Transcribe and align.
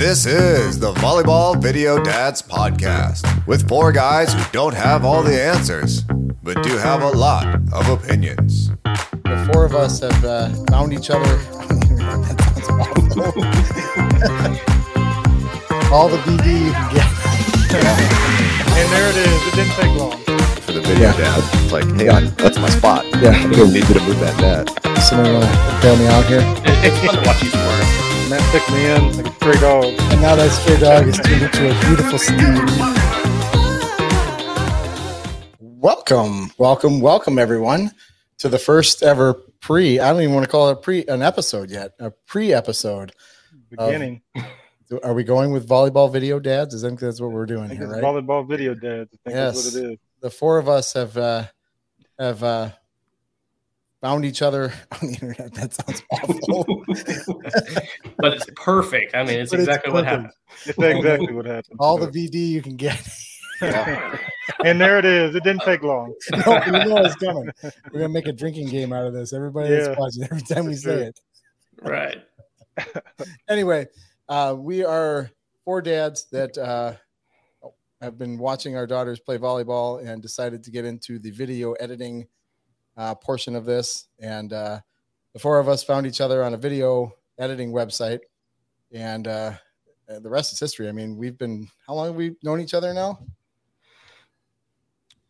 This 0.00 0.24
is 0.24 0.78
the 0.78 0.94
Volleyball 0.94 1.60
Video 1.60 2.02
Dads 2.02 2.40
Podcast 2.40 3.46
with 3.46 3.68
four 3.68 3.92
guys 3.92 4.32
who 4.32 4.42
don't 4.50 4.72
have 4.74 5.04
all 5.04 5.22
the 5.22 5.38
answers, 5.38 6.04
but 6.42 6.62
do 6.62 6.74
have 6.78 7.02
a 7.02 7.08
lot 7.10 7.46
of 7.74 7.86
opinions. 7.90 8.70
The 8.82 9.50
four 9.52 9.66
of 9.66 9.74
us 9.74 10.00
have 10.00 10.24
uh, 10.24 10.48
found 10.70 10.94
each 10.94 11.10
other. 11.10 11.36
that 11.36 12.64
sounds 12.64 13.06
awful. 13.20 13.44
all 15.94 16.08
the 16.08 16.16
VD 16.18 16.64
you 16.64 16.72
can 16.72 16.94
get. 16.94 17.06
And 18.80 18.88
there 18.90 19.10
it 19.10 19.16
is. 19.16 19.46
It 19.48 19.54
didn't 19.54 19.74
take 19.74 19.94
long. 19.98 20.16
For 20.62 20.72
the 20.72 20.80
video 20.80 21.08
Yeah. 21.08 21.16
dad, 21.18 21.44
it's 21.62 21.72
like, 21.72 21.84
hey, 22.00 22.08
I- 22.08 22.24
that's 22.40 22.58
my 22.58 22.70
spot. 22.70 23.04
Yeah. 23.20 23.32
I 23.32 23.46
need 23.46 23.86
you 23.86 23.94
to 23.94 24.00
move 24.00 24.18
that 24.20 24.36
net. 24.40 25.02
Someone 25.02 25.34
want 25.34 25.44
to 25.44 25.78
bail 25.82 25.96
me 25.96 26.06
out 26.06 26.24
here? 26.24 26.40
It's 26.82 26.98
fun 27.04 27.14
to 27.16 27.28
watch 27.28 27.42
you 27.42 27.50
squirm. 27.50 28.09
Matt 28.30 28.52
took 28.52 28.70
me 28.72 28.86
in 28.86 29.16
like 29.16 29.26
a 29.26 29.34
stray 29.34 29.54
dog. 29.60 29.84
And 29.84 30.22
now 30.22 30.36
that 30.36 30.50
stray 30.52 30.78
dog 30.78 31.08
is 31.08 31.16
turned 31.18 31.42
into 31.42 31.68
a 31.68 31.80
beautiful 31.86 32.18
steed. 32.18 32.40
Welcome, 35.58 36.52
welcome, 36.56 37.00
welcome, 37.00 37.38
everyone, 37.40 37.90
to 38.38 38.48
the 38.48 38.58
first 38.58 39.02
ever 39.02 39.34
pre. 39.60 39.98
I 39.98 40.12
don't 40.12 40.22
even 40.22 40.34
want 40.34 40.44
to 40.44 40.50
call 40.50 40.68
it 40.68 40.72
a 40.72 40.76
pre 40.76 41.04
an 41.06 41.22
episode 41.22 41.70
yet. 41.70 41.92
A 41.98 42.12
pre 42.12 42.52
episode. 42.52 43.12
Beginning. 43.68 44.22
Are 45.02 45.14
we 45.14 45.24
going 45.24 45.50
with 45.52 45.68
volleyball 45.68 46.12
video 46.12 46.38
dads? 46.38 46.84
I 46.84 46.88
think 46.88 47.00
that's 47.00 47.20
what 47.20 47.32
we're 47.32 47.44
I 47.44 47.46
doing 47.46 47.68
think 47.68 47.80
here, 47.80 47.88
it's 47.92 47.94
right? 47.96 48.04
volleyball 48.04 48.48
video 48.48 48.74
dads. 48.74 49.10
I 49.12 49.16
think 49.30 49.36
that's 49.36 49.56
Yes. 49.56 49.74
what 49.74 49.82
it 49.82 49.92
is. 49.92 49.98
the 50.20 50.30
four 50.30 50.58
of 50.58 50.68
us 50.68 50.92
have 50.92 51.16
uh, 51.16 51.44
have 52.18 52.42
uh, 52.44 52.70
found 54.00 54.24
each 54.24 54.42
other 54.42 54.72
on 55.02 55.08
the 55.08 55.14
internet. 55.14 55.54
That 55.54 55.74
sounds 55.74 56.02
awful. 56.10 56.84
but 58.18 58.32
it's 58.34 58.46
perfect. 58.56 59.14
I 59.14 59.24
mean, 59.24 59.40
it's 59.40 59.50
But 59.50 59.60
it's 59.60 59.68
exactly 59.68 59.92
what 59.92 60.04
happened. 60.04 60.30
It's 60.66 60.78
exactly 60.78 61.32
what 61.32 61.46
happened. 61.46 61.76
All 61.78 61.98
the 61.98 62.08
VD 62.08 62.34
you 62.48 62.62
can 62.62 62.76
get. 62.76 63.00
and 64.64 64.80
there 64.80 64.98
it 64.98 65.04
is. 65.04 65.34
It 65.34 65.44
didn't 65.44 65.62
take 65.62 65.82
long. 65.82 66.14
no, 66.46 66.62
you 66.64 66.72
know 66.72 66.96
it's 67.04 67.14
coming. 67.16 67.50
We're 67.62 68.00
gonna 68.00 68.08
make 68.08 68.26
a 68.26 68.32
drinking 68.32 68.68
game 68.68 68.92
out 68.92 69.06
of 69.06 69.12
this. 69.12 69.32
Everybody 69.32 69.70
Yeah. 69.74 69.80
that's 69.82 69.98
watching, 69.98 70.24
every 70.24 70.40
time 70.40 70.64
we 70.66 70.74
say 70.74 71.08
it. 71.08 71.20
Right. 71.82 72.22
Anyway, 73.48 73.86
uh, 74.28 74.54
we 74.58 74.82
are 74.84 75.30
four 75.64 75.82
dads 75.82 76.24
that 76.32 76.56
uh, 76.56 76.94
have 78.00 78.16
been 78.16 78.38
watching 78.38 78.76
our 78.76 78.86
daughters 78.86 79.20
play 79.20 79.36
volleyball 79.36 80.02
and 80.02 80.22
decided 80.22 80.64
to 80.64 80.70
get 80.70 80.86
into 80.86 81.18
the 81.18 81.30
video 81.30 81.72
editing 81.72 82.26
uh, 83.00 83.14
portion 83.14 83.56
of 83.56 83.64
this. 83.64 84.08
And 84.18 84.52
uh, 84.52 84.80
the 85.32 85.38
four 85.38 85.58
of 85.58 85.68
us 85.68 85.82
found 85.82 86.06
each 86.06 86.20
other 86.20 86.44
on 86.44 86.52
a 86.52 86.58
video 86.58 87.12
editing 87.38 87.72
website, 87.72 88.20
and 88.92 89.26
uh, 89.26 89.52
the 90.06 90.28
rest 90.28 90.52
is 90.52 90.60
history. 90.60 90.88
I 90.88 90.92
mean, 90.92 91.16
we've 91.16 91.38
been 91.38 91.66
how 91.86 91.94
long 91.94 92.06
have 92.08 92.16
we 92.16 92.36
known 92.42 92.60
each 92.60 92.74
other 92.74 92.92
now? 92.92 93.18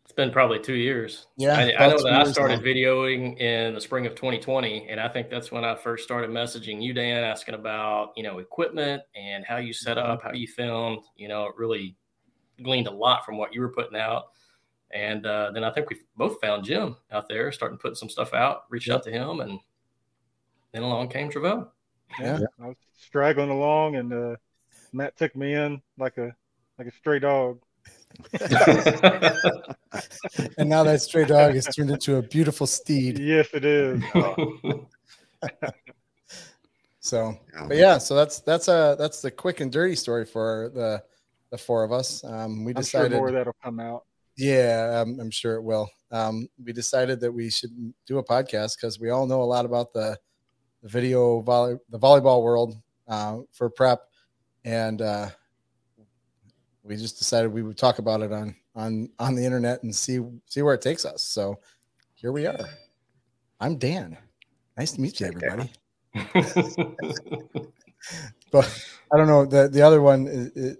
It's 0.03 0.17
been 0.17 0.31
probably 0.31 0.59
two 0.59 0.73
years. 0.73 1.27
Yeah, 1.37 1.53
I, 1.57 1.85
I 1.85 1.87
know 1.87 2.03
that 2.03 2.13
I 2.13 2.23
started 2.29 2.57
now. 2.57 2.65
videoing 2.65 3.39
in 3.39 3.73
the 3.73 3.79
spring 3.79 4.05
of 4.05 4.13
2020, 4.15 4.89
and 4.89 4.99
I 4.99 5.07
think 5.07 5.29
that's 5.29 5.53
when 5.53 5.63
I 5.63 5.73
first 5.73 6.03
started 6.03 6.29
messaging 6.29 6.83
you, 6.83 6.93
Dan, 6.93 7.23
asking 7.23 7.55
about 7.55 8.11
you 8.17 8.23
know 8.23 8.39
equipment 8.39 9.03
and 9.15 9.45
how 9.45 9.57
you 9.57 9.71
set 9.71 9.95
Mm-hmm. 9.95 10.11
up, 10.11 10.23
how 10.23 10.33
you 10.33 10.47
filmed. 10.47 11.03
You 11.15 11.29
know, 11.29 11.45
it 11.45 11.53
really 11.57 11.95
gleaned 12.61 12.87
a 12.87 12.91
lot 12.91 13.25
from 13.25 13.37
what 13.37 13.53
you 13.53 13.61
were 13.61 13.71
putting 13.71 13.97
out. 13.97 14.25
And 14.93 15.25
uh, 15.25 15.51
then 15.53 15.63
I 15.63 15.71
think 15.71 15.89
we 15.89 15.97
both 16.17 16.39
found 16.41 16.65
Jim 16.65 16.97
out 17.11 17.29
there, 17.29 17.51
starting 17.51 17.77
putting 17.77 17.95
some 17.95 18.09
stuff 18.09 18.33
out. 18.33 18.63
Reached 18.69 18.89
out 18.89 19.03
to 19.03 19.11
him, 19.11 19.39
and 19.39 19.59
then 20.73 20.83
along 20.83 21.09
came 21.09 21.29
Travell. 21.29 21.71
Yeah. 22.19 22.39
I 22.61 22.67
was 22.67 22.77
straggling 22.97 23.49
along, 23.49 23.95
and 23.95 24.13
uh, 24.13 24.35
Matt 24.91 25.17
took 25.17 25.35
me 25.35 25.53
in 25.53 25.81
like 25.97 26.17
a 26.17 26.35
like 26.77 26.87
a 26.87 26.91
stray 26.91 27.19
dog. 27.19 27.59
And 30.57 30.69
now 30.69 30.83
that 30.83 31.01
stray 31.01 31.25
dog 31.25 31.55
has 31.55 31.65
turned 31.75 31.91
into 31.91 32.15
a 32.15 32.21
beautiful 32.21 32.65
steed. 32.65 33.19
Yes, 33.19 33.49
it 33.53 33.65
is. 33.65 34.01
So, 37.03 37.35
but 37.67 37.77
yeah, 37.77 37.97
so 37.97 38.15
that's 38.15 38.41
that's 38.41 38.67
a 38.67 38.95
that's 38.97 39.23
the 39.23 39.31
quick 39.31 39.59
and 39.59 39.71
dirty 39.71 39.95
story 39.95 40.23
for 40.23 40.69
the 40.71 41.03
the 41.49 41.57
four 41.57 41.83
of 41.83 41.91
us. 41.91 42.23
Um, 42.23 42.63
we 42.63 42.73
I'm 42.75 42.83
sure 42.83 43.01
decided, 43.01 43.17
more 43.17 43.29
of 43.29 43.33
that'll 43.33 43.55
come 43.63 43.79
out. 43.79 44.05
Yeah, 44.41 45.01
I'm, 45.01 45.19
I'm 45.19 45.29
sure 45.29 45.55
it 45.55 45.61
will. 45.61 45.87
Um, 46.09 46.47
we 46.63 46.73
decided 46.73 47.19
that 47.19 47.31
we 47.31 47.51
should 47.51 47.71
do 48.07 48.17
a 48.17 48.23
podcast 48.23 48.75
because 48.75 48.99
we 48.99 49.11
all 49.11 49.27
know 49.27 49.41
a 49.41 49.43
lot 49.43 49.65
about 49.65 49.93
the 49.93 50.17
the 50.81 50.89
video 50.89 51.41
volley 51.41 51.77
the 51.89 51.99
volleyball 51.99 52.41
world 52.41 52.75
uh, 53.07 53.37
for 53.51 53.69
prep, 53.69 54.01
and 54.65 55.03
uh, 55.03 55.29
we 56.83 56.95
just 56.95 57.19
decided 57.19 57.53
we 57.53 57.61
would 57.61 57.77
talk 57.77 57.99
about 57.99 58.21
it 58.21 58.31
on 58.31 58.55
on 58.75 59.09
on 59.19 59.35
the 59.35 59.45
internet 59.45 59.83
and 59.83 59.95
see 59.95 60.19
see 60.47 60.63
where 60.63 60.73
it 60.73 60.81
takes 60.81 61.05
us. 61.05 61.21
So 61.21 61.59
here 62.15 62.31
we 62.31 62.47
are. 62.47 62.67
I'm 63.59 63.77
Dan. 63.77 64.17
Nice 64.75 64.93
to 64.93 65.01
meet 65.01 65.19
you, 65.19 65.27
everybody. 65.27 65.71
but 68.51 68.85
I 69.13 69.17
don't 69.17 69.27
know 69.27 69.45
the 69.45 69.69
the 69.71 69.83
other 69.83 70.01
one. 70.01 70.25
Is, 70.25 70.47
is, 70.55 70.77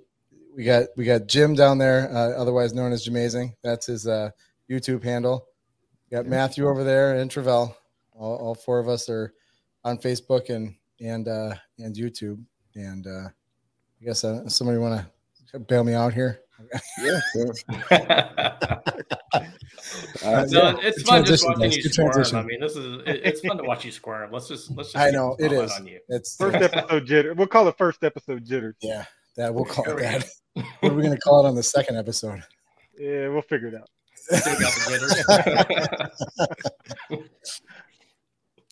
we 0.55 0.63
got 0.63 0.87
we 0.97 1.05
got 1.05 1.27
Jim 1.27 1.55
down 1.55 1.77
there, 1.77 2.09
uh, 2.15 2.31
otherwise 2.31 2.73
known 2.73 2.91
as 2.91 3.07
Jamazing. 3.07 3.53
That's 3.63 3.85
his 3.85 4.07
uh, 4.07 4.31
YouTube 4.69 5.03
handle. 5.03 5.45
We 6.09 6.15
got 6.17 6.25
Matthew 6.25 6.67
over 6.67 6.83
there 6.83 7.15
and 7.15 7.29
Travell. 7.31 7.77
All, 8.13 8.35
all 8.37 8.55
four 8.55 8.79
of 8.79 8.87
us 8.89 9.09
are 9.09 9.33
on 9.83 9.97
Facebook 9.97 10.49
and 10.49 10.75
and 10.99 11.27
uh, 11.27 11.55
and 11.79 11.95
YouTube. 11.95 12.43
And 12.75 13.05
uh, 13.07 13.27
I 13.29 14.05
guess 14.05 14.23
uh, 14.23 14.47
somebody 14.47 14.77
want 14.79 15.05
to 15.51 15.59
bail 15.59 15.83
me 15.83 15.93
out 15.93 16.13
here. 16.13 16.39
Yeah. 17.01 17.19
Uh, 20.23 20.45
No, 20.49 20.69
yeah, 20.69 20.75
it's 20.83 20.97
good 20.99 21.07
fun 21.07 21.25
just 21.25 21.45
watching 21.45 21.61
guys. 21.63 21.75
you 21.77 21.83
Good 21.83 21.93
squirm. 21.93 22.11
transition. 22.11 22.37
I 22.37 22.43
mean, 22.43 22.59
this 22.61 22.75
is 22.75 23.01
it, 23.07 23.21
it's 23.25 23.41
fun 23.41 23.57
to 23.57 23.63
watch 23.63 23.83
you 23.83 23.91
squirm. 23.91 24.31
Let's 24.31 24.47
just 24.47 24.69
let's 24.71 24.93
just. 24.93 25.03
I 25.03 25.09
know 25.09 25.35
the 25.39 25.45
it 25.45 25.49
spotlight 25.49 25.65
is. 25.65 25.79
On 25.79 25.87
you. 25.87 25.99
It's 26.09 26.35
First 26.37 26.55
episode 26.57 27.07
jitter. 27.07 27.35
We'll 27.35 27.47
call 27.47 27.67
it 27.67 27.77
first 27.77 28.03
episode 28.03 28.45
jitters. 28.45 28.75
yeah, 28.81 29.05
that 29.35 29.53
we'll 29.53 29.65
call 29.65 29.85
it 29.85 29.97
that. 29.99 30.25
What 30.81 30.91
are 30.91 30.95
we 30.95 31.01
going 31.01 31.15
to 31.15 31.21
call 31.21 31.45
it 31.45 31.47
on 31.47 31.55
the 31.55 31.63
second 31.63 31.95
episode? 31.95 32.43
Yeah, 32.99 33.29
we'll 33.29 33.41
figure 33.41 33.69
it 33.69 33.75
out. 33.75 33.89
Still 34.15 34.59
got 34.59 34.73
the 34.73 35.87
jitters. 37.09 37.29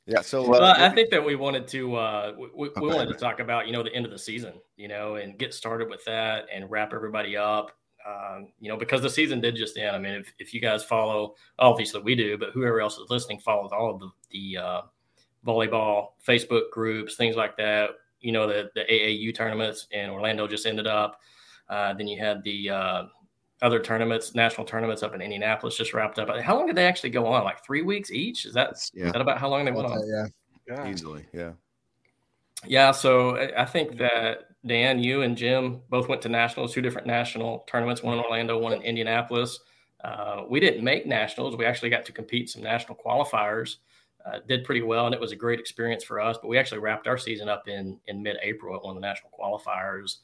Yeah. 0.09 0.21
So, 0.21 0.49
well, 0.49 0.63
uh, 0.63 0.73
I 0.75 0.89
think 0.89 1.11
that 1.11 1.23
we 1.23 1.35
wanted 1.35 1.67
to 1.67 1.95
uh, 1.95 2.33
we, 2.35 2.47
we 2.55 2.69
we 2.81 2.87
wanted 2.87 3.09
to 3.09 3.19
talk 3.19 3.39
about 3.39 3.67
you 3.67 3.73
know 3.73 3.83
the 3.83 3.93
end 3.93 4.05
of 4.05 4.11
the 4.11 4.17
season, 4.17 4.53
you 4.75 4.87
know, 4.87 5.15
and 5.15 5.37
get 5.37 5.53
started 5.53 5.87
with 5.87 6.03
that 6.05 6.47
and 6.51 6.69
wrap 6.69 6.93
everybody 6.93 7.37
up. 7.37 7.71
Um, 8.07 8.47
you 8.59 8.69
know, 8.69 8.77
because 8.77 9.03
the 9.03 9.09
season 9.09 9.39
did 9.39 9.55
just 9.55 9.77
end. 9.77 9.95
I 9.95 9.99
mean, 9.99 10.13
if, 10.13 10.33
if 10.39 10.51
you 10.51 10.61
guys 10.61 10.83
follow, 10.83 11.35
obviously 11.59 12.01
we 12.01 12.15
do, 12.15 12.39
but 12.39 12.49
whoever 12.53 12.81
else 12.81 12.97
is 12.97 13.07
listening 13.11 13.39
follows 13.39 13.69
all 13.71 13.93
of 13.93 13.99
the, 13.99 14.09
the 14.31 14.57
uh, 14.57 14.81
volleyball 15.45 16.13
Facebook 16.27 16.71
groups, 16.71 17.15
things 17.15 17.35
like 17.35 17.55
that. 17.57 17.91
You 18.21 18.31
know, 18.31 18.47
the, 18.47 18.69
the 18.75 18.81
AAU 18.81 19.33
tournaments 19.35 19.87
in 19.91 20.09
Orlando 20.09 20.47
just 20.47 20.65
ended 20.65 20.87
up. 20.87 21.19
Uh, 21.69 21.93
then 21.93 22.07
you 22.07 22.19
had 22.19 22.43
the 22.43 22.69
uh, 22.69 23.03
other 23.61 23.79
tournaments, 23.79 24.33
national 24.35 24.65
tournaments 24.65 25.03
up 25.03 25.13
in 25.13 25.21
Indianapolis 25.21 25.77
just 25.77 25.93
wrapped 25.93 26.19
up. 26.19 26.29
How 26.41 26.55
long 26.55 26.67
did 26.67 26.75
they 26.75 26.87
actually 26.87 27.11
go 27.11 27.27
on? 27.27 27.43
Like 27.43 27.63
three 27.63 27.81
weeks 27.81 28.11
each? 28.11 28.45
Is 28.45 28.53
that, 28.53 28.73
is 28.73 28.91
yeah, 28.93 29.11
that 29.11 29.21
about 29.21 29.37
how 29.37 29.49
long 29.49 29.65
they 29.65 29.71
went 29.71 29.87
on? 29.87 30.01
yeah. 30.07 30.27
God. 30.67 30.87
easily. 30.87 31.25
Yeah. 31.33 31.53
Yeah, 32.65 32.91
so 32.91 33.37
I 33.37 33.61
I 33.61 33.65
think 33.65 33.97
that 33.97 34.49
Dan, 34.65 34.99
you 34.99 35.21
and 35.21 35.37
Jim 35.37 35.81
both 35.89 36.09
went 36.09 36.21
to 36.23 36.29
nationals, 36.29 36.73
two 36.73 36.81
different 36.81 37.07
national 37.07 37.59
tournaments, 37.67 38.03
one 38.03 38.17
in 38.17 38.23
Orlando, 38.23 38.57
one 38.57 38.73
in 38.73 38.81
Indianapolis. 38.81 39.59
Uh, 40.03 40.43
we 40.49 40.59
didn't 40.59 40.83
make 40.83 41.05
nationals. 41.05 41.55
We 41.55 41.65
actually 41.65 41.89
got 41.89 42.05
to 42.05 42.11
compete 42.11 42.49
some 42.49 42.61
national 42.61 42.97
qualifiers. 42.97 43.77
Uh, 44.25 44.39
did 44.47 44.65
pretty 44.65 44.81
well, 44.81 45.05
and 45.05 45.15
it 45.15 45.21
was 45.21 45.31
a 45.31 45.35
great 45.35 45.59
experience 45.59 46.03
for 46.03 46.19
us. 46.19 46.37
But 46.41 46.49
we 46.49 46.57
actually 46.57 46.79
wrapped 46.79 47.07
our 47.07 47.17
season 47.17 47.47
up 47.47 47.67
in 47.67 47.97
in 48.07 48.21
mid 48.21 48.37
April 48.43 48.75
at 48.75 48.83
one 48.83 48.95
of 48.95 49.01
the 49.01 49.07
national 49.07 49.31
qualifiers. 49.31 50.17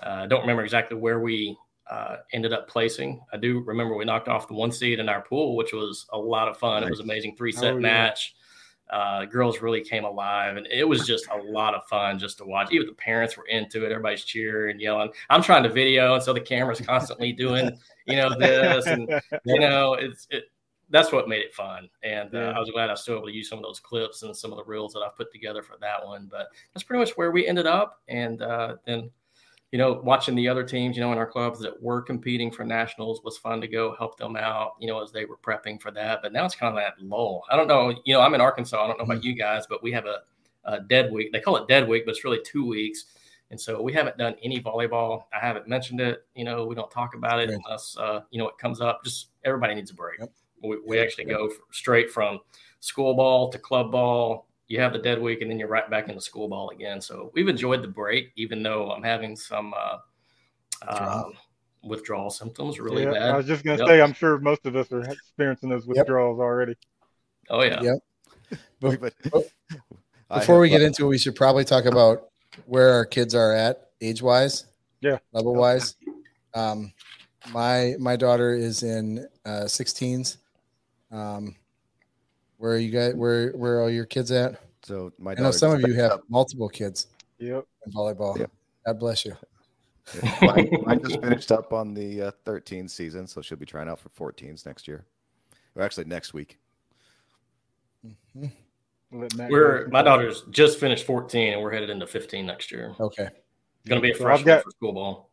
I 0.00 0.06
uh, 0.06 0.26
don't 0.26 0.40
remember 0.42 0.62
exactly 0.62 0.96
where 0.96 1.20
we 1.20 1.56
uh, 1.90 2.18
ended 2.32 2.52
up 2.52 2.68
placing. 2.68 3.20
I 3.32 3.36
do 3.36 3.60
remember 3.60 3.96
we 3.96 4.04
knocked 4.04 4.28
off 4.28 4.48
the 4.48 4.54
one 4.54 4.72
seed 4.72 5.00
in 5.00 5.08
our 5.08 5.22
pool, 5.22 5.56
which 5.56 5.72
was 5.72 6.06
a 6.12 6.18
lot 6.18 6.48
of 6.48 6.56
fun. 6.56 6.84
It 6.84 6.90
was 6.90 7.00
an 7.00 7.06
amazing 7.06 7.36
three 7.36 7.52
set 7.52 7.72
Oh, 7.72 7.76
yeah. 7.76 7.80
match. 7.80 8.34
Uh, 8.90 9.24
girls 9.24 9.62
really 9.62 9.82
came 9.82 10.04
alive, 10.04 10.56
and 10.56 10.66
it 10.66 10.86
was 10.86 11.06
just 11.06 11.26
a 11.28 11.36
lot 11.36 11.74
of 11.74 11.82
fun 11.88 12.18
just 12.18 12.36
to 12.38 12.44
watch. 12.44 12.70
Even 12.72 12.86
the 12.86 12.92
parents 12.92 13.36
were 13.38 13.46
into 13.46 13.84
it. 13.86 13.90
Everybody's 13.90 14.24
cheering, 14.24 14.78
yelling. 14.78 15.10
I'm 15.30 15.42
trying 15.42 15.62
to 15.62 15.70
video, 15.70 16.14
and 16.14 16.22
so 16.22 16.34
the 16.34 16.40
camera's 16.40 16.80
constantly 16.80 17.32
doing, 17.32 17.78
you 18.06 18.16
know, 18.16 18.36
this, 18.38 18.86
and 18.86 19.08
you 19.44 19.60
know, 19.60 19.94
it's 19.94 20.26
it. 20.30 20.51
That's 20.92 21.10
what 21.10 21.28
made 21.28 21.40
it 21.42 21.54
fun, 21.54 21.88
and 22.04 22.32
uh, 22.34 22.38
Yeah. 22.38 22.50
I 22.50 22.58
was 22.60 22.70
glad 22.70 22.90
I 22.90 22.92
was 22.92 23.02
still 23.02 23.16
able 23.16 23.26
to 23.26 23.32
use 23.34 23.48
some 23.48 23.58
of 23.58 23.64
those 23.64 23.80
clips 23.80 24.22
and 24.22 24.36
some 24.36 24.52
of 24.52 24.58
the 24.58 24.64
reels 24.64 24.92
that 24.92 25.00
I've 25.00 25.16
put 25.16 25.32
together 25.32 25.62
for 25.62 25.76
that 25.80 26.06
one. 26.06 26.28
But 26.30 26.48
that's 26.72 26.84
pretty 26.84 27.00
much 27.00 27.16
where 27.16 27.32
we 27.32 27.46
ended 27.48 27.66
up, 27.66 28.00
and 28.08 28.42
uh, 28.42 28.76
then 28.86 29.10
you 29.72 29.78
know, 29.78 30.02
watching 30.04 30.34
the 30.34 30.46
other 30.48 30.64
teams, 30.64 30.96
you 30.98 31.02
know, 31.02 31.12
in 31.12 31.18
our 31.18 31.26
clubs 31.26 31.58
that 31.60 31.82
were 31.82 32.02
competing 32.02 32.50
for 32.50 32.62
nationals 32.62 33.22
was 33.24 33.38
fun 33.38 33.58
to 33.62 33.66
go 33.66 33.94
help 33.98 34.18
them 34.18 34.36
out, 34.36 34.72
you 34.78 34.86
know, 34.86 35.02
as 35.02 35.12
they 35.12 35.24
were 35.24 35.38
prepping 35.38 35.80
for 35.80 35.90
that. 35.90 36.20
But 36.22 36.34
now 36.34 36.44
it's 36.44 36.54
kind 36.54 36.76
of 36.76 36.82
that 36.82 37.02
lull. 37.02 37.42
I 37.50 37.56
don't 37.56 37.68
know, 37.68 37.88
you 38.04 38.12
know, 38.12 38.20
I'm 38.20 38.34
in 38.34 38.42
Arkansas. 38.42 38.84
I 38.84 38.86
don't 38.86 38.98
know 38.98 39.04
about 39.04 39.24
you 39.24 39.32
guys, 39.34 39.66
but 39.66 39.82
we 39.82 39.90
have 39.92 40.04
a, 40.04 40.18
a 40.64 40.80
dead 40.80 41.10
week. 41.10 41.32
They 41.32 41.40
call 41.40 41.56
it 41.56 41.68
dead 41.68 41.88
week, 41.88 42.04
but 42.04 42.10
it's 42.10 42.22
really 42.22 42.40
two 42.44 42.66
weeks 42.66 43.06
And 43.50 43.60
so 43.60 43.80
we 43.82 43.92
haven't 43.92 44.16
done 44.18 44.34
any 44.42 44.60
volleyball. 44.60 45.24
I 45.32 45.38
haven't 45.38 45.68
mentioned 45.68 46.00
it. 46.00 46.26
You 46.34 46.44
know, 46.44 46.66
we 46.66 46.74
don't 46.74 46.90
talk 46.90 47.14
about 47.14 47.40
it 47.40 47.50
unless 47.50 47.96
uh, 47.98 48.22
you 48.30 48.38
know 48.38 48.48
it 48.48 48.58
comes 48.58 48.80
up. 48.80 49.04
Just 49.04 49.28
everybody 49.44 49.74
needs 49.74 49.90
a 49.90 49.94
break. 49.94 50.20
Yep. 50.20 50.32
We, 50.62 50.78
we 50.86 50.98
actually 51.00 51.24
go 51.24 51.50
straight 51.70 52.10
from 52.10 52.40
school 52.80 53.14
ball 53.14 53.50
to 53.50 53.58
club 53.58 53.90
ball. 53.92 54.46
You 54.68 54.80
have 54.80 54.92
the 54.92 54.98
dead 54.98 55.20
week, 55.20 55.42
and 55.42 55.50
then 55.50 55.58
you're 55.58 55.68
right 55.68 55.88
back 55.90 56.08
into 56.08 56.20
school 56.20 56.48
ball 56.48 56.70
again. 56.70 57.00
So 57.00 57.30
we've 57.34 57.48
enjoyed 57.48 57.82
the 57.82 57.88
break, 57.88 58.32
even 58.36 58.62
though 58.62 58.90
I'm 58.90 59.02
having 59.02 59.36
some 59.36 59.74
uh, 59.76 59.98
Withdrawal. 60.86 61.24
um, 61.26 61.32
withdrawal 61.84 62.30
symptoms 62.30 62.78
really 62.80 63.02
Yeah, 63.02 63.12
bad. 63.12 63.30
I 63.30 63.36
was 63.36 63.46
just 63.46 63.64
gonna 63.64 63.78
Yep. 63.78 63.88
say, 63.88 64.00
I'm 64.00 64.12
sure 64.14 64.38
most 64.38 64.64
of 64.66 64.76
us 64.76 64.90
are 64.92 65.00
experiencing 65.02 65.68
those 65.68 65.86
withdrawals 65.86 66.38
already. 66.40 66.76
oh 67.50 67.62
yeah. 67.62 67.82
Yep. 67.82 67.98
But- 68.80 69.00
But- 69.30 69.44
Before 70.40 70.58
we 70.60 70.70
get 70.70 70.80
into 70.82 71.04
it, 71.04 71.08
we 71.08 71.18
should 71.18 71.34
probably 71.36 71.64
talk 71.64 71.84
about 71.84 72.28
where 72.66 72.90
our 72.94 73.04
kids 73.04 73.34
are 73.34 73.52
at 73.52 73.90
age 74.00 74.22
wise. 74.22 74.66
Yeah. 75.02 75.18
Level 75.32 75.54
wise. 75.54 75.96
Um, 76.54 76.92
my 77.52 77.94
my 77.98 78.16
daughter 78.16 78.54
is 78.54 78.82
in 78.82 79.26
uh, 79.44 79.64
16s. 79.66 80.38
Um, 81.12 81.54
where 82.58 82.72
are 82.72 82.78
you 82.78 82.90
guys? 82.90 83.14
Where 83.14 83.50
where 83.52 83.76
are 83.78 83.82
all 83.82 83.90
your 83.90 84.06
kids 84.06 84.30
at? 84.32 84.60
so 84.84 85.12
my 85.18 85.32
I 85.32 85.34
know 85.34 85.52
some 85.52 85.70
of 85.70 85.80
you 85.80 85.86
finished 85.94 86.00
have 86.10 86.20
multiple 86.28 86.68
kids 86.68 87.06
Yep. 87.38 87.64
in 87.86 87.92
volleyball. 87.92 88.36
Yeah. 88.38 88.46
God 88.86 88.98
bless 88.98 89.24
you. 89.24 89.32
up- 89.32 90.42
mine, 90.42 90.68
mine 90.84 91.00
just 91.06 91.20
finished 91.20 91.52
up 91.52 91.72
on 91.72 91.94
the 91.94 92.22
uh, 92.22 92.30
13 92.44 92.88
season, 92.88 93.26
so 93.28 93.40
she'll 93.40 93.56
be 93.58 93.64
trying 93.66 93.88
out 93.88 94.00
for 94.00 94.08
14s 94.32 94.66
next 94.66 94.88
year. 94.88 95.04
Or 95.76 95.82
actually 95.82 96.04
next 96.06 96.34
week. 96.34 96.58
Mhm. 98.36 98.50
We're 99.12 99.86
my 99.88 100.02
daughter's 100.02 100.42
just 100.50 100.80
finished 100.80 101.04
14, 101.04 101.52
and 101.52 101.62
we're 101.62 101.70
headed 101.72 101.90
into 101.90 102.06
15 102.06 102.44
next 102.46 102.72
year. 102.72 102.94
Okay. 102.98 103.24
It's 103.28 103.88
going 103.88 104.00
to 104.00 104.02
be 104.02 104.10
a 104.12 104.14
So 104.16 104.22
freshman 104.24 104.46
got- 104.46 104.64
for 104.64 104.70
school 104.70 104.92
ball. 104.92 105.30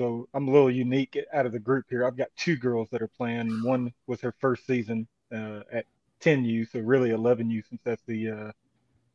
So 0.00 0.26
I'm 0.32 0.48
a 0.48 0.50
little 0.50 0.70
unique 0.70 1.18
out 1.30 1.44
of 1.44 1.52
the 1.52 1.58
group 1.58 1.84
here. 1.90 2.06
I've 2.06 2.16
got 2.16 2.28
two 2.34 2.56
girls 2.56 2.88
that 2.90 3.02
are 3.02 3.10
playing. 3.18 3.62
One 3.62 3.92
was 4.06 4.22
her 4.22 4.34
first 4.40 4.66
season 4.66 5.06
uh, 5.30 5.60
at 5.70 5.84
10U, 6.22 6.70
so 6.72 6.80
really 6.80 7.10
11U 7.10 7.62
since 7.68 7.82
that's 7.84 8.02
the 8.06 8.30
uh, 8.30 8.52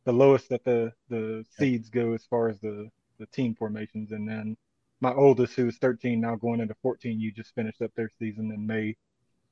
the 0.04 0.12
lowest 0.12 0.48
that 0.50 0.62
the 0.62 0.92
the 1.08 1.44
seeds 1.58 1.90
go 1.90 2.12
as 2.12 2.24
far 2.26 2.48
as 2.48 2.60
the 2.60 2.88
the 3.18 3.26
team 3.26 3.56
formations. 3.56 4.12
And 4.12 4.28
then 4.28 4.56
my 5.00 5.12
oldest, 5.12 5.54
who 5.56 5.66
is 5.66 5.76
13 5.78 6.20
now, 6.20 6.36
going 6.36 6.60
into 6.60 6.76
14U, 6.84 7.34
just 7.34 7.52
finished 7.56 7.82
up 7.82 7.90
their 7.96 8.10
season 8.20 8.52
in 8.52 8.64
May, 8.64 8.94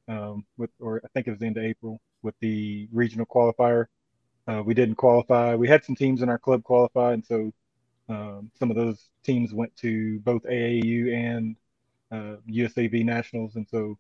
um, 0.07 0.47
with 0.57 0.71
or 0.79 1.01
I 1.05 1.09
think 1.15 1.27
it 1.27 1.31
was 1.31 1.41
the 1.41 1.47
end 1.47 1.57
of 1.57 1.65
April 1.65 2.01
with 2.23 2.37
the 2.39 2.89
regional 2.93 3.27
qualifier. 3.27 3.87
Uh, 4.47 4.63
we 4.65 4.73
didn't 4.73 4.95
qualify. 4.95 5.57
We 5.57 5.67
had 5.67 5.85
some 5.85 5.97
teams 5.97 6.23
in 6.23 6.29
our 6.29 6.39
club 6.39 6.63
qualify, 6.63 7.13
and 7.13 7.27
so 7.27 7.53
um, 8.09 8.51
some 8.59 8.71
of 8.71 8.77
those 8.77 9.11
teams 9.23 9.53
went 9.55 9.75
to 9.77 10.19
both 10.21 10.43
AAU 10.45 11.15
and 11.15 11.57
uh, 12.13 12.37
USAV 12.49 13.05
nationals, 13.05 13.57
and 13.57 13.67
so 13.69 13.99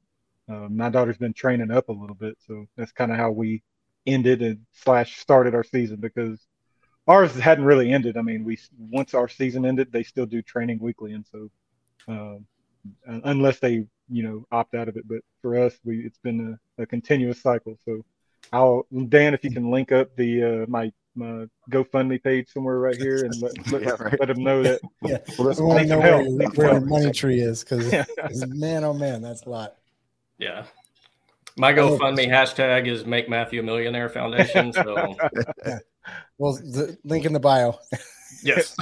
uh, 0.49 0.69
my 0.69 0.91
daughter's 0.91 1.17
been 1.17 1.33
training 1.33 1.71
up 1.71 1.89
a 1.89 1.93
little 1.93 2.15
bit. 2.15 2.37
So 2.47 2.67
that's 2.77 2.93
kind 2.93 3.11
of 3.11 3.17
how 3.17 3.31
we 3.31 3.63
ended 4.07 4.43
and 4.43 4.61
slash 4.73 5.19
started 5.19 5.55
our 5.55 5.65
season 5.65 5.97
because 5.97 6.39
ours 7.09 7.35
hadn't 7.35 7.65
really 7.65 7.93
ended. 7.93 8.17
I 8.17 8.23
mean, 8.23 8.45
we 8.45 8.59
once 8.79 9.15
our 9.15 9.29
season 9.29 9.65
ended, 9.65 9.91
they 9.91 10.03
still 10.03 10.27
do 10.27 10.43
training 10.43 10.79
weekly, 10.81 11.13
and 11.13 11.25
so 11.31 11.51
um, 12.09 12.47
unless 13.07 13.59
they 13.59 13.87
you 14.09 14.23
know 14.23 14.47
opt 14.53 14.75
out 14.75 14.89
of 14.89 14.97
it, 14.97 15.09
but 15.09 15.21
for 15.41 15.59
us, 15.59 15.75
we 15.85 16.05
it's 16.05 16.19
been 16.19 16.59
a, 16.79 16.83
a 16.83 16.87
continuous 16.87 17.41
cycle. 17.41 17.79
So 17.85 18.05
I'll 18.53 18.87
Dan, 19.09 19.35
if 19.35 19.45
you 19.45 19.51
can 19.51 19.71
link 19.71 19.93
up 19.93 20.15
the 20.17 20.43
uh, 20.43 20.67
my 20.69 20.93
my 21.17 21.47
GoFundMe 21.71 22.23
page 22.23 22.49
somewhere 22.53 22.79
right 22.79 22.97
here 22.97 23.25
and 23.25 23.35
let 23.41 23.53
let, 23.73 23.83
Yeah, 23.83 23.91
right. 24.01 24.19
let 24.21 24.29
them 24.29 24.43
know 24.43 24.63
that 24.63 24.81
Yeah. 25.03 25.19
Well, 25.39 25.49
this 25.49 25.59
We 25.59 25.65
want 25.67 25.81
to 25.81 25.87
know 25.87 25.99
where, 26.01 26.23
your- 26.23 26.51
where 26.51 26.73
your 26.73 26.81
money 26.81 27.13
tree 27.13 27.41
is 27.41 27.63
because 27.65 27.93
Yeah. 27.93 28.05
man, 28.49 28.85
oh 28.85 28.93
man, 28.95 29.23
that's 29.23 29.43
a 29.43 29.51
lot. 29.51 29.77
Yeah. 30.39 30.65
My 31.57 31.73
GoFundMe 31.73 32.29
hashtag 32.29 32.89
is 32.89 33.07
Make 33.07 33.29
Matthew 33.29 33.61
a 33.61 33.63
Millionaire 33.63 34.09
Foundation. 34.09 34.73
So 34.73 35.15
Well, 36.39 36.55
the 36.55 36.99
link 37.05 37.25
in 37.25 37.33
the 37.33 37.41
bio. 37.41 37.79
yes. 38.43 38.75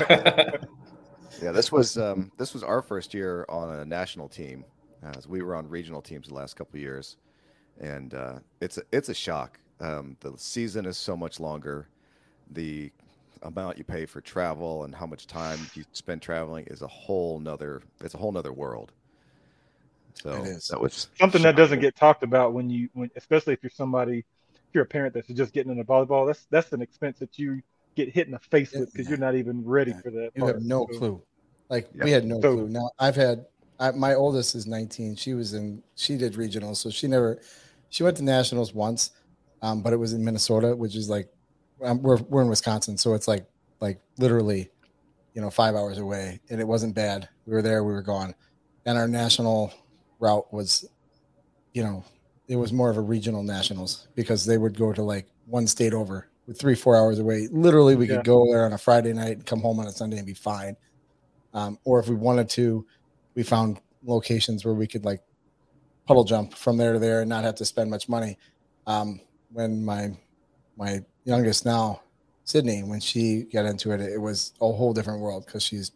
Yeah, 1.43 1.50
this 1.50 1.70
was 1.73 1.99
um, 1.99 2.31
this 2.38 2.55
was 2.55 2.62
our 2.62 2.81
first 2.82 3.12
year 3.14 3.44
on 3.49 3.70
a 3.70 3.85
national 3.85 4.28
team, 4.28 4.64
as 5.02 5.26
we 5.28 5.43
were 5.43 5.55
on 5.56 5.69
regional 5.69 6.00
teams 6.00 6.28
the 6.28 6.35
last 6.35 6.55
couple 6.55 6.76
of 6.76 6.81
years, 6.82 7.17
and 7.81 8.14
uh, 8.14 8.38
it's 8.61 8.78
a, 8.78 8.82
it's 8.93 9.08
a 9.08 9.14
shock. 9.14 9.58
Um, 9.81 10.17
the 10.20 10.35
season 10.37 10.87
is 10.87 10.96
so 10.96 11.17
much 11.17 11.40
longer. 11.40 11.88
The 12.54 12.90
amount 13.43 13.76
you 13.78 13.84
pay 13.84 14.06
for 14.06 14.20
travel 14.20 14.84
and 14.84 14.94
how 14.94 15.06
much 15.06 15.26
time 15.26 15.58
you 15.75 15.84
spend 15.93 16.22
traveling 16.22 16.64
is 16.69 16.82
a 16.82 16.87
whole 16.87 17.40
nother 17.40 17.82
it's 18.00 18.14
a 18.14 18.19
whole 18.19 18.31
nother 18.32 18.52
world. 18.52 18.93
So 20.14 20.34
It 20.43 20.49
is. 20.49 20.69
that 20.69 20.81
was 20.81 21.08
something 21.19 21.43
that 21.43 21.56
doesn't 21.56 21.81
get 21.81 21.96
talked 21.96 22.22
about 22.22 22.52
when 22.52 22.70
you 22.70 22.88
when 22.93 23.10
especially 23.16 23.54
if 23.54 23.62
you're 23.62 23.70
somebody 23.70 24.19
if 24.19 24.75
you're 24.75 24.84
a 24.84 24.87
parent 24.87 25.14
that's 25.14 25.26
just 25.28 25.52
getting 25.52 25.72
into 25.72 25.82
volleyball 25.84 26.26
that's 26.26 26.46
that's 26.50 26.72
an 26.72 26.82
expense 26.82 27.19
that 27.19 27.38
you 27.38 27.60
get 27.96 28.08
hit 28.10 28.26
in 28.26 28.32
the 28.32 28.38
face 28.38 28.72
with 28.72 28.93
because 28.93 29.08
you're 29.08 29.19
not 29.19 29.34
even 29.34 29.64
ready 29.64 29.90
Yeah. 29.90 30.00
for 30.00 30.10
that 30.12 30.31
You 30.34 30.43
part. 30.43 30.54
have 30.54 30.62
no 30.62 30.87
So, 30.93 30.99
clue. 30.99 31.22
Like 31.69 31.88
Yeah. 31.94 32.04
we 32.04 32.10
had 32.12 32.25
no 32.25 32.40
So- 32.40 32.54
clue. 32.54 32.69
Now 32.69 32.90
I've 32.99 33.16
had 33.16 33.46
I, 33.81 33.90
my 33.90 34.14
oldest 34.14 34.54
is 34.54 34.66
19. 34.69 35.16
She 35.16 35.34
was 35.34 35.54
in 35.54 35.82
she 35.96 36.16
did 36.16 36.34
regionals, 36.34 36.76
so 36.76 36.90
she 36.90 37.08
never 37.08 37.40
she 37.88 38.04
went 38.04 38.16
to 38.19 38.22
nationals 38.22 38.72
once, 38.72 39.10
um, 39.62 39.82
but 39.82 39.93
it 39.93 39.96
was 39.96 40.12
in 40.12 40.25
Minnesota, 40.25 40.76
which 40.76 40.94
is 40.94 41.08
like 41.10 41.28
we're 41.82 42.17
we're 42.23 42.43
in 42.43 42.49
Wisconsin, 42.49 42.96
so 42.96 43.14
it's 43.14 43.29
like 43.29 43.46
like 43.81 44.00
literally, 44.19 44.70
you 45.34 45.40
know, 45.43 45.50
five 45.50 45.75
hours 45.75 45.99
away, 45.99 46.40
and 46.50 46.61
it 46.61 46.67
wasn't 46.67 46.94
bad. 46.94 47.29
We 47.46 47.55
were 47.55 47.62
there, 47.62 47.84
we 47.84 47.93
were 47.93 48.02
gone, 48.02 48.34
and 48.87 48.96
our 48.99 49.08
national 49.08 49.73
route 50.20 50.52
was, 50.52 50.84
you 51.73 51.82
know, 51.82 52.05
it 52.49 52.56
was 52.56 52.73
more 52.73 52.90
of 52.90 52.96
a 52.96 53.00
regional 53.00 53.43
nationals 53.43 54.08
because 54.14 54.44
they 54.44 54.58
would 54.58 54.76
go 54.76 54.93
to 54.93 55.02
like 55.02 55.26
one 55.46 55.67
state 55.67 55.94
over 55.94 56.29
with 56.46 56.58
three 56.61 56.75
four 56.75 56.96
hours 56.96 57.19
away. 57.19 57.49
Literally, 57.50 57.96
we 57.96 58.06
Yeah. 58.06 58.17
could 58.17 58.25
go 58.25 58.46
there 58.52 58.64
on 58.64 58.73
a 58.73 58.78
Friday 58.78 59.12
night 59.12 59.32
and 59.38 59.46
come 59.46 59.61
home 59.61 59.81
on 59.81 59.87
a 59.87 59.93
Sunday 59.93 60.19
and 60.19 60.26
be 60.26 60.35
fine. 60.35 60.76
Um, 61.55 61.78
or 61.85 62.00
if 62.00 62.08
we 62.08 62.14
wanted 62.14 62.49
to, 62.50 62.87
we 63.37 63.43
found 63.43 63.81
locations 64.05 64.64
where 64.64 64.75
we 64.75 64.87
could 64.87 65.05
like 65.05 65.20
puddle 66.06 66.25
jump 66.25 66.55
from 66.55 66.76
there 66.76 66.93
to 66.94 66.99
there 66.99 67.20
and 67.20 67.28
not 67.28 67.44
have 67.44 67.55
to 67.56 67.64
spend 67.64 67.90
much 67.90 68.08
money. 68.08 68.38
Um, 68.87 69.20
when 69.50 69.85
my 69.85 70.17
my 70.76 71.05
youngest 71.24 71.64
now, 71.64 72.02
Sydney, 72.44 72.82
when 72.82 73.00
she 73.00 73.44
got 73.52 73.64
into 73.66 73.92
it, 73.92 74.00
it 74.00 74.20
was 74.20 74.52
a 74.60 74.72
whole 74.72 74.92
different 74.92 75.20
world 75.20 75.46
because 75.46 75.62
she's 75.62 75.92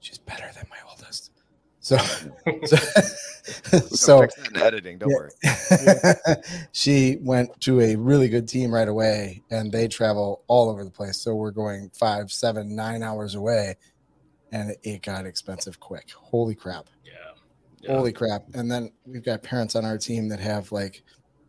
she's 0.00 0.18
better 0.18 0.48
than 0.54 0.64
my 0.70 0.76
oldest. 0.90 1.30
So 1.80 1.98
so, 2.64 2.76
so 3.86 4.22
in 4.22 4.56
editing. 4.56 4.98
Don't 4.98 5.10
Yeah. 5.10 5.16
worry. 5.16 6.34
she 6.72 7.18
went 7.20 7.60
to 7.60 7.80
a 7.80 7.94
really 7.96 8.28
good 8.28 8.48
team 8.48 8.72
right 8.72 8.88
away 8.88 9.42
and 9.50 9.70
they 9.70 9.88
travel 9.88 10.44
all 10.46 10.70
over 10.70 10.82
the 10.84 10.90
place 10.90 11.18
so 11.18 11.34
we're 11.34 11.50
going 11.50 11.90
five 11.94 12.32
seven 12.32 12.74
nine 12.74 13.02
hours 13.02 13.34
away 13.34 13.76
and 14.52 14.70
it, 14.70 14.78
it 14.82 15.02
got 15.02 15.26
expensive 15.26 15.78
quick 15.78 16.10
holy 16.16 16.54
crap 16.54 16.86
yeah. 17.04 17.12
yeah. 17.80 17.94
holy 17.96 18.12
crap 18.12 18.44
and 18.54 18.70
then 18.70 18.90
we've 19.06 19.24
got 19.24 19.42
parents 19.42 19.76
on 19.76 19.84
our 19.84 19.98
team 19.98 20.28
that 20.28 20.40
have 20.40 20.72
like 20.72 21.02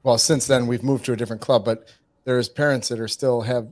well 0.03 0.17
since 0.17 0.47
then 0.47 0.67
we've 0.67 0.83
moved 0.83 1.05
to 1.05 1.13
a 1.13 1.15
different 1.15 1.41
club 1.41 1.63
but 1.63 1.89
there's 2.25 2.49
parents 2.49 2.89
that 2.89 2.99
are 2.99 3.07
still 3.07 3.41
have 3.41 3.67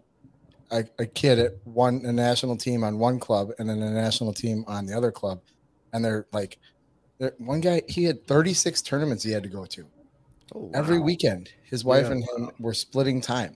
a, 0.72 0.86
a 1.00 1.05
kid 1.05 1.39
at 1.39 1.51
one 1.65 2.01
a 2.05 2.12
national 2.13 2.55
team 2.57 2.83
on 2.83 2.98
one 2.98 3.19
club 3.19 3.50
and 3.60 3.69
then 3.69 3.81
a 3.81 3.91
national 3.91 4.33
team 4.33 4.63
on 4.67 4.86
the 4.86 4.95
other 4.95 5.12
club 5.12 5.41
and 5.91 6.03
they're 6.03 6.25
like 6.31 6.57
they're, 7.19 7.33
one 7.38 7.62
guy 7.62 7.81
he 7.88 8.05
had 8.05 8.25
36 8.25 8.81
tournaments 8.81 9.24
he 9.24 9.31
had 9.31 9.43
to 9.43 9.50
go 9.50 9.65
to 9.65 9.86
Oh, 10.55 10.69
every 10.74 11.00
wow. 11.00 11.05
weekend 11.05 11.50
his 11.63 11.83
wife 11.83 12.07
Yeah. 12.07 12.12
and 12.13 12.24
him 12.24 12.51
were 12.60 12.74
splitting 12.74 13.22
time 13.22 13.55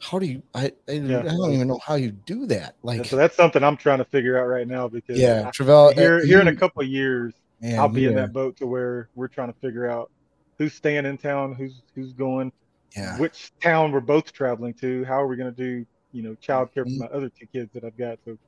how 0.00 0.18
do 0.18 0.26
you 0.26 0.42
i 0.54 0.72
I, 0.88 0.92
Yeah. 0.92 1.20
I 1.20 1.22
don't 1.24 1.52
even 1.52 1.68
know 1.68 1.80
how 1.84 1.94
you 1.96 2.10
do 2.12 2.46
that 2.46 2.74
yeah, 2.82 2.90
like 3.00 3.06
so 3.06 3.16
that's 3.16 3.36
something 3.36 3.62
I'm 3.62 3.76
trying 3.76 3.98
to 3.98 4.04
figure 4.04 4.38
out 4.38 4.46
right 4.46 4.66
now 4.66 4.88
because 4.88 5.18
yeah 5.18 5.50
Travell 5.52 5.92
here 5.94 6.18
uh, 6.18 6.24
here 6.24 6.40
in 6.40 6.48
a 6.48 6.56
couple 6.56 6.82
of 6.82 6.88
years 6.88 7.34
man, 7.60 7.78
I'll 7.78 7.88
be 7.88 8.06
in 8.06 8.14
that 8.14 8.32
boat 8.32 8.56
to 8.58 8.66
where 8.66 9.08
we're 9.14 9.28
trying 9.28 9.52
to 9.52 9.58
figure 9.60 9.90
out 9.90 10.10
who's 10.58 10.74
staying 10.74 11.06
in 11.06 11.18
town, 11.18 11.54
who's 11.54 11.82
who's 11.94 12.12
going, 12.12 12.52
yeah 12.96 13.18
which 13.18 13.52
town 13.60 13.92
we're 13.92 14.00
both 14.00 14.32
traveling 14.32 14.74
to, 14.74 15.04
how 15.04 15.20
are 15.20 15.26
we 15.26 15.36
going 15.36 15.54
to 15.54 15.62
do, 15.62 15.86
you 16.12 16.22
know, 16.22 16.34
childcare 16.36 16.84
Mhm. 16.86 16.96
for 16.98 17.04
my 17.04 17.06
other 17.06 17.28
two 17.28 17.46
kids 17.46 17.70
that 17.74 17.84
I've 17.84 17.96
got. 17.96 18.18
So 18.24 18.38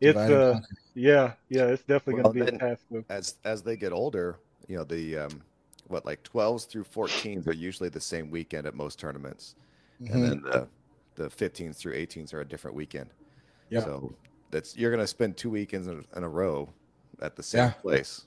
it's 0.00 0.14
divide 0.18 0.32
uh 0.32 0.52
conquer. 0.52 0.68
yeah, 0.94 1.32
yeah, 1.48 1.66
it's 1.66 1.82
definitely 1.84 2.22
Well, 2.22 2.32
going 2.32 2.46
to 2.46 2.52
be 2.52 2.56
a 2.56 2.58
task. 2.58 2.84
Though. 2.90 3.04
as 3.08 3.36
as 3.44 3.62
they 3.62 3.76
get 3.76 3.92
older, 3.92 4.38
you 4.68 4.76
know, 4.76 4.84
the 4.84 5.18
um, 5.18 5.42
what 5.86 6.04
like 6.04 6.22
12s 6.22 6.66
through 6.68 6.84
14s 6.84 7.46
are 7.46 7.52
usually 7.54 7.88
the 7.88 8.00
same 8.00 8.30
weekend 8.30 8.66
at 8.66 8.74
most 8.74 8.98
tournaments, 8.98 9.54
Mhm. 10.00 10.14
and 10.14 10.24
then 10.24 10.42
the 10.42 10.68
the 11.14 11.30
15s 11.30 11.76
through 11.78 11.94
18s 11.94 12.32
are 12.34 12.40
a 12.40 12.44
different 12.44 12.76
weekend. 12.76 13.10
Yeah. 13.70 13.80
So 13.84 14.14
that's 14.50 14.76
you're 14.76 14.90
gonna 14.90 15.06
spend 15.06 15.36
two 15.36 15.50
weekends 15.50 15.86
in, 15.88 16.04
in 16.16 16.22
a 16.24 16.28
row 16.28 16.72
at 17.20 17.34
the 17.36 17.42
same 17.42 17.60
Yeah. 17.60 17.70
place. 17.72 18.26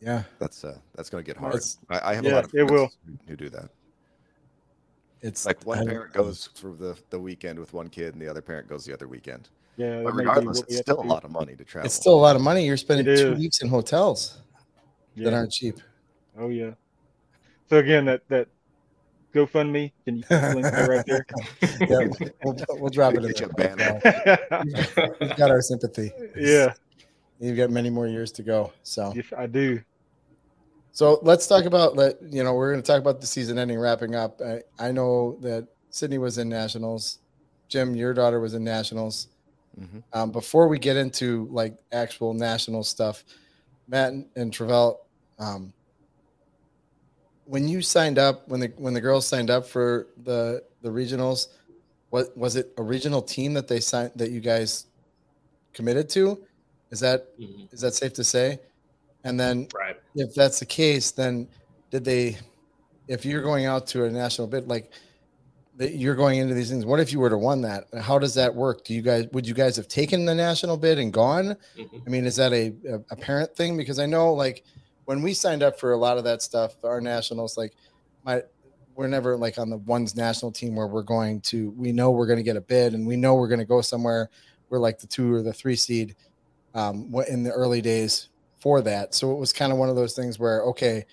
yeah 0.00 0.24
That's 0.38 0.64
uh 0.64 0.78
that's 0.94 1.08
gonna 1.08 1.22
get 1.22 1.36
hard. 1.36 1.54
It's- 1.54 1.78
I, 1.88 2.10
I 2.10 2.14
have 2.14 2.24
Yeah, 2.24 2.32
a 2.32 2.36
lot 2.36 2.44
of 2.44 2.54
it 2.54 2.64
will. 2.64 2.88
friends 2.88 2.98
who, 3.06 3.18
who 3.28 3.36
do 3.36 3.48
that. 3.50 3.70
It's 5.24 5.46
Like 5.46 5.64
one 5.64 5.78
I- 5.78 5.84
parent 5.84 6.16
um 6.16 6.24
goes 6.24 6.50
for 6.54 6.72
the 6.72 6.96
the 7.10 7.18
weekend 7.18 7.58
with 7.58 7.72
one 7.72 7.88
kid, 7.88 8.12
and 8.12 8.22
the 8.22 8.28
other 8.28 8.42
parent 8.42 8.68
goes 8.68 8.84
the 8.84 8.92
other 8.92 9.08
weekend. 9.08 9.48
Yeah, 9.76 10.02
but 10.04 10.14
regardless, 10.14 10.62
it's 10.68 10.78
still 10.78 11.00
a 11.00 11.02
lot 11.02 11.24
of 11.24 11.32
money 11.32 11.56
to 11.56 11.64
travel. 11.64 11.86
It's 11.86 11.94
still 11.96 12.14
a 12.14 12.20
lot 12.20 12.36
of 12.36 12.42
money. 12.42 12.64
You're 12.64 12.76
spending 12.76 13.16
two 13.16 13.34
weeks 13.34 13.60
in 13.60 13.68
hotels 13.68 14.38
yeah. 15.16 15.24
that 15.24 15.34
aren't 15.34 15.50
cheap. 15.50 15.78
Oh 16.38 16.48
yeah. 16.48 16.72
So 17.68 17.78
again, 17.78 18.04
that 18.04 18.28
that 18.28 18.48
GoFundMe, 19.34 19.90
can 20.04 20.18
you 20.18 20.24
link 20.30 20.62
that 20.62 20.88
right 20.88 21.04
there? 21.06 21.26
yeah, 21.88 22.28
we'll, 22.44 22.56
we'll 22.80 22.90
drop 22.90 23.14
it 23.14 23.24
in 23.24 23.76
there. 23.76 24.38
We've 25.20 25.36
got 25.36 25.50
our 25.50 25.60
sympathy. 25.60 26.12
Yeah. 26.36 26.74
You've 27.40 27.56
got 27.56 27.70
many 27.70 27.90
more 27.90 28.06
years 28.06 28.30
to 28.32 28.42
go. 28.44 28.72
So 28.84 29.12
yes, 29.16 29.26
I 29.36 29.46
do. 29.46 29.80
So 30.94 31.18
let's 31.22 31.48
talk 31.48 31.64
about 31.64 31.96
let 31.96 32.22
you 32.22 32.44
know 32.44 32.54
we're 32.54 32.70
going 32.70 32.82
to 32.82 32.86
talk 32.86 33.00
about 33.00 33.20
the 33.20 33.26
season 33.26 33.58
ending, 33.58 33.80
wrapping 33.80 34.14
up. 34.14 34.40
I, 34.40 34.62
I 34.78 34.92
know 34.92 35.36
that 35.40 35.66
Sydney 35.90 36.18
was 36.18 36.38
in 36.38 36.48
nationals. 36.48 37.18
Jim, 37.68 37.96
your 37.96 38.14
daughter 38.14 38.38
was 38.38 38.54
in 38.54 38.62
nationals. 38.62 39.26
Mm-hmm. 39.78 39.98
Um, 40.12 40.30
before 40.30 40.68
we 40.68 40.78
get 40.78 40.96
into 40.96 41.48
like 41.50 41.76
actual 41.90 42.32
national 42.32 42.84
stuff, 42.84 43.24
Matt 43.88 44.12
and, 44.12 44.26
and 44.36 44.52
Travell, 44.52 45.00
um, 45.40 45.72
when 47.46 47.66
you 47.66 47.82
signed 47.82 48.20
up, 48.20 48.46
when 48.48 48.60
the 48.60 48.72
when 48.76 48.94
the 48.94 49.00
girls 49.00 49.26
signed 49.26 49.50
up 49.50 49.66
for 49.66 50.06
the 50.22 50.62
the 50.82 50.90
regionals, 50.90 51.48
what 52.10 52.36
was 52.38 52.54
it 52.54 52.72
a 52.78 52.82
regional 52.84 53.20
team 53.20 53.52
that 53.54 53.66
they 53.66 53.80
signed 53.80 54.12
that 54.14 54.30
you 54.30 54.38
guys 54.38 54.86
committed 55.72 56.08
to? 56.10 56.38
Is 56.92 57.00
that 57.00 57.36
mm-hmm. 57.36 57.64
is 57.72 57.80
that 57.80 57.94
safe 57.94 58.12
to 58.12 58.22
say? 58.22 58.60
And 59.24 59.40
then, 59.40 59.66
right. 59.74 59.83
If 60.14 60.34
that's 60.34 60.60
the 60.60 60.66
case, 60.66 61.10
then 61.10 61.48
did 61.90 62.04
they? 62.04 62.38
If 63.06 63.24
you're 63.24 63.42
going 63.42 63.66
out 63.66 63.86
to 63.88 64.04
a 64.04 64.10
national 64.10 64.46
bid, 64.46 64.66
like 64.66 64.90
that 65.76 65.96
you're 65.96 66.14
going 66.14 66.38
into 66.38 66.54
these 66.54 66.70
things. 66.70 66.86
What 66.86 67.00
if 67.00 67.12
you 67.12 67.18
were 67.18 67.30
to 67.30 67.38
won 67.38 67.60
that? 67.62 67.86
How 68.00 68.18
does 68.18 68.34
that 68.34 68.54
work? 68.54 68.84
Do 68.84 68.94
you 68.94 69.02
guys 69.02 69.26
would 69.32 69.46
you 69.46 69.54
guys 69.54 69.76
have 69.76 69.88
taken 69.88 70.24
the 70.24 70.34
national 70.34 70.76
bid 70.76 70.98
and 70.98 71.12
gone? 71.12 71.56
Mm-hmm. 71.76 71.96
I 72.06 72.10
mean, 72.10 72.24
is 72.26 72.36
that 72.36 72.52
a, 72.52 72.72
a, 72.88 72.94
a 73.10 73.16
parent 73.16 73.54
thing? 73.56 73.76
Because 73.76 73.98
I 73.98 74.06
know 74.06 74.32
like 74.32 74.64
when 75.04 75.20
we 75.20 75.34
signed 75.34 75.62
up 75.62 75.78
for 75.78 75.92
a 75.92 75.96
lot 75.96 76.16
of 76.16 76.24
that 76.24 76.42
stuff, 76.42 76.76
our 76.84 77.00
nationals, 77.00 77.56
like 77.56 77.74
my 78.24 78.42
we're 78.94 79.08
never 79.08 79.36
like 79.36 79.58
on 79.58 79.70
the 79.70 79.78
ones 79.78 80.14
national 80.14 80.52
team 80.52 80.76
where 80.76 80.86
we're 80.86 81.02
going 81.02 81.40
to 81.40 81.70
we 81.70 81.92
know 81.92 82.10
we're 82.10 82.26
going 82.26 82.38
to 82.38 82.44
get 82.44 82.56
a 82.56 82.60
bid 82.60 82.94
and 82.94 83.06
we 83.06 83.16
know 83.16 83.34
we're 83.34 83.48
going 83.48 83.58
to 83.58 83.64
go 83.64 83.80
somewhere 83.80 84.30
we're 84.68 84.78
like 84.78 84.98
the 84.98 85.06
two 85.06 85.32
or 85.32 85.42
the 85.42 85.52
three 85.52 85.76
seed 85.76 86.14
um, 86.74 87.10
what 87.10 87.28
in 87.28 87.42
the 87.42 87.50
early 87.50 87.80
days 87.80 88.28
for 88.64 88.80
that 88.80 89.14
so 89.14 89.30
it 89.30 89.38
was 89.38 89.52
kind 89.52 89.70
of 89.70 89.76
one 89.76 89.90
of 89.90 89.94
those 89.94 90.14
things 90.14 90.38
where 90.38 90.62
okay 90.62 91.04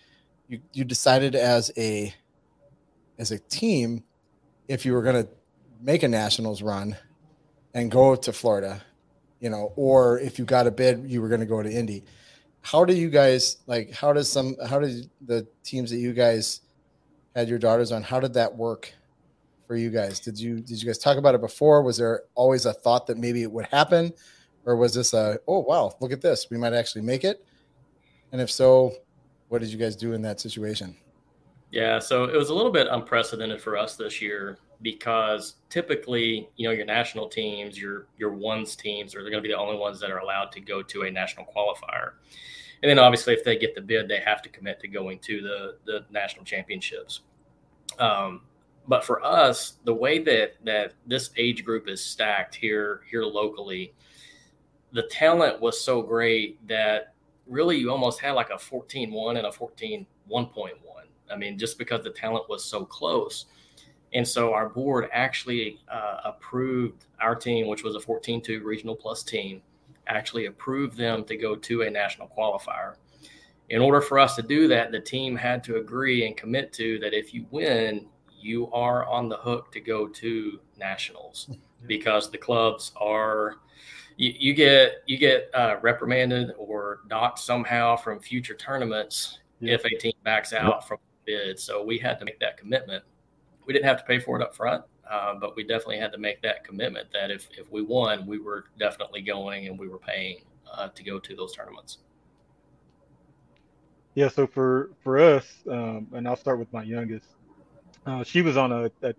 you, 0.48 0.62
you 0.72 0.86
decided 0.86 1.36
as 1.36 1.70
a 1.76 2.14
as 3.20 3.32
a 3.32 3.40
team 3.40 4.06
if 4.70 4.86
you 4.86 4.94
were 4.94 5.02
going 5.02 5.22
to 5.22 5.30
make 5.82 6.02
a 6.04 6.08
nationals 6.08 6.62
run 6.62 6.96
and 7.74 7.92
go 7.92 8.16
to 8.16 8.32
Florida, 8.32 8.82
you 9.42 9.50
know, 9.50 9.74
or 9.76 10.20
if 10.20 10.40
you 10.40 10.46
got 10.46 10.66
a 10.66 10.72
bid, 10.72 11.04
you 11.10 11.22
were 11.22 11.28
going 11.28 11.42
to 11.42 11.46
go 11.46 11.62
to 11.62 11.70
Indy. 11.70 12.06
How 12.62 12.86
do 12.86 12.94
you 12.94 13.10
guys 13.10 13.58
like? 13.68 13.92
How 13.92 14.14
does 14.14 14.32
some? 14.32 14.56
How 14.66 14.80
did 14.80 15.10
the 15.26 15.46
teams 15.64 15.90
that 15.90 15.98
you 15.98 16.14
guys 16.14 16.62
had 17.36 17.50
your 17.50 17.60
daughters 17.60 17.92
on? 17.92 18.02
How 18.02 18.20
did 18.20 18.34
that 18.36 18.56
work 18.56 18.94
for 19.68 19.76
you 19.76 19.90
guys? 19.90 20.20
Did 20.20 20.40
you 20.40 20.62
did 20.62 20.82
you 20.82 20.86
guys 20.86 21.00
talk 21.00 21.18
about 21.18 21.36
it 21.36 21.42
before? 21.42 21.82
Was 21.82 21.98
there 21.98 22.22
always 22.34 22.66
a 22.66 22.74
thought 22.74 23.08
that 23.08 23.18
maybe 23.18 23.42
it 23.42 23.52
would 23.52 23.66
happen, 23.66 24.14
or 24.66 24.76
was 24.76 24.94
this 24.94 25.14
a 25.14 25.40
oh 25.48 25.60
wow 25.60 25.96
look 26.00 26.12
at 26.12 26.22
this 26.22 26.48
we 26.50 26.58
might 26.58 26.74
actually 26.74 27.02
make 27.02 27.24
it? 27.24 27.46
And 28.32 28.40
if 28.40 28.50
so, 28.50 28.94
what 29.50 29.60
did 29.60 29.70
you 29.70 29.78
guys 29.78 29.96
do 29.96 30.14
in 30.14 30.22
that 30.22 30.40
situation? 30.40 30.96
Yeah, 31.72 32.00
so 32.00 32.26
it 32.26 32.36
was 32.36 32.50
a 32.50 32.54
little 32.54 32.72
bit 32.72 32.88
unprecedented 32.90 33.62
for 33.62 33.78
us 33.78 33.96
this 33.96 34.22
year 34.22 34.58
because 34.82 35.56
typically, 35.70 36.50
you 36.58 36.68
know, 36.68 36.74
your 36.74 36.86
national 36.86 37.28
teams, 37.28 37.80
your 37.80 38.08
your 38.18 38.34
ones 38.34 38.76
teams, 38.76 39.16
are 39.16 39.22
going 39.22 39.34
to 39.34 39.42
be 39.42 39.50
the 39.50 39.58
only 39.58 39.78
ones 39.78 40.00
that 40.00 40.12
are 40.12 40.20
allowed 40.20 40.52
to 40.54 40.60
go 40.60 40.82
to 40.82 41.04
a 41.04 41.12
national 41.12 41.46
qualifier. 41.46 42.14
And 42.84 42.90
then 42.90 43.00
obviously, 43.00 43.34
if 43.34 43.44
they 43.44 43.58
get 43.58 43.76
the 43.76 43.82
bid, 43.82 44.08
they 44.08 44.20
have 44.20 44.42
to 44.42 44.50
commit 44.50 44.80
to 44.82 44.88
going 44.88 45.20
to 45.20 45.42
the 45.42 45.76
the 45.86 46.06
national 46.12 46.46
championships. 46.46 47.22
Um, 48.00 48.42
but 48.88 49.04
for 49.04 49.24
us, 49.24 49.78
the 49.86 49.94
way 49.94 50.20
that 50.20 50.56
that 50.66 50.94
this 51.06 51.30
age 51.38 51.64
group 51.64 51.88
is 51.88 52.04
stacked 52.04 52.56
here 52.56 53.02
here 53.10 53.24
locally, 53.24 53.94
the 54.94 55.04
talent 55.04 55.62
was 55.62 55.80
so 55.80 56.02
great 56.02 56.66
that 56.68 57.14
really 57.48 57.78
you 57.78 57.92
almost 57.92 58.20
had 58.20 58.32
like 58.32 58.50
a 58.50 58.56
14-1 58.56 59.38
and 59.38 59.48
a 59.48 59.52
14 59.52 60.06
1.1 60.30 60.72
I 61.32 61.38
mean, 61.38 61.58
just 61.58 61.78
because 61.78 62.04
the 62.04 62.10
talent 62.10 62.50
was 62.50 62.64
so 62.64 62.86
close. 62.86 63.46
And 64.14 64.28
so 64.28 64.54
our 64.54 64.68
board 64.68 65.10
actually 65.14 65.80
uh, 65.90 66.18
approved 66.26 67.06
our 67.22 67.36
team, 67.36 67.68
which 67.68 67.84
was 67.84 67.96
a 67.96 68.00
14 68.00 68.42
2 68.42 68.62
regional 68.64 68.96
plus 68.96 69.24
team, 69.24 69.62
actually 70.08 70.48
approved 70.48 70.98
them 70.98 71.24
to 71.26 71.38
go 71.38 71.56
to 71.56 71.84
a 71.84 71.90
national 71.90 72.28
qualifier. 72.28 72.96
In 73.70 73.82
order 73.82 74.02
for 74.02 74.20
us 74.20 74.36
to 74.36 74.42
do 74.42 74.68
that, 74.68 74.92
the 74.92 75.00
team 75.00 75.36
had 75.36 75.64
to 75.64 75.78
agree 75.78 76.28
and 76.28 76.36
commit 76.36 76.74
to 76.74 77.00
that 77.00 77.14
if 77.14 77.34
you 77.34 77.46
win, 77.52 78.08
you 78.38 78.70
are 78.72 79.06
on 79.06 79.30
the 79.30 79.38
hook 79.38 79.72
to 79.72 79.80
go 79.80 80.08
to 80.08 80.60
nationals 80.78 81.50
because 81.88 82.30
the 82.30 82.38
clubs 82.38 82.92
are 82.98 83.58
you, 84.18 84.34
you 84.38 84.54
get 84.54 85.04
you 85.06 85.18
get 85.18 85.50
uh, 85.54 85.76
reprimanded 85.82 86.52
or 86.58 87.02
docked 87.08 87.40
somehow 87.40 87.96
from 87.96 88.20
future 88.20 88.56
tournaments 88.56 89.40
yeah. 89.60 89.74
if 89.74 89.86
a 89.86 89.90
team 89.98 90.14
backs 90.24 90.54
out 90.54 90.88
from 90.88 90.98
bid. 91.26 91.60
So 91.60 91.84
we 91.84 91.98
had 91.98 92.20
to 92.20 92.26
make 92.26 92.40
that 92.40 92.58
commitment. 92.58 93.04
We 93.66 93.74
didn't 93.74 93.86
have 93.86 93.98
to 93.98 94.04
pay 94.04 94.20
for 94.20 94.40
it 94.40 94.44
up 94.44 94.56
front, 94.56 94.84
uh, 95.10 95.36
but 95.36 95.56
we 95.56 95.64
definitely 95.64 96.00
had 96.00 96.12
to 96.14 96.18
make 96.18 96.42
that 96.42 96.64
commitment 96.64 97.08
that 97.14 97.32
if, 97.32 97.48
if 97.58 97.72
we 97.72 97.82
won, 97.82 98.26
we 98.26 98.40
were 98.40 98.66
definitely 98.80 99.22
going 99.22 99.68
and 99.68 99.78
we 99.78 99.88
were 99.88 100.00
paying 100.00 100.42
uh, 100.72 100.90
to 100.90 101.04
go 101.04 101.20
to 101.20 101.36
those 101.36 101.56
tournaments. 101.56 102.00
Yeah, 104.16 104.28
so 104.28 104.46
for 104.46 104.92
for 105.04 105.20
us, 105.20 105.46
um, 105.70 106.08
and 106.14 106.28
I'll 106.28 106.36
start 106.36 106.60
with 106.60 106.72
my 106.74 106.84
youngest. 106.84 107.28
Uh, 108.06 108.24
she 108.24 108.42
was 108.42 108.58
on 108.58 108.72
a, 108.72 108.92
a 109.04 109.14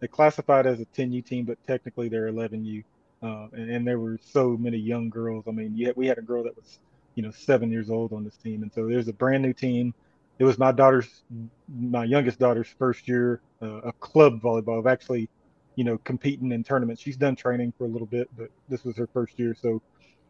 they 0.00 0.06
classified 0.06 0.66
as 0.66 0.80
a 0.80 0.86
10U 0.86 1.24
team, 1.24 1.44
but 1.44 1.58
technically 1.66 2.08
they're 2.08 2.30
11U, 2.30 2.84
uh, 3.22 3.48
and, 3.52 3.70
and, 3.70 3.86
there 3.86 3.98
were 3.98 4.18
so 4.22 4.56
many 4.56 4.76
young 4.76 5.10
girls. 5.10 5.44
I 5.48 5.50
mean, 5.50 5.92
we 5.96 6.06
had 6.06 6.18
a 6.18 6.22
girl 6.22 6.44
that 6.44 6.56
was, 6.56 6.78
you 7.14 7.22
know, 7.22 7.30
seven 7.30 7.70
years 7.70 7.90
old 7.90 8.12
on 8.12 8.24
this 8.24 8.36
team, 8.36 8.62
and 8.62 8.72
so 8.72 8.86
there's 8.86 9.08
a 9.08 9.12
brand 9.12 9.42
new 9.42 9.52
team 9.52 9.94
it 10.38 10.44
was 10.44 10.58
my 10.58 10.72
daughter's, 10.72 11.22
my 11.68 12.04
youngest 12.04 12.38
daughter's 12.38 12.68
first 12.78 13.08
year 13.08 13.40
uh, 13.60 13.80
of 13.80 14.00
club 14.00 14.40
volleyball, 14.40 14.78
of 14.78 14.86
actually, 14.86 15.28
you 15.74 15.84
know, 15.84 15.98
competing 15.98 16.52
in 16.52 16.62
tournaments. 16.62 17.02
She's 17.02 17.16
done 17.16 17.34
training 17.34 17.72
for 17.76 17.84
a 17.84 17.88
little 17.88 18.06
bit, 18.06 18.28
but 18.36 18.48
this 18.68 18.84
was 18.84 18.96
her 18.96 19.08
first 19.12 19.38
year, 19.38 19.56
so 19.60 19.82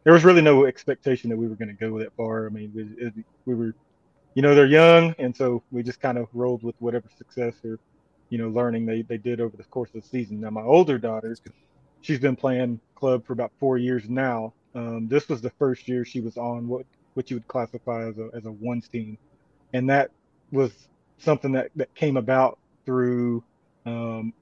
there 0.03 0.13
was 0.13 0.23
really 0.23 0.41
no 0.41 0.65
expectation 0.65 1.29
that 1.29 1.37
we 1.37 1.47
were 1.47 1.55
going 1.55 1.67
to 1.67 1.73
go 1.73 1.99
that 1.99 2.15
far. 2.15 2.47
I 2.47 2.49
mean, 2.49 2.71
we, 2.73 3.23
we 3.45 3.55
were, 3.55 3.75
you 4.33 4.41
know, 4.41 4.55
they're 4.55 4.65
young, 4.65 5.13
and 5.19 5.35
so 5.35 5.61
we 5.71 5.83
just 5.83 5.99
kind 5.99 6.17
of 6.17 6.27
rolled 6.33 6.63
with 6.63 6.75
whatever 6.79 7.07
success 7.17 7.53
or, 7.63 7.79
you 8.29 8.37
know, 8.37 8.49
learning 8.49 8.85
they 8.85 9.01
they 9.01 9.17
did 9.17 9.41
over 9.41 9.57
the 9.57 9.63
course 9.65 9.89
of 9.93 10.01
the 10.01 10.07
season. 10.07 10.39
Now, 10.39 10.49
my 10.49 10.61
older 10.61 10.97
daughter, 10.97 11.35
she's 12.01 12.19
been 12.19 12.35
playing 12.35 12.79
club 12.95 13.25
for 13.25 13.33
about 13.33 13.51
four 13.59 13.77
years 13.77 14.09
now. 14.09 14.53
Um, 14.75 15.07
this 15.09 15.29
was 15.29 15.41
the 15.41 15.51
first 15.51 15.87
year 15.87 16.05
she 16.05 16.21
was 16.21 16.37
on 16.37 16.67
what 16.67 16.85
what 17.15 17.29
you 17.31 17.37
would 17.37 17.47
classify 17.47 18.07
as 18.07 18.17
a 18.19 18.29
as 18.35 18.45
a 18.45 18.51
ones 18.51 18.87
team 18.87 19.17
and 19.73 19.89
that 19.89 20.11
was 20.51 20.71
something 21.17 21.51
that, 21.53 21.69
that 21.75 21.93
came 21.95 22.17
about 22.17 22.57
through 22.85 23.43
um, 23.85 24.33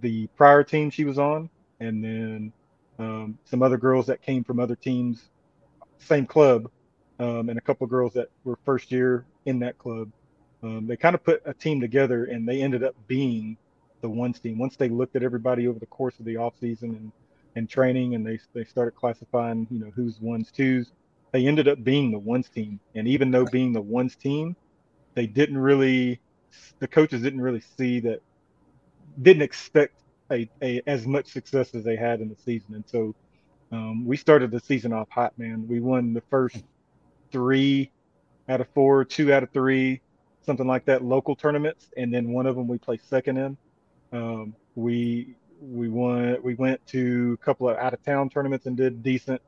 the 0.00 0.26
prior 0.36 0.62
team 0.62 0.90
she 0.90 1.04
was 1.04 1.18
on, 1.18 1.50
and 1.80 2.04
then 2.04 2.52
um, 2.98 3.38
some 3.44 3.62
other 3.62 3.78
girls 3.78 4.06
that 4.06 4.22
came 4.22 4.44
from 4.44 4.60
other 4.60 4.76
teams, 4.76 5.30
same 5.98 6.26
club, 6.26 6.70
um, 7.18 7.48
and 7.48 7.58
a 7.58 7.62
couple 7.62 7.84
of 7.84 7.90
girls 7.90 8.12
that 8.14 8.28
were 8.44 8.58
first 8.64 8.92
year 8.92 9.24
in 9.46 9.58
that 9.60 9.78
club. 9.78 10.10
Um, 10.62 10.86
they 10.86 10.96
kind 10.96 11.14
of 11.14 11.24
put 11.24 11.42
a 11.46 11.54
team 11.54 11.80
together, 11.80 12.26
and 12.26 12.48
they 12.48 12.62
ended 12.62 12.84
up 12.84 12.94
being 13.08 13.56
the 14.00 14.08
ones 14.08 14.40
team. 14.40 14.58
Once 14.58 14.76
they 14.76 14.88
looked 14.88 15.16
at 15.16 15.22
everybody 15.22 15.68
over 15.68 15.78
the 15.78 15.86
course 15.86 16.18
of 16.18 16.24
the 16.24 16.36
off 16.36 16.54
season 16.60 16.90
and 16.90 17.12
and 17.56 17.68
training, 17.68 18.14
and 18.14 18.24
they 18.26 18.38
they 18.54 18.64
started 18.64 18.92
classifying, 18.92 19.66
you 19.70 19.80
know, 19.80 19.90
who's 19.94 20.20
ones, 20.20 20.50
twos 20.52 20.92
they 21.32 21.46
ended 21.46 21.68
up 21.68 21.82
being 21.82 22.10
the 22.10 22.18
ones 22.18 22.48
team. 22.48 22.80
And 22.94 23.06
even 23.06 23.30
though 23.30 23.44
being 23.44 23.72
the 23.72 23.80
ones 23.80 24.16
team, 24.16 24.56
they 25.14 25.26
didn't 25.26 25.58
really, 25.58 26.20
the 26.78 26.88
coaches 26.88 27.22
didn't 27.22 27.40
really 27.40 27.62
see 27.76 28.00
that, 28.00 28.20
didn't 29.20 29.42
expect 29.42 30.00
a, 30.30 30.48
a 30.62 30.82
as 30.86 31.06
much 31.06 31.26
success 31.26 31.74
as 31.74 31.84
they 31.84 31.96
had 31.96 32.20
in 32.20 32.28
the 32.28 32.36
season. 32.36 32.74
And 32.74 32.84
so 32.86 33.14
um, 33.72 34.04
we 34.04 34.16
started 34.16 34.50
the 34.50 34.60
season 34.60 34.92
off 34.92 35.08
hot, 35.10 35.38
man. 35.38 35.66
We 35.68 35.80
won 35.80 36.12
the 36.12 36.22
first 36.30 36.62
three 37.30 37.90
out 38.48 38.60
of 38.60 38.68
four, 38.74 39.04
two 39.04 39.32
out 39.32 39.42
of 39.42 39.50
three, 39.50 40.00
something 40.42 40.66
like 40.66 40.84
that, 40.86 41.04
local 41.04 41.36
tournaments, 41.36 41.90
and 41.96 42.12
then 42.12 42.32
one 42.32 42.46
of 42.46 42.56
them 42.56 42.66
we 42.66 42.78
placed 42.78 43.08
second 43.08 43.36
in. 43.36 43.56
Um, 44.12 44.54
we 44.74 45.34
we 45.60 45.88
won. 45.88 46.38
We 46.42 46.54
went 46.54 46.84
to 46.88 47.38
a 47.40 47.44
couple 47.44 47.68
of 47.68 47.76
out 47.76 47.94
of 47.94 48.02
town 48.04 48.30
tournaments 48.30 48.66
and 48.66 48.76
did 48.76 49.02
decent. 49.02 49.40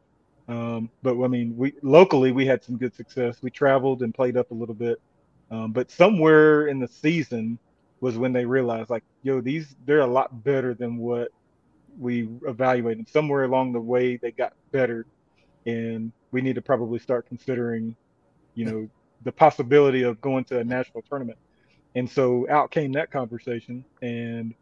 Um, 0.49 0.91
but 1.03 1.23
I 1.23 1.29
mean, 1.29 1.57
we 1.57 1.75
locally 1.83 2.33
we 2.33 2.47
had 2.47 2.63
some 2.63 2.77
good 2.77 2.95
success. 2.95 3.39
We 3.43 3.51
traveled 3.51 4.03
and 4.03 4.15
played 4.15 4.37
up 4.37 4.51
a 4.51 4.55
little 4.55 4.75
bit, 4.75 5.01
um, 5.51 5.73
but 5.73 5.91
somewhere 5.91 6.67
in 6.67 6.79
the 6.81 6.89
season 6.89 7.59
was 8.01 8.19
when 8.19 8.33
they 8.33 8.45
realized, 8.45 8.91
like, 8.91 9.05
yo, 9.23 9.41
these 9.41 9.75
they're 9.87 10.01
a 10.01 10.07
lot 10.07 10.43
better 10.43 10.75
than 10.75 10.99
what 10.99 11.29
we 11.99 12.29
evaluated. 12.47 13.09
Somewhere 13.09 13.45
along 13.45 13.73
the 13.73 13.81
way, 13.81 14.17
they 14.17 14.33
got 14.33 14.55
better, 14.73 15.07
and 15.67 16.13
we 16.33 16.41
need 16.41 16.57
to 16.57 16.63
probably 16.63 16.99
start 16.99 17.27
considering, 17.29 17.95
you 18.55 18.65
know, 18.65 18.89
the 19.23 19.33
possibility 19.33 20.03
of 20.03 20.21
going 20.21 20.45
to 20.45 20.59
a 20.59 20.65
national 20.65 21.03
tournament. 21.03 21.39
And 21.95 22.09
so 22.09 22.47
out 22.49 22.71
came 22.71 22.93
that 22.93 23.11
conversation, 23.11 23.85
and 24.01 24.55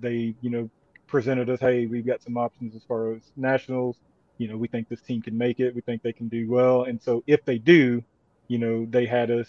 they, 0.00 0.34
you 0.40 0.50
know, 0.50 0.70
presented 1.06 1.48
us, 1.48 1.60
hey, 1.60 1.86
we've 1.86 2.06
got 2.06 2.22
some 2.22 2.36
options 2.36 2.74
as 2.74 2.82
far 2.84 3.12
as 3.14 3.22
nationals. 3.36 3.96
You 4.38 4.48
know, 4.48 4.56
we 4.56 4.68
think 4.68 4.88
this 4.88 5.00
team 5.00 5.22
can 5.22 5.38
make 5.38 5.60
it. 5.60 5.74
We 5.74 5.80
think 5.80 6.02
they 6.02 6.12
can 6.12 6.28
do 6.28 6.50
well. 6.50 6.84
And 6.84 7.00
so 7.00 7.22
if 7.26 7.44
they 7.44 7.58
do, 7.58 8.02
you 8.48 8.58
know, 8.58 8.86
they 8.88 9.06
had 9.06 9.30
us, 9.30 9.48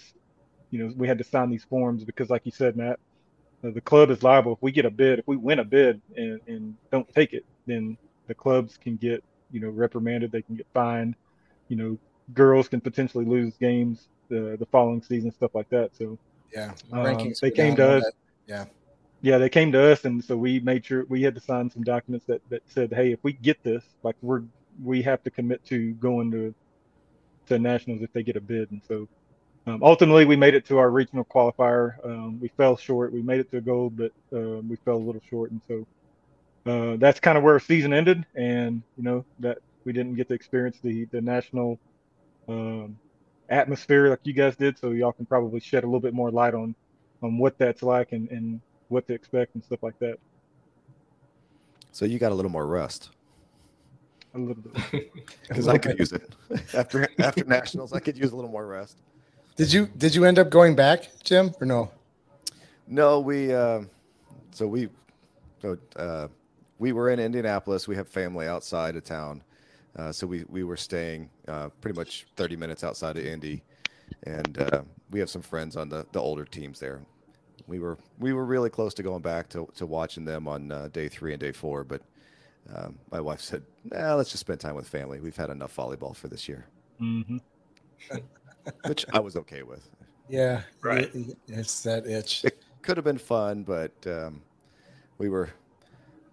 you 0.69 0.79
know, 0.79 0.93
we 0.95 1.07
had 1.07 1.17
to 1.17 1.23
sign 1.23 1.49
these 1.49 1.63
forms 1.63 2.03
because, 2.03 2.29
like 2.29 2.45
you 2.45 2.51
said, 2.51 2.77
Matt, 2.77 2.99
uh, 3.63 3.71
the 3.71 3.81
club 3.81 4.11
is 4.11 4.23
liable. 4.23 4.53
If 4.53 4.59
we 4.61 4.71
get 4.71 4.85
a 4.85 4.91
bid, 4.91 5.19
if 5.19 5.27
we 5.27 5.35
win 5.37 5.59
a 5.59 5.65
bid 5.65 6.01
and, 6.15 6.39
and 6.47 6.75
don't 6.91 7.11
take 7.13 7.33
it, 7.33 7.45
then 7.65 7.97
the 8.27 8.35
clubs 8.35 8.77
can 8.77 8.95
get, 8.95 9.23
you 9.51 9.59
know, 9.59 9.69
reprimanded. 9.69 10.31
They 10.31 10.41
can 10.43 10.55
get 10.55 10.67
fined. 10.73 11.15
You 11.67 11.75
know, 11.75 11.97
girls 12.33 12.67
can 12.67 12.81
potentially 12.81 13.25
lose 13.25 13.55
games 13.57 14.07
the 14.29 14.57
the 14.59 14.65
following 14.67 15.01
season, 15.01 15.31
stuff 15.31 15.55
like 15.55 15.69
that. 15.69 15.95
So 15.97 16.17
yeah, 16.53 16.73
um, 16.91 17.33
they 17.41 17.51
came 17.51 17.75
to 17.75 17.97
us. 17.97 18.11
Yeah, 18.47 18.65
yeah, 19.21 19.37
they 19.37 19.49
came 19.49 19.71
to 19.71 19.91
us, 19.91 20.05
and 20.05 20.23
so 20.23 20.37
we 20.37 20.59
made 20.59 20.85
sure 20.85 21.05
we 21.09 21.21
had 21.21 21.35
to 21.35 21.41
sign 21.41 21.69
some 21.69 21.83
documents 21.83 22.25
that 22.27 22.41
that 22.49 22.63
said, 22.67 22.93
hey, 22.93 23.11
if 23.11 23.19
we 23.23 23.33
get 23.33 23.61
this, 23.63 23.83
like 24.03 24.15
we're 24.21 24.43
we 24.83 25.01
have 25.01 25.23
to 25.23 25.31
commit 25.31 25.65
to 25.65 25.93
going 25.93 26.31
to 26.31 26.53
to 27.47 27.59
nationals 27.59 28.01
if 28.01 28.11
they 28.13 28.23
get 28.23 28.35
a 28.35 28.41
bid, 28.41 28.71
and 28.71 28.81
so. 28.87 29.07
Um, 29.65 29.83
ultimately, 29.83 30.23
we 30.23 30.37
made 30.37 30.53
it 30.53 30.65
to 30.67 30.77
our 30.77 30.89
regional 30.89 31.25
qualifier. 31.25 31.95
Um, 32.05 32.39
we 32.39 32.47
fell 32.47 32.77
short. 32.77 33.11
We 33.11 33.21
made 33.21 33.41
it 33.41 33.51
to 33.51 33.59
gold, 33.59 33.97
but 33.97 34.13
uh, 34.31 34.61
we 34.61 34.77
fell 34.77 34.95
a 34.95 35.03
little 35.05 35.21
short, 35.29 35.51
and 35.51 35.59
so 35.67 35.85
uh, 36.71 36.95
that's 36.95 37.19
kind 37.19 37.37
of 37.37 37.43
where 37.43 37.55
our 37.55 37.59
season 37.59 37.91
ended. 37.91 38.25
And 38.35 38.81
you 38.95 39.03
know 39.03 39.25
that 39.39 39.57
we 39.83 39.91
didn't 39.91 40.15
get 40.15 40.29
to 40.29 40.33
experience 40.33 40.77
the 40.81 41.03
the 41.05 41.19
national 41.19 41.79
um, 42.47 42.97
atmosphere 43.49 44.09
like 44.09 44.19
you 44.23 44.33
guys 44.33 44.55
did. 44.55 44.77
So 44.77 44.91
y'all 44.91 45.11
can 45.11 45.25
probably 45.25 45.59
shed 45.59 45.83
a 45.83 45.87
little 45.87 45.99
bit 45.99 46.13
more 46.13 46.31
light 46.31 46.53
on 46.53 46.75
on 47.23 47.37
what 47.37 47.57
that's 47.57 47.83
like 47.83 48.11
and, 48.11 48.29
and 48.29 48.61
what 48.89 49.07
to 49.07 49.13
expect 49.13 49.55
and 49.55 49.63
stuff 49.63 49.81
like 49.81 49.97
that. 49.99 50.17
So 51.91 52.05
you 52.05 52.19
got 52.19 52.31
a 52.31 52.35
little 52.35 52.51
more 52.51 52.67
rest. 52.67 53.09
A 54.35 54.37
little 54.37 54.61
bit. 54.61 55.11
Because 55.47 55.67
I 55.67 55.77
could 55.77 55.97
use 55.97 56.11
it 56.11 56.35
after 56.73 57.07
after 57.19 57.43
nationals. 57.45 57.93
I 57.93 57.99
could 57.99 58.17
use 58.17 58.31
a 58.31 58.35
little 58.35 58.51
more 58.51 58.67
rest. 58.67 58.97
Did 59.55 59.73
you 59.73 59.87
did 59.97 60.13
you 60.13 60.25
end 60.25 60.37
up 60.37 60.49
going 60.49 60.75
back, 60.75 61.09
Jim, 61.23 61.53
or 61.59 61.65
no? 61.65 61.89
No, 62.87 63.19
we. 63.19 63.53
Uh, 63.53 63.81
so 64.51 64.67
we. 64.67 64.89
So 65.61 65.77
uh, 65.95 66.27
we 66.77 66.91
were 66.91 67.09
in 67.09 67.19
Indianapolis. 67.19 67.87
We 67.87 67.95
have 67.95 68.07
family 68.07 68.47
outside 68.47 68.95
of 68.95 69.03
town, 69.03 69.41
uh, 69.97 70.11
so 70.11 70.27
we 70.27 70.45
we 70.49 70.63
were 70.63 70.77
staying 70.77 71.29
uh, 71.47 71.69
pretty 71.81 71.97
much 71.97 72.27
30 72.35 72.55
minutes 72.55 72.83
outside 72.83 73.17
of 73.17 73.25
Indy, 73.25 73.63
and 74.23 74.57
uh, 74.59 74.83
we 75.09 75.19
have 75.19 75.29
some 75.29 75.41
friends 75.41 75.75
on 75.75 75.89
the 75.89 76.05
the 76.11 76.19
older 76.19 76.45
teams 76.45 76.79
there. 76.79 77.01
We 77.65 77.79
were 77.79 77.97
we 78.19 78.33
were 78.33 78.45
really 78.45 78.69
close 78.69 78.93
to 78.95 79.03
going 79.03 79.21
back 79.21 79.49
to 79.49 79.67
to 79.75 79.85
watching 79.85 80.23
them 80.23 80.47
on 80.47 80.71
uh, 80.71 80.89
day 80.91 81.07
three 81.07 81.33
and 81.33 81.39
day 81.39 81.51
four, 81.51 81.83
but 81.83 82.01
um, 82.75 82.97
my 83.11 83.19
wife 83.19 83.41
said, 83.41 83.63
"Nah, 83.85 84.15
let's 84.15 84.29
just 84.29 84.41
spend 84.41 84.59
time 84.59 84.75
with 84.75 84.87
family. 84.87 85.19
We've 85.19 85.35
had 85.35 85.49
enough 85.49 85.75
volleyball 85.75 86.15
for 86.15 86.27
this 86.27 86.47
year," 86.47 86.65
mm-hmm. 87.01 87.37
which 88.85 89.05
I 89.13 89.19
was 89.19 89.35
okay 89.35 89.63
with. 89.63 89.89
Yeah, 90.29 90.61
right. 90.81 91.09
it's 91.47 91.81
that 91.83 92.05
itch. 92.05 92.43
It 92.45 92.61
could 92.81 92.97
have 92.97 93.05
been 93.05 93.17
fun, 93.17 93.63
but 93.63 93.93
um, 94.05 94.41
we 95.17 95.29
were 95.29 95.49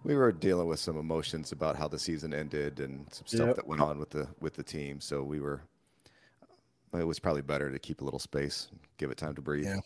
we 0.05 0.15
were 0.15 0.31
dealing 0.31 0.67
with 0.67 0.79
some 0.79 0.97
emotions 0.97 1.51
about 1.51 1.75
how 1.75 1.87
the 1.87 1.97
season 1.97 2.31
ended 2.33 2.79
and 2.79 3.11
some 3.11 3.25
stuff 3.25 3.47
yep. 3.47 3.55
that 3.55 3.67
went 3.67 3.81
on 3.81 3.97
with 3.97 4.11
the 4.11 4.27
with 4.39 4.53
the 4.53 4.63
team. 4.63 5.01
So 5.01 5.23
we 5.23 5.39
were. 5.39 5.61
It 6.93 7.05
was 7.05 7.19
probably 7.19 7.41
better 7.41 7.71
to 7.71 7.79
keep 7.79 7.99
a 7.99 8.05
little 8.05 8.19
space, 8.19 8.69
give 8.97 9.11
it 9.11 9.17
time 9.17 9.35
to 9.35 9.41
breathe. 9.41 9.65
Yeah. 9.65 9.79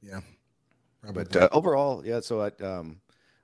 Yeah. 0.00 0.20
Probably. 1.02 1.24
But 1.24 1.36
uh, 1.36 1.48
overall, 1.52 2.02
yeah. 2.06 2.20
So 2.20 2.42
at 2.42 2.58
um, 2.62 3.00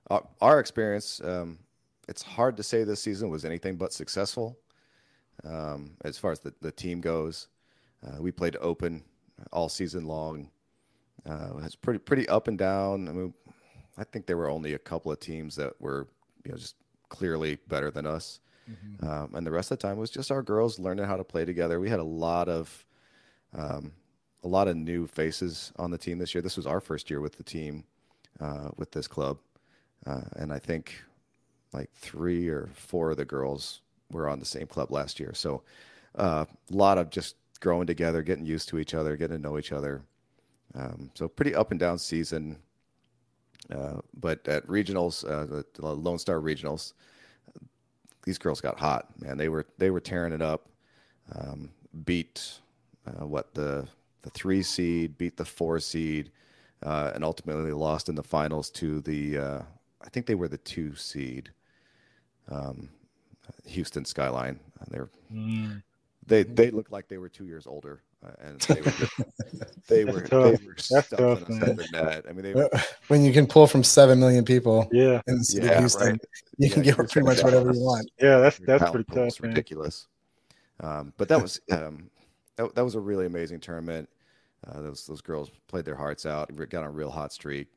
our, 0.09 0.27
our 0.41 0.59
experience, 0.59 1.21
um, 1.23 1.59
it's 2.07 2.23
hard 2.23 2.57
to 2.57 2.63
say 2.63 2.83
this 2.83 3.01
season 3.01 3.29
was 3.29 3.45
anything 3.45 3.75
but 3.75 3.93
successful. 3.93 4.57
Um, 5.43 5.91
as 6.03 6.17
far 6.17 6.31
as 6.31 6.39
the, 6.39 6.53
the 6.61 6.71
team 6.71 6.99
goes, 6.99 7.47
uh, 8.03 8.19
we 8.19 8.31
played 8.31 8.55
open 8.59 9.03
all 9.51 9.69
season 9.69 10.05
long. 10.05 10.49
Uh, 11.29 11.57
it's 11.63 11.75
pretty 11.75 11.99
pretty 11.99 12.27
up 12.27 12.47
and 12.47 12.57
down. 12.57 13.07
I 13.07 13.11
mean, 13.11 13.33
I 13.97 14.03
think 14.03 14.25
there 14.25 14.37
were 14.37 14.49
only 14.49 14.73
a 14.73 14.79
couple 14.79 15.11
of 15.11 15.19
teams 15.19 15.55
that 15.55 15.79
were, 15.79 16.07
you 16.43 16.51
know, 16.51 16.57
just 16.57 16.75
clearly 17.09 17.57
better 17.67 17.91
than 17.91 18.05
us. 18.05 18.39
Mm-hmm. 18.69 19.07
Um, 19.07 19.35
and 19.35 19.45
the 19.45 19.51
rest 19.51 19.71
of 19.71 19.77
the 19.77 19.87
time 19.87 19.97
was 19.97 20.09
just 20.09 20.31
our 20.31 20.41
girls 20.41 20.79
learning 20.79 21.05
how 21.05 21.17
to 21.17 21.23
play 21.23 21.45
together. 21.45 21.79
We 21.79 21.89
had 21.89 21.99
a 21.99 22.03
lot 22.03 22.49
of, 22.49 22.85
um, 23.55 23.91
a 24.43 24.47
lot 24.47 24.67
of 24.67 24.75
new 24.75 25.07
faces 25.07 25.71
on 25.77 25.91
the 25.91 25.97
team 25.97 26.17
this 26.17 26.33
year. 26.33 26.41
This 26.41 26.57
was 26.57 26.67
our 26.67 26.79
first 26.81 27.09
year 27.09 27.21
with 27.21 27.37
the 27.37 27.43
team, 27.43 27.83
uh, 28.39 28.69
with 28.77 28.91
this 28.91 29.07
club, 29.07 29.37
uh, 30.05 30.21
and 30.35 30.51
I 30.51 30.59
think 30.59 31.03
like 31.71 31.91
three 31.93 32.47
or 32.47 32.69
four 32.73 33.11
of 33.11 33.17
the 33.17 33.25
girls 33.25 33.81
were 34.11 34.27
on 34.27 34.39
the 34.39 34.45
same 34.45 34.67
club 34.67 34.91
last 34.91 35.19
year. 35.19 35.33
So 35.33 35.63
uh, 36.15 36.45
a 36.71 36.75
lot 36.75 36.97
of 36.97 37.09
just 37.09 37.35
growing 37.59 37.87
together, 37.87 38.21
getting 38.21 38.45
used 38.45 38.69
to 38.69 38.79
each 38.79 38.93
other, 38.93 39.15
getting 39.17 39.37
to 39.37 39.41
know 39.41 39.57
each 39.57 39.71
other. 39.71 40.03
Um, 40.75 41.11
so 41.13 41.27
pretty 41.27 41.55
up 41.55 41.71
and 41.71 41.79
down 41.79 41.97
season. 41.97 42.57
Uh, 43.71 43.99
but 44.13 44.47
at 44.47 44.65
regionals, 44.67 45.23
uh, 45.23 45.63
the, 45.73 45.85
Lone 45.85 46.19
Star 46.19 46.39
regionals, 46.39 46.93
these 48.23 48.37
girls 48.37 48.61
got 48.61 48.79
hot, 48.79 49.07
man. 49.19 49.37
They 49.37 49.49
were 49.49 49.65
they 49.77 49.89
were 49.89 49.99
tearing 49.99 50.33
it 50.33 50.41
up. 50.41 50.67
Um, 51.33 51.69
beat 52.05 52.59
uh, 53.07 53.25
what 53.25 53.53
the 53.53 53.87
the 54.23 54.29
three 54.31 54.63
seed, 54.63 55.17
beat 55.17 55.37
the 55.37 55.45
four 55.45 55.79
seed, 55.79 56.31
uh, 56.83 57.11
and 57.15 57.23
ultimately 57.23 57.71
lost 57.71 58.09
in 58.09 58.15
the 58.15 58.23
finals 58.23 58.69
to 58.71 59.01
the 59.01 59.37
uh, 59.37 59.61
I 60.01 60.09
think 60.09 60.25
they 60.25 60.35
were 60.35 60.47
the 60.49 60.57
two 60.57 60.95
seed, 60.95 61.51
um, 62.49 62.89
Houston 63.65 64.05
Skyline. 64.05 64.59
They're 64.89 65.09
mm 65.33 65.81
they 66.25 66.43
they 66.43 66.71
looked 66.71 66.91
like 66.91 67.07
they 67.07 67.17
were 67.17 67.29
two 67.29 67.45
years 67.45 67.67
older, 67.67 68.01
and 68.39 68.59
they 68.61 68.81
were 68.81 68.91
just, 68.91 69.87
they 69.87 70.05
were 70.05 70.21
they 70.21 70.37
were 70.37 70.75
stuffing 70.77 71.25
us 71.25 71.41
at 71.41 71.47
the 71.47 71.87
net. 71.91 72.25
I 72.27 72.33
mean, 72.33 72.43
they 72.43 72.53
were, 72.53 72.69
when 73.07 73.23
you 73.23 73.33
can 73.33 73.47
pull 73.47 73.67
from 73.67 73.83
seven 73.83 74.19
million 74.19 74.45
people, 74.45 74.87
yeah, 74.91 75.21
in 75.27 75.39
the 75.39 75.43
city 75.43 75.65
yeah, 75.65 75.73
of 75.73 75.79
Houston, 75.79 76.09
right. 76.11 76.21
you 76.57 76.67
yeah, 76.67 76.73
can 76.73 76.83
get 76.83 76.95
pretty 76.95 77.21
much 77.21 77.43
whatever 77.43 77.73
you 77.73 77.79
want. 77.79 78.09
Yeah, 78.19 78.39
that's 78.39 78.59
that's 78.59 78.89
pretty 78.89 79.11
tough. 79.13 79.41
Ridiculous. 79.41 80.07
Um, 80.79 81.13
but 81.17 81.27
that 81.29 81.41
was 81.41 81.59
um, 81.71 82.09
that, 82.55 82.73
that 82.75 82.83
was 82.83 82.95
a 82.95 82.99
really 82.99 83.25
amazing 83.25 83.59
tournament. 83.59 84.09
Uh, 84.67 84.81
those 84.81 85.05
those 85.05 85.21
girls 85.21 85.51
played 85.67 85.85
their 85.85 85.95
hearts 85.95 86.25
out, 86.25 86.55
got 86.69 86.83
on 86.83 86.89
a 86.89 86.91
real 86.91 87.11
hot 87.11 87.33
streak, 87.33 87.67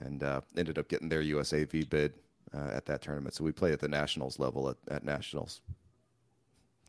and 0.00 0.22
uh, 0.22 0.40
ended 0.56 0.78
up 0.78 0.88
getting 0.88 1.08
their 1.08 1.22
USAV 1.22 1.88
bid 1.88 2.14
uh, 2.54 2.70
at 2.72 2.86
that 2.86 3.02
tournament. 3.02 3.34
So 3.34 3.44
we 3.44 3.52
played 3.52 3.72
at 3.72 3.80
the 3.80 3.88
nationals 3.88 4.38
level 4.38 4.68
at, 4.68 4.76
at 4.90 5.04
nationals. 5.04 5.60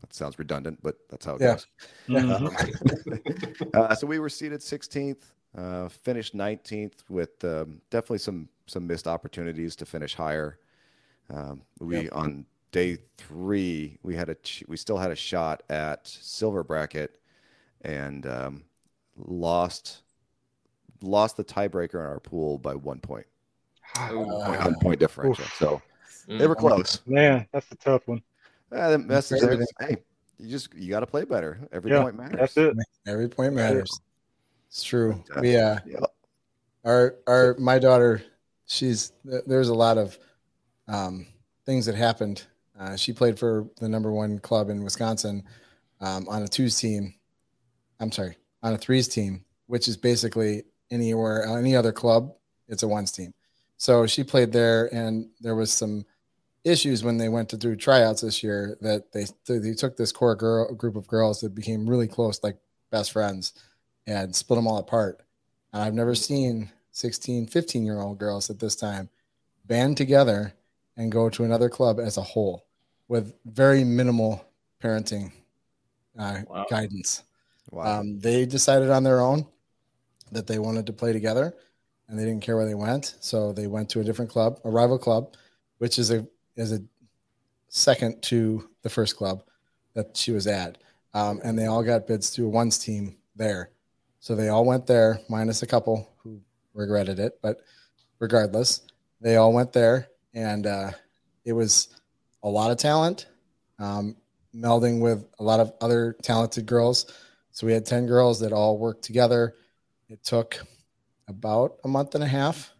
That 0.00 0.14
sounds 0.14 0.38
redundant, 0.38 0.78
but 0.82 0.96
that's 1.10 1.26
how 1.26 1.34
it 1.34 1.40
yeah. 1.40 1.52
goes. 1.52 1.66
Mm-hmm. 2.08 3.68
uh, 3.74 3.94
so 3.94 4.06
we 4.06 4.18
were 4.18 4.28
seated 4.28 4.60
16th, 4.60 5.22
uh, 5.56 5.88
finished 5.88 6.36
19th 6.36 6.92
with 7.08 7.42
um, 7.44 7.80
definitely 7.90 8.18
some 8.18 8.48
some 8.66 8.86
missed 8.86 9.08
opportunities 9.08 9.74
to 9.76 9.86
finish 9.86 10.14
higher. 10.14 10.58
Um, 11.30 11.62
we 11.80 12.02
yep. 12.02 12.14
on 12.14 12.44
day 12.70 12.98
three 13.16 13.98
we 14.02 14.14
had 14.14 14.28
a 14.28 14.36
we 14.68 14.76
still 14.76 14.98
had 14.98 15.10
a 15.10 15.16
shot 15.16 15.62
at 15.68 16.06
silver 16.06 16.62
bracket, 16.62 17.18
and 17.82 18.26
um, 18.26 18.64
lost 19.16 20.02
lost 21.02 21.36
the 21.36 21.44
tiebreaker 21.44 21.94
in 21.94 22.06
our 22.06 22.20
pool 22.20 22.58
by 22.58 22.74
one 22.74 23.00
point. 23.00 23.26
Uh, 23.96 24.10
one 24.10 24.74
point 24.80 25.00
differential. 25.00 25.44
Oof. 25.44 25.54
So 25.58 25.82
they 26.28 26.46
were 26.46 26.54
close. 26.54 27.00
Man, 27.06 27.46
that's 27.52 27.72
a 27.72 27.76
tough 27.76 28.06
one. 28.06 28.22
Uh, 28.70 28.90
the 28.90 28.98
message 28.98 29.42
is, 29.42 29.72
hey, 29.80 29.96
you 30.38 30.48
just 30.50 30.74
you 30.74 30.90
got 30.90 31.00
to 31.00 31.06
play 31.06 31.24
better. 31.24 31.58
Every 31.72 31.90
yeah, 31.90 32.02
point 32.02 32.16
matters. 32.16 32.38
That's 32.38 32.56
it. 32.56 32.76
Every 33.06 33.28
point 33.28 33.54
matters. 33.54 34.00
It's 34.68 34.82
true. 34.82 35.22
We 35.40 35.56
uh, 35.56 35.78
yeah. 35.86 36.00
our 36.84 37.16
our 37.26 37.56
my 37.58 37.78
daughter, 37.78 38.22
she's 38.66 39.12
there's 39.24 39.68
a 39.68 39.74
lot 39.74 39.98
of 39.98 40.18
um, 40.86 41.26
things 41.64 41.86
that 41.86 41.94
happened. 41.94 42.44
Uh, 42.78 42.96
she 42.96 43.12
played 43.12 43.38
for 43.38 43.66
the 43.80 43.88
number 43.88 44.12
one 44.12 44.38
club 44.38 44.70
in 44.70 44.84
Wisconsin 44.84 45.42
um, 46.00 46.28
on 46.28 46.42
a 46.42 46.48
twos 46.48 46.78
team. 46.78 47.14
I'm 47.98 48.12
sorry, 48.12 48.36
on 48.62 48.74
a 48.74 48.78
threes 48.78 49.08
team, 49.08 49.44
which 49.66 49.88
is 49.88 49.96
basically 49.96 50.64
anywhere 50.90 51.46
any 51.46 51.74
other 51.74 51.92
club. 51.92 52.34
It's 52.68 52.82
a 52.82 52.88
ones 52.88 53.10
team. 53.10 53.32
So 53.78 54.06
she 54.06 54.22
played 54.22 54.52
there, 54.52 54.92
and 54.94 55.28
there 55.40 55.54
was 55.54 55.72
some 55.72 56.04
issues 56.68 57.02
when 57.02 57.18
they 57.18 57.28
went 57.28 57.48
to 57.50 57.56
do 57.56 57.74
tryouts 57.74 58.20
this 58.20 58.42
year 58.42 58.76
that 58.80 59.12
they 59.12 59.26
they 59.46 59.74
took 59.74 59.96
this 59.96 60.12
core 60.12 60.36
girl 60.36 60.72
group 60.74 60.96
of 60.96 61.06
girls 61.08 61.40
that 61.40 61.54
became 61.54 61.88
really 61.88 62.08
close, 62.08 62.42
like 62.42 62.58
best 62.90 63.12
friends, 63.12 63.52
and 64.06 64.34
split 64.34 64.58
them 64.58 64.66
all 64.66 64.78
apart. 64.78 65.22
And 65.72 65.82
I've 65.82 65.94
never 65.94 66.14
seen 66.14 66.70
16, 66.92 67.46
15 67.46 67.84
year 67.84 68.00
old 68.00 68.18
girls 68.18 68.50
at 68.50 68.58
this 68.58 68.76
time 68.76 69.08
band 69.66 69.96
together 69.96 70.54
and 70.96 71.12
go 71.12 71.28
to 71.28 71.44
another 71.44 71.68
club 71.68 72.00
as 72.00 72.16
a 72.16 72.22
whole 72.22 72.66
with 73.06 73.34
very 73.46 73.84
minimal 73.84 74.44
parenting 74.82 75.30
uh, 76.18 76.40
wow. 76.48 76.66
guidance. 76.68 77.22
Wow. 77.70 78.00
Um, 78.00 78.18
they 78.18 78.46
decided 78.46 78.90
on 78.90 79.04
their 79.04 79.20
own 79.20 79.46
that 80.32 80.46
they 80.46 80.58
wanted 80.58 80.86
to 80.86 80.92
play 80.92 81.12
together 81.12 81.54
and 82.08 82.18
they 82.18 82.24
didn't 82.24 82.42
care 82.42 82.56
where 82.56 82.66
they 82.66 82.74
went. 82.74 83.14
So 83.20 83.52
they 83.52 83.66
went 83.66 83.90
to 83.90 84.00
a 84.00 84.04
different 84.04 84.30
club, 84.30 84.58
a 84.64 84.70
rival 84.70 84.98
club, 84.98 85.34
which 85.78 85.98
is 85.98 86.10
a 86.10 86.26
is 86.58 86.72
a 86.72 86.82
second 87.68 88.22
to 88.22 88.68
the 88.82 88.90
first 88.90 89.16
club 89.16 89.42
that 89.94 90.16
she 90.16 90.32
was 90.32 90.46
at. 90.46 90.78
Um, 91.14 91.40
and 91.42 91.58
they 91.58 91.66
all 91.66 91.82
got 91.82 92.06
bids 92.06 92.30
through 92.30 92.48
one's 92.48 92.78
team 92.78 93.16
there. 93.36 93.70
So 94.20 94.34
they 94.34 94.48
all 94.48 94.64
went 94.64 94.86
there, 94.86 95.20
minus 95.28 95.62
a 95.62 95.66
couple 95.66 96.10
who 96.22 96.40
regretted 96.74 97.18
it. 97.18 97.38
But 97.40 97.60
regardless, 98.18 98.82
they 99.20 99.36
all 99.36 99.52
went 99.52 99.72
there, 99.72 100.08
and 100.34 100.66
uh, 100.66 100.90
it 101.44 101.52
was 101.52 101.88
a 102.42 102.48
lot 102.48 102.70
of 102.70 102.76
talent, 102.76 103.26
um, 103.78 104.16
melding 104.54 105.00
with 105.00 105.24
a 105.38 105.42
lot 105.42 105.60
of 105.60 105.72
other 105.80 106.16
talented 106.22 106.66
girls. 106.66 107.12
So 107.52 107.66
we 107.66 107.72
had 107.72 107.86
10 107.86 108.06
girls 108.06 108.40
that 108.40 108.52
all 108.52 108.78
worked 108.78 109.02
together. 109.02 109.54
It 110.08 110.22
took 110.24 110.58
about 111.26 111.78
a 111.84 111.88
month 111.88 112.14
and 112.14 112.24
a 112.24 112.28
half. 112.28 112.72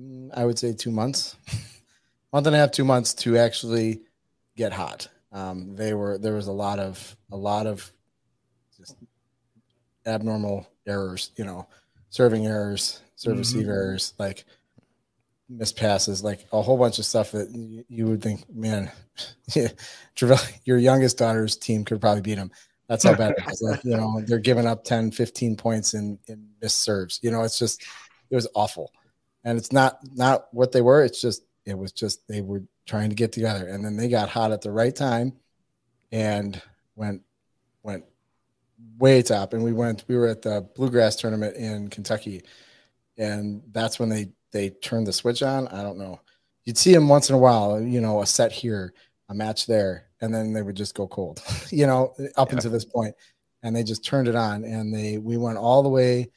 Mm, 0.00 0.30
I 0.34 0.44
would 0.44 0.58
say 0.58 0.72
two 0.72 0.90
months, 0.90 1.36
month 2.34 2.48
and 2.48 2.56
a 2.56 2.58
half, 2.58 2.72
two 2.72 2.84
months 2.84 3.14
to 3.14 3.38
actually 3.38 4.02
get 4.56 4.72
hot. 4.72 5.08
Um, 5.30 5.76
they 5.76 5.94
were 5.94 6.18
there 6.18 6.34
was 6.34 6.48
a 6.48 6.52
lot 6.52 6.80
of 6.80 7.16
a 7.30 7.36
lot 7.36 7.66
of 7.68 7.90
just 8.76 8.96
abnormal 10.04 10.66
errors, 10.84 11.30
you 11.36 11.44
know, 11.44 11.68
serving 12.10 12.46
errors, 12.46 13.00
service 13.14 13.52
mm-hmm. 13.52 13.70
errors, 13.70 14.14
like 14.18 14.44
missed 15.48 15.76
passes, 15.76 16.24
like 16.24 16.44
a 16.52 16.60
whole 16.60 16.76
bunch 16.76 16.98
of 16.98 17.06
stuff 17.06 17.30
that 17.30 17.50
you, 17.50 17.84
you 17.88 18.06
would 18.06 18.20
think, 18.22 18.44
man, 18.52 18.90
your 20.64 20.78
youngest 20.78 21.18
daughter's 21.18 21.56
team 21.56 21.84
could 21.84 22.00
probably 22.00 22.22
beat 22.22 22.34
them. 22.34 22.50
That's 22.88 23.04
how 23.04 23.14
bad 23.14 23.34
it 23.38 23.44
is. 23.50 23.62
Like, 23.62 23.84
you 23.84 23.96
know, 23.96 24.22
they're 24.26 24.38
giving 24.38 24.66
up 24.66 24.84
10, 24.84 25.12
15 25.12 25.56
points 25.56 25.94
in, 25.94 26.18
in 26.26 26.48
missed 26.60 26.80
serves. 26.80 27.20
You 27.22 27.30
know, 27.30 27.42
it's 27.42 27.58
just, 27.58 27.82
it 28.28 28.34
was 28.34 28.48
awful. 28.54 28.92
And 29.44 29.56
it's 29.56 29.72
not, 29.72 29.98
not 30.14 30.46
what 30.52 30.72
they 30.72 30.82
were. 30.82 31.02
It's 31.02 31.20
just, 31.20 31.44
it 31.66 31.76
was 31.76 31.92
just, 31.92 32.26
they 32.28 32.40
were 32.40 32.62
trying 32.86 33.10
to 33.10 33.16
get 33.16 33.32
together. 33.32 33.66
And 33.66 33.84
then 33.84 33.96
they 33.96 34.08
got 34.08 34.28
hot 34.28 34.52
at 34.52 34.60
the 34.60 34.70
right 34.70 34.94
time 34.94 35.32
and 36.12 36.60
went, 36.96 37.22
went 37.82 38.04
way 38.98 39.22
top. 39.22 39.52
And 39.52 39.64
we 39.64 39.72
went, 39.72 40.04
we 40.08 40.16
were 40.16 40.28
at 40.28 40.42
the 40.42 40.68
bluegrass 40.74 41.16
tournament 41.16 41.56
in 41.56 41.88
Kentucky. 41.88 42.42
And 43.16 43.62
that's 43.72 43.98
when 43.98 44.08
they, 44.08 44.28
they 44.52 44.70
turned 44.70 45.06
the 45.06 45.12
switch 45.12 45.42
on. 45.42 45.68
I 45.68 45.82
don't 45.82 45.98
know. 45.98 46.20
You'd 46.64 46.78
see 46.78 46.92
them 46.92 47.08
once 47.08 47.28
in 47.28 47.34
a 47.34 47.38
while, 47.38 47.80
you 47.80 48.00
know, 48.00 48.22
a 48.22 48.26
set 48.26 48.52
here, 48.52 48.94
a 49.28 49.34
match 49.34 49.66
there 49.66 50.08
and 50.24 50.34
then 50.34 50.54
they 50.54 50.62
would 50.62 50.76
just 50.76 50.94
go 50.94 51.06
cold, 51.06 51.42
you 51.70 51.86
know, 51.86 52.14
up 52.36 52.48
yeah. 52.48 52.56
until 52.56 52.70
this 52.70 52.84
point. 52.84 53.14
And 53.62 53.76
they 53.76 53.82
just 53.82 54.04
turned 54.04 54.28
it 54.28 54.34
on, 54.34 54.64
and 54.64 54.94
they 54.94 55.16
we 55.18 55.36
went 55.38 55.56
all 55.56 55.82
the 55.82 55.88
way 55.88 56.30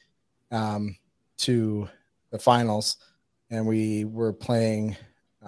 um, 0.50 0.96
to 1.38 1.88
the 2.30 2.38
finals, 2.38 2.96
and 3.50 3.66
we 3.66 4.04
were 4.04 4.32
playing. 4.32 4.96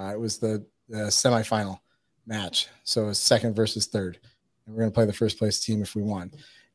Uh, 0.00 0.12
it 0.12 0.20
was 0.20 0.38
the, 0.38 0.64
the 0.88 1.08
semifinal 1.08 1.80
match, 2.26 2.68
so 2.84 3.04
it 3.04 3.06
was 3.06 3.18
second 3.18 3.54
versus 3.54 3.86
third, 3.86 4.18
and 4.66 4.74
we're 4.74 4.82
going 4.82 4.90
to 4.90 4.94
play 4.94 5.06
the 5.06 5.12
first 5.12 5.38
place 5.38 5.60
team 5.60 5.82
if 5.82 5.94
we 5.94 6.02
won. 6.02 6.30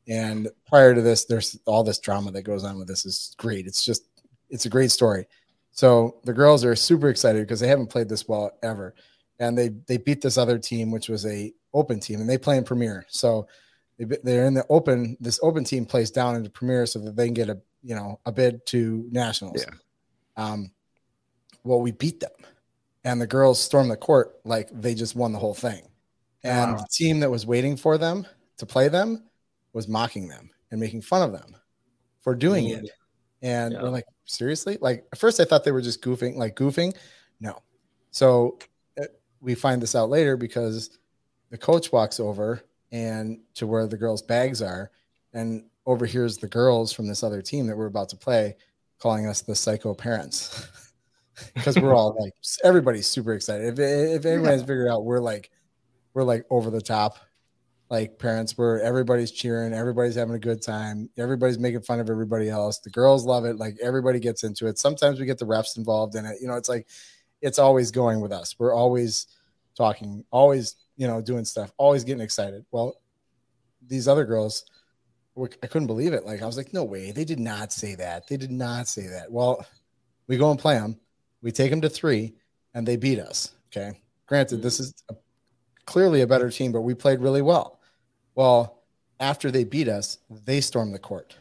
And 0.08 0.48
prior 0.68 0.94
to 0.94 1.02
this, 1.02 1.24
there's 1.24 1.58
all 1.66 1.82
this 1.82 1.98
drama 1.98 2.30
that 2.32 2.42
goes 2.42 2.62
on 2.62 2.78
with 2.78 2.86
this 2.86 3.04
is 3.04 3.34
great. 3.38 3.66
It's 3.66 3.84
just 3.84 4.04
it's 4.48 4.66
a 4.66 4.70
great 4.70 4.92
story. 4.92 5.26
So 5.72 6.20
the 6.24 6.32
girls 6.32 6.64
are 6.64 6.76
super 6.76 7.08
excited 7.08 7.42
because 7.42 7.58
they 7.58 7.68
haven't 7.68 7.88
played 7.88 8.08
this 8.08 8.28
well 8.28 8.52
ever 8.62 8.94
and 9.38 9.56
they 9.56 9.70
they 9.86 9.98
beat 9.98 10.22
this 10.22 10.38
other 10.38 10.58
team, 10.58 10.90
which 10.90 11.08
was 11.08 11.26
a 11.26 11.52
open 11.74 12.00
team, 12.00 12.20
and 12.20 12.28
they 12.28 12.38
play 12.38 12.56
in 12.56 12.64
Premier. 12.64 13.04
So 13.08 13.46
they, 13.98 14.04
they're 14.22 14.46
in 14.46 14.54
the 14.54 14.66
open. 14.68 15.16
This 15.20 15.40
open 15.42 15.64
team 15.64 15.84
plays 15.84 16.10
down 16.10 16.36
into 16.36 16.50
Premier 16.50 16.86
so 16.86 16.98
that 17.00 17.16
they 17.16 17.26
can 17.26 17.34
get 17.34 17.48
a 17.48 17.58
you 17.82 17.94
know 17.94 18.20
a 18.24 18.32
bid 18.32 18.64
to 18.66 19.06
nationals. 19.10 19.64
Yeah. 19.66 19.74
Um, 20.36 20.70
well, 21.64 21.80
we 21.80 21.92
beat 21.92 22.20
them, 22.20 22.30
and 23.06 23.20
the 23.20 23.26
girls 23.26 23.60
stormed 23.60 23.88
the 23.88 23.96
court 23.96 24.34
like 24.44 24.68
they 24.72 24.92
just 24.92 25.14
won 25.14 25.30
the 25.30 25.38
whole 25.38 25.54
thing. 25.54 25.82
And 26.42 26.72
wow. 26.72 26.78
the 26.78 26.88
team 26.90 27.20
that 27.20 27.30
was 27.30 27.46
waiting 27.46 27.76
for 27.76 27.96
them 27.96 28.26
to 28.58 28.66
play 28.66 28.88
them 28.88 29.22
was 29.72 29.86
mocking 29.86 30.26
them 30.26 30.50
and 30.72 30.80
making 30.80 31.02
fun 31.02 31.22
of 31.22 31.30
them 31.30 31.56
for 32.20 32.34
doing 32.34 32.68
it. 32.68 32.82
Mm. 32.82 32.88
And 33.42 33.72
yeah. 33.72 33.82
we're 33.82 33.90
like, 33.90 34.06
seriously? 34.24 34.76
Like 34.80 35.06
at 35.12 35.18
first 35.18 35.38
I 35.38 35.44
thought 35.44 35.62
they 35.62 35.70
were 35.70 35.80
just 35.80 36.02
goofing, 36.02 36.34
like 36.34 36.56
goofing. 36.56 36.96
No. 37.38 37.62
So 38.10 38.58
uh, 39.00 39.04
we 39.40 39.54
find 39.54 39.80
this 39.80 39.94
out 39.94 40.10
later 40.10 40.36
because 40.36 40.98
the 41.50 41.58
coach 41.58 41.92
walks 41.92 42.18
over 42.18 42.64
and 42.90 43.38
to 43.54 43.68
where 43.68 43.86
the 43.86 43.96
girls' 43.96 44.22
bags 44.22 44.60
are 44.60 44.90
and 45.32 45.64
overhears 45.86 46.38
the 46.38 46.48
girls 46.48 46.92
from 46.92 47.06
this 47.06 47.22
other 47.22 47.40
team 47.40 47.68
that 47.68 47.76
we're 47.76 47.86
about 47.86 48.08
to 48.08 48.16
play 48.16 48.56
calling 48.98 49.26
us 49.26 49.42
the 49.42 49.54
psycho 49.54 49.94
parents 49.94 50.66
because 51.54 51.78
we're 51.78 51.94
all 51.94 52.16
like 52.18 52.32
everybody's 52.64 53.06
super 53.06 53.32
excited. 53.34 53.78
If 53.78 53.78
if 53.78 54.26
anyone 54.26 54.50
has 54.50 54.62
figured 54.62 54.88
out, 54.88 55.04
we're 55.04 55.20
like 55.20 55.50
we're 56.14 56.24
like 56.24 56.44
over 56.50 56.70
the 56.70 56.80
top 56.80 57.18
like 57.88 58.18
parents 58.18 58.58
where 58.58 58.80
everybody's 58.80 59.30
cheering, 59.30 59.72
everybody's 59.72 60.16
having 60.16 60.34
a 60.34 60.40
good 60.40 60.60
time, 60.60 61.08
everybody's 61.16 61.58
making 61.58 61.82
fun 61.82 62.00
of 62.00 62.10
everybody 62.10 62.48
else. 62.48 62.80
The 62.80 62.90
girls 62.90 63.24
love 63.24 63.44
it, 63.44 63.58
like 63.58 63.76
everybody 63.80 64.18
gets 64.18 64.42
into 64.42 64.66
it. 64.66 64.78
Sometimes 64.78 65.20
we 65.20 65.26
get 65.26 65.38
the 65.38 65.46
refs 65.46 65.76
involved 65.76 66.16
in 66.16 66.24
it. 66.24 66.38
You 66.40 66.48
know, 66.48 66.56
it's 66.56 66.68
like 66.68 66.88
it's 67.42 67.58
always 67.58 67.90
going 67.90 68.20
with 68.20 68.32
us. 68.32 68.56
We're 68.58 68.74
always 68.74 69.28
talking, 69.76 70.24
always, 70.30 70.76
you 70.96 71.06
know, 71.06 71.20
doing 71.20 71.44
stuff, 71.44 71.72
always 71.76 72.02
getting 72.02 72.22
excited. 72.22 72.64
Well, 72.72 72.96
these 73.86 74.08
other 74.08 74.24
girls, 74.24 74.64
I 75.38 75.66
couldn't 75.66 75.86
believe 75.86 76.12
it. 76.12 76.24
Like, 76.24 76.42
I 76.42 76.46
was 76.46 76.56
like, 76.56 76.72
no 76.72 76.82
way. 76.82 77.12
They 77.12 77.24
did 77.24 77.38
not 77.38 77.72
say 77.72 77.94
that. 77.96 78.26
They 78.26 78.36
did 78.36 78.50
not 78.50 78.88
say 78.88 79.06
that. 79.08 79.30
Well, 79.30 79.64
we 80.26 80.38
go 80.38 80.50
and 80.50 80.58
play 80.58 80.74
them. 80.74 80.98
We 81.42 81.52
take 81.52 81.70
them 81.70 81.80
to 81.82 81.88
three 81.88 82.34
and 82.74 82.86
they 82.86 82.96
beat 82.96 83.18
us. 83.18 83.52
Okay. 83.70 84.00
Granted, 84.26 84.62
this 84.62 84.76
mm-hmm. 84.76 84.84
is 84.84 85.04
a, 85.10 85.14
clearly 85.84 86.22
a 86.22 86.26
better 86.26 86.50
team, 86.50 86.72
but 86.72 86.82
we 86.82 86.94
played 86.94 87.20
really 87.20 87.42
well. 87.42 87.80
Well, 88.34 88.82
after 89.20 89.50
they 89.50 89.64
beat 89.64 89.88
us, 89.88 90.18
they 90.44 90.60
storm 90.60 90.92
the 90.92 90.98
court 90.98 91.36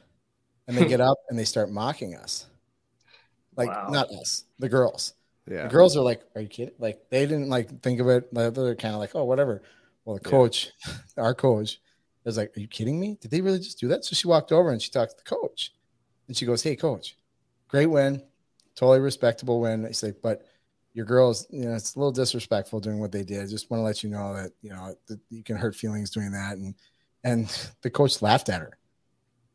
and 0.68 0.78
they 0.78 0.86
get 0.88 1.02
up 1.02 1.18
and 1.30 1.38
they 1.38 1.46
start 1.46 1.70
mocking 1.70 2.16
us. 2.16 2.46
Like, 3.56 3.70
wow. 3.70 3.88
not 3.90 4.10
us, 4.12 4.46
the 4.60 4.70
girls. 4.70 5.14
Yeah. 5.50 5.64
The 5.64 5.70
girls 5.70 5.96
are 5.96 6.02
like, 6.02 6.22
"Are 6.36 6.42
you 6.42 6.48
kidding?" 6.48 6.74
Like 6.80 7.10
they 7.10 7.26
didn't 7.26 7.50
like 7.50 7.82
think 7.82 8.00
of 8.00 8.08
it. 8.08 8.34
They're 8.34 8.76
kind 8.76 8.96
of 8.96 9.00
like, 9.00 9.12
"Oh, 9.14 9.26
whatever." 9.26 9.62
Well, 10.04 10.16
the 10.16 10.22
coach, 10.22 10.72
yeah. 10.88 10.94
our 11.24 11.36
coach, 11.36 11.80
is 12.26 12.38
like, 12.38 12.56
"Are 12.58 12.60
you 12.60 12.68
kidding 12.68 13.00
me? 13.00 13.18
Did 13.22 13.30
they 13.32 13.42
really 13.42 13.60
just 13.60 13.80
do 13.80 13.88
that?" 13.90 14.04
So 14.06 14.16
she 14.16 14.28
walked 14.28 14.52
over 14.52 14.72
and 14.72 14.82
she 14.82 14.90
talked 14.90 15.12
to 15.12 15.18
the 15.18 15.24
coach, 15.30 15.72
and 16.28 16.36
she 16.36 16.48
goes, 16.48 16.64
"Hey, 16.64 16.76
coach, 16.76 17.16
great 17.68 17.86
win, 17.86 18.24
totally 18.76 19.00
respectable 19.00 19.60
win." 19.62 19.86
He's 19.86 20.04
like, 20.04 20.22
"But 20.22 20.46
your 20.94 21.06
girls, 21.06 21.48
you 21.50 21.66
know, 21.66 21.76
it's 21.76 21.96
a 21.96 22.00
little 22.00 22.12
disrespectful 22.12 22.80
doing 22.80 23.00
what 23.00 23.12
they 23.12 23.24
did. 23.24 23.44
I 23.44 23.48
just 23.48 23.70
want 23.70 23.80
to 23.80 23.86
let 23.86 24.04
you 24.04 24.10
know 24.10 24.34
that 24.36 24.52
you 24.62 24.70
know 24.70 24.96
that 25.08 25.20
you 25.30 25.44
can 25.44 25.58
hurt 25.58 25.76
feelings 25.76 26.10
doing 26.10 26.32
that." 26.32 26.58
And 26.58 26.76
and 27.24 27.70
the 27.82 27.90
coach 27.90 28.22
laughed 28.22 28.50
at 28.50 28.62
her, 28.62 28.78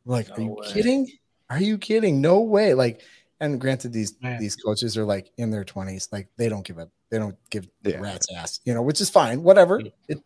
like, 0.05 0.29
no 0.29 0.35
"Are 0.35 0.41
you 0.41 0.51
way. 0.53 0.73
kidding? 0.73 1.09
Are 1.49 1.61
you 1.61 1.79
kidding? 1.79 2.21
No 2.21 2.41
way!" 2.41 2.75
Like 2.75 3.03
and 3.41 3.59
granted, 3.61 3.93
these 3.93 4.15
Man. 4.21 4.39
these 4.39 4.55
coaches 4.55 4.97
are 4.99 5.05
like 5.05 5.33
in 5.39 5.51
their 5.51 5.65
twenties, 5.65 6.09
like 6.13 6.29
they 6.37 6.49
don't 6.49 6.65
give 6.65 6.79
a 6.79 6.89
they 7.11 7.19
don't 7.19 7.37
give 7.51 7.67
yeah. 7.83 7.99
rat's 7.99 8.27
ass, 8.37 8.61
you 8.65 8.75
know, 8.75 8.83
which 8.83 9.01
is 9.01 9.11
fine. 9.11 9.43
Whatever. 9.43 9.81
It 10.09 10.23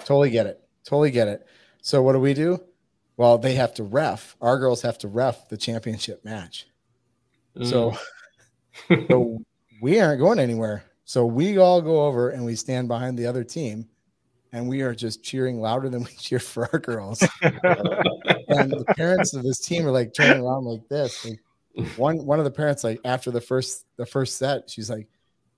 totally 0.00 0.30
get 0.30 0.46
it. 0.46 0.60
Totally 0.84 1.10
get 1.10 1.28
it. 1.28 1.46
So 1.80 2.02
what 2.02 2.12
do 2.12 2.20
we 2.20 2.34
do? 2.34 2.62
Well, 3.16 3.38
they 3.38 3.54
have 3.54 3.74
to 3.74 3.82
ref. 3.82 4.36
Our 4.40 4.58
girls 4.58 4.82
have 4.82 4.98
to 4.98 5.08
ref 5.08 5.48
the 5.48 5.56
championship 5.56 6.24
match. 6.24 6.68
Mm. 7.56 7.70
So, 7.70 7.96
so 9.08 9.38
we 9.80 10.00
aren't 10.00 10.20
going 10.20 10.38
anywhere. 10.38 10.84
So 11.04 11.24
we 11.24 11.58
all 11.58 11.80
go 11.80 12.04
over 12.06 12.30
and 12.30 12.44
we 12.44 12.56
stand 12.56 12.88
behind 12.88 13.18
the 13.18 13.26
other 13.26 13.44
team 13.44 13.88
and 14.52 14.68
we 14.68 14.82
are 14.82 14.94
just 14.94 15.22
cheering 15.22 15.60
louder 15.60 15.88
than 15.88 16.02
we 16.02 16.10
cheer 16.18 16.38
for 16.38 16.68
our 16.72 16.78
girls. 16.78 17.22
and 17.42 18.70
the 18.70 18.84
parents 18.96 19.34
of 19.34 19.42
this 19.42 19.60
team 19.60 19.86
are 19.86 19.90
like 19.90 20.12
turning 20.14 20.42
around 20.42 20.64
like 20.64 20.88
this. 20.88 21.24
Like, 21.24 21.40
one 21.96 22.24
one 22.24 22.38
of 22.38 22.44
the 22.44 22.50
parents 22.50 22.84
like 22.84 23.00
after 23.04 23.30
the 23.30 23.40
first 23.40 23.84
the 23.96 24.06
first 24.06 24.38
set 24.38 24.70
she's 24.70 24.88
like 24.88 25.06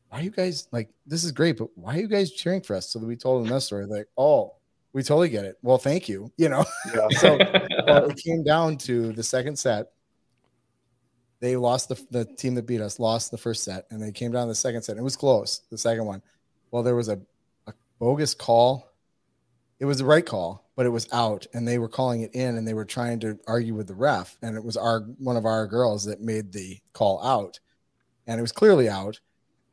why 0.08 0.18
are 0.18 0.22
you 0.22 0.30
guys 0.30 0.68
like 0.72 0.90
this 1.06 1.22
is 1.22 1.32
great 1.32 1.56
but 1.56 1.68
why 1.76 1.96
are 1.96 2.00
you 2.00 2.08
guys 2.08 2.32
cheering 2.32 2.60
for 2.60 2.74
us 2.74 2.90
so 2.90 2.98
that 2.98 3.06
we 3.06 3.16
told 3.16 3.44
them 3.44 3.52
that 3.52 3.60
story 3.60 3.86
like 3.86 4.06
oh 4.16 4.54
we 4.92 5.02
totally 5.02 5.28
get 5.28 5.44
it 5.44 5.56
well 5.62 5.78
thank 5.78 6.08
you 6.08 6.30
you 6.36 6.48
know 6.48 6.64
yeah. 6.94 7.06
so 7.18 7.36
well, 7.86 8.10
it 8.10 8.16
came 8.16 8.42
down 8.42 8.76
to 8.76 9.12
the 9.12 9.22
second 9.22 9.56
set 9.56 9.92
they 11.40 11.56
lost 11.56 11.88
the, 11.88 12.06
the 12.10 12.24
team 12.24 12.54
that 12.56 12.66
beat 12.66 12.80
us 12.80 12.98
lost 12.98 13.30
the 13.30 13.38
first 13.38 13.64
set 13.64 13.86
and 13.90 14.02
they 14.02 14.12
came 14.12 14.32
down 14.32 14.48
the 14.48 14.54
second 14.54 14.82
set. 14.82 14.96
It 14.96 15.02
was 15.02 15.16
close 15.16 15.62
the 15.70 15.78
second 15.78 16.04
one. 16.04 16.22
Well 16.70 16.82
there 16.82 16.96
was 16.96 17.08
a, 17.08 17.20
a 17.66 17.72
bogus 17.98 18.34
call. 18.34 18.90
It 19.78 19.84
was 19.84 19.98
the 19.98 20.04
right 20.04 20.24
call 20.24 20.64
but 20.76 20.86
it 20.86 20.90
was 20.90 21.08
out 21.12 21.46
and 21.54 21.66
they 21.66 21.78
were 21.78 21.88
calling 21.88 22.22
it 22.22 22.34
in 22.34 22.56
and 22.56 22.66
they 22.66 22.74
were 22.74 22.84
trying 22.84 23.18
to 23.20 23.38
argue 23.46 23.74
with 23.74 23.88
the 23.88 23.94
ref 23.94 24.36
and 24.42 24.56
it 24.56 24.64
was 24.64 24.76
our 24.76 25.00
one 25.18 25.36
of 25.36 25.44
our 25.44 25.66
girls 25.66 26.04
that 26.04 26.20
made 26.20 26.52
the 26.52 26.78
call 26.92 27.24
out 27.24 27.58
and 28.28 28.38
it 28.38 28.42
was 28.42 28.52
clearly 28.52 28.88
out. 28.88 29.18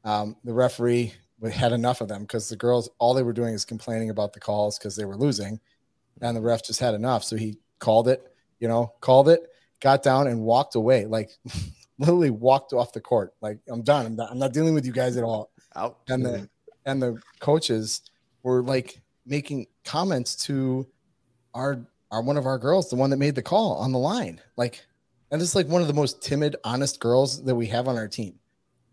Um, 0.04 0.38
the 0.44 0.54
referee 0.54 1.14
had 1.52 1.74
enough 1.74 2.02
of 2.02 2.08
them 2.08 2.22
because 2.22 2.50
the 2.50 2.56
girls 2.56 2.90
all 2.98 3.14
they 3.14 3.22
were 3.22 3.34
doing 3.34 3.54
is 3.54 3.66
complaining 3.66 4.10
about 4.10 4.34
the 4.34 4.40
calls 4.40 4.80
because 4.80 4.96
they 4.96 5.06
were 5.06 5.18
losing, 5.18 5.60
and 6.22 6.36
the 6.36 6.42
ref 6.42 6.64
just 6.64 6.80
had 6.80 6.96
enough. 6.96 7.24
So 7.24 7.36
he 7.36 7.58
called 7.80 8.08
it, 8.08 8.34
you 8.60 8.68
know, 8.68 8.94
called 9.02 9.30
it, 9.30 9.48
got 9.82 10.04
down 10.04 10.28
and 10.28 10.42
walked 10.42 10.76
away, 10.76 11.06
like 11.06 11.30
literally 12.00 12.30
walked 12.30 12.74
off 12.74 12.94
the 12.94 13.02
court. 13.02 13.34
Like 13.42 13.60
I'm 13.70 13.82
done. 13.82 14.06
I'm 14.06 14.16
not, 14.16 14.32
I'm 14.32 14.40
not 14.40 14.54
dealing 14.54 14.74
with 14.74 14.86
you 14.86 14.92
guys 14.92 15.18
at 15.18 15.24
all. 15.24 15.52
Out. 15.76 16.00
And 16.08 16.26
the 16.26 16.50
and 16.86 17.02
the 17.02 17.22
coaches 17.40 18.02
were 18.44 18.62
like 18.62 19.02
making 19.26 19.68
comments 19.84 20.36
to 20.46 20.88
our 21.54 21.86
our 22.12 22.22
one 22.22 22.38
of 22.38 22.46
our 22.46 22.58
girls, 22.58 22.90
the 22.90 22.96
one 22.96 23.10
that 23.10 23.18
made 23.18 23.36
the 23.36 23.42
call 23.42 23.78
on 23.78 23.92
the 23.92 24.00
line, 24.00 24.40
like, 24.56 24.86
and 25.32 25.42
this 25.42 25.50
is 25.50 25.56
like 25.56 25.68
one 25.68 25.82
of 25.82 25.88
the 25.88 25.94
most 25.94 26.22
timid, 26.22 26.56
honest 26.64 27.00
girls 27.00 27.44
that 27.44 27.56
we 27.56 27.68
have 27.68 27.88
on 27.88 27.98
our 27.98 28.08
team, 28.08 28.36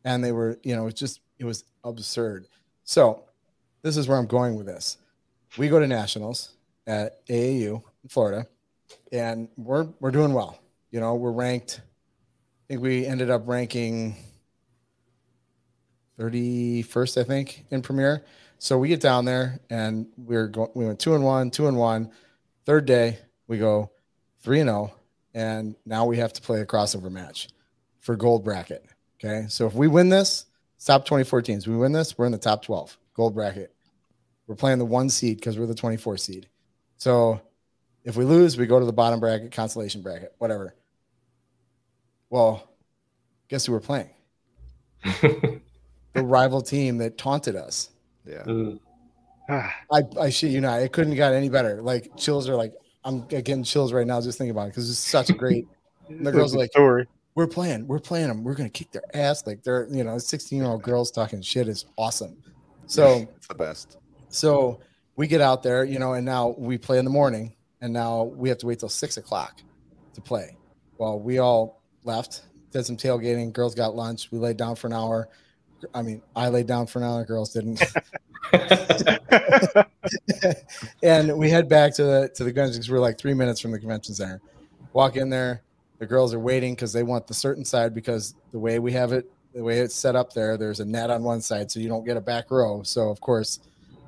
and 0.04 0.24
they 0.24 0.32
were, 0.32 0.58
you 0.62 0.74
know, 0.74 0.86
it's 0.86 0.98
just 0.98 1.20
it 1.38 1.44
was 1.44 1.64
absurd. 1.84 2.46
So 2.84 3.24
this 3.82 3.96
is 3.96 4.08
where 4.08 4.18
I'm 4.18 4.26
going 4.26 4.56
with 4.56 4.66
this. 4.66 4.96
We 5.58 5.68
go 5.68 5.78
to 5.78 5.86
nationals 5.86 6.54
at 6.86 7.24
AAU 7.26 7.82
in 8.02 8.08
Florida, 8.08 8.46
and 9.12 9.48
we're 9.56 9.88
we're 10.00 10.10
doing 10.10 10.32
well. 10.32 10.58
You 10.92 11.00
know, 11.00 11.14
we're 11.14 11.32
ranked. 11.32 11.80
I 11.80 12.62
think 12.68 12.82
we 12.82 13.06
ended 13.06 13.30
up 13.30 13.42
ranking 13.46 14.14
31st, 16.20 17.20
I 17.20 17.24
think, 17.24 17.64
in 17.70 17.80
Premier. 17.80 18.24
So 18.58 18.78
we 18.78 18.88
get 18.88 19.00
down 19.00 19.24
there 19.24 19.58
and 19.70 20.06
we're 20.18 20.48
going. 20.48 20.70
We 20.74 20.84
went 20.84 21.00
two 21.00 21.14
and 21.14 21.24
one, 21.24 21.50
two 21.50 21.66
and 21.66 21.78
one. 21.78 22.12
Third 22.66 22.84
day, 22.84 23.18
we 23.48 23.58
go 23.58 23.90
three 24.40 24.60
and 24.60 24.68
zero, 24.68 24.94
and 25.34 25.74
now 25.86 26.04
we 26.04 26.18
have 26.18 26.34
to 26.34 26.42
play 26.42 26.60
a 26.60 26.66
crossover 26.66 27.10
match 27.10 27.48
for 28.00 28.14
gold 28.14 28.44
bracket. 28.44 28.84
Okay, 29.16 29.46
so 29.48 29.66
if 29.66 29.72
we 29.72 29.88
win 29.88 30.10
this, 30.10 30.44
top 30.84 31.06
24 31.06 31.42
teams. 31.42 31.66
We 31.66 31.74
win 31.74 31.92
this, 31.92 32.18
we're 32.18 32.26
in 32.26 32.32
the 32.32 32.38
top 32.38 32.62
12 32.62 32.98
gold 33.14 33.34
bracket. 33.34 33.74
We're 34.46 34.56
playing 34.56 34.78
the 34.78 34.84
one 34.84 35.08
seed 35.08 35.38
because 35.38 35.58
we're 35.58 35.66
the 35.66 35.74
24 35.74 36.18
seed. 36.18 36.48
So 36.98 37.40
if 38.04 38.16
we 38.16 38.24
lose, 38.24 38.58
we 38.58 38.66
go 38.66 38.78
to 38.78 38.84
the 38.84 38.92
bottom 38.92 39.20
bracket, 39.20 39.52
consolation 39.52 40.02
bracket, 40.02 40.34
whatever. 40.38 40.74
Well, 42.32 42.66
guess 43.48 43.66
who 43.66 43.72
we're 43.72 43.80
playing? 43.80 44.08
the 45.04 45.60
rival 46.16 46.62
team 46.62 46.96
that 46.96 47.18
taunted 47.18 47.56
us. 47.56 47.90
Yeah. 48.24 48.42
Mm. 48.44 48.80
I, 49.50 50.02
I 50.18 50.30
shit 50.30 50.50
you 50.50 50.62
not. 50.62 50.80
It 50.80 50.92
couldn't 50.92 51.12
have 51.12 51.18
got 51.18 51.34
any 51.34 51.50
better. 51.50 51.82
Like 51.82 52.16
chills 52.16 52.48
are 52.48 52.56
like 52.56 52.72
I'm 53.04 53.26
getting 53.26 53.64
chills 53.64 53.92
right 53.92 54.06
now 54.06 54.18
just 54.22 54.38
thinking 54.38 54.52
about 54.52 54.62
it 54.62 54.68
because 54.68 54.88
it's 54.88 54.98
such 54.98 55.28
a 55.28 55.34
great. 55.34 55.68
the 56.08 56.32
girls 56.32 56.54
are 56.54 56.58
like, 56.58 56.70
story. 56.70 57.06
we're 57.34 57.46
playing, 57.46 57.86
we're 57.86 57.98
playing 57.98 58.28
them. 58.28 58.44
We're 58.44 58.54
gonna 58.54 58.70
kick 58.70 58.92
their 58.92 59.04
ass. 59.12 59.46
Like 59.46 59.62
they're 59.62 59.86
you 59.90 60.02
know, 60.02 60.16
16 60.16 60.58
year 60.58 60.68
old 60.68 60.82
girls 60.82 61.10
talking 61.10 61.42
shit 61.42 61.68
is 61.68 61.84
awesome. 61.98 62.42
So 62.86 63.28
It's 63.36 63.48
the 63.48 63.54
best. 63.54 63.98
so 64.30 64.80
we 65.16 65.26
get 65.26 65.42
out 65.42 65.62
there, 65.62 65.84
you 65.84 65.98
know, 65.98 66.14
and 66.14 66.24
now 66.24 66.54
we 66.56 66.78
play 66.78 66.98
in 66.98 67.04
the 67.04 67.10
morning, 67.10 67.52
and 67.82 67.92
now 67.92 68.22
we 68.22 68.48
have 68.48 68.56
to 68.58 68.66
wait 68.66 68.78
till 68.78 68.88
six 68.88 69.18
o'clock 69.18 69.60
to 70.14 70.22
play. 70.22 70.56
Well, 70.96 71.20
we 71.20 71.36
all 71.38 71.81
left, 72.04 72.42
did 72.70 72.84
some 72.84 72.96
tailgating. 72.96 73.52
Girls 73.52 73.74
got 73.74 73.94
lunch. 73.94 74.30
We 74.30 74.38
laid 74.38 74.56
down 74.56 74.76
for 74.76 74.86
an 74.86 74.92
hour. 74.92 75.28
I 75.94 76.02
mean, 76.02 76.22
I 76.36 76.48
laid 76.48 76.66
down 76.66 76.86
for 76.86 77.00
an 77.00 77.04
hour. 77.04 77.24
Girls 77.24 77.52
didn't. 77.52 77.82
and 81.02 81.36
we 81.36 81.50
head 81.50 81.68
back 81.68 81.94
to 81.94 82.04
the 82.04 82.30
to 82.34 82.44
the 82.44 82.52
guns 82.52 82.72
because 82.76 82.90
we're 82.90 83.00
like 83.00 83.18
three 83.18 83.34
minutes 83.34 83.60
from 83.60 83.72
the 83.72 83.78
convention 83.78 84.14
center. 84.14 84.40
Walk 84.92 85.16
in 85.16 85.30
there, 85.30 85.62
the 85.98 86.06
girls 86.06 86.34
are 86.34 86.38
waiting 86.38 86.74
because 86.74 86.92
they 86.92 87.02
want 87.02 87.26
the 87.26 87.34
certain 87.34 87.64
side 87.64 87.94
because 87.94 88.34
the 88.52 88.58
way 88.58 88.78
we 88.78 88.92
have 88.92 89.12
it, 89.12 89.30
the 89.54 89.62
way 89.62 89.78
it's 89.78 89.94
set 89.94 90.16
up 90.16 90.32
there, 90.32 90.56
there's 90.56 90.80
a 90.80 90.84
net 90.84 91.10
on 91.10 91.22
one 91.22 91.40
side, 91.40 91.70
so 91.70 91.80
you 91.80 91.88
don't 91.88 92.04
get 92.04 92.16
a 92.16 92.20
back 92.20 92.50
row. 92.50 92.82
So 92.82 93.08
of 93.08 93.20
course, 93.20 93.60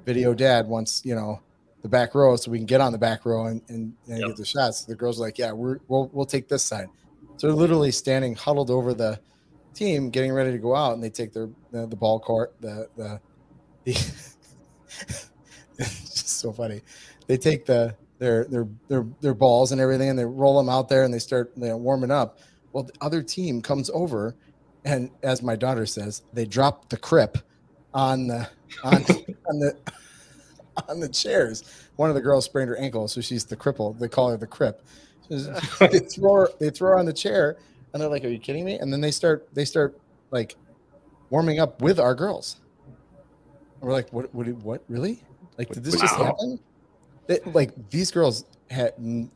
video 0.05 0.35
dad 0.35 0.67
wants 0.67 1.03
you 1.05 1.15
know 1.15 1.41
the 1.83 1.89
back 1.89 2.15
row 2.15 2.37
so 2.37 2.51
we 2.51 2.59
can 2.59 2.67
get 2.67 2.81
on 2.81 2.93
the 2.93 2.99
back 2.99 3.27
row 3.27 3.47
and, 3.47 3.63
and, 3.69 3.95
and 4.09 4.19
Yep. 4.19 4.29
get 4.29 4.37
the 4.37 4.45
shots. 4.45 4.85
The 4.85 4.95
girls 4.95 5.19
are 5.19 5.23
like, 5.23 5.39
yeah, 5.39 5.53
we're 5.53 5.79
we'll 5.89 6.11
we'll 6.13 6.27
take 6.27 6.49
this 6.49 6.63
side. 6.63 6.89
So 7.37 7.49
they're 7.49 7.57
literally 7.57 7.91
standing 7.91 8.35
huddled 8.35 8.71
over 8.71 8.95
the 8.95 9.21
team, 9.75 10.11
getting 10.11 10.33
ready 10.33 10.53
to 10.53 10.59
go 10.59 10.75
out, 10.75 10.95
and 10.95 11.03
they 11.03 11.11
take 11.11 11.33
their 11.33 11.49
the, 11.71 11.87
the 11.87 11.97
ball 11.97 12.21
court, 12.21 12.55
the 12.61 12.89
the 12.97 13.21
the. 13.85 13.93
it's 15.79 16.11
just 16.11 16.41
so 16.41 16.53
funny. 16.53 16.81
They 17.27 17.37
take 17.37 17.67
the 17.67 17.97
their 18.19 18.45
their 18.45 18.69
their 18.89 19.07
their 19.21 19.35
balls 19.35 19.73
and 19.73 19.81
everything, 19.81 20.11
and 20.11 20.19
they 20.19 20.25
roll 20.25 20.57
them 20.57 20.69
out 20.69 20.89
there, 20.89 21.05
and 21.05 21.13
they 21.13 21.19
start 21.19 21.53
you 21.57 21.67
know, 21.67 21.77
warming 21.77 22.11
up. 22.11 22.39
Well, 22.73 22.85
the 22.85 22.93
other 23.01 23.23
team 23.23 23.61
comes 23.61 23.91
over, 23.91 24.37
and 24.85 25.11
as 25.23 25.43
my 25.43 25.57
daughter 25.57 25.87
says, 25.87 26.23
they 26.33 26.45
drop 26.45 26.89
the 26.89 26.97
crip 26.97 27.39
on 27.93 28.27
the 28.29 28.49
on, 28.83 28.95
on 29.49 29.59
the 29.59 29.77
on 30.89 31.01
the 31.01 31.09
chairs. 31.09 31.65
One 31.97 32.09
of 32.09 32.15
the 32.15 32.23
girls 32.23 32.45
sprained 32.45 32.69
her 32.69 32.77
ankle, 32.77 33.09
so 33.09 33.21
she's 33.21 33.45
the 33.45 33.57
cripple. 33.57 33.99
They 33.99 34.09
call 34.09 34.31
her 34.31 34.37
the 34.37 34.47
crip. 34.47 34.83
they 35.81 35.99
throw 36.01 36.35
her, 36.35 36.49
they 36.59 36.71
throw 36.71 36.91
her 36.91 36.99
on 36.99 37.07
the 37.07 37.13
chair, 37.13 37.57
and 37.93 38.03
they're 38.03 38.09
like, 38.09 38.25
"Are 38.25 38.29
you 38.29 38.39
kidding 38.39 38.65
me?" 38.65 38.79
And 38.79 38.93
then 38.93 39.01
they 39.01 39.11
start 39.11 39.49
they 39.55 39.65
start 39.65 39.99
like 40.31 40.57
warming 41.31 41.61
up 41.61 41.81
with 41.81 41.99
our 41.99 42.15
girls. 42.15 42.61
And 43.81 43.89
we're 43.89 43.93
like, 43.93 44.13
"What? 44.13 44.35
What? 44.35 44.49
What? 44.49 44.85
Really? 44.89 45.23
Like, 45.59 45.69
did 45.69 45.85
this 45.85 46.01
just 46.01 46.17
happen?" 46.17 46.61
They, 47.27 47.41
like 47.47 47.91
these 47.91 48.11
girls 48.11 48.45
had, 48.71 48.93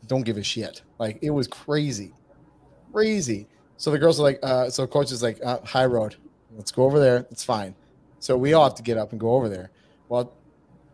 don't 0.06 0.22
give 0.22 0.36
a 0.36 0.42
shit. 0.42 0.82
Like 0.98 1.18
it 1.22 1.30
was 1.30 1.46
crazy, 1.46 2.12
crazy. 2.92 3.46
So 3.76 3.90
the 3.90 3.98
girls 3.98 4.18
are 4.18 4.24
like, 4.24 4.40
uh, 4.42 4.70
so 4.70 4.86
coach 4.86 5.12
is 5.12 5.22
like, 5.22 5.38
uh, 5.44 5.60
high 5.60 5.86
road, 5.86 6.16
let's 6.56 6.72
go 6.72 6.84
over 6.84 6.98
there. 6.98 7.26
It's 7.30 7.44
fine. 7.44 7.74
So 8.18 8.36
we 8.36 8.52
all 8.52 8.64
have 8.64 8.74
to 8.74 8.82
get 8.82 8.98
up 8.98 9.12
and 9.12 9.20
go 9.20 9.34
over 9.34 9.48
there. 9.48 9.70
Well, 10.08 10.32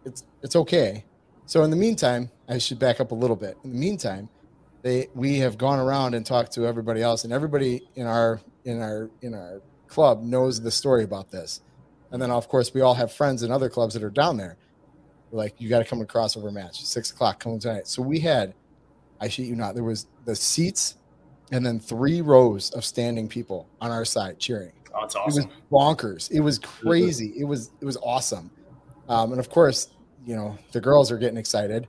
it's 0.04 0.24
it's 0.42 0.56
okay. 0.56 1.04
So 1.46 1.62
in 1.62 1.70
the 1.70 1.76
meantime, 1.76 2.30
I 2.48 2.58
should 2.58 2.78
back 2.78 3.00
up 3.00 3.10
a 3.10 3.14
little 3.14 3.36
bit. 3.36 3.56
In 3.64 3.72
the 3.72 3.78
meantime, 3.78 4.28
they 4.84 5.08
we 5.14 5.38
have 5.38 5.58
gone 5.58 5.80
around 5.80 6.14
and 6.14 6.24
talked 6.24 6.52
to 6.52 6.66
everybody 6.66 7.02
else, 7.02 7.24
and 7.24 7.32
everybody 7.32 7.82
in 7.96 8.06
our 8.06 8.40
in 8.64 8.80
our 8.80 9.10
in 9.22 9.34
our 9.34 9.62
club 9.88 10.22
knows 10.22 10.60
the 10.60 10.70
story 10.70 11.02
about 11.02 11.30
this. 11.30 11.62
And 12.12 12.22
then 12.22 12.30
of 12.30 12.48
course 12.48 12.72
we 12.72 12.82
all 12.82 12.94
have 12.94 13.10
friends 13.12 13.42
in 13.42 13.50
other 13.50 13.68
clubs 13.68 13.94
that 13.94 14.04
are 14.04 14.10
down 14.10 14.36
there. 14.36 14.56
We're 15.30 15.38
like, 15.38 15.60
you 15.60 15.68
got 15.68 15.80
to 15.80 15.84
come 15.84 15.98
to 15.98 16.04
crossover 16.04 16.52
match, 16.52 16.84
six 16.84 17.10
o'clock, 17.10 17.40
coming 17.40 17.58
tonight. 17.58 17.88
So 17.88 18.02
we 18.02 18.20
had, 18.20 18.54
I 19.20 19.28
shit 19.28 19.46
you 19.46 19.56
not, 19.56 19.74
there 19.74 19.82
was 19.82 20.06
the 20.26 20.36
seats, 20.36 20.96
and 21.50 21.64
then 21.66 21.80
three 21.80 22.20
rows 22.20 22.70
of 22.70 22.84
standing 22.84 23.26
people 23.26 23.66
on 23.80 23.90
our 23.90 24.04
side 24.04 24.38
cheering 24.38 24.72
Oh, 24.94 25.04
it's 25.04 25.14
it 25.16 25.22
was 25.24 25.38
awesome. 25.38 25.50
bonkers. 25.72 26.30
It 26.30 26.40
was 26.40 26.58
crazy. 26.58 27.32
It 27.36 27.44
was 27.44 27.72
it 27.80 27.84
was 27.84 27.96
awesome. 27.96 28.50
Um, 29.08 29.32
and 29.32 29.40
of 29.40 29.50
course, 29.50 29.88
you 30.24 30.36
know 30.36 30.56
the 30.72 30.80
girls 30.80 31.10
are 31.10 31.18
getting 31.18 31.36
excited, 31.36 31.88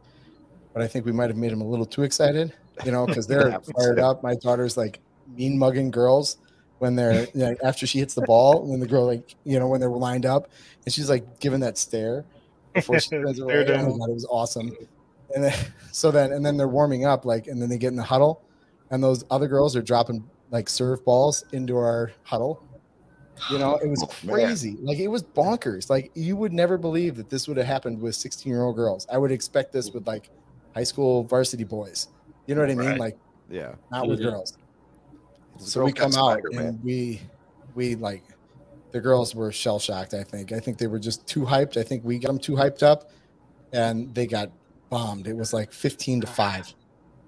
but 0.74 0.82
I 0.82 0.88
think 0.88 1.06
we 1.06 1.12
might 1.12 1.30
have 1.30 1.38
made 1.38 1.52
them 1.52 1.62
a 1.62 1.68
little 1.68 1.86
too 1.86 2.04
excited. 2.04 2.54
You 2.84 2.92
know, 2.92 3.06
because 3.06 3.28
they're 3.32 3.60
fired 3.78 4.00
up. 4.00 4.24
My 4.24 4.36
daughter's 4.36 4.78
like 4.78 5.00
mean 5.36 5.58
mugging 5.58 5.92
girls 5.92 6.38
when 6.80 6.96
they're 6.96 7.24
you 7.34 7.40
know, 7.42 7.56
after 7.64 7.88
she 7.88 8.00
hits 8.00 8.14
the 8.14 8.22
ball, 8.22 8.72
and 8.72 8.82
the 8.82 8.88
girl 8.88 9.06
like 9.06 9.36
you 9.46 9.60
know 9.60 9.68
when 9.68 9.80
they're 9.80 9.90
lined 9.90 10.26
up, 10.26 10.50
and 10.86 10.94
she's 10.94 11.10
like 11.10 11.40
giving 11.40 11.60
that 11.62 11.78
stare 11.78 12.26
before 12.74 13.00
she 13.00 13.10
does 13.22 13.40
it. 13.40 13.44
Right. 13.44 13.70
Oh. 13.70 14.06
It 14.06 14.14
was 14.14 14.26
awesome. 14.30 14.72
And 15.34 15.44
then 15.46 15.54
so 15.92 16.12
then 16.12 16.34
and 16.34 16.46
then 16.46 16.58
they're 16.58 16.68
warming 16.68 17.06
up 17.06 17.26
like, 17.26 17.48
and 17.48 17.62
then 17.62 17.70
they 17.70 17.78
get 17.78 17.88
in 17.90 17.96
the 17.96 18.04
huddle, 18.04 18.42
and 18.92 19.04
those 19.04 19.24
other 19.32 19.48
girls 19.48 19.76
are 19.76 19.82
dropping 19.82 20.24
like 20.52 20.70
serve 20.70 21.04
balls 21.06 21.44
into 21.54 21.76
our 21.78 22.12
huddle. 22.24 22.62
You 23.52 23.58
know, 23.58 23.76
it 23.76 23.88
was 23.90 24.02
Oh, 24.04 24.14
man. 24.26 24.36
crazy. 24.36 24.78
Like 24.82 24.98
it 25.00 25.10
was 25.10 25.22
bonkers. 25.24 25.90
Like 25.90 26.10
you 26.14 26.38
would 26.38 26.54
never 26.54 26.78
believe 26.78 27.16
that 27.18 27.30
this 27.30 27.48
would 27.50 27.58
have 27.58 27.66
happened 27.66 28.00
with 28.00 28.16
16 28.16 28.50
year 28.50 28.64
old 28.64 28.76
girls. 28.78 29.06
I 29.12 29.18
would 29.18 29.32
expect 29.32 29.74
this 29.74 29.92
with 29.92 30.08
like 30.08 30.30
high 30.74 30.86
school 30.86 31.24
varsity 31.24 31.66
boys. 31.66 32.08
You 32.48 32.56
know 32.56 32.62
what 32.62 32.70
I 32.72 32.76
mean? 32.76 32.88
Right. 32.90 33.00
Like 33.00 33.18
Yeah. 33.50 33.76
not 33.92 34.08
with 34.08 34.20
Mhm. 34.20 34.24
girls. 34.32 34.58
The 35.58 35.64
So 35.64 35.80
Girl 35.80 35.86
we 35.88 35.94
come 35.94 36.12
out 36.14 36.40
swagger, 36.40 36.50
man. 36.52 36.66
and 36.66 36.84
we 36.84 37.22
we 37.76 37.96
like 37.96 38.24
the 38.92 39.02
girls 39.02 39.36
were 39.36 39.52
shell 39.52 39.80
shocked. 39.80 40.14
I 40.14 40.24
think. 40.24 40.52
I 40.54 40.60
think 40.60 40.78
they 40.78 40.88
were 40.88 41.00
just 41.00 41.26
too 41.28 41.42
hyped. 41.42 41.76
I 41.78 41.84
think 41.84 42.04
we 42.06 42.18
got 42.20 42.30
them 42.30 42.40
too 42.40 42.54
hyped 42.54 42.84
up, 42.84 43.12
and 43.74 44.14
they 44.16 44.26
got 44.28 44.52
bombed. 44.90 45.28
It 45.28 45.36
was 45.36 45.52
like 45.54 45.74
15 45.74 46.22
to 46.22 46.28
five, 46.28 46.74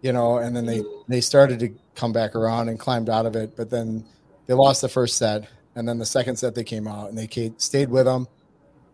you 0.01 0.13
know. 0.13 0.37
And 0.37 0.55
then 0.55 0.65
they 0.65 0.81
they 1.09 1.19
started 1.21 1.59
to 1.59 1.69
come 1.95 2.13
back 2.13 2.35
around 2.35 2.69
and 2.69 2.79
climbed 2.79 3.09
out 3.09 3.25
of 3.25 3.35
it, 3.35 3.55
but 3.57 3.69
then 3.69 4.05
they 4.45 4.53
lost 4.53 4.81
the 4.81 4.87
first 4.89 5.17
set, 5.17 5.47
and 5.75 5.87
then 5.87 5.97
the 5.97 6.05
second 6.05 6.37
set 6.37 6.55
they 6.55 6.63
came 6.63 6.87
out 6.87 7.09
and 7.09 7.17
they 7.17 7.27
stayed 7.57 7.89
with 7.89 8.05
them, 8.05 8.27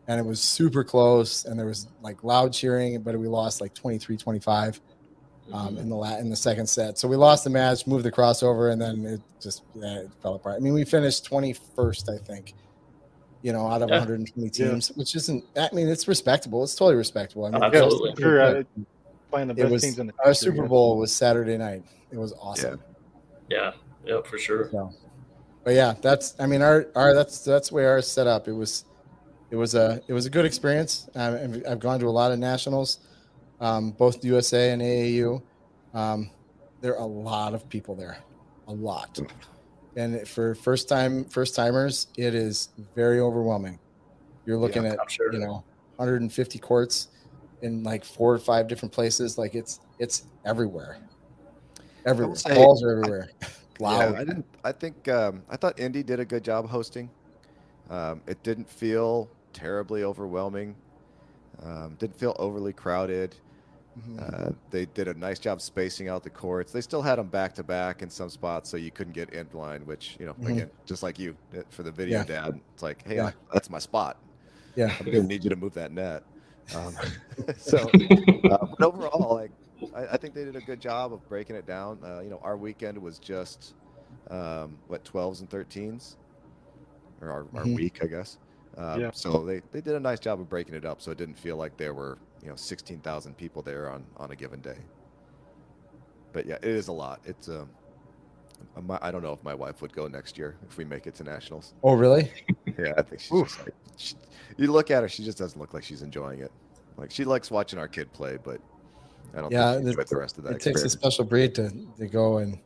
and 0.08 0.20
it 0.20 0.26
was 0.26 0.42
super 0.42 0.84
close, 0.84 1.46
and 1.46 1.60
there 1.60 1.68
was 1.68 1.88
like 2.02 2.24
loud 2.24 2.54
cheering, 2.54 3.02
but 3.04 3.18
we 3.20 3.28
lost 3.28 3.62
like 3.62 3.74
23 3.76 4.18
25 4.18 4.82
um, 5.52 5.78
in 5.78 5.90
the 5.90 5.96
la- 5.96 6.18
in 6.18 6.30
the 6.30 6.36
second 6.36 6.68
set. 6.68 6.98
So 6.98 7.08
we 7.08 7.16
lost 7.16 7.44
the 7.44 7.50
match, 7.50 7.86
moved 7.86 8.06
the 8.06 8.12
crossover, 8.12 8.72
and 8.72 8.82
then 8.82 9.06
it 9.06 9.22
just 9.42 9.64
yeah, 9.76 10.00
it 10.00 10.10
fell 10.22 10.36
apart. 10.36 10.56
I 10.56 10.60
mean, 10.60 10.74
we 10.74 10.86
finished 10.86 11.26
twenty 11.26 11.54
first, 11.54 12.10
I 12.10 12.18
think. 12.18 12.54
You 13.42 13.52
know, 13.52 13.68
out 13.68 13.82
of 13.82 13.90
Yeah. 13.90 13.98
120 14.00 14.52
Yeah. 14.54 14.70
teams, 14.72 14.88
which 14.96 15.16
isn't. 15.16 15.44
I 15.58 15.68
mean, 15.74 15.90
it's 15.90 16.08
respectable. 16.08 16.64
It's 16.64 16.76
totally 16.76 16.96
respectable. 16.96 17.44
I 17.46 17.50
mean, 17.50 17.62
Yeah, 17.62 17.68
Absolutely. 17.84 18.24
sure, 18.24 18.42
uh, 18.42 18.64
playing 19.32 19.50
the 19.50 19.54
It 19.56 19.58
best 19.64 19.72
was- 19.74 19.82
teams 19.82 20.00
in 20.00 20.08
the 20.08 20.14
our 20.20 20.26
country, 20.26 20.36
Super 20.36 20.62
yeah. 20.62 20.68
Bowl 20.70 20.98
was 20.98 21.12
Saturday 21.12 21.58
night. 21.58 21.84
It 22.12 22.18
was 22.18 22.34
awesome. 22.42 22.80
Yeah. 23.50 23.74
Yeah, 24.06 24.22
for 24.24 24.38
sure. 24.38 24.70
So, 24.72 24.92
but 25.66 25.74
yeah, 25.74 25.94
that's 26.02 26.36
I 26.40 26.46
mean 26.46 26.62
our 26.62 26.88
our 26.96 27.14
that's 27.14 27.40
that's 27.44 27.68
the 27.70 27.76
way 27.76 27.86
ours 27.86 28.08
set 28.08 28.28
up. 28.28 28.48
It 28.48 28.54
was 28.54 28.86
it 29.52 29.56
was 29.58 29.76
a 29.76 30.02
it 30.08 30.14
was 30.14 30.26
a 30.26 30.30
good 30.30 30.46
experience. 30.46 31.10
I've, 31.16 31.64
I've 31.68 31.80
gone 31.80 32.00
to 32.00 32.08
a 32.08 32.10
lot 32.12 32.32
of 32.32 32.40
nationals, 32.40 33.00
um, 33.64 33.92
both 33.92 34.24
USA 34.26 34.72
and 34.72 34.82
AAU. 34.82 35.42
Um, 35.94 36.30
there 36.82 36.94
are 36.94 37.02
a 37.04 37.06
lot 37.06 37.54
of 37.54 37.68
people 37.70 37.96
there, 37.96 38.18
a 38.68 38.74
lot, 38.74 39.18
and 39.96 40.28
for 40.28 40.54
first 40.56 40.90
time 40.90 41.24
first 41.26 41.56
timers, 41.56 42.08
it 42.18 42.36
is 42.36 42.70
very 42.96 43.20
overwhelming. 43.20 43.80
You're 44.46 44.58
looking 44.58 44.84
Yeah, 44.84 44.94
at 45.02 45.10
sure. 45.12 45.32
you 45.34 45.40
know 45.40 45.64
150 45.96 46.60
courts 46.60 47.08
in 47.62 47.84
like 47.84 48.04
four 48.04 48.34
or 48.34 48.40
five 48.40 48.68
different 48.68 48.92
places. 48.92 49.38
Like 49.38 49.56
it's 49.56 49.80
it's 50.00 50.28
everywhere, 50.46 50.98
everywhere. 52.06 52.36
say- 52.36 52.54
Balls 52.56 52.84
are 52.84 52.92
everywhere. 52.92 53.30
Yeah, 53.80 53.88
Loud. 53.90 54.16
I 54.16 54.20
didn't. 54.20 54.46
I 54.64 54.72
think 54.72 55.08
um, 55.08 55.42
I 55.50 55.58
thought 55.58 55.80
Indy 55.80 56.04
did 56.04 56.20
a 56.20 56.26
good 56.26 56.44
job 56.44 56.70
hosting. 56.70 57.10
Um, 57.90 58.22
it 58.28 58.42
didn't 58.44 58.70
feel 58.70 59.30
terribly 59.52 60.04
overwhelming. 60.04 60.76
Um, 61.64 61.96
didn't 62.00 62.16
feel 62.16 62.36
overly 62.38 62.72
crowded. 62.72 63.36
Mhm. 63.96 64.20
Uh, 64.20 64.52
they 64.70 64.86
did 64.86 65.08
a 65.08 65.14
nice 65.16 65.40
job 65.40 65.60
spacing 65.62 66.08
out 66.08 66.24
the 66.24 66.30
courts. 66.30 66.72
They 66.72 66.82
still 66.82 67.02
had 67.02 67.18
them 67.18 67.30
back 67.30 67.54
to 67.56 67.64
back 67.64 68.02
in 68.04 68.10
some 68.10 68.30
spots, 68.30 68.70
so 68.70 68.78
you 68.78 68.92
couldn't 68.92 69.14
get 69.14 69.32
in 69.32 69.50
line. 69.54 69.86
Which 69.86 70.18
you 70.20 70.26
know, 70.28 70.38
Mhm. 70.38 70.46
again, 70.46 70.72
just 70.86 71.04
like 71.04 71.18
you 71.20 71.38
uh, 71.58 71.64
for 71.72 71.84
the 71.84 71.92
video, 71.92 72.22
Yeah. 72.22 72.26
dad. 72.26 72.54
It's 72.74 72.84
like, 72.84 73.04
hey, 73.08 73.22
Yeah. 73.22 73.32
that's 73.52 73.70
my 73.70 73.80
spot. 73.80 74.18
yeah. 74.76 74.98
I'm 75.00 75.08
gonna 75.10 75.24
need 75.26 75.44
you 75.44 75.50
to 75.52 75.56
move 75.56 75.74
that 75.76 75.92
net. 75.92 76.24
Um, 76.72 77.00
so, 77.58 77.94
uh, 78.50 78.58
but 78.78 78.86
overall, 78.86 79.36
like 79.36 79.54
I, 79.94 80.08
I 80.16 80.18
think 80.18 80.36
they 80.36 80.46
did 80.46 80.56
a 80.58 80.62
good 80.62 80.80
job 80.82 81.14
of 81.14 81.28
breaking 81.28 81.56
it 81.58 81.66
down. 81.66 82.02
Uh, 82.04 82.22
you 82.22 82.30
know, 82.30 82.40
our 82.44 82.58
weekend 82.58 82.98
was 83.00 83.20
just 83.20 83.76
um, 84.32 84.80
what 84.88 85.06
12s 85.06 85.42
and 85.42 85.50
13s, 85.50 86.18
or 87.22 87.32
our, 87.32 87.50
our 87.56 87.68
Mhm. 87.68 87.76
week, 87.76 88.00
I 88.04 88.08
guess. 88.08 88.38
Um, 88.78 89.02
Yeah. 89.02 89.12
So 89.14 89.46
they, 89.46 89.62
they 89.72 89.82
did 89.82 89.96
a 89.96 90.00
nice 90.00 90.20
job 90.20 90.42
of 90.42 90.50
breaking 90.50 90.76
it 90.76 90.86
up, 90.86 91.02
so 91.02 91.12
it 91.12 91.18
didn't 91.18 91.38
feel 91.40 91.58
like 91.58 91.78
there 91.78 91.94
were 91.94 92.22
you 92.44 92.50
know 92.50 92.56
16,000 92.56 93.38
people 93.38 93.62
there 93.62 93.90
on 93.90 94.04
on 94.18 94.32
a 94.32 94.36
given 94.36 94.60
day. 94.62 94.78
But 96.34 96.46
yeah, 96.46 96.56
it 96.56 96.66
is 96.66 96.88
a 96.88 96.92
lot. 96.92 97.22
It's 97.26 97.48
um, 97.48 97.70
I 99.02 99.12
don't 99.12 99.22
know 99.24 99.34
if 99.34 99.44
my 99.44 99.54
wife 99.54 99.82
would 99.82 99.94
go 99.94 100.08
next 100.08 100.38
year 100.38 100.56
if 100.68 100.78
we 100.78 100.84
make 100.86 101.08
it 101.08 101.16
to 101.16 101.24
nationals. 101.24 101.74
Oh 101.84 101.94
really? 101.94 102.32
Yeah, 102.80 102.94
I 102.98 103.04
think 103.04 103.22
she's 103.22 103.40
just 103.44 103.60
like, 103.60 103.74
she, 103.98 104.16
you 104.58 104.72
look 104.72 104.90
at 104.90 105.04
her, 105.04 105.10
she 105.10 105.24
just 105.24 105.38
doesn't 105.38 105.60
look 105.60 105.76
like 105.76 105.84
she's 105.84 106.02
enjoying 106.02 106.40
it. 106.40 106.52
Like 106.98 107.12
she 107.12 107.24
likes 107.24 107.52
watching 107.52 107.78
our 107.78 107.88
kid 107.88 108.12
play, 108.14 108.40
but 108.44 108.60
I 109.36 109.42
don't 109.42 109.52
Yeah, 109.52 109.80
think 109.80 109.86
the 110.08 110.18
rest 110.18 110.40
of 110.40 110.44
that. 110.46 110.54
It 110.54 110.62
takes 110.62 110.84
a 110.84 110.90
special 110.90 111.24
breed 111.24 111.54
to, 111.56 111.70
to 112.00 112.08
go 112.08 112.40
and 112.40 112.58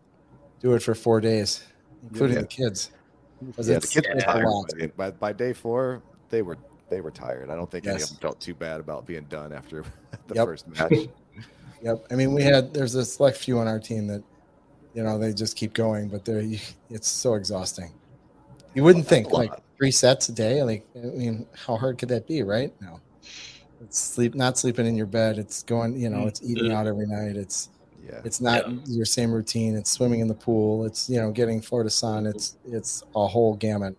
do 0.62 0.74
it 0.76 0.82
for 0.82 0.96
four 0.96 1.20
days, 1.20 1.62
including 2.04 2.36
Yeah. 2.38 2.42
the 2.44 2.48
kids. 2.48 2.92
yeah, 3.42 3.80
the 3.80 3.88
kids 3.88 4.08
were 4.08 4.16
it's 4.16 4.24
a 4.24 4.28
tired. 4.28 4.46
lot. 4.46 4.72
By, 4.80 4.88
by, 4.88 5.12
by 5.12 5.34
day 5.34 5.52
four, 5.52 6.02
they 6.30 6.42
were 6.42 6.58
they 6.90 7.02
were 7.02 7.12
tired. 7.12 7.50
I 7.50 7.56
don't 7.56 7.70
think 7.70 7.86
any 7.88 8.02
of 8.02 8.10
them 8.10 8.18
felt 8.20 8.40
too 8.40 8.54
bad 8.54 8.80
about 8.80 9.06
being 9.06 9.26
done 9.26 9.52
after 9.54 9.84
the 10.28 10.36
Yep. 10.36 10.46
first 10.46 10.68
match. 10.68 10.94
Yep. 11.84 12.08
I 12.10 12.16
mean, 12.16 12.34
we 12.34 12.42
had 12.42 12.74
there's 12.74 12.96
a 12.96 13.06
select 13.06 13.38
few 13.38 13.60
on 13.60 13.68
our 13.68 13.80
team 13.80 14.08
that, 14.08 14.24
you 14.96 15.04
know, 15.04 15.20
they 15.20 15.32
just 15.32 15.56
keep 15.56 15.74
going, 15.74 16.08
but 16.10 16.26
they're 16.26 16.44
it's 16.90 17.08
so 17.08 17.36
exhausting. 17.36 17.92
You 18.74 18.84
wouldn't 18.84 19.06
That's 19.06 19.28
think 19.28 19.32
like 19.32 19.52
three 19.78 19.92
sets 19.92 20.28
a 20.30 20.32
day. 20.32 20.64
Like, 20.64 20.88
I 20.96 21.00
mean, 21.00 21.46
how 21.56 21.78
hard 21.78 22.00
could 22.00 22.10
that 22.10 22.26
be, 22.26 22.42
right? 22.42 22.74
No. 22.82 23.00
It's 23.80 24.00
sleep, 24.00 24.34
not 24.34 24.58
sleeping 24.58 24.88
in 24.88 24.96
your 24.96 25.06
bed. 25.06 25.38
It's 25.38 25.62
going, 25.62 25.96
you 26.00 26.10
know, 26.10 26.26
it's 26.26 26.42
eating 26.42 26.66
mm-hmm. 26.66 26.76
out 26.76 26.88
every 26.88 27.06
night. 27.06 27.36
It's 27.36 27.70
Yeah, 28.04 28.22
it's 28.26 28.42
not 28.42 28.68
Yeah. 28.68 28.78
your 28.88 29.06
same 29.06 29.32
routine. 29.32 29.76
It's 29.76 29.92
swimming 29.92 30.22
in 30.22 30.28
the 30.28 30.34
pool. 30.34 30.84
It's 30.86 31.08
you 31.08 31.22
know 31.22 31.32
getting 31.32 31.62
Florida 31.62 31.92
sun. 31.92 32.26
It's 32.26 32.58
it's 32.66 33.04
a 33.16 33.28
whole 33.28 33.56
gamut. 33.56 33.96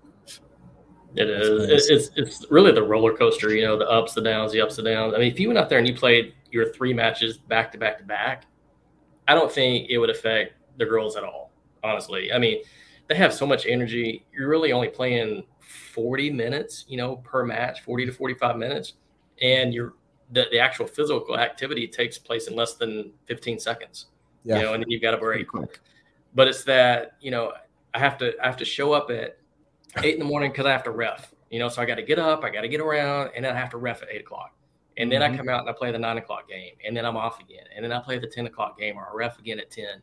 It 1.14 1.31
is. 1.31 1.88
It's 1.88 2.11
it's 2.16 2.47
really 2.51 2.73
the 2.73 2.83
roller 2.83 3.16
coaster. 3.16 3.55
You 3.55 3.64
know, 3.64 3.79
the 3.79 3.88
ups, 3.88 4.14
the 4.14 4.21
downs, 4.21 4.53
the 4.53 4.61
ups, 4.61 4.77
the 4.77 4.83
downs. 4.83 5.14
I 5.14 5.18
mean, 5.18 5.33
if 5.33 5.40
you 5.40 5.49
went 5.49 5.59
out 5.59 5.68
there 5.68 5.79
and 5.79 5.88
you 5.88 5.94
played 5.94 6.35
your 6.51 6.73
three 6.73 6.92
matches 6.92 7.38
back 7.38 7.73
to 7.73 7.79
back 7.79 7.99
to 7.99 8.05
back, 8.05 8.44
I 9.27 9.35
don't 9.35 9.51
think 9.51 9.88
it 9.90 9.99
would 9.99 10.11
affect 10.11 10.55
the 10.77 10.85
girls 10.85 11.16
at 11.16 11.25
all. 11.25 11.51
Honestly, 11.83 12.33
I 12.33 12.38
mean, 12.38 12.62
they 13.09 13.14
have 13.14 13.33
so 13.33 13.47
much 13.47 13.66
energy. 13.66 14.27
You're 14.33 14.49
really 14.49 14.73
only 14.73 14.88
playing 14.88 15.44
40 15.61 16.31
minutes, 16.31 16.85
you 16.88 16.97
know, 16.97 17.16
per 17.16 17.44
match, 17.44 17.83
40 17.83 18.07
to 18.07 18.12
45 18.12 18.57
minutes, 18.57 18.94
and 19.40 19.73
you're 19.73 19.94
the, 20.33 20.47
the 20.51 20.59
actual 20.59 20.87
physical 20.87 21.38
activity 21.38 21.88
takes 21.88 22.18
place 22.18 22.49
in 22.49 22.55
less 22.55 22.75
than 22.75 23.12
15 23.25 23.59
seconds. 23.59 24.07
Yeah. 24.44 24.57
You 24.57 24.62
know, 24.62 24.75
and 24.75 24.83
then 24.83 24.90
you've 24.90 25.03
got 25.03 25.14
a 25.14 25.18
pretty 25.18 25.44
break 25.44 25.49
quick. 25.68 25.81
but 26.35 26.49
it's 26.49 26.64
that 26.64 27.16
you 27.21 27.31
know 27.31 27.53
I 27.94 27.99
have 27.99 28.18
to 28.18 28.35
I 28.42 28.47
have 28.47 28.57
to 28.59 28.64
show 28.64 28.92
up 28.92 29.11
at 29.11 29.38
eight 30.03 30.14
in 30.14 30.18
the 30.20 30.24
morning 30.24 30.51
because 30.51 30.66
I 30.66 30.72
have 30.72 30.85
to 30.85 30.90
ref. 30.90 31.35
You 31.51 31.59
know, 31.59 31.68
so 31.68 31.81
I 31.81 31.87
got 31.87 31.94
to 31.94 32.03
get 32.03 32.18
up, 32.18 32.44
I 32.44 32.51
got 32.51 32.61
to 32.61 32.68
get 32.68 32.81
around, 32.81 33.31
and 33.35 33.44
then 33.44 33.55
I 33.55 33.59
have 33.59 33.70
to 33.70 33.79
ref 33.79 34.03
at 34.03 34.09
eight 34.11 34.20
o'clock. 34.20 34.55
And 34.98 35.11
then 35.11 35.22
I 35.22 35.29
Mhm. 35.31 35.37
come 35.38 35.48
out 35.48 35.61
and 35.61 35.70
I 35.70 35.72
play 35.72 35.92
the 35.92 35.98
nine 35.98 36.18
o'clock 36.18 36.48
game, 36.48 36.74
and 36.85 36.96
then 36.96 37.07
I'm 37.07 37.16
off 37.16 37.40
again, 37.40 37.64
and 37.74 37.85
then 37.85 37.92
I 37.92 38.01
play 38.01 38.18
the 38.18 38.27
ten 38.27 38.46
o'clock 38.46 38.79
game, 38.79 38.96
or 38.98 39.09
I 39.09 39.14
ref 39.14 39.38
again 39.38 39.59
at 39.61 39.70
ten. 39.70 39.88
And 39.88 40.03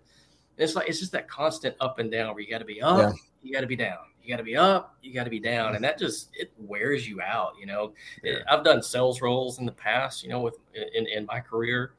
it's 0.57 0.75
like 0.75 0.87
it's 0.89 0.99
just 0.99 1.11
that 1.11 1.27
constant 1.27 1.75
up 1.81 1.99
and 1.99 2.09
down 2.09 2.33
where 2.33 2.41
you 2.41 2.49
got 2.49 2.59
to 2.59 2.65
be 2.65 2.81
up, 2.81 2.97
Yeah. 2.97 3.11
you 3.43 3.53
got 3.53 3.61
to 3.61 3.67
be 3.67 3.75
down, 3.75 3.97
you 4.23 4.29
got 4.29 4.37
to 4.37 4.43
be 4.43 4.55
up, 4.55 4.95
you 5.01 5.13
got 5.13 5.25
to 5.25 5.29
be 5.29 5.39
down, 5.39 5.75
and 5.75 5.83
that 5.83 5.99
just 5.99 6.29
it 6.33 6.51
wears 6.57 7.07
you 7.07 7.21
out. 7.21 7.53
You 7.59 7.65
know, 7.65 7.93
Yeah. 8.23 8.37
I've 8.49 8.63
done 8.63 8.81
sales 8.81 9.21
roles 9.21 9.59
in 9.59 9.65
the 9.65 9.71
past, 9.73 10.23
you 10.23 10.29
know, 10.29 10.39
with 10.39 10.57
in, 10.73 11.05
in 11.07 11.25
my 11.25 11.41
career, 11.41 11.93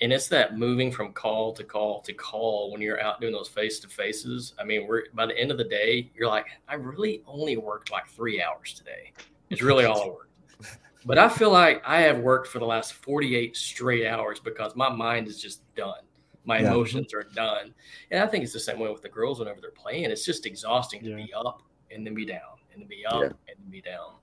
and 0.00 0.12
it's 0.12 0.28
that 0.28 0.56
moving 0.56 0.90
from 0.90 1.12
call 1.12 1.52
to 1.52 1.64
call 1.64 2.00
to 2.02 2.12
call 2.12 2.72
when 2.72 2.80
you're 2.80 3.00
out 3.02 3.20
doing 3.20 3.32
those 3.32 3.48
face 3.48 3.80
to 3.80 3.88
faces. 3.88 4.54
I 4.58 4.64
mean, 4.64 4.86
we're 4.86 5.04
by 5.14 5.26
the 5.26 5.38
end 5.38 5.50
of 5.50 5.58
the 5.58 5.64
day, 5.64 6.10
you're 6.14 6.28
like, 6.28 6.46
I 6.68 6.74
really 6.74 7.22
only 7.26 7.56
worked 7.56 7.90
like 7.90 8.08
three 8.08 8.42
hours 8.42 8.72
today. 8.74 9.12
It's 9.50 9.62
really 9.62 9.84
all 9.84 10.02
I 10.02 10.06
worked. 10.06 10.26
But 11.06 11.16
I 11.16 11.30
feel 11.30 11.50
like 11.50 11.82
I 11.86 12.02
have 12.02 12.18
worked 12.18 12.48
for 12.48 12.58
the 12.58 12.66
last 12.66 12.92
48 12.92 13.56
straight 13.56 14.06
hours 14.06 14.38
because 14.38 14.76
my 14.76 14.90
mind 14.90 15.28
is 15.28 15.40
just 15.40 15.62
done. 15.74 16.02
My 16.44 16.58
Yeah. 16.58 16.68
emotions 16.72 17.14
are 17.14 17.22
done. 17.22 17.72
And 18.10 18.22
I 18.22 18.26
think 18.26 18.44
it's 18.44 18.52
the 18.52 18.60
same 18.60 18.78
way 18.78 18.90
with 18.90 19.00
the 19.00 19.08
girls 19.08 19.38
whenever 19.38 19.62
they're 19.62 19.70
playing. 19.70 20.04
It's 20.10 20.26
just 20.26 20.44
exhausting 20.44 21.02
to 21.04 21.08
Yeah. 21.08 21.16
be 21.16 21.32
up 21.32 21.62
and 21.90 22.06
then 22.06 22.12
be 22.14 22.26
down 22.26 22.58
and 22.70 22.82
then 22.82 22.86
be 22.88 23.06
up 23.06 23.14
Yeah. 23.14 23.26
and 23.28 23.56
then 23.58 23.70
be 23.70 23.80
down. 23.80 24.16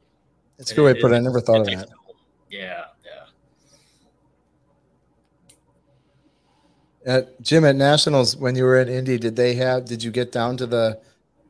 It's 0.59 0.71
a 0.71 0.75
good 0.75 0.83
way 0.85 0.93
to 0.93 1.01
put 1.01 1.11
it. 1.11 1.15
I 1.15 1.19
never 1.19 1.41
thought 1.41 1.61
of 1.61 1.65
that. 1.65 1.89
Yeah, 2.51 2.85
yeah. 3.03 3.25
At 7.07 7.41
Jim 7.41 7.63
at 7.63 7.77
Nationals, 7.77 8.35
when 8.35 8.55
you 8.57 8.65
were 8.65 8.75
at 8.75 8.89
Indy, 8.89 9.17
did 9.17 9.37
they 9.37 9.55
have? 9.55 9.85
Did 9.85 10.03
you 10.03 10.11
get 10.11 10.33
down 10.33 10.57
to 10.57 10.65
the 10.67 10.99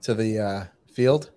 to 0.04 0.14
the 0.14 0.40
uh, 0.40 0.66
field? 0.92 1.32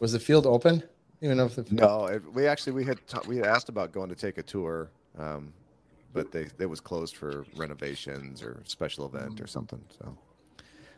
Was 0.00 0.12
the 0.12 0.18
field 0.18 0.44
open? 0.44 0.82
Even 1.22 1.36
know 1.36 1.46
if 1.46 1.54
the 1.54 1.64
No, 1.70 2.06
it, 2.06 2.22
we 2.34 2.48
actually 2.48 2.72
we 2.72 2.84
had 2.84 2.98
ta- 3.06 3.22
we 3.28 3.36
had 3.36 3.46
asked 3.46 3.68
about 3.68 3.92
going 3.92 4.08
to 4.08 4.16
take 4.16 4.38
a 4.38 4.42
tour, 4.42 4.90
um, 5.16 5.52
but 6.12 6.32
they 6.32 6.48
it 6.58 6.66
was 6.66 6.80
closed 6.80 7.16
for 7.16 7.46
renovations 7.56 8.42
or 8.42 8.60
special 8.66 9.06
event 9.06 9.40
or 9.40 9.46
something. 9.46 9.80
So, 10.00 10.18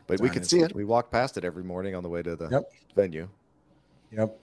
but 0.07 0.19
we 0.19 0.27
could 0.27 0.45
see 0.45 0.61
it. 0.61 0.73
We 0.73 0.83
walked 0.83 1.11
past 1.11 1.37
it 1.37 1.45
every 1.45 1.63
morning 1.63 1.93
on 1.93 2.01
the 2.01 2.09
way 2.09 2.23
to 2.23 2.35
the 2.35 2.49
Yep. 2.49 2.71
venue. 2.95 3.29
Yep, 4.11 4.41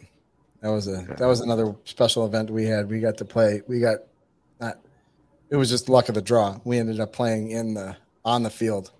that 0.61 0.69
was 0.69 0.87
a 0.87 1.05
that 1.19 1.27
was 1.27 1.41
another 1.41 1.75
special 1.85 2.25
event 2.27 2.49
we 2.49 2.65
had. 2.65 2.89
We 2.89 3.01
got 3.01 3.19
to 3.19 3.25
play. 3.25 3.63
We 3.67 3.81
got 3.81 3.99
not. 4.61 4.79
It 5.51 5.57
was 5.57 5.69
just 5.69 5.89
luck 5.89 6.09
of 6.09 6.15
the 6.15 6.23
draw. 6.23 6.61
We 6.65 6.79
ended 6.79 7.01
up 7.01 7.13
playing 7.13 7.51
in 7.51 7.75
the 7.75 7.97
on 8.25 8.43
the 8.43 8.51
field 8.51 8.91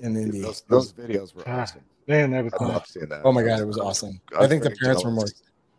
in 0.00 0.16
Indy. 0.16 0.40
Those, 0.40 0.62
those 0.68 0.92
videos 0.92 1.34
were 1.34 1.42
Ah, 1.46 1.60
awesome. 1.62 1.82
Man, 2.06 2.30
that 2.32 2.44
was 2.44 2.52
I 2.60 2.64
love 2.64 2.86
seeing 2.86 3.06
that. 3.08 3.22
Oh 3.24 3.32
my 3.32 3.42
god, 3.42 3.60
it 3.60 3.66
was 3.66 3.78
awesome. 3.78 4.20
I 4.34 4.38
was 4.40 4.46
I 4.46 4.48
think 4.48 4.62
the 4.62 4.68
very 4.70 4.78
parents 4.80 5.04
were 5.04 5.10
more. 5.10 5.26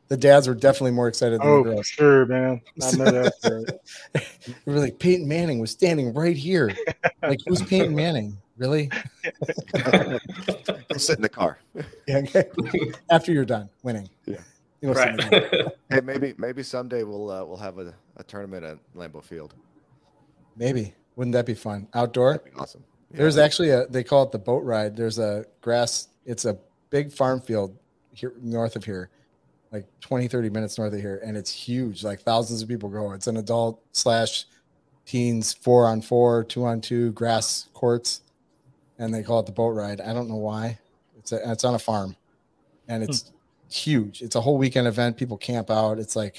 The 0.08 0.18
dads 0.18 0.48
were 0.48 0.54
definitely 0.54 0.92
more 0.92 1.08
excited 1.08 1.42
than 1.42 1.48
Oh, 1.48 1.58
the 1.64 1.70
for 1.70 1.74
girls. 1.76 1.88
sure, 1.88 2.26
man. 2.28 2.62
I 2.84 2.92
know 2.92 3.06
that. 3.06 3.80
right. 4.14 4.24
We 4.66 4.74
were 4.74 4.80
like 4.80 5.00
Peyton 5.00 5.28
Manning 5.28 5.60
was 5.60 5.72
standing 5.72 6.14
right 6.14 6.38
here. 6.38 6.76
Like 7.24 7.40
who's 7.48 7.62
Peyton 7.64 7.96
Manning? 8.02 8.38
Really? 8.58 8.90
Go 9.74 10.20
sit 10.98 11.18
in 11.18 11.22
the 11.22 11.30
car. 11.30 11.60
Yeah. 12.08 12.18
Okay. 12.20 12.46
After 13.10 13.32
you're 13.32 13.46
done 13.46 13.68
winning. 13.84 14.08
Yeah. 14.26 14.38
You 14.82 14.89
know, 14.89 14.93
right. 14.93 15.20
something 15.20 15.41
like 15.41 15.52
that. 15.52 15.76
Hey, 15.89 16.02
maybe 16.02 16.36
maybe 16.38 16.62
someday 16.64 17.02
we'll 17.04 17.30
uh, 17.32 17.43
we'll 17.43 17.58
have 17.58 17.80
a, 17.80 17.93
a 18.18 18.24
tournament 18.24 18.64
at 18.64 18.78
Lambeau 18.96 19.24
Field. 19.24 19.56
Maybe. 20.56 20.93
Wouldn't 21.16 21.34
that 21.34 21.45
be 21.45 21.53
fun? 21.53 21.88
Outdoor? 21.93 22.39
Be 22.39 22.51
awesome. 22.57 22.84
Yeah. 23.11 23.18
There's 23.20 23.38
actually 23.38 23.70
a 23.70 23.88
they 23.88 24.03
call 24.03 24.24
it 24.24 24.32
the 24.32 24.39
boat 24.39 24.63
ride. 24.63 24.95
There's 24.95 25.20
a 25.20 25.45
grass, 25.61 26.09
it's 26.26 26.45
a 26.45 26.57
big 26.89 27.11
farm 27.11 27.41
field 27.41 27.78
here 28.11 28.34
north 28.41 28.76
of 28.76 28.84
here, 28.84 29.09
like 29.72 29.86
20, 30.01 30.28
30 30.28 30.49
minutes 30.49 30.78
north 30.78 30.93
of 30.93 30.99
here, 30.99 31.22
and 31.24 31.38
it's 31.38 31.51
huge. 31.51 32.03
Like 32.03 32.22
thousands 32.22 32.61
of 32.61 32.68
people 32.68 32.89
go. 32.89 33.11
It's 33.13 33.28
an 33.28 33.38
adult 33.38 33.82
slash 33.91 34.45
teens 35.05 35.53
four 35.53 35.88
on 35.88 36.01
four, 36.01 36.43
two 36.43 36.66
on 36.66 36.82
two 36.82 37.11
grass 37.11 37.70
courts, 37.74 38.22
and 38.97 39.13
they 39.13 39.24
call 39.24 39.39
it 39.39 39.45
the 39.45 39.51
boat 39.51 39.70
ride. 39.70 40.01
I 40.01 40.13
don't 40.13 40.28
know 40.28 40.36
why. 40.36 40.80
It's 41.18 41.32
a, 41.32 41.51
it's 41.51 41.63
on 41.63 41.76
a 41.76 41.80
farm, 41.80 42.16
and 42.88 43.03
it's 43.03 43.32
huge. 43.70 44.22
It's 44.22 44.36
a 44.36 44.41
whole 44.41 44.57
weekend 44.57 44.88
event. 44.88 45.18
People 45.18 45.38
camp 45.38 45.70
out. 45.70 45.99
It's 45.99 46.16
like 46.16 46.38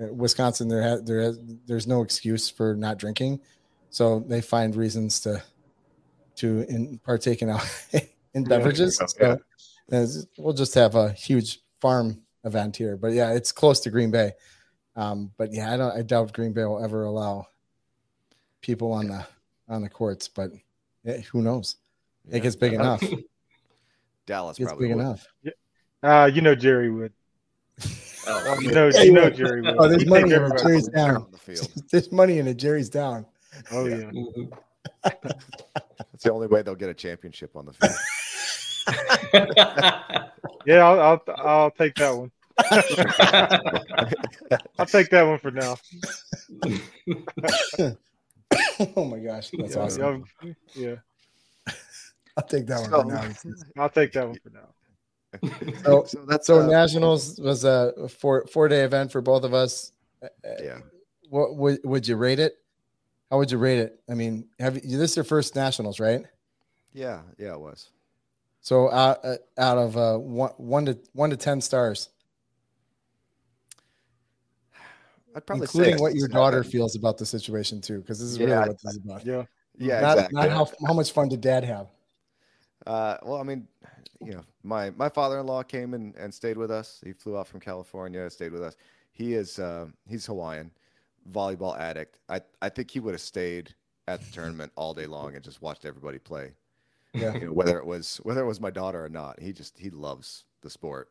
uh, 0.00 0.12
Wisconsin. 0.12 0.68
There 0.68 0.82
ha- 0.82 1.02
there 1.02 1.20
has, 1.20 1.38
there's 1.66 1.86
no 1.86 2.02
excuse 2.02 2.48
for 2.48 2.74
not 2.74 2.98
drinking, 2.98 3.40
so 3.94 4.18
they 4.26 4.40
find 4.40 4.74
reasons 4.74 5.20
to 5.20 5.40
to 6.34 6.62
in 6.68 6.98
partake 6.98 7.42
in 7.42 7.56
in 8.34 8.42
beverages. 8.42 9.00
Yeah. 9.20 9.36
So 9.88 10.06
we'll 10.36 10.52
just 10.52 10.74
have 10.74 10.96
a 10.96 11.12
huge 11.12 11.60
farm 11.80 12.22
event 12.42 12.76
here. 12.76 12.96
But 12.96 13.12
yeah, 13.12 13.34
it's 13.34 13.52
close 13.52 13.78
to 13.80 13.90
Green 13.90 14.10
Bay. 14.10 14.32
Um, 14.96 15.30
but 15.36 15.52
yeah, 15.52 15.72
I 15.72 15.76
don't. 15.76 15.96
I 15.96 16.02
doubt 16.02 16.32
Green 16.32 16.52
Bay 16.52 16.64
will 16.64 16.82
ever 16.82 17.04
allow 17.04 17.46
people 18.62 18.90
on 18.90 19.06
the 19.06 19.24
on 19.68 19.82
the 19.82 19.88
courts. 19.88 20.26
But 20.26 20.50
yeah, 21.04 21.18
who 21.18 21.40
knows? 21.40 21.76
Yeah. 22.28 22.38
It 22.38 22.40
gets 22.40 22.56
big 22.56 22.72
enough. 22.72 23.00
Dallas 24.26 24.58
it's 24.58 24.66
probably 24.66 24.88
big 24.88 24.96
would. 24.96 25.02
enough. 25.02 25.26
Uh, 26.02 26.30
you 26.34 26.40
know 26.40 26.56
Jerry 26.56 26.90
would. 26.90 27.12
Oh, 28.26 28.58
You 28.58 28.72
know, 28.72 28.88
you 28.88 29.12
know 29.12 29.30
Jerry 29.30 29.60
would. 29.62 29.76
Oh, 29.78 29.86
there's 29.92 30.06
money 30.06 30.32
in 30.32 30.42
it. 30.42 30.58
Jerry's 30.60 30.88
They're 30.88 31.12
down. 31.12 31.26
the 31.30 31.38
field. 31.38 31.70
There's 31.92 32.10
money 32.10 32.38
in 32.38 32.48
it. 32.48 32.56
Jerry's 32.56 32.88
down. 32.88 33.26
Oh 33.70 33.86
yeah. 33.86 34.10
That's 35.02 36.22
the 36.24 36.32
only 36.32 36.46
way 36.46 36.62
they'll 36.62 36.74
get 36.74 36.88
a 36.90 36.94
championship 36.94 37.56
on 37.56 37.66
the 37.66 37.72
field. 37.72 37.92
Yeah, 40.66 40.86
I'll, 40.88 41.00
I'll 41.00 41.22
I'll 41.46 41.70
take 41.70 41.94
that 41.96 42.16
one. 42.16 42.30
I'll 44.78 44.86
take 44.86 45.10
that 45.10 45.26
one 45.26 45.38
for 45.38 45.50
now. 45.50 45.76
oh 48.96 49.04
my 49.04 49.18
gosh, 49.18 49.50
that's 49.50 49.74
yeah, 49.74 49.82
awesome. 49.82 50.24
yeah, 50.42 50.52
yeah, 50.74 50.94
I'll 52.36 52.46
take 52.46 52.66
that 52.66 52.80
one 52.80 52.90
for 52.90 53.04
now. 53.04 53.28
I'll 53.82 53.90
take 53.90 54.12
that 54.12 54.26
one 54.28 54.38
for 54.42 54.50
now. 54.50 54.68
So- 55.84 56.04
so 56.04 56.24
that's 56.26 56.46
So 56.46 56.60
uh, 56.60 56.66
nationals 56.66 57.38
was 57.38 57.64
a 57.64 58.08
four 58.08 58.46
four 58.46 58.68
day 58.68 58.84
event 58.84 59.12
for 59.12 59.20
both 59.20 59.44
of 59.44 59.52
us. 59.52 59.92
Yeah. 60.62 60.78
What 61.28 61.56
would 61.56 61.80
would 61.84 62.08
you 62.08 62.16
rate 62.16 62.38
it? 62.38 62.54
How 63.34 63.38
would 63.38 63.50
you 63.50 63.58
rate 63.58 63.80
it? 63.80 64.00
I 64.08 64.14
mean, 64.14 64.46
have 64.60 64.76
you, 64.76 64.96
this 64.96 65.10
is 65.10 65.16
your 65.16 65.24
first 65.24 65.56
nationals, 65.56 65.98
right? 65.98 66.24
Yeah, 66.92 67.22
yeah, 67.36 67.54
it 67.54 67.58
was. 67.58 67.90
So 68.60 68.92
out 68.92 69.24
uh, 69.24 69.38
out 69.58 69.76
of 69.76 69.96
uh, 69.96 70.18
one 70.18 70.52
one 70.56 70.86
to 70.86 70.96
one 71.14 71.30
to 71.30 71.36
ten 71.36 71.60
stars, 71.60 72.10
I'd 75.34 75.44
probably 75.44 75.64
including 75.64 76.00
what 76.00 76.14
your 76.14 76.28
seven. 76.28 76.36
daughter 76.36 76.62
feels 76.62 76.94
about 76.94 77.18
the 77.18 77.26
situation 77.26 77.80
too, 77.80 77.98
because 78.02 78.20
this 78.20 78.28
is 78.28 78.38
really 78.38 78.52
what 78.52 78.80
this 78.80 78.92
is 78.92 79.00
about. 79.04 79.26
Yeah. 79.26 79.42
Yeah, 79.78 80.00
not, 80.00 80.12
exactly. 80.12 80.40
not 80.40 80.50
how 80.50 80.68
how 80.86 80.94
much 80.94 81.10
fun 81.10 81.28
did 81.28 81.40
Dad 81.40 81.64
have? 81.64 81.88
Uh, 82.86 83.16
well, 83.24 83.40
I 83.40 83.42
mean, 83.42 83.66
you 84.24 84.34
know, 84.34 84.44
my 84.62 84.90
my 84.90 85.08
father-in-law 85.08 85.64
came 85.64 85.94
and, 85.94 86.14
and 86.14 86.32
stayed 86.32 86.56
with 86.56 86.70
us. 86.70 87.00
He 87.04 87.12
flew 87.12 87.36
out 87.36 87.48
from 87.48 87.58
California, 87.58 88.30
stayed 88.30 88.52
with 88.52 88.62
us. 88.62 88.76
He 89.10 89.34
is 89.34 89.58
uh, 89.58 89.86
he's 90.08 90.24
Hawaiian, 90.24 90.70
volleyball 91.30 91.78
addict. 91.78 92.18
I 92.28 92.40
I 92.60 92.68
think 92.68 92.90
he 92.90 93.00
would 93.00 93.14
have 93.14 93.20
stayed 93.20 93.74
at 94.06 94.20
the 94.20 94.30
tournament 94.32 94.72
all 94.76 94.94
day 94.94 95.06
long 95.06 95.34
and 95.34 95.42
just 95.42 95.62
watched 95.62 95.84
everybody 95.84 96.18
play. 96.18 96.52
Yeah. 97.12 97.34
You 97.34 97.46
know, 97.46 97.52
whether 97.52 97.78
it 97.78 97.86
was 97.86 98.18
whether 98.22 98.42
it 98.42 98.46
was 98.46 98.60
my 98.60 98.70
daughter 98.70 99.04
or 99.04 99.08
not, 99.08 99.40
he 99.40 99.52
just 99.52 99.78
he 99.78 99.90
loves 99.90 100.44
the 100.62 100.70
sport. 100.70 101.10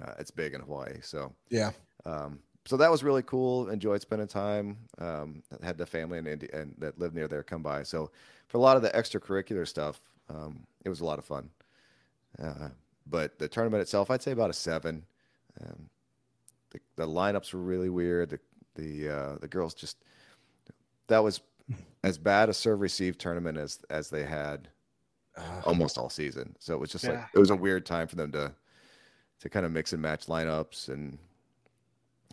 Uh, 0.00 0.14
it's 0.18 0.30
big 0.30 0.54
in 0.54 0.60
Hawaii, 0.60 0.98
so 1.00 1.32
Yeah, 1.50 1.70
um, 2.04 2.40
so 2.66 2.76
that 2.76 2.90
was 2.90 3.04
really 3.04 3.22
cool. 3.22 3.68
Enjoyed 3.68 4.00
spending 4.00 4.26
time. 4.26 4.78
Um, 4.98 5.42
had 5.62 5.78
the 5.78 5.86
family 5.86 6.18
in 6.18 6.26
Indy 6.26 6.48
and 6.52 6.74
that 6.78 6.98
lived 6.98 7.14
near 7.14 7.28
there 7.28 7.42
come 7.42 7.62
by. 7.62 7.82
So 7.82 8.10
for 8.48 8.58
a 8.58 8.60
lot 8.60 8.76
of 8.76 8.82
the 8.82 8.90
extracurricular 8.90 9.68
stuff, 9.68 10.00
um, 10.28 10.66
it 10.84 10.88
was 10.88 11.00
a 11.00 11.04
lot 11.04 11.18
of 11.18 11.24
fun. 11.24 11.50
Uh, 12.42 12.70
but 13.06 13.38
the 13.38 13.48
tournament 13.48 13.82
itself, 13.82 14.10
I'd 14.10 14.22
say 14.22 14.32
about 14.32 14.50
a 14.50 14.54
seven. 14.54 15.04
Um, 15.60 15.90
the, 16.70 16.80
the 16.96 17.06
lineups 17.06 17.52
were 17.52 17.60
really 17.60 17.90
weird. 17.90 18.30
The 18.30 18.40
the 18.74 19.08
uh, 19.08 19.36
the 19.40 19.48
girls 19.48 19.74
just 19.74 19.98
that 21.08 21.22
was 21.22 21.40
as 22.02 22.18
bad 22.18 22.48
a 22.48 22.54
serve 22.54 22.80
receive 22.80 23.16
tournament 23.18 23.58
as 23.58 23.80
as 23.90 24.10
they 24.10 24.24
had 24.24 24.68
almost 25.64 25.98
all 25.98 26.10
season. 26.10 26.54
So 26.58 26.74
it 26.74 26.80
was 26.80 26.90
just 26.90 27.06
like 27.06 27.20
it 27.34 27.38
was 27.38 27.50
a 27.50 27.56
weird 27.56 27.86
time 27.86 28.06
for 28.06 28.16
them 28.16 28.32
to 28.32 28.52
to 29.40 29.48
kind 29.48 29.66
of 29.66 29.72
mix 29.72 29.92
and 29.92 30.00
match 30.00 30.26
lineups 30.26 30.88
and 30.88 31.18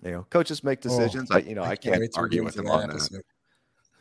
you 0.04 0.12
know 0.12 0.26
coaches 0.30 0.64
make 0.64 0.82
decisions. 0.82 1.32
I 1.32 1.40
you 1.40 1.56
know 1.56 1.64
I, 1.64 1.76
can't, 1.76 2.00
we 2.00 2.10
argue 2.16 2.44
with 2.44 2.56
them 2.56 2.68
on 2.70 2.88
that. 2.88 2.96
episode. 2.96 3.22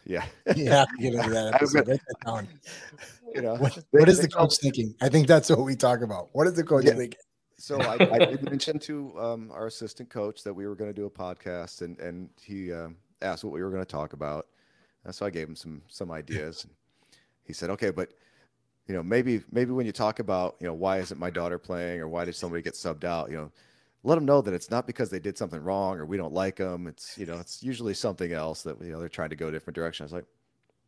Yeah, 0.06 0.24
You 0.56 0.70
have 0.70 0.88
to 0.88 0.96
get 0.98 1.14
into 1.14 1.30
that 1.30 1.54
episode. 1.54 1.86
Write 1.88 2.00
that 2.08 2.26
down. 2.26 2.48
you 3.34 3.42
know 3.42 3.54
What, 3.56 3.78
what 3.90 4.08
is 4.08 4.18
the 4.18 4.28
coach 4.28 4.56
thinking? 4.56 4.94
I 5.00 5.08
think 5.10 5.26
that's 5.28 5.50
what 5.50 5.60
we 5.60 5.76
talk 5.76 6.00
about. 6.00 6.30
What 6.32 6.46
is 6.46 6.54
the 6.54 6.64
coach 6.64 6.86
Yeah. 6.86 6.94
thinking? 6.94 7.18
So 7.60 7.78
I, 7.80 7.94
I 7.94 8.18
did 8.30 8.42
mention 8.48 8.78
to 8.80 9.20
um, 9.20 9.50
our 9.52 9.66
assistant 9.66 10.08
coach 10.08 10.42
that 10.44 10.54
we 10.54 10.66
were 10.66 10.74
going 10.74 10.90
to 10.90 10.94
do 10.94 11.04
a 11.04 11.10
podcast, 11.10 11.82
and 11.82 11.98
and 12.00 12.30
he 12.40 12.72
um, 12.72 12.96
asked 13.20 13.44
what 13.44 13.52
we 13.52 13.62
were 13.62 13.70
going 13.70 13.82
to 13.82 13.90
talk 13.90 14.14
about. 14.14 14.46
Uh, 15.06 15.12
so 15.12 15.26
I 15.26 15.30
gave 15.30 15.48
him 15.48 15.56
some 15.56 15.82
some 15.88 16.10
ideas. 16.10 16.66
He 17.44 17.52
said, 17.52 17.68
"Okay, 17.70 17.90
but 17.90 18.14
you 18.86 18.94
know, 18.94 19.02
maybe 19.02 19.42
maybe 19.52 19.72
when 19.72 19.84
you 19.84 19.92
talk 19.92 20.20
about 20.20 20.56
you 20.58 20.66
know 20.66 20.74
why 20.74 20.98
isn't 20.98 21.20
my 21.20 21.30
daughter 21.30 21.58
playing 21.58 22.00
or 22.00 22.08
why 22.08 22.24
did 22.24 22.34
somebody 22.34 22.62
get 22.62 22.74
subbed 22.74 23.04
out, 23.04 23.30
you 23.30 23.36
know, 23.36 23.52
let 24.04 24.14
them 24.14 24.24
know 24.24 24.40
that 24.40 24.54
it's 24.54 24.70
not 24.70 24.86
because 24.86 25.10
they 25.10 25.20
did 25.20 25.36
something 25.36 25.62
wrong 25.62 25.98
or 25.98 26.06
we 26.06 26.16
don't 26.16 26.32
like 26.32 26.56
them. 26.56 26.86
It's 26.86 27.18
you 27.18 27.26
know, 27.26 27.38
it's 27.38 27.62
usually 27.62 27.94
something 27.94 28.32
else 28.32 28.62
that 28.62 28.80
you 28.80 28.90
know 28.90 29.00
they're 29.00 29.08
trying 29.08 29.30
to 29.30 29.36
go 29.36 29.48
a 29.48 29.52
different 29.52 29.74
direction." 29.74 30.04
I 30.04 30.06
was 30.06 30.12
like, 30.14 30.26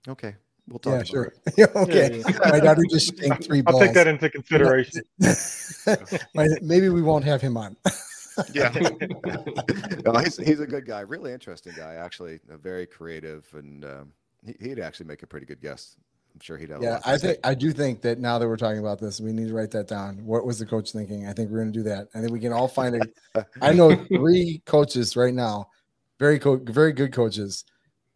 "Okay, 0.08 0.36
we'll 0.68 0.78
talk." 0.78 0.90
Yeah, 0.92 0.96
about 0.96 1.06
sure. 1.08 1.32
it." 1.56 1.70
Okay. 1.76 2.18
Yeah, 2.20 2.26
yeah. 2.28 2.50
My 2.50 2.60
daughter 2.60 2.82
just 2.90 3.18
shanked 3.18 3.44
three 3.44 3.62
I'll 3.66 3.72
balls. 3.74 3.84
take 3.84 3.94
that 3.94 4.06
into 4.06 4.28
consideration. 4.30 5.02
My- 6.34 6.48
Maybe 6.62 6.88
we 6.88 7.02
won't 7.02 7.24
have 7.24 7.40
him 7.40 7.56
on. 7.56 7.76
Yeah. 8.54 8.70
no, 10.06 10.12
he's, 10.20 10.38
he's 10.38 10.60
a 10.60 10.66
good 10.66 10.86
guy, 10.86 11.00
really 11.00 11.34
interesting 11.34 11.74
guy, 11.76 11.96
actually, 11.96 12.40
uh, 12.50 12.56
very 12.56 12.86
creative, 12.86 13.46
and 13.52 13.84
um, 13.84 14.12
he, 14.42 14.54
he'd 14.68 14.78
actually 14.80 15.04
make 15.04 15.22
a 15.22 15.26
pretty 15.26 15.44
good 15.44 15.60
guest. 15.60 15.98
I'm 16.34 16.40
sure 16.40 16.56
he'd 16.56 16.70
have. 16.70 16.80
a 16.80 16.84
Yeah, 16.84 16.90
lot 16.92 17.02
to 17.02 17.08
I 17.10 17.16
say. 17.18 17.26
think 17.26 17.38
I 17.44 17.54
do 17.54 17.72
think 17.72 18.00
that 18.00 18.18
now 18.18 18.38
that 18.38 18.48
we're 18.48 18.56
talking 18.56 18.78
about 18.78 18.98
this, 18.98 19.20
we 19.20 19.32
need 19.34 19.48
to 19.48 19.54
write 19.54 19.70
that 19.72 19.86
down. 19.86 20.24
What 20.24 20.46
was 20.46 20.58
the 20.58 20.64
coach 20.64 20.92
thinking? 20.92 21.26
I 21.28 21.34
think 21.34 21.50
we're 21.50 21.58
going 21.58 21.74
to 21.74 21.78
do 21.78 21.82
that. 21.82 22.08
I 22.14 22.20
think 22.20 22.32
we 22.32 22.40
can 22.40 22.54
all 22.54 22.68
find 22.68 22.94
it. 22.96 23.14
I 23.60 23.74
know 23.74 23.94
three 24.06 24.62
coaches 24.64 25.14
right 25.14 25.34
now, 25.34 25.68
very 26.18 26.38
co- 26.38 26.56
very 26.64 26.94
good 26.94 27.12
coaches 27.12 27.64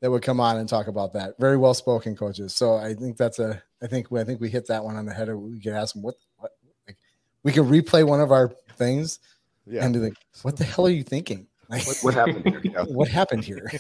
that 0.01 0.11
would 0.11 0.23
come 0.23 0.41
on 0.41 0.59
and 0.59 0.69
talk 0.69 0.89
about 0.89 1.13
that. 1.15 1.39
Very 1.39 1.57
well 1.57 1.75
spoken 1.75 2.17
coaches. 2.17 2.55
So 2.55 2.75
I 2.75 2.95
think 2.95 3.17
that's 3.17 3.39
a. 3.39 3.63
I 3.83 3.87
think 3.87 4.13
I 4.13 4.25
think 4.25 4.41
we 4.41 4.49
hit 4.51 4.67
that 4.69 4.85
one 4.85 4.97
on 4.97 5.07
the 5.07 5.13
head. 5.13 5.33
We 5.35 5.61
could 5.61 5.73
ask 5.73 5.95
them 5.95 6.03
what 6.03 6.17
what 6.39 6.53
like 6.87 6.97
we 7.43 7.53
could 7.53 7.67
replay 7.67 8.07
one 8.07 8.21
of 8.21 8.33
our 8.33 8.53
things 8.77 9.19
yeah. 9.67 9.85
and 9.85 9.95
be 9.95 10.01
like, 10.01 10.15
"What 10.43 10.57
the 10.57 10.65
hell 10.65 10.87
are 10.87 10.91
you 10.91 11.03
thinking? 11.03 11.47
Like, 11.69 11.87
what, 11.87 11.99
what 12.03 12.15
happened 12.15 12.47
here? 12.63 12.85
What 12.89 13.09
happened 13.09 13.45
here? 13.45 13.71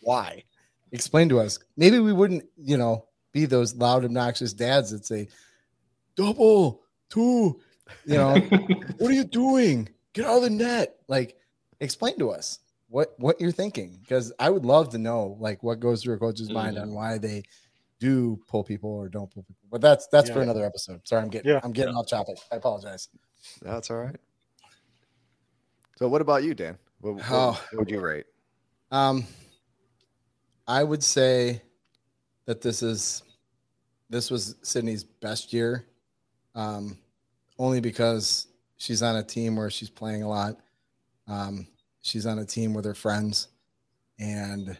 Why? 0.00 0.42
Explain 0.92 1.28
to 1.30 1.40
us. 1.40 1.58
Maybe 1.76 1.98
we 1.98 2.12
wouldn't, 2.12 2.44
you 2.56 2.76
know, 2.76 3.06
be 3.32 3.44
those 3.44 3.74
loud, 3.74 4.04
obnoxious 4.04 4.52
dads 4.52 4.90
that 4.90 5.04
say, 5.04 5.28
double, 6.14 6.82
two, 7.10 7.60
you 8.06 8.14
know, 8.14 8.34
what 8.98 9.10
are 9.10 9.14
you 9.14 9.24
doing? 9.24 9.88
Get 10.14 10.24
out 10.24 10.38
of 10.38 10.42
the 10.44 10.50
net. 10.50 10.96
Like, 11.08 11.36
explain 11.80 12.18
to 12.18 12.30
us 12.30 12.60
what 12.96 13.12
what 13.18 13.38
you're 13.38 13.52
thinking. 13.52 13.98
Because 14.00 14.32
I 14.38 14.48
would 14.48 14.64
love 14.64 14.88
to 14.90 14.98
know 14.98 15.36
like 15.38 15.62
what 15.62 15.80
goes 15.80 16.02
through 16.02 16.14
a 16.14 16.18
coach's 16.18 16.48
mind 16.50 16.78
on 16.78 16.94
why 16.94 17.18
they 17.18 17.42
do 18.00 18.40
pull 18.48 18.64
people 18.64 18.88
or 18.90 19.10
don't 19.10 19.30
pull 19.30 19.42
people. 19.42 19.66
But 19.70 19.82
that's 19.82 20.06
that's 20.06 20.30
for 20.30 20.38
Yeah. 20.38 20.44
another 20.44 20.64
episode. 20.64 21.06
Sorry, 21.06 21.20
I'm 21.22 21.28
getting 21.28 21.50
Yeah. 21.52 21.60
I'm 21.62 21.72
getting 21.72 21.94
off 21.94 22.08
topic. 22.08 22.38
I 22.50 22.56
apologize. 22.56 23.08
That's 23.60 23.90
all 23.90 23.98
right. 23.98 24.16
So, 25.98 26.08
what 26.08 26.22
about 26.22 26.42
you, 26.42 26.54
Dan? 26.54 26.78
What, 27.00 27.16
what, 27.16 27.24
Oh. 27.30 27.50
what 27.72 27.80
would 27.80 27.90
you 27.90 28.00
rate? 28.00 28.24
Um, 28.90 29.26
I 30.66 30.82
would 30.82 31.02
say 31.04 31.60
that 32.46 32.62
this 32.62 32.82
is 32.82 33.22
this 34.08 34.30
was 34.30 34.54
Sydney's 34.62 35.04
best 35.04 35.52
year, 35.52 35.84
um, 36.54 36.96
only 37.58 37.80
because 37.80 38.46
she's 38.78 39.02
on 39.02 39.16
a 39.16 39.22
team 39.22 39.56
where 39.56 39.68
she's 39.68 39.90
playing 39.90 40.22
a 40.22 40.28
lot. 40.28 40.56
Um, 41.28 41.66
she's 42.06 42.24
on 42.26 42.38
a 42.38 42.44
team 42.44 42.72
with 42.72 42.84
her 42.84 42.94
friends, 42.94 43.48
and 44.18 44.76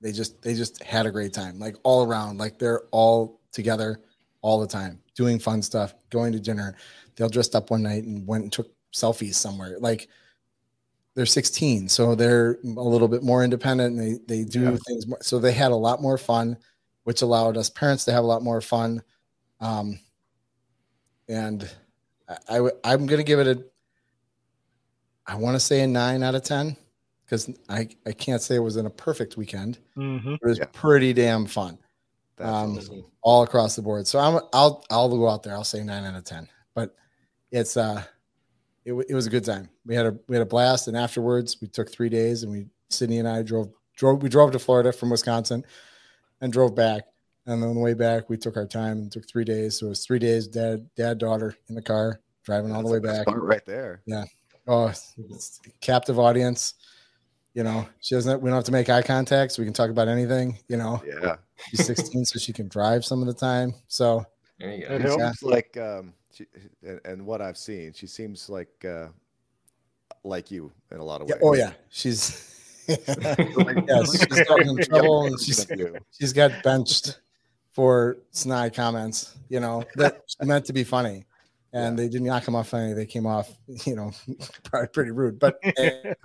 they 0.00 0.12
just 0.12 0.40
they 0.42 0.54
just 0.54 0.82
had 0.82 1.06
a 1.06 1.10
great 1.10 1.32
time, 1.32 1.58
like 1.58 1.76
all 1.82 2.06
around. 2.06 2.38
Like 2.38 2.58
they're 2.58 2.82
all 2.92 3.40
together 3.52 4.00
all 4.42 4.60
the 4.60 4.66
time, 4.66 5.00
doing 5.14 5.38
fun 5.38 5.62
stuff, 5.62 5.94
going 6.10 6.32
to 6.32 6.40
dinner. 6.40 6.76
They'll 7.16 7.28
dressed 7.28 7.56
up 7.56 7.70
one 7.70 7.82
night 7.82 8.04
and 8.04 8.26
went 8.26 8.44
and 8.44 8.52
took 8.52 8.70
selfies 8.94 9.34
somewhere. 9.34 9.76
Like 9.80 10.08
they're 11.14 11.24
16 11.26 11.88
so 11.88 12.14
they're 12.14 12.58
a 12.62 12.66
little 12.66 13.08
bit 13.08 13.22
more 13.22 13.42
independent 13.42 13.96
and 13.98 14.20
they, 14.28 14.42
they 14.42 14.44
do 14.44 14.60
Yeah. 14.60 14.76
things 14.86 15.06
more, 15.06 15.18
so 15.22 15.38
they 15.38 15.52
had 15.52 15.72
a 15.72 15.76
lot 15.76 16.02
more 16.02 16.18
fun 16.18 16.58
which 17.04 17.22
allowed 17.22 17.56
us 17.56 17.70
parents 17.70 18.04
to 18.04 18.12
have 18.12 18.22
a 18.22 18.26
lot 18.26 18.42
more 18.42 18.60
fun 18.60 19.02
um, 19.60 19.98
and 21.26 21.68
I, 22.28 22.36
I 22.48 22.54
w- 22.56 22.76
i'm 22.84 23.06
going 23.06 23.16
to 23.18 23.24
give 23.24 23.38
it 23.38 23.46
a 23.46 23.64
i 25.26 25.34
want 25.34 25.54
to 25.54 25.60
say 25.60 25.80
a 25.82 25.86
9 25.86 26.22
out 26.22 26.34
of 26.34 26.42
10 26.42 26.76
because 27.24 27.50
I, 27.68 27.88
I 28.06 28.12
can't 28.12 28.40
say 28.40 28.54
it 28.56 28.60
was 28.60 28.76
in 28.76 28.86
a 28.86 28.90
perfect 28.90 29.36
weekend 29.36 29.78
hmm 29.94 30.34
it 30.34 30.40
was 30.46 30.58
Yeah. 30.58 30.66
pretty 30.72 31.12
damn 31.12 31.46
fun 31.46 31.78
Um, 32.38 32.78
all 33.22 33.42
across 33.42 33.74
the 33.76 33.82
board. 33.82 34.06
So 34.06 34.18
I'm 34.18 34.40
I'll 34.52 34.84
I'll 34.90 35.08
go 35.08 35.28
out 35.28 35.42
there. 35.42 35.54
I'll 35.54 35.64
say 35.64 35.82
nine 35.82 36.04
out 36.04 36.14
of 36.14 36.24
ten. 36.24 36.46
But 36.74 36.94
it's 37.50 37.76
uh 37.78 38.02
it, 38.84 38.92
wa- 38.92 39.02
it 39.08 39.14
was 39.14 39.26
a 39.26 39.30
good 39.30 39.44
time. 39.44 39.70
We 39.86 39.94
had 39.94 40.04
a 40.06 40.18
we 40.28 40.36
had 40.36 40.42
a 40.42 40.46
blast, 40.46 40.86
and 40.86 40.96
afterwards 40.96 41.56
we 41.62 41.66
took 41.68 41.90
three 41.90 42.10
days, 42.10 42.42
and 42.42 42.52
we 42.52 42.66
Sydney 42.90 43.18
and 43.18 43.26
I 43.26 43.42
drove 43.42 43.70
drove 43.96 44.22
we 44.22 44.28
drove 44.28 44.52
to 44.52 44.58
Florida 44.58 44.92
from 44.92 45.08
Wisconsin, 45.10 45.64
and 46.42 46.52
drove 46.52 46.74
back, 46.74 47.04
And 47.46 47.64
on 47.64 47.74
the 47.74 47.80
way 47.80 47.94
back, 47.94 48.28
we 48.28 48.36
took 48.36 48.56
our 48.58 48.66
time 48.66 48.98
and 48.98 49.10
took 49.10 49.26
three 49.26 49.44
days. 49.44 49.78
So 49.78 49.86
it 49.86 49.88
was 49.88 50.04
three 50.04 50.18
days, 50.20 50.46
dad, 50.46 50.88
dad, 50.94 51.16
daughter 51.18 51.56
in 51.70 51.74
the 51.74 51.82
car, 51.82 52.20
driving 52.44 52.70
all 52.72 52.82
the 52.82 52.92
way 52.92 53.00
back. 53.00 53.26
Right 53.28 53.64
there. 53.64 54.02
Yeah. 54.06 54.24
Oh, 54.66 54.92
captive 55.80 56.18
audience. 56.18 56.74
You 57.54 57.62
know, 57.62 57.88
she 58.00 58.14
doesn't. 58.14 58.42
We 58.42 58.50
don't 58.50 58.56
have 58.56 58.64
to 58.64 58.72
make 58.72 58.90
eye 58.90 59.02
contact, 59.02 59.52
so 59.52 59.62
we 59.62 59.66
can 59.66 59.72
talk 59.72 59.90
about 59.90 60.08
anything. 60.08 60.58
You 60.68 60.76
know. 60.76 61.02
Yeah. 61.06 61.36
She's 61.70 61.86
16, 61.86 62.26
so 62.26 62.38
she 62.38 62.52
can 62.52 62.68
drive 62.68 63.04
some 63.04 63.20
of 63.20 63.26
the 63.26 63.34
time. 63.34 63.72
So. 63.88 64.26
There 64.58 64.74
you 64.74 64.88
That 64.88 65.02
go. 65.02 65.18
helps. 65.18 65.40
Seems 65.40 65.42
like 65.52 65.76
um, 65.78 66.12
she, 66.32 66.46
and, 66.82 67.00
and 67.04 67.26
what 67.26 67.40
I've 67.42 67.56
seen, 67.58 67.92
she 67.94 68.06
seems 68.06 68.48
like 68.50 68.84
uh, 68.86 69.08
like 70.24 70.50
you 70.50 70.72
in 70.90 70.98
a 70.98 71.04
lot 71.04 71.20
of 71.22 71.28
Yeah, 71.28 71.34
ways. 71.36 71.42
oh 71.44 71.54
yeah, 71.54 71.72
she's. 71.90 72.52
yeah, 72.88 73.34
she's 74.04 74.44
gotten 74.46 74.68
in 74.68 74.76
trouble 74.84 75.26
and 75.26 75.40
she's 75.40 75.66
she's 76.16 76.32
got 76.32 76.62
benched 76.62 77.20
for 77.72 78.18
snide 78.30 78.74
comments. 78.74 79.36
You 79.48 79.60
know 79.60 79.82
that 79.96 80.20
meant 80.42 80.64
to 80.66 80.72
be 80.72 80.84
funny, 80.84 81.24
and 81.72 81.98
they 81.98 82.08
did 82.08 82.22
not 82.22 82.42
come 82.44 82.54
off 82.54 82.68
funny. 82.68 82.92
They 82.92 83.06
came 83.06 83.26
off, 83.26 83.50
you 83.86 83.96
know, 83.96 84.12
probably 84.64 84.88
pretty 84.88 85.10
rude. 85.10 85.38
But 85.38 85.58
eh, 85.62 86.14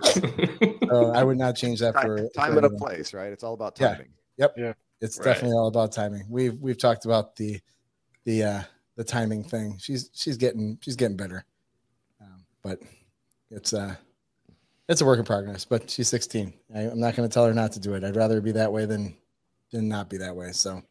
uh, 0.90 1.10
I 1.10 1.22
would 1.24 1.38
not 1.38 1.56
change 1.56 1.80
that 1.80 1.94
for 1.94 2.16
time, 2.18 2.28
for 2.28 2.40
time 2.40 2.56
and 2.56 2.66
a 2.66 2.70
place, 2.70 3.12
right? 3.14 3.32
It's 3.32 3.44
all 3.44 3.54
about 3.54 3.76
timing. 3.76 4.08
Yeah. 4.36 4.48
timing. 4.56 4.74
It's 5.00 5.18
Right. 5.18 5.24
definitely 5.24 5.56
all 5.56 5.66
about 5.68 5.92
timing. 5.92 6.26
We've 6.28 6.54
we've 6.60 6.78
talked 6.78 7.04
about 7.04 7.36
the 7.36 7.60
the 8.24 8.44
uh 8.44 8.62
the 8.96 9.04
timing 9.04 9.42
thing. 9.44 9.78
She's 9.80 10.10
she's 10.14 10.36
getting 10.36 10.78
she's 10.80 10.96
getting 10.96 11.16
better, 11.16 11.44
um, 12.20 12.44
but 12.62 12.78
it's 13.50 13.72
uh 13.74 13.96
it's 14.88 15.00
a 15.00 15.04
work 15.04 15.18
in 15.18 15.24
progress. 15.24 15.64
But 15.64 15.90
she's 15.90 16.08
16. 16.08 16.52
I, 16.74 16.80
I'm 16.82 17.00
not 17.00 17.16
going 17.16 17.28
to 17.28 17.32
tell 17.32 17.46
her 17.46 17.54
not 17.54 17.72
to 17.72 17.80
do 17.80 17.94
it. 17.94 18.04
I'd 18.04 18.16
rather 18.16 18.40
be 18.40 18.52
that 18.52 18.72
way 18.72 18.84
than 18.84 19.16
than 19.72 19.88
not 19.88 20.08
be 20.10 20.18
that 20.18 20.36
way. 20.36 20.52
So, 20.52 20.82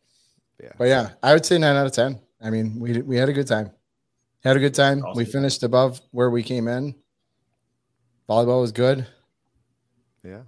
Yeah. 0.62 0.72
but 0.78 0.86
yeah, 0.86 1.12
I 1.24 1.34
would 1.34 1.46
say 1.46 1.58
nine 1.58 1.76
out 1.76 1.86
of 1.86 1.92
ten. 1.94 2.20
I 2.42 2.50
mean, 2.50 2.80
we 2.80 3.02
we 3.02 3.16
had 3.18 3.30
a 3.30 3.34
good 3.34 3.48
time. 3.48 3.72
Had 4.44 4.58
a 4.58 4.60
good 4.60 4.74
time. 4.74 5.04
We 5.16 5.26
finished 5.26 5.64
above 5.64 6.02
where 6.12 6.30
we 6.30 6.42
came 6.42 6.68
in. 6.68 6.96
Volleyball 8.28 8.62
was 8.62 8.72
good. 8.72 9.06
Yeah. 10.24 10.42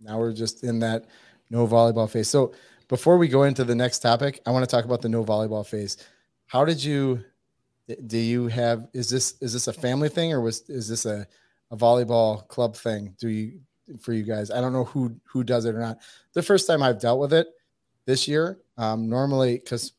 Now 0.00 0.18
we're 0.18 0.32
just 0.32 0.64
in 0.64 0.78
that 0.80 1.06
no 1.50 1.66
volleyball 1.66 2.08
phase. 2.08 2.28
So 2.28 2.54
before 2.88 3.18
we 3.18 3.28
go 3.28 3.44
into 3.44 3.64
the 3.64 3.74
next 3.74 4.00
topic, 4.00 4.40
I 4.46 4.50
want 4.50 4.64
to 4.68 4.70
talk 4.70 4.84
about 4.84 5.02
the 5.02 5.08
no 5.08 5.24
volleyball 5.24 5.66
phase. 5.66 5.96
How 6.46 6.64
did 6.64 6.82
you 6.82 7.24
do 8.06 8.16
you 8.16 8.48
have 8.48 8.88
is 8.94 9.10
this 9.10 9.34
is 9.40 9.52
this 9.52 9.68
a 9.68 9.72
family 9.72 10.08
thing 10.08 10.32
or 10.32 10.40
was 10.40 10.68
is 10.70 10.88
this 10.88 11.04
a, 11.04 11.26
a 11.70 11.76
volleyball 11.76 12.46
club 12.48 12.76
thing? 12.76 13.14
Do 13.18 13.28
you 13.28 13.60
for 14.00 14.12
you 14.12 14.22
guys? 14.22 14.50
I 14.50 14.60
don't 14.60 14.72
know 14.72 14.84
who 14.84 15.16
who 15.24 15.44
does 15.44 15.64
it 15.64 15.74
or 15.74 15.80
not. 15.80 15.98
The 16.32 16.42
first 16.42 16.66
time 16.66 16.82
I've 16.82 17.00
dealt 17.00 17.20
with 17.20 17.32
it 17.32 17.48
this 18.06 18.28
year, 18.28 18.60
um, 18.78 19.08
normally 19.08 19.58
because 19.58 19.92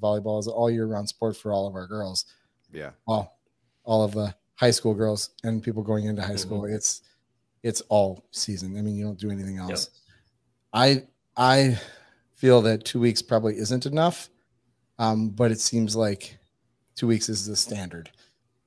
volleyball 0.00 0.38
is 0.40 0.46
all 0.48 0.70
year 0.70 0.86
round 0.86 1.08
sport 1.08 1.36
for 1.36 1.52
all 1.52 1.66
of 1.66 1.74
our 1.74 1.86
girls 1.86 2.24
Yeah. 2.72 2.90
well, 3.06 3.36
all 3.84 4.02
of 4.04 4.12
the 4.12 4.34
high 4.54 4.70
school 4.70 4.94
girls 4.94 5.30
and 5.44 5.62
people 5.62 5.82
going 5.82 6.06
into 6.06 6.22
high 6.22 6.36
school. 6.36 6.64
It's 6.64 7.02
it's 7.62 7.80
all 7.88 8.24
season. 8.30 8.76
I 8.78 8.82
mean, 8.82 8.94
you 8.96 9.04
don't 9.04 9.18
do 9.18 9.30
anything 9.30 9.56
Yep. 9.56 9.70
else. 9.70 9.90
I 10.72 11.06
I 11.36 11.78
feel 12.34 12.62
that 12.62 12.84
two 12.84 13.00
weeks 13.00 13.22
probably 13.22 13.56
isn't 13.58 13.86
enough, 13.86 14.30
um, 14.98 15.30
but 15.30 15.50
it 15.50 15.60
seems 15.60 15.94
like 15.96 16.38
two 16.94 17.06
weeks 17.06 17.28
is 17.28 17.46
the 17.46 17.56
standard. 17.56 18.10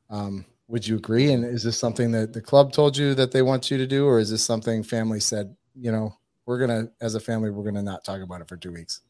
Um, 0.10 0.46
would 0.68 0.88
you 0.88 0.96
agree? 0.98 1.32
And 1.34 1.44
is 1.46 1.64
this 1.64 1.80
something 1.80 2.12
that 2.12 2.34
the 2.34 2.42
club 2.42 2.72
told 2.74 2.96
you 2.98 3.16
that 3.16 3.32
they 3.32 3.42
want 3.42 3.72
you 3.72 3.78
to 3.78 3.88
do, 3.88 4.06
or 4.06 4.20
is 4.20 4.30
this 4.30 4.44
something 4.44 4.84
family 4.84 5.20
said? 5.20 5.56
You 5.76 5.92
know, 5.92 6.14
we're 6.46 6.60
gonna 6.60 6.92
as 7.02 7.16
a 7.16 7.20
family, 7.20 7.50
we're 7.52 7.64
gonna 7.64 7.82
not 7.84 8.04
talk 8.04 8.22
about 8.22 8.42
it 8.42 8.48
for 8.48 8.58
two 8.58 8.72
weeks. 8.72 9.02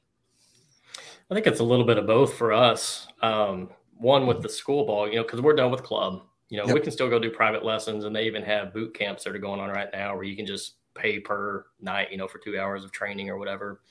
I 1.29 1.33
think 1.33 1.45
it's 1.47 1.59
a 1.59 1.63
little 1.63 1.85
bit 1.85 1.97
of 1.97 2.07
both 2.07 2.33
for 2.33 2.51
us. 2.53 3.07
Um, 3.21 3.69
one 3.97 4.25
with 4.25 4.41
the 4.41 4.49
school 4.49 4.85
ball, 4.85 5.07
you 5.07 5.15
know, 5.17 5.23
because 5.23 5.41
we're 5.41 5.55
done 5.55 5.71
with 5.71 5.83
club. 5.83 6.23
You 6.49 6.57
know, 6.57 6.65
Yep. 6.65 6.73
we 6.73 6.81
can 6.81 6.91
still 6.91 7.09
go 7.09 7.19
do 7.19 7.29
private 7.29 7.63
lessons, 7.63 8.05
and 8.05 8.15
they 8.15 8.25
even 8.25 8.41
have 8.43 8.73
boot 8.73 8.95
camps 8.95 9.23
that 9.23 9.35
are 9.35 9.39
going 9.39 9.59
on 9.59 9.69
right 9.69 9.89
now 9.93 10.15
where 10.15 10.23
you 10.23 10.35
can 10.35 10.45
just 10.47 10.75
pay 10.95 11.19
per 11.19 11.65
night, 11.79 12.11
you 12.11 12.17
know, 12.17 12.27
for 12.27 12.39
two 12.39 12.59
hours 12.59 12.83
of 12.83 12.91
training 12.91 13.29
or 13.29 13.37
whatever. 13.37 13.81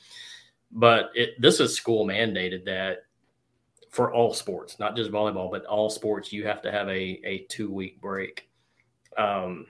But 0.72 1.10
it, 1.14 1.40
this 1.40 1.60
is 1.60 1.74
school 1.76 2.04
mandated 2.04 2.64
that 2.64 3.04
for 3.90 4.12
all 4.12 4.34
sports, 4.34 4.78
not 4.80 4.96
just 4.96 5.10
volleyball, 5.12 5.50
but 5.50 5.64
all 5.66 5.88
sports, 5.88 6.32
you 6.32 6.44
have 6.46 6.60
to 6.62 6.72
have 6.72 6.88
a, 6.88 7.20
a 7.24 7.46
two 7.48 7.70
week 7.72 8.00
break. 8.00 8.48
Um, 9.16 9.66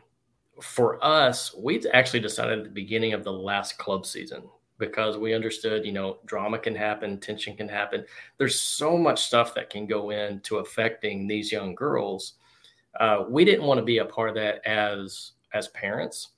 for 0.61 1.03
us, 1.05 1.55
we 1.57 1.87
actually 1.93 2.21
decided 2.21 2.59
at 2.59 2.65
the 2.65 2.71
beginning 2.71 3.13
of 3.13 3.23
the 3.23 3.33
last 3.33 3.79
club 3.79 4.07
season 4.07 4.43
because 4.79 5.17
we 5.19 5.35
understood, 5.35 5.85
you 5.85 5.93
know, 5.93 6.19
drama 6.27 6.59
can 6.59 6.75
happen, 6.75 7.19
tension 7.19 7.57
can 7.57 7.69
happen. 7.69 8.05
There's 8.37 8.59
so 8.61 8.97
much 8.97 9.25
stuff 9.25 9.55
that 9.55 9.71
can 9.71 9.87
go 9.87 10.11
into 10.11 10.59
affecting 10.59 11.27
these 11.27 11.51
young 11.53 11.75
girls. 11.75 12.35
Uh, 12.99 13.25
we 13.29 13.45
didn't 13.45 13.67
want 13.67 13.79
to 13.79 13.85
be 13.85 13.99
a 13.99 14.05
part 14.05 14.29
of 14.29 14.35
that 14.37 14.67
as 14.67 15.33
as 15.53 15.69
parents. 15.69 16.29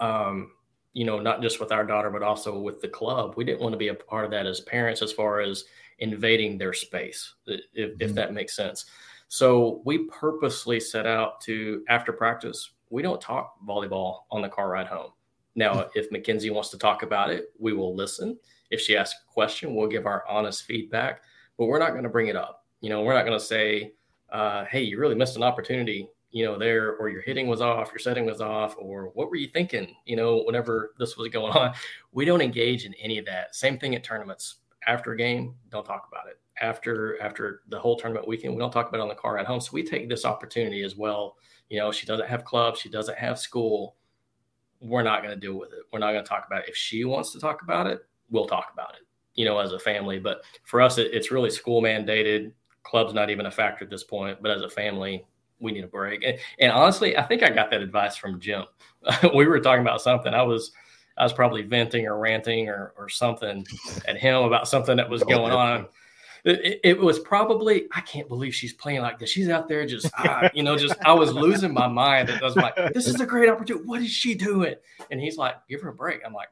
Um, 0.00 0.52
you 0.92 1.04
know, 1.04 1.20
not 1.20 1.42
just 1.42 1.60
with 1.60 1.70
our 1.72 1.84
daughter, 1.84 2.10
but 2.10 2.22
also 2.22 2.58
with 2.58 2.80
the 2.80 2.88
club. 2.88 3.34
We 3.36 3.44
didn't 3.44 3.60
want 3.60 3.72
to 3.72 3.78
be 3.78 3.88
a 3.88 3.94
part 3.94 4.24
of 4.24 4.30
that 4.32 4.46
as 4.46 4.60
parents, 4.60 5.02
as 5.02 5.12
far 5.12 5.40
as 5.40 5.64
invading 5.98 6.58
their 6.58 6.72
space, 6.72 7.34
if, 7.46 7.60
if 8.00 8.10
Mhm. 8.10 8.14
that 8.14 8.32
makes 8.32 8.56
sense. 8.56 8.86
So 9.28 9.82
we 9.84 10.06
purposely 10.06 10.80
set 10.80 11.06
out 11.06 11.40
to 11.42 11.84
after 11.88 12.12
practice. 12.12 12.70
We 12.90 13.02
don't 13.02 13.20
talk 13.20 13.54
volleyball 13.66 14.20
on 14.30 14.40
the 14.42 14.48
car 14.48 14.70
ride 14.70 14.86
home. 14.86 15.12
Now, 15.58 15.88
if 15.96 16.12
Mackenzie 16.12 16.50
wants 16.50 16.68
to 16.68 16.78
talk 16.78 17.02
about 17.02 17.30
it, 17.30 17.46
we 17.58 17.72
will 17.72 17.92
listen. 17.92 18.38
If 18.70 18.80
she 18.80 18.96
asks 18.96 19.18
a 19.28 19.32
question, 19.32 19.74
we'll 19.74 19.88
give 19.88 20.06
our 20.06 20.24
honest 20.28 20.62
feedback, 20.62 21.22
but 21.56 21.66
we're 21.66 21.80
not 21.80 21.90
going 21.90 22.04
to 22.04 22.08
bring 22.08 22.28
it 22.28 22.36
up. 22.36 22.64
You 22.80 22.90
know, 22.90 23.02
we're 23.02 23.14
not 23.14 23.26
going 23.26 23.36
to 23.36 23.44
say, 23.44 23.94
uh, 24.30 24.66
"Hey, 24.66 24.82
you 24.82 25.00
really 25.00 25.16
missed 25.16 25.34
an 25.34 25.42
opportunity," 25.42 26.08
you 26.30 26.44
know, 26.44 26.56
there, 26.56 26.94
or 26.98 27.08
your 27.08 27.22
hitting 27.22 27.48
was 27.48 27.60
off, 27.60 27.90
your 27.90 27.98
setting 27.98 28.24
was 28.24 28.40
off, 28.40 28.76
or 28.78 29.10
what 29.14 29.30
were 29.30 29.34
you 29.34 29.48
thinking? 29.48 29.96
You 30.04 30.14
know, 30.14 30.44
whenever 30.44 30.94
this 30.96 31.16
was 31.16 31.28
going 31.28 31.52
on, 31.52 31.74
we 32.12 32.24
don't 32.24 32.40
engage 32.40 32.84
in 32.84 32.94
any 32.94 33.18
of 33.18 33.26
that. 33.26 33.56
Same 33.56 33.80
thing 33.80 33.96
at 33.96 34.04
tournaments. 34.04 34.60
After 34.86 35.10
a 35.10 35.16
game, 35.16 35.56
don't 35.70 35.84
talk 35.84 36.06
about 36.08 36.28
it. 36.28 36.38
After 36.60 37.20
after 37.20 37.62
the 37.68 37.80
whole 37.80 37.96
tournament 37.96 38.28
weekend, 38.28 38.54
we 38.54 38.60
don't 38.60 38.70
talk 38.70 38.88
about 38.88 38.98
it 38.98 39.02
on 39.02 39.08
the 39.08 39.16
car 39.16 39.38
at 39.38 39.46
home. 39.46 39.60
So 39.60 39.70
we 39.72 39.82
take 39.82 40.08
this 40.08 40.24
opportunity 40.24 40.84
as 40.84 40.94
well. 40.94 41.34
You 41.68 41.80
know, 41.80 41.90
she 41.90 42.06
doesn't 42.06 42.28
have 42.28 42.44
club, 42.44 42.76
she 42.76 42.88
doesn't 42.88 43.18
have 43.18 43.40
school 43.40 43.96
we're 44.80 45.02
not 45.02 45.22
going 45.22 45.34
to 45.34 45.40
deal 45.40 45.58
with 45.58 45.72
it. 45.72 45.80
We're 45.92 45.98
not 45.98 46.12
going 46.12 46.24
to 46.24 46.28
talk 46.28 46.44
about 46.46 46.62
it. 46.62 46.68
If 46.68 46.76
she 46.76 47.04
wants 47.04 47.32
to 47.32 47.40
talk 47.40 47.62
about 47.62 47.86
it, 47.86 48.00
we'll 48.30 48.46
talk 48.46 48.70
about 48.72 48.90
it, 48.90 49.06
you 49.34 49.44
know, 49.44 49.58
as 49.58 49.72
a 49.72 49.78
family. 49.78 50.18
But 50.18 50.42
for 50.64 50.80
us, 50.80 50.98
it, 50.98 51.12
it's 51.12 51.30
really 51.30 51.50
school 51.50 51.82
mandated. 51.82 52.52
Club's 52.82 53.14
not 53.14 53.30
even 53.30 53.46
a 53.46 53.50
factor 53.50 53.84
at 53.84 53.90
this 53.90 54.04
point. 54.04 54.40
But 54.40 54.50
as 54.50 54.62
a 54.62 54.70
family, 54.70 55.24
we 55.60 55.72
need 55.72 55.84
a 55.84 55.88
break. 55.88 56.22
And, 56.24 56.38
and 56.60 56.72
honestly, 56.72 57.16
I 57.16 57.22
think 57.22 57.42
I 57.42 57.50
got 57.50 57.70
that 57.70 57.82
advice 57.82 58.16
from 58.16 58.40
Jim. 58.40 58.64
we 59.34 59.46
were 59.46 59.60
talking 59.60 59.82
about 59.82 60.00
something. 60.00 60.32
I 60.32 60.42
was, 60.42 60.72
I 61.16 61.24
was 61.24 61.32
probably 61.32 61.62
venting 61.62 62.06
or 62.06 62.18
ranting 62.18 62.68
or, 62.68 62.92
or 62.96 63.08
something 63.08 63.66
at 64.06 64.16
him 64.16 64.42
about 64.42 64.68
something 64.68 64.96
that 64.96 65.08
was 65.08 65.22
oh, 65.22 65.26
going 65.26 65.52
on. 65.52 65.86
It, 66.48 66.60
it- 66.64 66.80
it 66.84 66.98
was 66.98 67.18
probably 67.18 67.86
I 67.92 68.00
can't 68.00 68.28
believe 68.28 68.54
she's 68.54 68.72
playing 68.72 69.02
like 69.02 69.18
this. 69.18 69.30
She's 69.30 69.48
out 69.48 69.68
there 69.68 69.86
just 69.86 70.10
ah, 70.16 70.48
you 70.54 70.62
know 70.62 70.76
just 70.76 70.96
I 71.04 71.12
was 71.12 71.32
losing 71.32 71.72
my 71.72 71.86
mind. 71.88 72.30
It 72.30 72.40
was 72.42 72.56
like 72.56 72.74
this 72.94 73.06
is 73.06 73.20
a 73.20 73.26
great 73.26 73.48
opportunity. 73.48 73.84
What 73.86 74.00
is 74.02 74.10
she 74.10 74.34
doing? 74.34 74.74
And 75.10 75.20
he's 75.20 75.36
like, 75.36 75.56
give 75.68 75.82
her 75.82 75.90
a 75.90 75.94
break. 75.94 76.20
I'm 76.24 76.32
like, 76.32 76.48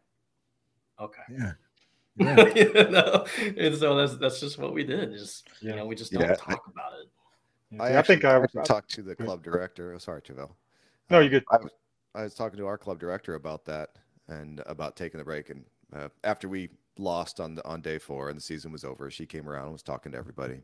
okay. 1.00 1.22
Yeah. 1.30 1.52
Yeah. 2.18 2.46
you 2.54 2.90
know? 2.90 3.26
And 3.56 3.76
so 3.76 3.96
that's 3.96 4.16
that's 4.16 4.40
just 4.40 4.58
what 4.58 4.74
we 4.74 4.84
did. 4.84 5.12
Just 5.12 5.48
you 5.60 5.74
know, 5.74 5.86
we 5.86 5.94
just 5.94 6.12
don't 6.12 6.22
Yeah. 6.22 6.34
talk 6.34 6.66
about 6.66 6.92
it. 7.00 7.08
I, 7.80 8.00
think 8.02 8.24
I, 8.24 8.40
actually 8.40 8.62
talked 8.62 8.90
to 8.92 9.02
the 9.02 9.16
club 9.16 9.42
director. 9.42 9.92
Oh, 9.92 9.98
sorry, 9.98 10.22
Travell. 10.22 10.56
No, 11.10 11.20
you're 11.20 11.30
good. 11.30 11.44
I 11.50 11.56
was 11.56 11.70
I 12.14 12.22
was 12.22 12.34
talking 12.34 12.58
to 12.58 12.66
our 12.66 12.78
club 12.78 12.98
director 12.98 13.34
about 13.34 13.64
that 13.66 13.90
and 14.28 14.62
about 14.66 14.96
taking 14.96 15.18
the 15.18 15.24
break. 15.24 15.50
And 15.50 15.64
uh, 15.94 16.08
after 16.24 16.48
we 16.48 16.70
lost 16.98 17.40
on 17.40 17.54
the, 17.56 17.66
on 17.66 17.80
day 17.80 17.98
four 17.98 18.28
and 18.28 18.36
the 18.36 18.42
season 18.42 18.72
was 18.72 18.84
over, 18.84 19.10
she 19.10 19.26
came 19.26 19.48
around 19.48 19.64
and 19.64 19.72
was 19.72 19.82
talking 19.82 20.12
to 20.12 20.18
everybody. 20.18 20.60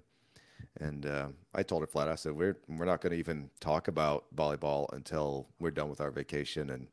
And 0.80 1.06
uh, 1.06 1.28
I 1.54 1.62
told 1.62 1.82
her 1.82 1.86
flat. 1.86 2.08
I 2.08 2.14
said, 2.14 2.32
"We're 2.32 2.56
we're 2.68 2.86
not 2.86 3.00
going 3.00 3.12
to 3.12 3.18
even 3.18 3.50
talk 3.60 3.88
about 3.88 4.24
volleyball 4.34 4.92
until 4.92 5.48
we're 5.58 5.70
done 5.70 5.90
with 5.90 6.00
our 6.00 6.10
vacation 6.10 6.70
and 6.70 6.86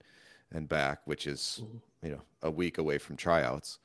and 0.52 0.68
back, 0.68 1.02
which 1.06 1.28
is 1.28 1.62
you 2.02 2.12
know 2.12 2.22
a 2.42 2.52
week 2.52 2.78
away 2.78 2.98
from 2.98 3.16
tryouts." 3.16 3.80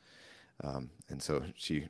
Um, 0.62 0.90
and 1.08 1.22
so 1.22 1.42
she 1.56 1.88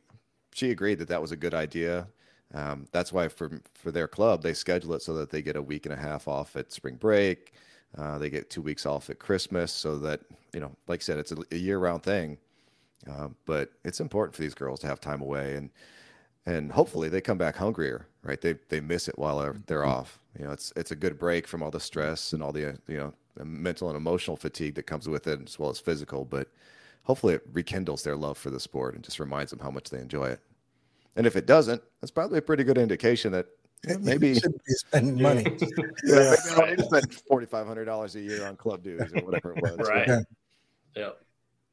she 0.52 0.70
agreed 0.70 0.98
that 0.98 1.08
that 1.08 1.22
was 1.22 1.32
a 1.32 1.36
good 1.36 1.54
idea. 1.54 2.08
Um, 2.52 2.86
that's 2.92 3.12
why 3.12 3.28
for 3.28 3.60
for 3.74 3.90
their 3.90 4.08
club 4.08 4.42
they 4.42 4.54
schedule 4.54 4.94
it 4.94 5.02
so 5.02 5.14
that 5.14 5.30
they 5.30 5.42
get 5.42 5.56
a 5.56 5.62
week 5.62 5.86
and 5.86 5.92
a 5.92 5.98
half 5.98 6.28
off 6.28 6.56
at 6.56 6.72
spring 6.72 6.96
break. 6.96 7.54
Uh, 7.96 8.18
they 8.18 8.28
get 8.28 8.50
two 8.50 8.62
weeks 8.62 8.86
off 8.86 9.08
at 9.08 9.18
Christmas, 9.18 9.72
so 9.72 9.98
that 9.98 10.20
you 10.52 10.60
know, 10.60 10.72
like 10.88 11.00
I 11.00 11.04
said, 11.04 11.18
it's 11.18 11.32
a, 11.32 11.36
a 11.52 11.56
year 11.56 11.78
round 11.78 12.02
thing. 12.02 12.38
Uh, 13.08 13.28
but 13.44 13.72
it's 13.84 14.00
important 14.00 14.34
for 14.34 14.42
these 14.42 14.54
girls 14.54 14.80
to 14.80 14.86
have 14.86 15.00
time 15.00 15.20
away, 15.20 15.54
and 15.54 15.70
and 16.46 16.72
hopefully 16.72 17.08
they 17.08 17.20
come 17.20 17.38
back 17.38 17.56
hungrier, 17.56 18.06
right? 18.22 18.40
They 18.40 18.54
they 18.68 18.80
miss 18.80 19.08
it 19.08 19.18
while 19.18 19.38
they're, 19.38 19.56
they're 19.66 19.84
off. 19.84 20.18
You 20.38 20.46
know, 20.46 20.52
it's 20.52 20.72
it's 20.76 20.90
a 20.90 20.96
good 20.96 21.18
break 21.18 21.46
from 21.46 21.62
all 21.62 21.70
the 21.70 21.80
stress 21.80 22.32
and 22.32 22.42
all 22.42 22.52
the 22.52 22.70
uh, 22.70 22.76
you 22.86 22.96
know 22.96 23.12
the 23.36 23.44
mental 23.44 23.88
and 23.88 23.96
emotional 23.96 24.36
fatigue 24.36 24.74
that 24.76 24.84
comes 24.84 25.08
with 25.08 25.26
it, 25.26 25.40
as 25.46 25.58
well 25.58 25.70
as 25.70 25.78
physical. 25.78 26.24
But 26.24 26.48
hopefully 27.02 27.34
it 27.34 27.42
rekindles 27.52 28.02
their 28.02 28.16
love 28.16 28.38
for 28.38 28.50
the 28.50 28.60
sport 28.60 28.94
and 28.94 29.04
just 29.04 29.20
reminds 29.20 29.50
them 29.50 29.60
how 29.60 29.70
much 29.70 29.90
they 29.90 29.98
enjoy 29.98 30.26
it. 30.26 30.40
And 31.16 31.26
if 31.26 31.36
it 31.36 31.46
doesn't, 31.46 31.82
that's 32.00 32.10
probably 32.10 32.38
a 32.38 32.42
pretty 32.42 32.64
good 32.64 32.78
indication 32.78 33.32
that 33.32 33.46
maybe 34.00 34.28
you 34.28 34.34
should 34.36 34.52
be 34.52 34.72
spending 34.74 35.22
money. 35.22 35.44
yeah, 36.04 36.30
maybe 36.30 36.50
I 36.50 36.54
don't 36.56 36.70
need 36.70 36.78
to 36.78 36.84
spend 36.84 37.14
forty 37.28 37.46
five 37.46 37.66
hundred 37.66 37.84
dollars 37.84 38.16
a 38.16 38.20
year 38.20 38.46
on 38.46 38.56
club 38.56 38.82
dues 38.82 39.12
or 39.14 39.24
whatever 39.24 39.52
it 39.52 39.62
was. 39.62 39.88
right. 39.88 40.08
Yeah. 40.08 40.20
Yeah. 40.96 41.10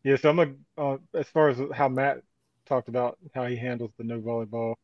Yeah, 0.03 0.15
so 0.17 0.29
I'm 0.29 0.39
a, 0.39 0.81
uh, 0.81 0.97
as 1.13 1.27
far 1.29 1.49
as 1.49 1.59
how 1.73 1.87
Matt 1.89 2.21
talked 2.65 2.89
about 2.89 3.17
how 3.35 3.45
he 3.45 3.55
handles 3.55 3.91
the 3.97 4.03
no 4.03 4.19
volleyball. 4.19 4.75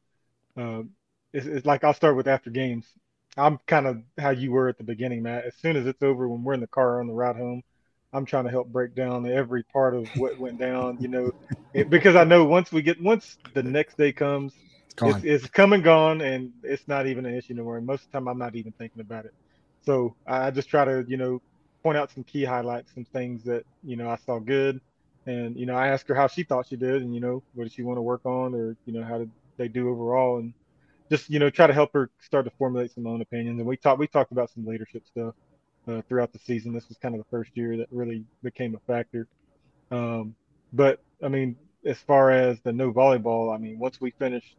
Um, 0.58 0.92
it's, 1.34 1.46
it's 1.48 1.66
like 1.66 1.84
I'll 1.84 1.94
start 1.94 2.18
with 2.18 2.28
after 2.28 2.50
games. 2.52 2.88
I'm 3.38 3.60
kind 3.68 3.88
of 3.88 4.04
how 4.20 4.32
you 4.32 4.52
were 4.52 4.70
at 4.70 4.78
the 4.78 4.84
beginning, 4.84 5.24
Matt. 5.24 5.46
As 5.46 5.56
soon 5.58 5.78
as 5.78 5.88
it's 5.88 6.04
over, 6.04 6.28
when 6.30 6.44
we're 6.44 6.54
in 6.56 6.62
the 6.62 6.68
car 6.68 7.00
on 7.02 7.08
the 7.08 7.14
ride 7.14 7.38
home, 7.38 7.64
I'm 8.14 8.26
trying 8.26 8.46
to 8.46 8.52
help 8.52 8.70
break 8.70 8.96
down 8.96 9.28
every 9.30 9.64
part 9.64 9.96
of 9.96 10.10
what 10.14 10.38
went 10.40 10.60
down. 10.60 11.00
You 11.02 11.10
know, 11.10 11.32
it, 11.74 11.90
because 11.90 12.16
I 12.16 12.24
know 12.26 12.46
once 12.46 12.72
we 12.72 12.82
get 12.84 13.02
once 13.02 13.38
the 13.54 13.64
next 13.64 13.98
day 13.98 14.14
comes, 14.14 14.56
It's 15.02 15.24
it's, 15.24 15.44
it's 15.44 15.48
come 15.50 15.74
and 15.74 15.84
gone, 15.84 16.22
and 16.22 16.52
it's 16.64 16.88
not 16.88 17.08
even 17.08 17.26
an 17.26 17.36
issue 17.36 17.54
anymore. 17.54 17.78
And 17.78 17.86
most 17.88 18.06
of 18.06 18.12
the 18.12 18.18
time, 18.20 18.28
I'm 18.28 18.40
not 18.40 18.56
even 18.56 18.74
thinking 18.80 19.02
about 19.02 19.26
it. 19.26 19.34
So 19.86 20.16
I 20.28 20.52
just 20.52 20.70
try 20.70 20.86
to, 20.86 21.06
you 21.08 21.18
know, 21.18 21.42
point 21.84 21.98
out 21.98 22.12
some 22.12 22.24
key 22.24 22.44
highlights, 22.46 22.94
some 22.94 23.06
things 23.14 23.44
that 23.46 23.64
you 23.84 23.96
know 23.98 24.10
I 24.10 24.18
saw 24.18 24.40
good, 24.40 24.82
and 25.28 25.56
you 25.58 25.66
know 25.66 25.76
I 25.76 25.90
asked 25.90 26.08
her 26.08 26.16
how 26.16 26.28
she 26.28 26.44
thought 26.44 26.68
she 26.68 26.78
did, 26.78 27.02
and 27.02 27.14
you 27.14 27.22
know 27.22 27.44
what 27.54 27.66
did 27.66 27.74
she 27.74 27.84
want 27.84 27.98
to 27.98 28.02
work 28.02 28.26
on, 28.26 28.56
or 28.56 28.76
you 28.86 28.94
know 28.94 29.04
how 29.04 29.20
did 29.20 29.30
they 29.58 29.68
do 29.68 29.90
overall, 29.90 30.38
and 30.38 30.54
just 31.12 31.30
you 31.30 31.38
know 31.40 31.50
try 31.50 31.68
to 31.68 31.74
help 31.74 31.94
her 31.94 32.10
start 32.20 32.46
to 32.46 32.52
formulate 32.58 32.92
some 32.94 33.06
own 33.06 33.22
opinions. 33.22 33.60
And 33.60 33.68
we 33.68 33.78
talked 33.78 34.00
we 34.00 34.08
talked 34.08 34.32
about 34.32 34.50
some 34.50 34.66
leadership 34.66 35.04
stuff 35.06 35.36
uh, 35.88 36.02
throughout 36.08 36.34
the 36.34 36.40
season. 36.40 36.74
This 36.74 36.88
was 36.88 36.98
kind 36.98 37.14
of 37.14 37.20
the 37.20 37.28
first 37.30 37.52
year 37.56 37.78
that 37.78 37.88
really 37.92 38.24
became 38.42 38.76
a 38.76 38.80
factor. 38.92 39.28
Um, 39.92 40.36
but 40.74 41.02
I 41.24 41.28
mean, 41.28 41.58
as 41.86 41.98
far 42.00 42.32
as 42.32 42.60
the 42.62 42.72
no 42.72 42.92
volleyball, 42.92 43.54
I 43.54 43.58
mean, 43.58 43.80
once 43.80 44.00
we 44.02 44.12
finished 44.12 44.58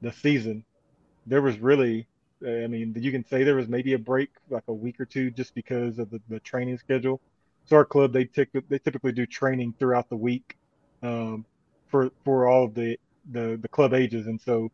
the 0.00 0.12
season, 0.12 0.64
there 1.26 1.42
was 1.42 1.58
really, 1.58 2.06
I 2.44 2.66
mean, 2.66 2.94
you 2.96 3.12
can 3.12 3.24
say 3.24 3.44
there 3.44 3.56
was 3.56 3.68
maybe 3.68 3.94
a 3.94 3.98
break, 3.98 4.30
like 4.50 4.64
a 4.68 4.72
week 4.72 5.00
or 5.00 5.04
two, 5.04 5.30
just 5.30 5.54
because 5.54 5.98
of 5.98 6.10
the, 6.10 6.20
the 6.28 6.40
training 6.40 6.78
schedule. 6.78 7.20
So 7.68 7.76
our 7.76 7.84
club, 7.84 8.12
they 8.12 8.24
tic- 8.24 8.50
they 8.68 8.78
typically 8.78 9.12
do 9.12 9.26
training 9.26 9.74
throughout 9.78 10.08
the 10.08 10.16
week 10.16 10.56
um, 11.02 11.44
for 11.88 12.10
for 12.24 12.48
all 12.48 12.64
of 12.64 12.74
the, 12.74 12.98
the 13.32 13.58
the 13.60 13.68
club 13.68 13.92
ages, 13.94 14.26
and 14.26 14.40
so 14.40 14.70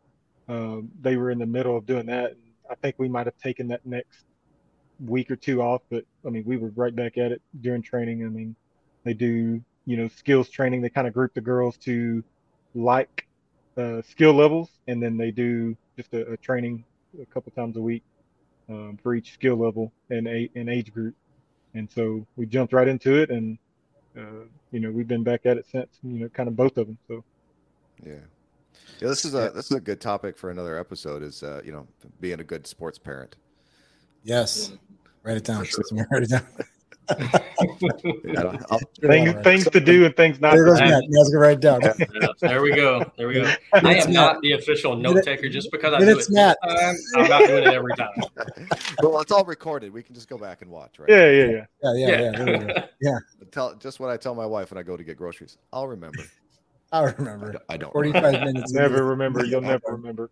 um, 0.48 0.90
they 1.00 1.16
were 1.16 1.30
in 1.30 1.38
the 1.38 1.46
middle 1.46 1.76
of 1.76 1.86
doing 1.86 2.06
that. 2.06 2.32
And 2.32 2.40
I 2.70 2.74
think 2.76 2.94
we 2.98 3.08
might 3.08 3.26
have 3.26 3.36
taken 3.38 3.68
that 3.68 3.84
next 3.84 4.24
week 5.04 5.30
or 5.30 5.36
two 5.36 5.60
off, 5.60 5.82
but 5.90 6.04
I 6.24 6.30
mean, 6.30 6.44
we 6.46 6.56
were 6.56 6.70
right 6.76 6.94
back 6.94 7.18
at 7.18 7.32
it 7.32 7.42
during 7.60 7.82
training. 7.82 8.24
I 8.24 8.28
mean, 8.28 8.54
they 9.04 9.14
do, 9.14 9.60
you 9.86 9.96
know, 9.96 10.08
skills 10.08 10.48
training. 10.48 10.80
They 10.82 10.88
kind 10.88 11.08
of 11.08 11.14
group 11.14 11.34
the 11.34 11.40
girls 11.40 11.76
to 11.78 12.22
like 12.74 13.26
uh, 13.76 14.02
skill 14.02 14.34
levels, 14.34 14.70
and 14.86 15.02
then 15.02 15.16
they 15.16 15.32
do 15.32 15.76
just 15.96 16.12
a, 16.14 16.32
a 16.32 16.36
training 16.36 16.84
a 17.20 17.26
couple 17.26 17.50
times 17.52 17.76
a 17.76 17.82
week 17.82 18.04
um, 18.68 18.98
for 19.02 19.14
each 19.14 19.32
skill 19.32 19.56
level 19.56 19.92
and 20.10 20.28
a, 20.28 20.48
an 20.54 20.68
age 20.68 20.92
group. 20.92 21.14
And 21.74 21.90
so 21.90 22.26
we 22.36 22.46
jumped 22.46 22.72
right 22.72 22.88
into 22.88 23.16
it, 23.16 23.30
and 23.30 23.58
uh, 24.16 24.46
you 24.70 24.80
know, 24.80 24.90
we've 24.90 25.08
been 25.08 25.24
back 25.24 25.44
at 25.46 25.56
it 25.56 25.66
since. 25.70 25.98
You 26.02 26.20
know, 26.20 26.28
kind 26.28 26.48
of 26.48 26.56
both 26.56 26.76
of 26.78 26.86
them. 26.86 26.98
So 27.08 27.24
Yeah. 28.04 28.14
Yeah, 29.00 29.08
this 29.08 29.24
is 29.24 29.34
a 29.34 29.50
this 29.54 29.66
is 29.66 29.76
a 29.76 29.80
good 29.80 30.00
topic 30.00 30.36
for 30.36 30.50
another 30.50 30.78
episode. 30.78 31.22
Is 31.22 31.42
uh, 31.42 31.60
you 31.64 31.72
know 31.72 31.86
being 32.20 32.40
a 32.40 32.44
good 32.44 32.66
sports 32.66 32.98
parent. 32.98 33.36
Yes. 34.22 34.72
Write 35.22 35.36
it 35.36 35.44
down. 35.44 35.64
Sure. 35.64 35.82
Write 36.10 36.22
it 36.22 36.30
down. 36.30 36.46
Yeah, 37.10 38.40
I'll- 38.42 38.58
I'll- 38.70 38.80
things 39.00 39.32
things 39.42 39.68
to 39.70 39.80
do 39.80 40.04
and 40.06 40.16
things 40.16 40.40
not 40.40 40.54
There 40.54 40.64
to 40.64 40.70
goes 40.70 40.78
do. 40.80 40.86
Matt. 40.86 41.04
You 41.04 41.16
guys 41.18 41.28
can 41.30 41.38
write 41.38 41.52
it 41.52 41.60
down. 41.60 41.80
Yeah, 41.82 42.28
there 42.40 42.62
we 42.62 42.74
go. 42.74 43.04
There 43.16 43.28
we 43.28 43.34
go. 43.34 43.42
I 43.72 43.78
am 43.78 43.82
Matt. 43.82 44.08
not 44.10 44.40
the 44.42 44.52
official 44.52 44.96
note 44.96 45.22
taker 45.24 45.48
just 45.48 45.70
because 45.70 45.92
I 45.94 45.98
do 46.00 46.04
it 46.08 46.08
it's 46.16 46.26
this 46.28 46.34
Matt. 46.34 46.56
time. 46.66 46.96
I'm 47.16 47.28
not 47.28 47.46
doing 47.46 47.64
it 47.64 47.74
every 47.74 47.94
time. 47.96 48.08
well, 49.02 49.20
it's 49.20 49.32
all 49.32 49.44
recorded. 49.44 49.92
We 49.92 50.02
can 50.02 50.14
just 50.14 50.28
go 50.28 50.38
back 50.38 50.62
and 50.62 50.70
watch, 50.70 50.98
right? 50.98 51.08
Yeah, 51.08 51.30
yeah, 51.30 51.44
yeah. 51.44 51.64
Yeah, 51.82 51.92
yeah, 51.94 52.08
yeah. 52.08 52.30
There 52.44 52.58
we 52.58 52.64
go. 52.66 52.82
Yeah, 53.00 53.18
Tell 53.50 53.74
just 53.76 54.00
what 54.00 54.10
I 54.10 54.16
tell 54.16 54.34
my 54.34 54.46
wife 54.46 54.70
when 54.70 54.78
I 54.78 54.82
go 54.82 54.96
to 54.96 55.04
get 55.04 55.16
groceries. 55.16 55.58
I'll 55.72 55.88
remember. 55.88 56.20
I 56.92 57.00
I 57.00 57.10
remember. 57.10 57.56
I 57.68 57.76
don't. 57.76 57.92
45 57.92 58.32
minutes. 58.44 58.72
Never 58.72 58.96
the- 58.96 59.02
remember. 59.02 59.44
You'll 59.44 59.60
never 59.60 59.82
remember. 59.88 60.30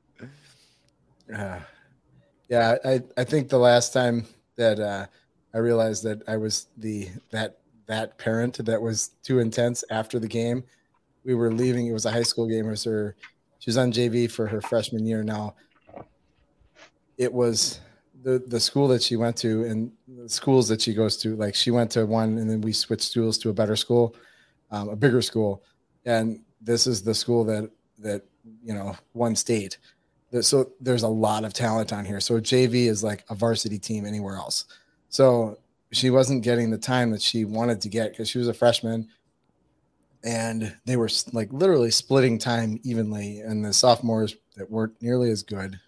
Uh, 1.35 1.59
yeah, 2.49 2.77
I, 2.85 3.01
I 3.17 3.25
think 3.25 3.49
the 3.49 3.59
last 3.59 3.93
time 3.93 4.27
that 4.57 4.79
uh, 4.79 5.07
I 5.55 5.59
realized 5.59 6.03
that 6.05 6.23
I 6.29 6.37
was 6.37 6.69
the 6.77 7.09
that 7.31 7.59
that 7.87 8.17
parent 8.19 8.65
that 8.65 8.81
was 8.81 9.09
too 9.23 9.39
intense 9.39 9.85
after 9.91 10.19
the 10.19 10.29
game, 10.29 10.65
we 11.25 11.35
were 11.35 11.53
leaving. 11.53 11.87
It 11.87 11.93
was 11.93 12.07
a 12.07 12.11
high 12.11 12.23
school 12.23 12.47
game. 12.47 12.67
It 12.67 12.71
was 12.71 12.85
her. 12.85 13.17
She 13.59 13.69
was 13.69 13.79
on 13.79 13.93
JV 13.93 14.31
for 14.31 14.47
her 14.47 14.61
freshman 14.61 15.07
year 15.07 15.23
now. 15.23 15.55
It 17.19 17.33
was 17.33 17.81
the 18.23 18.43
the 18.47 18.61
school 18.61 18.89
that 18.89 19.03
she 19.03 19.17
went 19.17 19.37
to 19.39 19.65
and 19.65 19.93
the 20.09 20.29
schools 20.29 20.69
that 20.69 20.81
she 20.81 20.95
goes 20.95 21.17
to. 21.19 21.37
Like 21.37 21.55
she 21.55 21.71
went 21.71 21.91
to 21.93 22.07
one, 22.07 22.39
and 22.39 22.49
then 22.49 22.61
we 22.61 22.73
switched 22.73 23.11
schools 23.11 23.39
to 23.39 23.51
a 23.51 23.55
better 23.55 23.77
school, 23.77 24.15
um, 24.71 24.89
a 24.89 24.97
bigger 24.97 25.23
school, 25.23 25.63
and 26.05 26.41
this 26.61 26.87
is 26.87 27.03
the 27.03 27.15
school 27.15 27.45
that 27.45 27.71
that 27.99 28.23
you 28.65 28.75
know 28.75 28.97
won 29.13 29.37
state 29.37 29.79
so 30.41 30.73
there's 30.81 31.03
a 31.03 31.09
lot 31.09 31.45
of 31.45 31.53
talent 31.53 31.93
on 31.93 32.05
here. 32.05 32.21
So 32.21 32.41
JV 32.41 32.87
is 32.87 33.05
like 33.05 33.25
a 33.29 33.35
varsity 33.35 33.79
team 33.79 34.07
anywhere 34.07 34.37
else. 34.37 34.65
So 35.13 35.59
she 35.93 36.09
wasn't 36.09 36.43
getting 36.43 36.71
the 36.71 36.79
time 36.79 37.11
that 37.11 37.21
she 37.21 37.45
wanted 37.45 37.83
to 37.83 37.91
get 37.91 38.11
because 38.13 38.31
she 38.31 38.39
was 38.39 38.49
a 38.49 38.55
freshman, 38.55 39.09
and 40.25 40.75
they 40.87 40.97
were 40.97 41.11
like 41.35 41.53
literally 41.53 41.91
splitting 41.91 42.39
time 42.39 42.81
evenly. 42.83 43.41
And 43.41 43.63
the 43.63 43.75
sophomores 43.75 44.35
that 44.57 44.71
weren't 44.71 45.01
nearly 45.03 45.31
as 45.31 45.43
good 45.43 45.79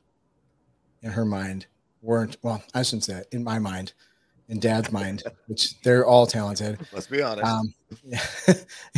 in 1.02 1.10
her 1.10 1.24
mind 1.24 1.66
weren't. 2.02 2.36
Well, 2.42 2.62
I 2.74 2.82
shouldn't 2.82 3.04
say 3.04 3.14
that 3.14 3.26
in 3.32 3.42
my 3.42 3.58
mind, 3.58 3.94
in 4.50 4.60
Dad's 4.60 4.92
mind, 4.92 5.22
which 5.46 5.80
they're 5.80 6.04
all 6.04 6.26
talented. 6.26 6.78
Let's 6.92 7.06
be 7.06 7.22
honest. 7.22 7.46
Um, 7.46 7.74
yeah. 8.04 8.26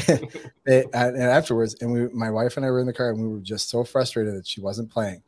they, 0.64 0.82
uh, 0.86 1.06
and 1.06 1.22
afterwards, 1.22 1.76
and 1.80 1.92
we, 1.92 2.08
my 2.08 2.32
wife 2.32 2.56
and 2.56 2.66
I 2.66 2.70
were 2.72 2.80
in 2.80 2.86
the 2.86 2.92
car, 2.92 3.10
and 3.10 3.22
we 3.22 3.28
were 3.28 3.38
just 3.38 3.70
so 3.70 3.84
frustrated 3.84 4.34
that 4.34 4.48
she 4.48 4.60
wasn't 4.60 4.90
playing. 4.90 5.22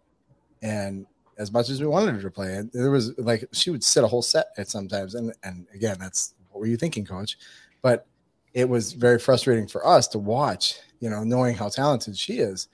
And 0.60 1.06
as 1.38 1.52
much 1.52 1.70
as 1.70 1.80
we 1.80 1.86
wanted 1.86 2.14
her 2.16 2.22
to 2.22 2.30
play, 2.30 2.56
and 2.56 2.70
there 2.72 2.90
was 2.90 3.16
like 3.18 3.44
she 3.52 3.70
would 3.70 3.84
sit 3.84 4.04
a 4.04 4.08
whole 4.08 4.22
set 4.22 4.48
at 4.56 4.68
sometimes. 4.68 5.14
And 5.14 5.32
and 5.42 5.66
again, 5.74 5.96
that's 5.98 6.34
what 6.50 6.60
were 6.60 6.66
you 6.66 6.76
thinking, 6.76 7.04
coach? 7.04 7.38
But 7.82 8.06
it 8.54 8.68
was 8.68 8.92
very 8.92 9.18
frustrating 9.18 9.68
for 9.68 9.86
us 9.86 10.08
to 10.08 10.18
watch, 10.18 10.78
you 11.00 11.10
know, 11.10 11.22
knowing 11.24 11.54
how 11.54 11.68
talented 11.68 12.18
she 12.18 12.38
is. 12.38 12.68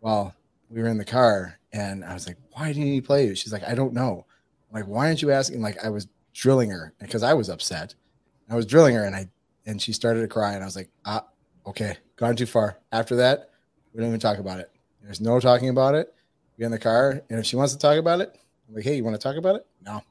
Well, 0.00 0.34
we 0.68 0.82
were 0.82 0.88
in 0.88 0.98
the 0.98 1.04
car, 1.04 1.58
and 1.72 2.04
I 2.04 2.14
was 2.14 2.26
like, 2.26 2.36
"Why 2.52 2.68
didn't 2.68 2.84
he 2.84 3.00
play 3.00 3.26
you?" 3.26 3.34
She's 3.34 3.52
like, 3.52 3.64
"I 3.66 3.74
don't 3.74 3.94
know." 3.94 4.26
I'm 4.70 4.80
like, 4.80 4.88
why 4.88 5.06
aren't 5.06 5.22
you 5.22 5.30
asking? 5.30 5.62
Like, 5.62 5.84
I 5.84 5.88
was 5.88 6.08
drilling 6.34 6.70
her 6.70 6.92
because 6.98 7.22
I 7.22 7.34
was 7.34 7.48
upset. 7.48 7.94
I 8.50 8.56
was 8.56 8.66
drilling 8.66 8.94
her, 8.94 9.04
and 9.04 9.16
I 9.16 9.28
and 9.66 9.80
she 9.82 9.92
started 9.92 10.20
to 10.20 10.28
cry, 10.28 10.54
and 10.54 10.62
I 10.62 10.66
was 10.66 10.76
like, 10.76 10.90
ah, 11.04 11.26
okay, 11.66 11.96
gone 12.16 12.36
too 12.36 12.46
far. 12.46 12.78
After 12.92 13.16
that, 13.16 13.50
we 13.92 14.00
don't 14.00 14.08
even 14.08 14.20
talk 14.20 14.38
about 14.38 14.60
it. 14.60 14.70
There's 15.02 15.20
no 15.20 15.40
talking 15.40 15.68
about 15.68 15.94
it. 15.94 16.14
Get 16.58 16.66
in 16.66 16.72
the 16.72 16.78
car, 16.78 17.22
and 17.28 17.38
if 17.38 17.46
she 17.46 17.56
wants 17.56 17.74
to 17.74 17.78
talk 17.78 17.98
about 17.98 18.20
it, 18.20 18.34
I'm 18.68 18.74
like, 18.74 18.84
hey, 18.84 18.96
you 18.96 19.04
want 19.04 19.14
to 19.14 19.22
talk 19.22 19.36
about 19.36 19.56
it? 19.56 19.66
No. 19.84 20.02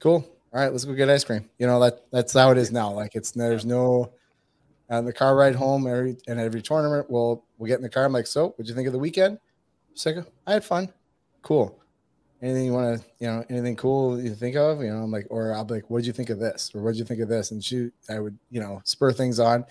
Cool. 0.00 0.24
All 0.52 0.60
right, 0.60 0.70
let's 0.72 0.84
go 0.84 0.94
get 0.94 1.10
ice 1.10 1.24
cream. 1.24 1.48
You 1.58 1.66
know 1.66 1.80
that 1.80 2.10
that's 2.10 2.32
how 2.32 2.50
it 2.50 2.58
is 2.58 2.72
now. 2.72 2.90
Like 2.90 3.14
it's 3.14 3.32
there's 3.32 3.66
no 3.66 4.12
on 4.88 5.04
the 5.04 5.12
car 5.12 5.36
ride 5.36 5.54
home 5.54 5.86
every 5.86 6.16
and 6.26 6.40
every 6.40 6.62
tournament. 6.62 7.10
We'll 7.10 7.44
we'll 7.58 7.68
get 7.68 7.76
in 7.76 7.82
the 7.82 7.88
car. 7.88 8.04
I'm 8.04 8.12
like, 8.12 8.26
so 8.26 8.50
what'd 8.50 8.68
you 8.68 8.74
think 8.74 8.86
of 8.86 8.92
the 8.92 8.98
weekend? 8.98 9.38
She's 9.94 10.06
like, 10.06 10.24
I 10.46 10.52
had 10.52 10.64
fun. 10.64 10.92
Cool. 11.42 11.78
Anything 12.40 12.66
you 12.66 12.72
want 12.72 13.00
to, 13.00 13.06
you 13.18 13.26
know, 13.26 13.44
anything 13.50 13.74
cool 13.74 14.20
you 14.20 14.34
think 14.34 14.56
of? 14.56 14.80
You 14.80 14.90
know, 14.90 15.02
I'm 15.02 15.10
like, 15.10 15.26
or 15.28 15.52
I'll 15.52 15.64
be 15.64 15.74
like, 15.74 15.90
what 15.90 15.98
did 15.98 16.06
you 16.06 16.12
think 16.12 16.30
of 16.30 16.38
this? 16.38 16.70
Or 16.72 16.82
what 16.82 16.92
did 16.92 16.98
you 16.98 17.04
think 17.04 17.20
of 17.20 17.28
this? 17.28 17.50
And 17.50 17.62
she, 17.62 17.90
I 18.08 18.20
would, 18.20 18.38
you 18.50 18.60
know, 18.60 18.80
spur 18.84 19.10
things 19.12 19.40
on. 19.40 19.64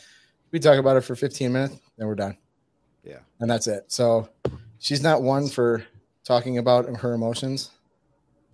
We 0.51 0.59
talk 0.59 0.78
about 0.78 0.97
it 0.97 1.01
for 1.01 1.15
15 1.15 1.51
minutes, 1.51 1.80
then 1.97 2.07
we're 2.07 2.15
done. 2.15 2.38
Yeah. 3.05 3.20
And 3.39 3.49
that's 3.49 3.68
it. 3.68 3.86
So 3.88 4.28
she's 4.80 5.01
not 5.01 5.22
one 5.22 5.47
for 5.47 5.86
talking 6.28 6.57
about 6.57 6.86
her 6.97 7.13
emotions. 7.13 7.71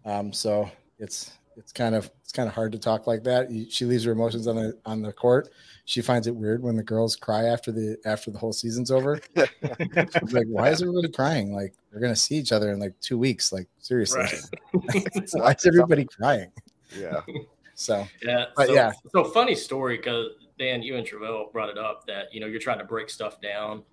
Um, 0.06 0.32
so 0.32 0.70
it's 1.00 1.32
it's 1.58 1.72
kind 1.72 1.96
of 1.96 2.10
it's 2.22 2.32
kind 2.32 2.48
of 2.48 2.54
hard 2.54 2.72
to 2.74 2.80
talk 2.80 3.08
like 3.08 3.24
that. 3.24 3.50
She 3.70 3.86
leaves 3.86 4.04
her 4.04 4.12
emotions 4.12 4.48
on 4.48 4.56
the 4.56 4.78
on 4.86 5.02
the 5.02 5.12
court. 5.12 5.50
She 5.86 6.02
finds 6.02 6.28
it 6.28 6.36
weird 6.36 6.62
when 6.62 6.76
the 6.76 6.84
girls 6.84 7.16
cry 7.16 7.46
after 7.46 7.72
the 7.72 7.98
after 8.06 8.32
the 8.32 8.38
whole 8.38 8.54
season's 8.54 8.92
over. 8.92 9.20
She's 9.38 10.34
like, 10.34 10.48
why 10.48 10.70
is 10.70 10.82
everybody 10.82 11.10
crying? 11.10 11.54
Like 11.54 11.74
we're 11.92 12.00
gonna 12.00 12.16
see 12.16 12.36
each 12.36 12.52
other 12.52 12.72
in 12.72 12.80
like 12.80 12.94
two 13.02 13.18
weeks. 13.18 13.52
Like 13.52 13.68
seriously, 13.80 14.22
Right. 14.74 15.30
why 15.34 15.52
is 15.52 15.66
everybody 15.66 16.06
crying? 16.06 16.52
yeah. 16.98 17.22
So 17.76 18.06
Yeah. 18.22 18.46
But 18.56 18.68
so, 18.68 18.74
yeah. 18.74 18.92
So 19.14 19.24
funny 19.24 19.56
story 19.56 19.98
because 19.98 20.28
Dan, 20.60 20.84
you 20.84 20.96
and 20.98 21.06
Travell 21.06 21.50
brought 21.52 21.70
it 21.70 21.78
up 21.78 22.06
that 22.06 22.34
you 22.34 22.40
know 22.40 22.46
you're 22.46 22.60
trying 22.60 22.78
to 22.80 22.86
break 22.86 23.10
stuff 23.10 23.42
down, 23.42 23.84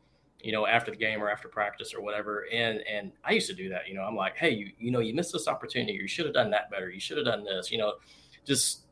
you 0.42 0.52
know, 0.52 0.66
after 0.66 0.90
the 0.90 0.96
game 0.96 1.22
or 1.22 1.30
after 1.30 1.48
practice 1.48 1.94
or 1.94 2.00
whatever. 2.00 2.46
And 2.52 2.80
and 2.86 3.12
I 3.24 3.32
used 3.32 3.48
to 3.48 3.54
do 3.54 3.68
that. 3.70 3.88
You 3.88 3.94
know, 3.94 4.02
I'm 4.02 4.16
like, 4.16 4.36
hey, 4.36 4.50
you 4.50 4.70
you 4.78 4.90
know, 4.90 5.00
you 5.00 5.14
missed 5.14 5.32
this 5.32 5.48
opportunity. 5.48 5.92
You 5.92 6.08
should 6.08 6.26
have 6.26 6.34
done 6.34 6.50
that 6.50 6.70
better. 6.70 6.90
You 6.90 7.00
should 7.00 7.16
have 7.18 7.26
done 7.26 7.44
this. 7.44 7.70
You 7.70 7.78
know, 7.78 7.94
just 8.44 8.82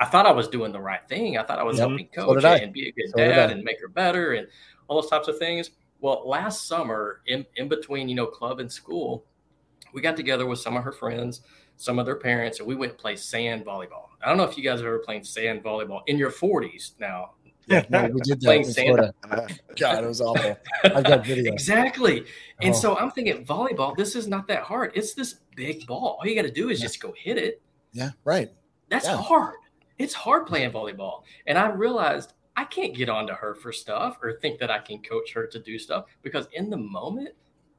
I 0.00 0.04
thought 0.06 0.26
I 0.26 0.32
was 0.32 0.48
doing 0.48 0.72
the 0.72 0.80
right 0.80 1.06
thing. 1.08 1.38
I 1.38 1.44
thought 1.44 1.58
I 1.58 1.62
was 1.62 1.78
Yep. 1.78 1.88
helping 1.88 2.08
coach 2.08 2.44
I. 2.44 2.56
and 2.58 2.72
be 2.72 2.88
a 2.88 2.92
good 2.92 3.10
So 3.10 3.18
dad 3.18 3.50
and 3.50 3.62
make 3.62 3.80
her 3.80 3.88
better 3.88 4.32
and 4.32 4.48
all 4.88 5.00
those 5.00 5.10
types 5.10 5.28
of 5.28 5.38
things. 5.38 5.70
Well, 6.00 6.28
last 6.28 6.66
summer, 6.66 7.20
in, 7.26 7.46
in 7.54 7.68
between, 7.68 8.08
you 8.08 8.16
know, 8.16 8.26
club 8.26 8.58
and 8.58 8.70
school, 8.70 9.24
we 9.94 10.00
got 10.02 10.16
together 10.16 10.46
with 10.46 10.58
some 10.58 10.76
of 10.76 10.82
her 10.82 10.90
friends, 10.90 11.42
some 11.76 12.00
of 12.00 12.06
their 12.06 12.16
parents, 12.16 12.58
and 12.58 12.66
we 12.66 12.74
went 12.74 12.92
and 12.92 12.98
played 12.98 13.20
sand 13.20 13.64
volleyball. 13.64 14.08
I 14.20 14.28
don't 14.28 14.36
know 14.38 14.42
if 14.44 14.56
you 14.58 14.64
guys 14.64 14.80
have 14.80 14.86
ever 14.86 14.98
played 14.98 15.24
sand 15.24 15.62
volleyball 15.62 16.00
in 16.08 16.18
your 16.18 16.30
40s 16.32 16.98
now. 16.98 17.34
Yeah, 17.66 17.84
no, 17.90 18.08
we 18.08 18.20
did 18.22 18.40
that 18.40 18.44
Playing 18.46 18.64
in. 18.66 18.72
Florida. 18.72 19.14
God, 19.78 20.04
it 20.04 20.06
was 20.08 20.20
awful. 20.20 20.58
I've 20.84 21.04
got 21.04 21.24
video. 21.24 21.52
exactly. 21.52 22.24
And 22.60 22.74
Oh. 22.74 22.78
so 22.78 22.96
I'm 22.98 23.10
thinking, 23.10 23.44
volleyball, 23.44 23.96
this 23.96 24.16
is 24.16 24.26
not 24.26 24.48
that 24.48 24.62
hard. 24.64 24.92
It's 24.94 25.14
this 25.14 25.36
big 25.54 25.86
ball. 25.86 26.18
All 26.20 26.26
you 26.26 26.34
got 26.34 26.42
to 26.42 26.50
do 26.50 26.70
is 26.70 26.80
Yeah. 26.80 26.86
just 26.86 27.00
go 27.00 27.12
hit 27.16 27.38
it. 27.38 27.62
Yeah, 27.92 28.10
right. 28.24 28.50
That's 28.88 29.06
Yeah. 29.06 29.16
hard. 29.16 29.54
It's 29.98 30.14
hard 30.14 30.46
playing 30.46 30.72
volleyball. 30.72 31.22
And 31.46 31.56
I 31.56 31.68
realized 31.70 32.32
I 32.56 32.64
can't 32.64 32.94
get 32.94 33.08
onto 33.08 33.32
her 33.32 33.54
for 33.54 33.72
stuff 33.72 34.18
or 34.22 34.32
think 34.40 34.58
that 34.58 34.70
I 34.70 34.78
can 34.78 34.98
coach 35.02 35.32
her 35.32 35.46
to 35.46 35.58
do 35.58 35.78
stuff 35.78 36.06
because 36.22 36.48
in 36.52 36.68
the 36.68 36.76
moment, 36.76 37.30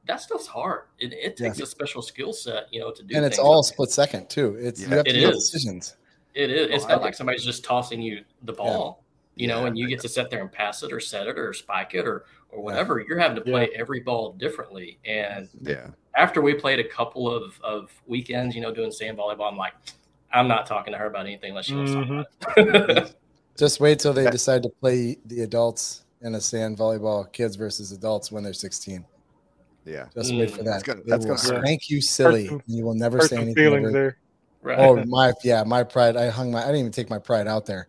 that 0.06 0.20
stuff's 0.20 0.46
hard. 0.46 0.84
It, 0.98 1.12
it 1.12 1.36
takes 1.36 1.60
a 1.60 1.66
special 1.66 2.02
skill 2.02 2.32
set, 2.32 2.72
you 2.72 2.80
know, 2.80 2.90
to 2.90 3.02
do 3.02 3.16
And 3.16 3.24
it's 3.24 3.38
all 3.38 3.58
like 3.58 3.66
that. 3.66 3.72
split 3.74 3.90
second 3.90 4.30
too. 4.30 4.56
It's 4.58 4.80
Yeah, 4.80 4.88
you 4.88 4.94
have 4.96 5.04
to 5.04 5.10
it 5.10 5.22
make 5.26 5.34
is. 5.34 5.50
decisions. 5.50 5.96
It 6.34 6.50
is. 6.50 6.70
It's 6.70 6.84
Oh, 6.84 6.88
not 6.88 6.94
like- 6.96 7.02
like 7.02 7.14
somebody's 7.14 7.44
just 7.44 7.64
tossing 7.64 8.02
you 8.02 8.24
the 8.42 8.52
ball, 8.52 9.03
you 9.36 9.46
know, 9.48 9.60
Yeah. 9.62 9.66
and 9.68 9.78
you 9.78 9.88
get 9.88 10.00
to 10.00 10.08
sit 10.08 10.30
there 10.30 10.40
and 10.40 10.50
pass 10.52 10.82
it 10.82 10.92
or 10.92 11.00
set 11.00 11.26
it 11.26 11.38
or 11.38 11.52
spike 11.52 11.94
it 11.94 12.06
or 12.06 12.24
or 12.50 12.62
whatever. 12.62 13.04
You're 13.08 13.18
having 13.18 13.34
to 13.34 13.40
play 13.40 13.68
every 13.74 13.98
ball 13.98 14.32
differently. 14.34 14.98
And 15.04 15.48
Yeah. 15.62 15.88
after 16.16 16.40
we 16.40 16.54
played 16.54 16.78
a 16.78 16.84
couple 16.88 17.28
of, 17.28 17.58
of 17.64 17.90
weekends, 18.06 18.54
you 18.54 18.60
know, 18.60 18.72
doing 18.72 18.92
sand 18.92 19.18
volleyball, 19.18 19.50
I'm 19.50 19.56
like, 19.56 19.72
I'm 20.32 20.46
not 20.46 20.64
talking 20.64 20.92
to 20.92 20.98
her 20.98 21.06
about 21.06 21.26
anything 21.26 21.50
unless 21.50 21.64
she 21.64 21.74
wants 21.74 21.90
to 21.92 22.26
talk 22.40 22.56
about 22.58 22.90
it. 22.90 23.14
Just 23.56 23.80
wait 23.80 23.98
till 23.98 24.12
they 24.12 24.30
decide 24.30 24.62
to 24.62 24.68
play 24.68 25.16
the 25.26 25.40
adults 25.40 26.04
in 26.22 26.36
a 26.36 26.40
sand 26.40 26.78
volleyball, 26.78 27.30
kids 27.32 27.56
versus 27.56 27.90
adults 27.90 28.30
when 28.30 28.44
they're 28.44 28.52
16. 28.52 29.04
Yeah. 29.84 30.06
Just 30.14 30.32
wait 30.32 30.50
Mm. 30.50 30.56
for 30.56 30.62
That's 30.62 30.82
that. 30.84 30.86
gonna- 30.86 31.02
that's 31.06 31.24
gonna 31.26 31.40
hurt. 31.56 31.64
spank 31.64 31.90
you 31.90 32.00
silly. 32.00 32.46
some- 32.46 32.62
and 32.68 32.76
you 32.76 32.84
will 32.84 32.94
never 32.94 33.20
say 33.20 33.34
anything. 33.36 33.54
feelings 33.56 33.88
ever. 33.88 33.92
there. 33.92 34.16
right. 34.62 34.78
Oh 34.78 35.04
my, 35.06 35.32
yeah, 35.42 35.64
my 35.64 35.82
pride. 35.82 36.16
I 36.16 36.28
hung 36.28 36.52
my. 36.52 36.60
I 36.62 36.66
didn't 36.66 36.78
even 36.80 36.92
take 36.92 37.10
my 37.10 37.18
pride 37.18 37.48
out 37.48 37.66
there. 37.66 37.88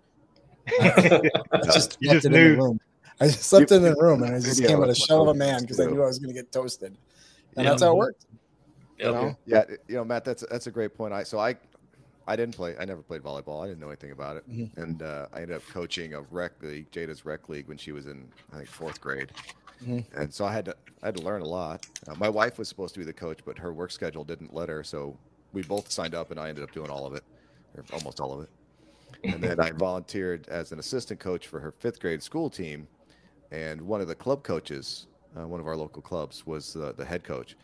I 0.79 1.29
just 1.65 1.97
You 1.99 2.11
just 2.11 2.25
in 2.25 2.31
knew. 2.31 2.55
the 2.55 2.61
room. 2.61 2.79
I 3.19 3.27
just 3.27 3.51
left 3.53 3.71
it 3.71 3.75
in 3.75 3.83
the 3.83 3.95
room, 3.95 4.23
and 4.23 4.35
I 4.35 4.39
just 4.39 4.61
came 4.63 4.81
out 4.81 4.89
a 4.89 4.95
shell 4.95 5.21
of 5.23 5.29
a 5.29 5.33
man 5.33 5.61
because 5.61 5.79
I 5.79 5.85
knew 5.85 6.01
I 6.03 6.07
was 6.07 6.19
going 6.19 6.33
to 6.33 6.39
get 6.41 6.51
toasted, 6.51 6.97
and 7.55 7.63
Yeah. 7.63 7.69
that's 7.71 7.81
how 7.83 7.91
it 7.93 7.97
worked. 7.97 8.25
You 8.99 9.05
know? 9.11 9.37
Yeah, 9.45 9.63
you 9.87 9.95
know, 9.95 10.03
Matt, 10.05 10.25
that's 10.25 10.43
that's 10.49 10.67
a 10.67 10.71
great 10.71 10.95
point. 10.95 11.13
I 11.13 11.23
so 11.23 11.37
I 11.39 11.55
I 12.27 12.35
didn't 12.35 12.55
play. 12.55 12.75
I 12.79 12.85
never 12.85 13.01
played 13.01 13.21
volleyball. 13.21 13.63
I 13.63 13.67
didn't 13.67 13.79
know 13.81 13.87
anything 13.89 14.11
about 14.11 14.37
it, 14.37 14.49
Mhm. 14.49 14.75
and 14.77 15.01
uh, 15.01 15.27
I 15.33 15.41
ended 15.41 15.57
up 15.57 15.63
coaching 15.71 16.13
a 16.13 16.21
rec 16.21 16.53
league, 16.61 16.89
Jada's 16.91 17.25
rec 17.25 17.47
league, 17.49 17.67
when 17.67 17.77
she 17.77 17.91
was 17.91 18.05
in 18.07 18.27
I 18.51 18.57
think 18.57 18.69
fourth 18.69 18.99
grade, 18.99 19.31
Mhm. 19.85 20.03
and 20.15 20.33
so 20.33 20.43
I 20.45 20.53
had 20.53 20.65
to 20.65 20.75
I 21.03 21.07
had 21.07 21.17
to 21.17 21.23
learn 21.23 21.41
a 21.41 21.47
lot. 21.47 21.85
Uh, 22.07 22.15
my 22.15 22.29
wife 22.29 22.57
was 22.57 22.67
supposed 22.67 22.93
to 22.95 22.99
be 22.99 23.05
the 23.05 23.13
coach, 23.13 23.39
but 23.45 23.57
her 23.59 23.71
work 23.73 23.91
schedule 23.91 24.23
didn't 24.23 24.53
let 24.53 24.69
her, 24.69 24.83
so 24.83 25.17
we 25.53 25.61
both 25.61 25.91
signed 25.91 26.15
up, 26.15 26.31
and 26.31 26.39
I 26.39 26.49
ended 26.49 26.63
up 26.63 26.71
doing 26.71 26.89
all 26.89 27.05
of 27.05 27.13
it, 27.15 27.23
or 27.77 27.83
almost 27.93 28.19
all 28.19 28.33
of 28.33 28.41
it. 28.43 28.49
And 29.31 29.43
then 29.43 29.59
I 29.59 29.71
volunteered 29.71 30.47
as 30.49 30.71
an 30.71 30.79
assistant 30.79 31.19
coach 31.19 31.47
for 31.47 31.59
her 31.59 31.71
fifth 31.71 31.99
grade 31.99 32.23
school 32.23 32.49
team, 32.49 32.87
and 33.51 33.81
one 33.81 34.01
of 34.01 34.07
the 34.07 34.15
club 34.15 34.43
coaches, 34.43 35.07
uh, 35.37 35.47
one 35.47 35.59
of 35.59 35.67
our 35.67 35.77
local 35.77 36.01
clubs, 36.01 36.45
was 36.45 36.75
uh, 36.75 36.93
the 36.97 37.05
head 37.05 37.23
coach. 37.23 37.55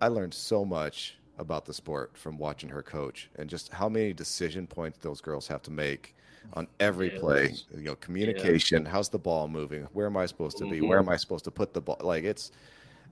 I 0.00 0.08
learned 0.08 0.34
so 0.34 0.64
much 0.64 1.18
about 1.38 1.64
the 1.66 1.74
sport 1.74 2.16
from 2.16 2.38
watching 2.38 2.68
her 2.70 2.82
coach 2.82 3.30
and 3.36 3.48
just 3.48 3.72
how 3.72 3.88
many 3.88 4.12
decision 4.12 4.66
points 4.66 4.98
those 4.98 5.20
girls 5.20 5.46
have 5.48 5.62
to 5.62 5.70
make 5.70 6.16
on 6.52 6.68
every 6.80 7.10
play. 7.10 7.60
You 7.72 7.82
know, 7.82 7.96
communication, 7.96 8.84
how's 8.86 9.08
the 9.08 9.18
ball 9.18 9.48
moving? 9.48 9.84
Where 9.92 10.06
am 10.06 10.16
I 10.16 10.26
supposed 10.26 10.58
to 10.58 10.66
be? 10.66 10.82
Where 10.82 10.98
am 10.98 11.08
I 11.08 11.16
supposed 11.16 11.44
to 11.44 11.50
put 11.50 11.74
the 11.74 11.80
ball? 11.80 11.98
Like 12.00 12.24
it's 12.24 12.50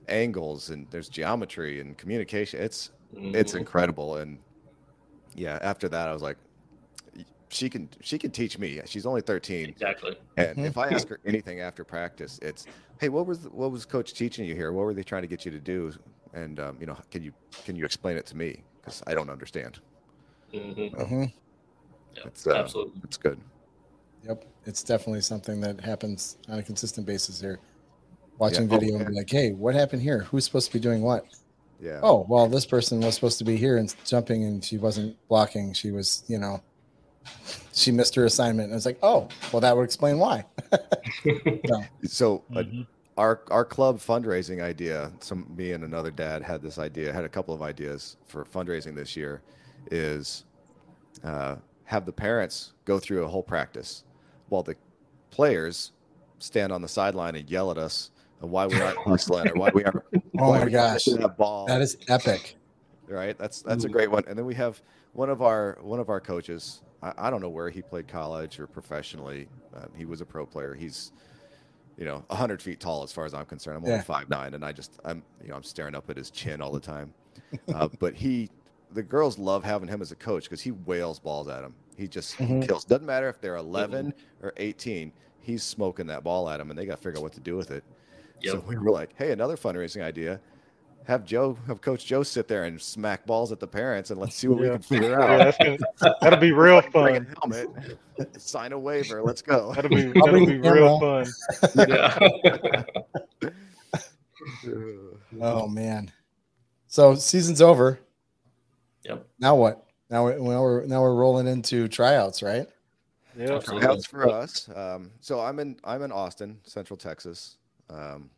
angles 0.07 0.69
and 0.69 0.89
there's 0.91 1.09
geometry 1.09 1.79
and 1.81 1.97
communication. 1.97 2.61
It's 2.61 2.91
it's 3.33 3.53
Mhm. 3.53 3.59
incredible 3.59 4.17
and 4.17 4.39
yeah, 5.35 5.59
after 5.61 5.89
that 5.89 6.07
I 6.09 6.13
was 6.13 6.21
like 6.21 6.37
she 7.49 7.69
can 7.69 7.89
she 8.01 8.17
can 8.19 8.31
teach 8.31 8.57
me. 8.59 8.81
She's 8.85 9.05
only 9.05 9.21
13 9.21 9.69
Exactly. 9.69 10.15
and 10.37 10.57
Mhm. 10.57 10.65
if 10.65 10.77
I 10.77 10.89
ask 10.91 11.07
her 11.09 11.19
anything 11.25 11.61
after 11.61 11.83
practice, 11.85 12.39
it's, 12.41 12.67
"Hey, 12.99 13.09
what 13.09 13.25
was 13.27 13.47
what 13.49 13.71
was 13.71 13.85
coach 13.85 14.13
teaching 14.13 14.45
you 14.45 14.55
here? 14.55 14.71
What 14.73 14.85
were 14.85 14.93
they 14.93 15.03
trying 15.03 15.23
to 15.23 15.27
get 15.27 15.45
you 15.45 15.51
to 15.51 15.59
do? 15.59 15.93
And 16.33 16.59
um, 16.59 16.77
you 16.79 16.85
know, 16.87 16.97
can 17.11 17.23
you 17.23 17.33
can 17.63 17.75
you 17.75 17.85
explain 17.85 18.17
it 18.17 18.25
to 18.27 18.37
me? 18.37 18.63
Because 18.81 19.01
I 19.07 19.13
don't 19.13 19.29
understand. 19.29 19.79
hmm 20.51 20.71
Mhm. 20.73 21.33
Yeah, 22.15 22.23
It's, 22.25 22.47
uh, 22.47 22.55
absolutely. 22.55 23.01
It's 23.03 23.17
good. 23.17 23.41
Yep, 24.23 24.45
it's 24.65 24.83
definitely 24.83 25.21
something 25.21 25.61
that 25.61 25.79
happens 25.79 26.37
on 26.49 26.59
a 26.59 26.63
consistent 26.63 27.05
basis 27.07 27.39
here. 27.39 27.59
Watching 28.37 28.67
Yeah. 28.67 28.75
Oh, 28.75 28.79
video 28.79 28.97
and 28.97 29.07
be 29.07 29.13
like, 29.13 29.29
"Hey, 29.29 29.51
what 29.51 29.75
happened 29.75 30.01
here? 30.01 30.23
Who's 30.23 30.45
supposed 30.45 30.67
to 30.67 30.73
be 30.73 30.79
doing 30.81 31.01
what?" 31.01 31.25
Yeah. 31.79 31.99
Oh, 32.03 32.25
well, 32.29 32.47
this 32.47 32.65
person 32.65 32.99
was 33.01 33.15
supposed 33.15 33.37
to 33.39 33.43
be 33.43 33.57
here 33.57 33.77
and 33.77 33.93
jumping, 34.05 34.43
and 34.43 34.63
she 34.63 34.77
wasn't 34.77 35.17
blocking. 35.29 35.73
She 35.73 35.91
was, 35.91 36.23
you 36.27 36.39
know, 36.39 36.61
she 37.73 37.91
missed 37.91 38.15
her 38.15 38.25
assignment. 38.25 38.65
And 38.67 38.73
I 38.73 38.75
was 38.77 38.85
like, 38.85 38.99
oh, 39.03 39.27
well, 39.51 39.59
that 39.61 39.75
would 39.75 39.83
explain 39.83 40.17
why. 40.19 40.45
So 42.05 42.43
uh, 42.55 42.59
Mhm. 42.59 42.87
our 43.17 43.41
our 43.49 43.65
club 43.65 43.97
fundraising 43.99 44.61
idea. 44.61 45.11
Some 45.19 45.45
me 45.55 45.71
and 45.73 45.83
another 45.83 46.11
dad 46.11 46.41
had 46.43 46.61
this 46.61 46.77
idea. 46.79 47.11
Had 47.13 47.23
a 47.23 47.29
couple 47.29 47.53
of 47.53 47.61
ideas 47.61 48.17
for 48.27 48.45
fundraising 48.45 48.95
this 48.95 49.15
year. 49.15 49.41
Is 49.91 50.43
uh, 51.23 51.55
have 51.85 52.05
the 52.05 52.11
parents 52.11 52.73
go 52.85 52.99
through 52.99 53.23
a 53.23 53.27
whole 53.27 53.43
practice 53.43 54.03
while 54.49 54.63
the 54.63 54.75
players 55.31 55.91
stand 56.39 56.71
on 56.71 56.81
the 56.81 56.87
sideline 56.87 57.35
and 57.35 57.49
yell 57.49 57.71
at 57.71 57.77
us 57.77 58.11
and 58.41 58.51
why 58.51 58.67
we 58.67 58.79
aren't 58.79 58.97
hustling 58.99 59.47
or 59.51 59.55
why 59.55 59.71
we 59.73 59.83
aren't. 59.83 60.03
Oh 60.39 60.49
why 60.49 60.59
my 60.59 60.65
we 60.65 60.71
gosh, 60.71 61.05
that 61.05 61.37
ball. 61.37 61.65
that 61.67 61.81
is 61.81 61.97
epic. 62.07 62.55
right? 63.07 63.37
That's 63.37 63.61
that's 63.61 63.83
a 63.85 63.89
great 63.89 64.11
one. 64.11 64.23
And 64.27 64.37
then 64.37 64.45
we 64.45 64.55
have 64.55 64.81
one 65.13 65.29
of 65.29 65.41
our 65.41 65.77
one 65.81 65.99
of 65.99 66.09
our 66.09 66.19
coaches. 66.19 66.81
I, 67.01 67.13
I 67.17 67.29
don't 67.29 67.41
know 67.41 67.49
where 67.49 67.69
he 67.69 67.81
played 67.81 68.07
college 68.07 68.59
or 68.59 68.67
professionally. 68.67 69.49
Um, 69.73 69.89
he 69.95 70.05
was 70.05 70.21
a 70.21 70.25
pro 70.25 70.45
player. 70.45 70.73
He's 70.73 71.11
you 71.97 72.05
know 72.05 72.25
hundred 72.29 72.61
feet 72.61 72.79
tall 72.79 73.03
as 73.03 73.11
far 73.11 73.25
as 73.25 73.33
I'm 73.33 73.45
concerned. 73.45 73.77
I'm 73.77 73.85
only 73.85 73.99
Yeah. 73.99 74.03
five 74.03 74.29
nine, 74.29 74.53
and 74.53 74.63
I 74.65 74.71
just 74.71 74.99
I'm 75.05 75.23
you 75.41 75.49
know 75.49 75.55
I'm 75.55 75.63
staring 75.63 75.95
up 75.95 76.09
at 76.09 76.17
his 76.17 76.31
chin 76.31 76.61
all 76.61 76.71
the 76.71 76.79
time. 76.79 77.13
Uh, 77.73 77.87
but 77.99 78.13
he, 78.15 78.49
the 78.91 79.03
girls 79.03 79.37
love 79.37 79.63
having 79.63 79.87
him 79.87 80.01
as 80.01 80.11
a 80.11 80.15
coach 80.15 80.43
because 80.45 80.61
he 80.61 80.71
whales 80.71 81.19
balls 81.19 81.47
at 81.47 81.61
them. 81.61 81.75
He 81.97 82.07
just 82.07 82.37
Mhm. 82.37 82.65
kills. 82.67 82.85
Doesn't 82.85 83.05
matter 83.05 83.29
if 83.29 83.39
they're 83.41 83.55
11 83.57 84.13
or 84.41 84.53
18. 84.57 85.11
He's 85.39 85.63
smoking 85.63 86.07
that 86.07 86.23
ball 86.23 86.49
at 86.49 86.57
them, 86.57 86.69
and 86.69 86.77
they 86.77 86.85
got 86.85 86.97
to 86.97 87.01
figure 87.01 87.19
out 87.19 87.23
what 87.23 87.33
to 87.33 87.39
do 87.39 87.55
with 87.55 87.71
it. 87.71 87.83
So 88.43 88.59
we 88.67 88.77
were 88.77 88.91
like, 88.91 89.15
hey, 89.17 89.31
another 89.31 89.55
fundraising 89.57 90.03
idea. 90.03 90.39
Have 91.07 91.23
Joe, 91.23 91.57
have 91.67 91.79
Coach 91.79 92.05
Joe 92.05 92.21
sit 92.21 92.49
there 92.49 92.65
and 92.65 92.81
smack 92.81 93.25
balls 93.25 93.53
at 93.53 93.61
the 93.61 93.67
parents 93.67 94.11
and 94.11 94.19
let's 94.19 94.35
see 94.35 94.49
what 94.49 94.59
we 94.59 94.67
can 94.67 94.81
figure 94.81 95.11
Yeah, 95.11 95.21
out. 95.23 95.37
that's 95.37 95.57
gonna, 95.57 96.15
that'll 96.19 96.39
be 96.39 96.51
real 96.53 96.81
Bring 96.91 97.15
a 97.15 97.21
fun. 97.23 97.35
helmet, 97.41 97.97
sign 98.37 98.73
a 98.73 98.79
waiver, 98.79 99.23
let's 99.23 99.41
go. 99.41 99.73
That'll 99.73 99.89
be 99.89 100.03
that'll 100.11 100.45
be 100.45 100.57
real 100.57 100.99
fun. 100.99 101.25
Yeah. 101.87 102.83
Oh 105.41 105.67
man. 105.67 106.11
So 106.87 107.15
season's 107.15 107.61
over. 107.61 107.99
Yep. 109.03 109.25
Now 109.39 109.55
what? 109.55 109.85
Now 110.09 110.23
we're 110.25 110.37
now 110.37 110.61
we're 110.61 110.85
now 110.85 111.01
we're 111.01 111.15
rolling 111.15 111.47
into 111.47 111.87
tryouts, 111.87 112.41
right? 112.41 112.67
Yeah. 113.37 113.59
Tryouts 113.59 114.05
for 114.05 114.29
us. 114.29 114.69
Um, 114.75 115.11
so 115.19 115.39
I'm 115.39 115.59
in 115.59 115.77
I'm 115.83 116.01
in 116.01 116.11
Austin, 116.11 116.59
Central 116.63 116.97
Texas. 116.97 117.57
Um, 117.89 118.29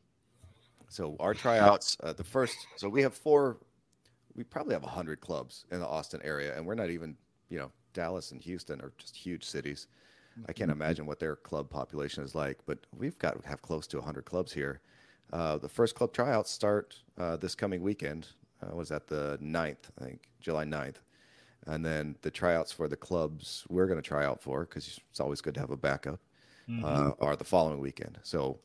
so 0.89 1.15
our 1.19 1.33
tryouts, 1.33 1.97
uh, 2.03 2.13
the 2.13 2.23
first. 2.23 2.55
So 2.77 2.89
we 2.89 3.01
have 3.01 3.13
four. 3.13 3.57
We 4.35 4.43
probably 4.43 4.73
have 4.73 4.83
hundred 4.83 5.21
clubs 5.21 5.65
in 5.71 5.79
the 5.79 5.87
Austin 5.87 6.21
area, 6.23 6.55
and 6.55 6.65
we're 6.65 6.75
not 6.75 6.89
even 6.89 7.15
you 7.49 7.59
know 7.59 7.71
Dallas 7.93 8.31
and 8.31 8.41
Houston 8.41 8.81
are 8.81 8.91
just 8.97 9.15
huge 9.15 9.43
cities. 9.43 9.87
I 10.47 10.53
can't 10.53 10.71
imagine 10.71 11.05
what 11.05 11.19
their 11.19 11.35
club 11.35 11.69
population 11.69 12.23
is 12.23 12.33
like, 12.33 12.59
but 12.65 12.79
we've 12.97 13.17
got 13.19 13.41
to 13.41 13.47
have 13.47 13.61
close 13.61 13.87
to 13.87 13.97
100 13.97 14.23
clubs 14.23 14.53
here. 14.53 14.79
Uh, 15.33 15.57
the 15.57 15.67
first 15.67 15.95
club 15.95 16.13
tryouts 16.13 16.49
start 16.49 16.95
uh, 17.17 17.35
this 17.35 17.55
coming 17.55 17.81
weekend. 17.81 18.27
Uh, 18.61 18.75
was 18.75 18.89
that 18.89 19.07
the 19.07 19.37
9th, 19.41 19.89
I 19.99 20.03
think, 20.05 20.29
July 20.39 20.65
9th. 20.65 20.97
And 21.67 21.85
then 21.85 22.15
the 22.21 22.31
tryouts 22.31 22.71
for 22.71 22.87
the 22.87 22.95
clubs 22.95 23.65
we're 23.69 23.87
going 23.87 24.01
to 24.01 24.07
try 24.07 24.25
out 24.25 24.41
for, 24.41 24.61
because 24.61 24.99
it's 25.09 25.19
always 25.19 25.41
good 25.41 25.53
to 25.55 25.59
have 25.59 25.71
a 25.71 25.77
backup, 25.77 26.19
uh, 26.85 27.11
are 27.19 27.35
the 27.35 27.43
following 27.43 27.79
weekend. 27.79 28.17
So 28.23 28.59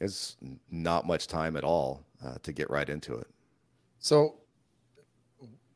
it's 0.00 0.36
not 0.70 1.06
much 1.06 1.26
time 1.26 1.56
at 1.56 1.64
all 1.64 2.04
uh, 2.24 2.34
to 2.42 2.52
get 2.52 2.70
right 2.70 2.88
into 2.88 3.14
it. 3.14 3.26
So 3.98 4.36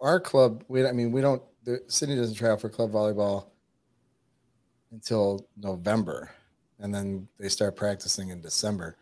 our 0.00 0.20
club, 0.20 0.64
we 0.68 0.86
I 0.86 0.92
mean 0.92 1.12
we 1.12 1.20
don't 1.20 1.42
the 1.64 1.80
city 1.88 2.16
doesn't 2.16 2.34
try 2.36 2.50
out 2.50 2.60
for 2.60 2.68
club 2.68 2.92
volleyball 2.92 3.46
until 4.92 5.46
November, 5.56 6.30
and 6.78 6.94
then 6.94 7.28
they 7.38 7.48
start 7.48 7.76
practicing 7.76 8.30
in 8.30 8.40
December. 8.40 8.96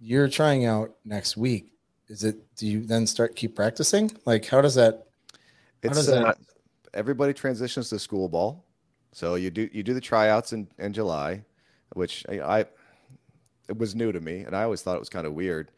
You're 0.00 0.28
trying 0.28 0.64
out 0.64 0.94
next 1.04 1.36
week. 1.36 1.72
Is 2.08 2.24
it? 2.24 2.36
Do 2.56 2.66
you 2.66 2.86
then 2.86 3.06
start 3.06 3.34
keep 3.36 3.56
practicing? 3.56 4.10
Like 4.24 4.46
how 4.46 4.60
does 4.60 4.74
that? 4.76 5.06
How 5.82 5.90
It's 5.90 5.96
does 5.96 6.06
that- 6.06 6.26
uh, 6.26 6.34
everybody 6.94 7.32
transitions 7.34 7.90
to 7.90 7.98
school 7.98 8.28
ball. 8.28 8.64
So 9.12 9.34
you 9.34 9.50
do 9.50 9.68
you 9.72 9.82
do 9.82 9.94
the 9.94 10.00
tryouts 10.00 10.52
in, 10.52 10.68
in 10.78 10.92
July, 10.92 11.42
which 11.94 12.24
I, 12.28 12.40
I 12.60 12.64
it 13.68 13.78
was 13.78 13.94
new 13.94 14.12
to 14.12 14.20
me, 14.20 14.40
and 14.40 14.54
I 14.54 14.62
always 14.62 14.82
thought 14.82 14.96
it 14.96 15.00
was 15.00 15.08
kind 15.08 15.26
of 15.26 15.32
weird, 15.32 15.70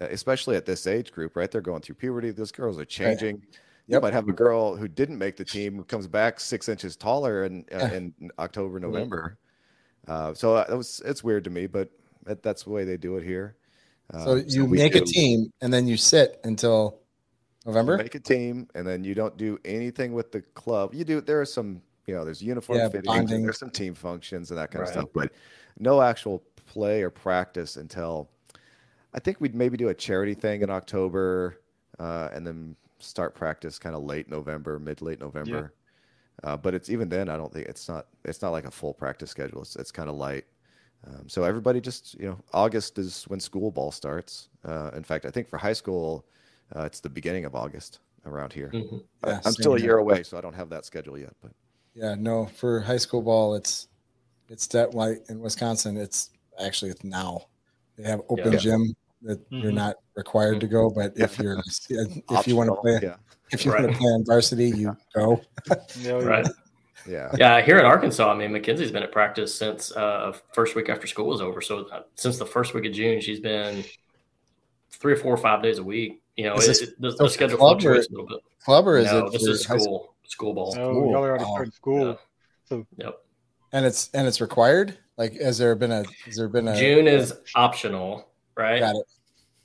uh, 0.00 0.06
especially 0.10 0.56
at 0.56 0.66
this 0.66 0.86
age 0.86 1.12
group. 1.12 1.36
Right, 1.36 1.50
they're 1.50 1.60
going 1.60 1.82
through 1.82 1.96
puberty. 1.96 2.30
Those 2.30 2.52
girls 2.52 2.78
are 2.78 2.84
changing. 2.84 3.36
Right. 3.36 3.58
You 3.86 4.00
might 4.00 4.14
have 4.14 4.28
a 4.28 4.32
girl 4.32 4.76
who 4.76 4.88
didn't 4.88 5.18
make 5.18 5.36
the 5.36 5.44
team 5.44 5.76
who 5.76 5.84
comes 5.84 6.06
back 6.06 6.40
six 6.40 6.70
inches 6.70 6.96
taller 6.96 7.44
in 7.44 7.64
uh, 7.72 7.78
in 7.92 8.14
October, 8.38 8.80
November. 8.80 9.38
Uh, 10.06 10.34
so 10.34 10.56
it 10.56 10.76
was 10.76 11.02
it's 11.04 11.22
weird 11.22 11.44
to 11.44 11.50
me, 11.50 11.66
but 11.66 11.90
that's 12.42 12.64
the 12.64 12.70
way 12.70 12.84
they 12.84 12.96
do 12.96 13.16
it 13.16 13.24
here. 13.24 13.56
Uh, 14.12 14.24
so 14.24 14.34
you 14.36 14.62
so 14.62 14.66
make 14.66 14.92
do. 14.92 15.02
a 15.02 15.04
team 15.04 15.50
and 15.60 15.72
then 15.72 15.86
you 15.86 15.96
sit 15.96 16.40
until 16.44 16.98
November. 17.64 17.92
You 17.92 17.98
make 17.98 18.14
a 18.14 18.20
team 18.20 18.68
and 18.74 18.86
then 18.86 19.04
you 19.04 19.14
don't 19.14 19.36
do 19.36 19.58
anything 19.64 20.12
with 20.12 20.32
the 20.32 20.42
club. 20.42 20.94
You 20.94 21.04
do. 21.04 21.20
There 21.20 21.40
are 21.40 21.46
some, 21.46 21.80
you 22.06 22.14
know, 22.14 22.24
there's 22.24 22.42
uniform 22.42 22.78
yeah, 22.78 22.88
fittings, 22.88 23.30
there's 23.30 23.58
some 23.58 23.70
team 23.70 23.94
functions 23.94 24.50
and 24.50 24.58
that 24.58 24.70
kind 24.70 24.80
right. 24.80 24.88
of 24.88 24.92
stuff, 24.92 25.08
but 25.14 25.32
no 25.78 26.02
actual 26.02 26.42
play 26.74 27.02
or 27.02 27.10
practice 27.10 27.76
until 27.76 28.28
I 29.14 29.20
think 29.20 29.40
we'd 29.40 29.54
maybe 29.54 29.76
do 29.76 29.88
a 29.88 29.94
charity 29.94 30.34
thing 30.34 30.62
in 30.62 30.70
October, 30.70 31.60
uh, 32.00 32.28
and 32.32 32.44
then 32.44 32.74
start 32.98 33.34
practice 33.34 33.78
kind 33.78 33.94
of 33.94 34.02
late 34.02 34.28
November, 34.28 34.78
mid 34.78 35.00
late 35.00 35.20
November. 35.20 35.72
Yeah. 36.42 36.50
Uh, 36.50 36.56
but 36.56 36.74
it's 36.74 36.90
even 36.90 37.08
then, 37.08 37.28
I 37.28 37.36
don't 37.36 37.52
think 37.52 37.68
it's 37.68 37.88
not 37.88 38.06
it's 38.24 38.42
not 38.42 38.50
like 38.50 38.66
a 38.66 38.70
full 38.70 38.92
practice 38.92 39.30
schedule. 39.30 39.62
It's 39.62 39.76
it's 39.76 39.92
kind 39.92 40.08
of 40.08 40.16
light. 40.16 40.44
Um, 41.06 41.28
so 41.28 41.44
everybody 41.44 41.80
just 41.80 42.14
you 42.18 42.26
know 42.26 42.38
August 42.52 42.98
is 42.98 43.24
when 43.28 43.38
school 43.38 43.70
ball 43.70 43.92
starts. 43.92 44.48
Uh, 44.64 44.90
in 44.96 45.04
fact, 45.04 45.26
I 45.26 45.30
think 45.30 45.48
for 45.48 45.58
high 45.58 45.72
school, 45.74 46.24
uh, 46.74 46.82
it's 46.82 47.00
the 47.00 47.08
beginning 47.08 47.44
of 47.44 47.54
August 47.54 48.00
around 48.26 48.52
here. 48.52 48.70
Mm-hmm. 48.74 48.98
Yeah, 49.26 49.40
I'm 49.44 49.52
still 49.52 49.74
a 49.74 49.80
year 49.80 49.98
away, 49.98 50.24
so 50.24 50.36
I 50.36 50.40
don't 50.40 50.54
have 50.54 50.70
that 50.70 50.84
schedule 50.84 51.16
yet. 51.18 51.34
But 51.40 51.52
yeah, 51.94 52.16
no, 52.18 52.46
for 52.46 52.80
high 52.80 52.96
school 52.98 53.22
ball, 53.22 53.54
it's 53.54 53.86
it's 54.48 54.66
that 54.68 54.90
white 54.90 55.20
in 55.28 55.40
Wisconsin. 55.40 55.96
It's 55.96 56.30
actually 56.60 56.90
it's 56.90 57.04
now. 57.04 57.46
They 57.96 58.04
have 58.04 58.22
open 58.28 58.52
yeah. 58.52 58.58
gym 58.58 58.94
that 59.22 59.38
mm-hmm. 59.50 59.62
you're 59.62 59.72
not 59.72 59.96
required 60.16 60.60
to 60.60 60.66
go, 60.66 60.90
but 60.90 61.12
if 61.16 61.38
you're 61.38 61.58
if 61.90 62.48
you 62.48 62.56
want 62.56 62.70
to 62.70 62.76
play 62.76 63.00
yeah. 63.02 63.16
if 63.50 63.64
you 63.64 63.72
right. 63.72 63.82
want 63.82 63.92
to 63.92 63.98
play 63.98 64.08
on 64.08 64.24
varsity, 64.24 64.70
you 64.70 64.96
go. 65.14 65.40
right. 66.06 66.46
Yeah. 67.06 67.30
Yeah. 67.36 67.60
Here 67.60 67.78
in 67.78 67.84
Arkansas, 67.84 68.30
I 68.30 68.34
mean, 68.34 68.52
Mackenzie's 68.52 68.90
been 68.90 69.02
at 69.02 69.12
practice 69.12 69.54
since 69.54 69.92
uh, 69.92 70.32
first 70.52 70.74
week 70.74 70.88
after 70.88 71.06
school 71.06 71.26
was 71.26 71.40
over. 71.40 71.60
So 71.60 71.86
uh, 71.86 72.02
since 72.14 72.38
the 72.38 72.46
first 72.46 72.74
week 72.74 72.86
of 72.86 72.92
June, 72.92 73.20
she's 73.20 73.40
been 73.40 73.84
three 74.90 75.12
or 75.12 75.16
four 75.16 75.34
or 75.34 75.36
five 75.36 75.62
days 75.62 75.78
a 75.78 75.82
week. 75.82 76.22
You 76.36 76.44
know, 76.44 76.54
it, 76.54 76.82
it, 76.82 77.00
the, 77.00 77.12
the 77.12 77.28
schedule 77.28 77.58
fluctuates 77.58 78.08
a 78.08 78.10
little 78.10 78.26
bit. 78.26 78.40
Club 78.64 78.88
or 78.88 78.98
is 78.98 79.06
no, 79.06 79.26
it? 79.26 79.32
This 79.32 79.42
is 79.42 79.62
school 79.62 80.14
school 80.26 80.54
ball. 80.54 80.74
Oh, 80.78 81.10
y'all 81.10 81.24
are 81.24 81.30
already 81.30 81.44
starting 81.44 81.72
school. 81.72 82.06
Yeah. 82.06 82.14
So 82.64 82.86
yep. 82.96 83.20
And 83.72 83.84
it's 83.84 84.10
and 84.14 84.26
it's 84.26 84.40
required. 84.40 84.98
Like, 85.16 85.34
has 85.40 85.58
there 85.58 85.74
been 85.74 85.92
a? 85.92 86.04
Has 86.24 86.36
there 86.36 86.48
been 86.48 86.68
a? 86.68 86.76
June 86.76 87.06
is 87.06 87.32
optional, 87.54 88.28
right? 88.56 88.80
Got 88.80 88.96
it. 88.96 89.06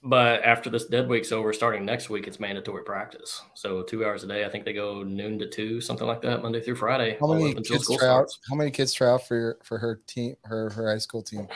But 0.02 0.44
after 0.44 0.70
this 0.70 0.86
dead 0.86 1.10
week's 1.10 1.32
over, 1.32 1.52
starting 1.52 1.84
next 1.84 2.10
week, 2.10 2.26
it's 2.26 2.40
mandatory 2.40 2.84
practice. 2.84 3.42
So 3.54 3.84
two 3.84 4.06
hours 4.06 4.24
a 4.24 4.28
day. 4.28 4.46
I 4.46 4.50
think 4.50 4.64
they 4.64 4.72
go 4.72 5.04
noon 5.04 5.38
to 5.40 5.50
two, 5.50 5.82
something 5.82 6.08
like 6.08 6.22
that, 6.22 6.42
Monday 6.42 6.62
through 6.62 6.76
Friday. 6.76 7.18
How 7.20 7.34
many 7.34 7.54
kids 7.56 7.90
try 7.98 8.08
out? 8.08 8.30
How 8.50 8.56
many 8.56 8.72
kids 8.72 8.94
try 8.94 9.10
out 9.10 9.28
for 9.28 9.36
your, 9.36 9.58
for 9.64 9.78
her 9.78 10.00
team, 10.08 10.36
her 10.46 10.70
her 10.70 10.90
high 10.90 11.00
school 11.00 11.22
team? 11.22 11.48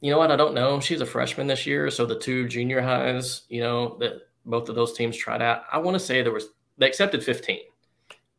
You 0.00 0.10
know 0.10 0.18
what? 0.18 0.30
I 0.30 0.36
don't 0.36 0.54
know. 0.54 0.80
She's 0.80 1.00
a 1.00 1.06
freshman 1.06 1.46
this 1.46 1.66
year, 1.66 1.90
so 1.90 2.06
the 2.06 2.18
two 2.18 2.48
junior 2.48 2.80
highs, 2.80 3.42
you 3.48 3.60
know, 3.60 3.98
that 3.98 4.14
both 4.46 4.68
of 4.68 4.74
those 4.74 4.94
teams 4.94 5.16
tried 5.16 5.42
out. 5.42 5.64
I 5.70 5.78
want 5.78 5.94
to 5.94 6.00
say 6.00 6.22
there 6.22 6.32
was 6.32 6.46
they 6.78 6.86
accepted 6.86 7.22
fifteen. 7.22 7.60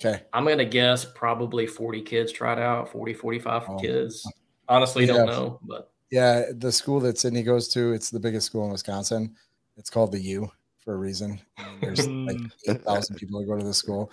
Okay. 0.04 0.24
I'm 0.34 0.44
going 0.44 0.58
to 0.58 0.66
guess 0.66 1.06
probably 1.06 1.66
40 1.66 2.02
kids 2.02 2.32
tried 2.34 2.60
out, 2.60 2.92
40, 2.92 3.14
45 3.14 3.64
oh. 3.70 3.78
kids. 3.78 4.28
Honestly, 4.70 5.06
yeah. 5.06 5.14
don't 5.14 5.28
know, 5.28 5.60
but 5.64 5.92
yeah, 6.12 6.46
the 6.56 6.72
school 6.72 7.00
that 7.02 7.18
Sydney 7.18 7.44
goes 7.44 7.68
to, 7.70 7.92
it's 7.92 8.10
the 8.10 8.20
biggest 8.20 8.46
school 8.46 8.66
in 8.66 8.72
Wisconsin. 8.72 9.36
It's 9.78 9.90
called 9.90 10.12
the 10.12 10.22
U 10.22 10.52
for 10.80 10.94
a 10.94 10.98
reason. 10.98 11.42
there's 11.82 12.08
like 12.08 12.38
8,000 12.68 13.16
people 13.16 13.40
that 13.40 13.48
go 13.48 13.58
to 13.58 13.66
the 13.66 13.74
school. 13.74 14.12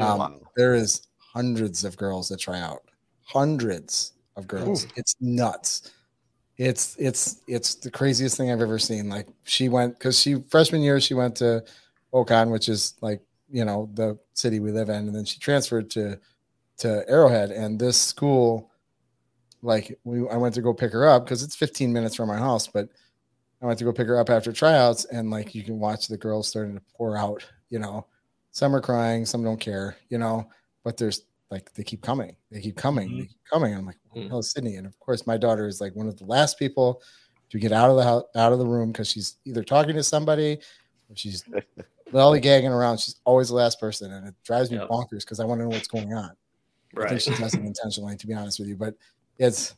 Um, 0.00 0.18
wow. 0.18 0.40
There 0.56 0.74
is 0.74 1.02
hundreds 1.18 1.84
of 1.84 1.96
girls 1.96 2.28
that 2.28 2.40
try 2.40 2.60
out. 2.60 2.82
Hundreds 3.24 4.14
of 4.36 4.46
girls. 4.46 4.86
Ooh. 4.86 4.88
It's 4.96 5.14
nuts. 5.20 5.92
It's 6.56 6.96
it's 6.98 7.40
it's 7.46 7.74
the 7.76 7.90
craziest 7.90 8.36
thing 8.36 8.50
I've 8.50 8.60
ever 8.60 8.78
seen. 8.78 9.08
Like 9.08 9.28
she 9.42 9.68
went 9.68 9.98
because 9.98 10.18
she 10.18 10.36
freshman 10.48 10.82
year 10.82 11.00
she 11.00 11.14
went 11.14 11.36
to 11.36 11.64
Ocon, 12.12 12.50
which 12.50 12.68
is 12.68 12.94
like 13.00 13.20
you 13.50 13.64
know 13.64 13.90
the 13.94 14.18
city 14.34 14.60
we 14.60 14.70
live 14.70 14.88
in, 14.88 15.06
and 15.08 15.14
then 15.14 15.24
she 15.24 15.38
transferred 15.38 15.90
to 15.90 16.18
to 16.78 17.04
Arrowhead. 17.08 17.50
And 17.50 17.78
this 17.78 17.98
school 17.98 18.70
like 19.62 19.98
we 20.04 20.28
I 20.28 20.36
went 20.36 20.54
to 20.54 20.62
go 20.62 20.74
pick 20.74 20.92
her 20.92 21.08
up 21.08 21.24
because 21.24 21.42
it's 21.42 21.56
15 21.56 21.92
minutes 21.92 22.16
from 22.16 22.28
my 22.28 22.36
house, 22.36 22.66
but 22.66 22.88
I 23.62 23.66
went 23.66 23.78
to 23.78 23.84
go 23.84 23.92
pick 23.92 24.08
her 24.08 24.18
up 24.18 24.28
after 24.28 24.52
tryouts, 24.52 25.04
and 25.06 25.30
like 25.30 25.54
you 25.54 25.62
can 25.62 25.78
watch 25.78 26.08
the 26.08 26.16
girls 26.16 26.48
starting 26.48 26.74
to 26.74 26.82
pour 26.96 27.16
out. 27.16 27.44
You 27.70 27.78
know, 27.78 28.06
some 28.50 28.74
are 28.74 28.80
crying, 28.80 29.24
some 29.24 29.44
don't 29.44 29.60
care. 29.60 29.96
You 30.10 30.18
know, 30.18 30.48
but 30.84 30.96
there's 30.96 31.22
like 31.50 31.72
they 31.74 31.84
keep 31.84 32.02
coming, 32.02 32.34
they 32.50 32.60
keep 32.60 32.76
coming, 32.76 33.08
mm-hmm. 33.08 33.18
they 33.20 33.26
keep 33.26 33.44
coming. 33.50 33.74
I'm 33.74 33.86
like, 33.86 33.98
oh, 34.30 34.40
Sydney, 34.40 34.76
and 34.76 34.86
of 34.86 34.98
course 34.98 35.26
my 35.26 35.36
daughter 35.36 35.66
is 35.66 35.80
like 35.80 35.94
one 35.94 36.08
of 36.08 36.18
the 36.18 36.24
last 36.24 36.58
people 36.58 37.00
to 37.50 37.58
get 37.58 37.70
out 37.70 37.90
of 37.90 37.96
the 37.96 38.02
house, 38.02 38.24
out 38.34 38.52
of 38.52 38.58
the 38.58 38.66
room 38.66 38.90
because 38.90 39.08
she's 39.08 39.36
either 39.44 39.62
talking 39.62 39.94
to 39.94 40.02
somebody 40.02 40.58
or 41.08 41.16
she's 41.16 41.44
lollygagging 42.12 42.70
around. 42.70 42.98
She's 42.98 43.20
always 43.24 43.48
the 43.48 43.54
last 43.54 43.78
person, 43.78 44.12
and 44.12 44.26
it 44.26 44.34
drives 44.42 44.70
me 44.70 44.78
yep. 44.78 44.88
bonkers 44.88 45.20
because 45.20 45.38
I 45.38 45.44
want 45.44 45.60
to 45.60 45.64
know 45.64 45.70
what's 45.70 45.88
going 45.88 46.14
on. 46.14 46.32
Right. 46.94 47.06
I 47.06 47.08
think 47.10 47.20
she 47.20 47.42
does 47.42 47.54
it 47.54 47.60
intentionally, 47.64 48.16
to 48.16 48.26
be 48.26 48.34
honest 48.34 48.58
with 48.58 48.68
you, 48.68 48.76
but 48.76 48.94
it's 49.42 49.74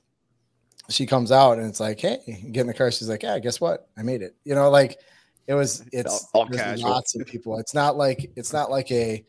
she 0.91 1.07
comes 1.07 1.33
out 1.33 1.59
and 1.59 1.67
it's 1.67 1.81
like, 1.81 2.01
hey, 2.01 2.19
get 2.53 2.63
in 2.63 2.67
the 2.67 2.75
car. 2.75 2.91
She's 2.91 3.09
like, 3.09 3.23
yeah, 3.23 3.39
guess 3.39 3.61
what? 3.61 3.89
I 3.97 4.03
made 4.03 4.23
it. 4.23 4.37
You 4.45 4.55
know, 4.55 4.71
like 4.71 4.99
it 5.47 5.55
was. 5.55 5.85
It's 5.93 6.29
all, 6.35 6.49
all 6.53 6.77
lots 6.77 7.15
of 7.15 7.27
people. 7.27 7.59
It's 7.59 7.75
not 7.75 7.97
like 7.97 8.31
it's 8.37 8.53
not 8.53 8.71
like 8.71 8.91
a 8.91 9.25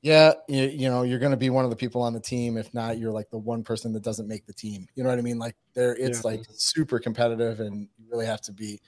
yeah, 0.00 0.32
you, 0.46 0.64
you 0.64 0.88
know, 0.88 1.02
you're 1.02 1.18
going 1.18 1.32
to 1.32 1.36
be 1.36 1.50
one 1.50 1.64
of 1.64 1.70
the 1.70 1.76
people 1.76 2.02
on 2.02 2.12
the 2.12 2.20
team. 2.20 2.56
If 2.56 2.72
not, 2.72 2.98
you're 2.98 3.10
like 3.10 3.30
the 3.30 3.38
one 3.38 3.64
person 3.64 3.92
that 3.94 4.02
doesn't 4.02 4.28
make 4.28 4.46
the 4.46 4.52
team. 4.52 4.86
You 4.94 5.02
know 5.02 5.10
what 5.10 5.18
I 5.18 5.22
mean? 5.22 5.38
Like 5.38 5.56
there, 5.74 5.96
it's 5.96 6.24
yeah. 6.24 6.30
like 6.30 6.44
super 6.52 6.98
competitive, 6.98 7.60
and 7.60 7.88
you 7.98 8.06
really 8.10 8.26
have 8.26 8.40
to 8.42 8.52
be 8.52 8.80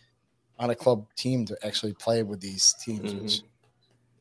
on 0.58 0.70
a 0.70 0.74
club 0.74 1.06
team 1.16 1.44
to 1.46 1.56
actually 1.66 1.94
play 1.94 2.22
with 2.22 2.40
these 2.40 2.74
teams. 2.84 3.12
Mm-hmm. 3.12 3.24
Which 3.24 3.42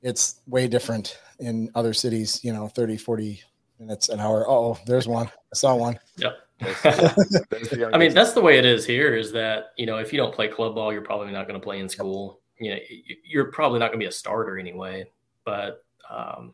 it's 0.02 0.42
way 0.48 0.68
different 0.68 1.20
in 1.40 1.70
other 1.76 1.94
cities. 1.94 2.40
You 2.44 2.54
know, 2.54 2.68
30, 2.68 2.98
40 2.98 3.42
minutes 3.80 4.10
an 4.10 4.20
hour. 4.20 4.50
Oh, 4.50 4.78
there's 4.88 5.08
one. 5.08 5.28
I 5.28 5.56
saw 5.56 5.76
one. 5.76 6.00
Yep. 6.18 6.38
I 6.84 7.98
mean, 7.98 8.14
that's 8.14 8.34
the 8.34 8.42
way 8.42 8.58
it 8.58 8.66
is 8.66 8.86
here. 8.86 9.16
Is 9.16 9.32
that 9.32 9.72
you 9.78 9.86
know, 9.86 9.98
if 9.98 10.12
you 10.12 10.18
don't 10.18 10.34
play 10.34 10.48
club 10.48 10.76
ball, 10.76 10.92
you're 10.92 11.02
probably 11.02 11.32
not 11.32 11.48
going 11.48 11.60
to 11.60 11.64
play 11.64 11.80
in 11.80 11.88
school. 11.88 12.42
You 12.60 12.72
know, 12.72 12.80
you're 13.26 13.52
probably 13.52 13.80
not 13.80 13.88
going 13.88 14.00
to 14.00 14.04
be 14.04 14.10
a 14.10 14.12
starter 14.12 14.58
anyway. 14.58 15.06
But 15.46 15.84
um, 16.10 16.54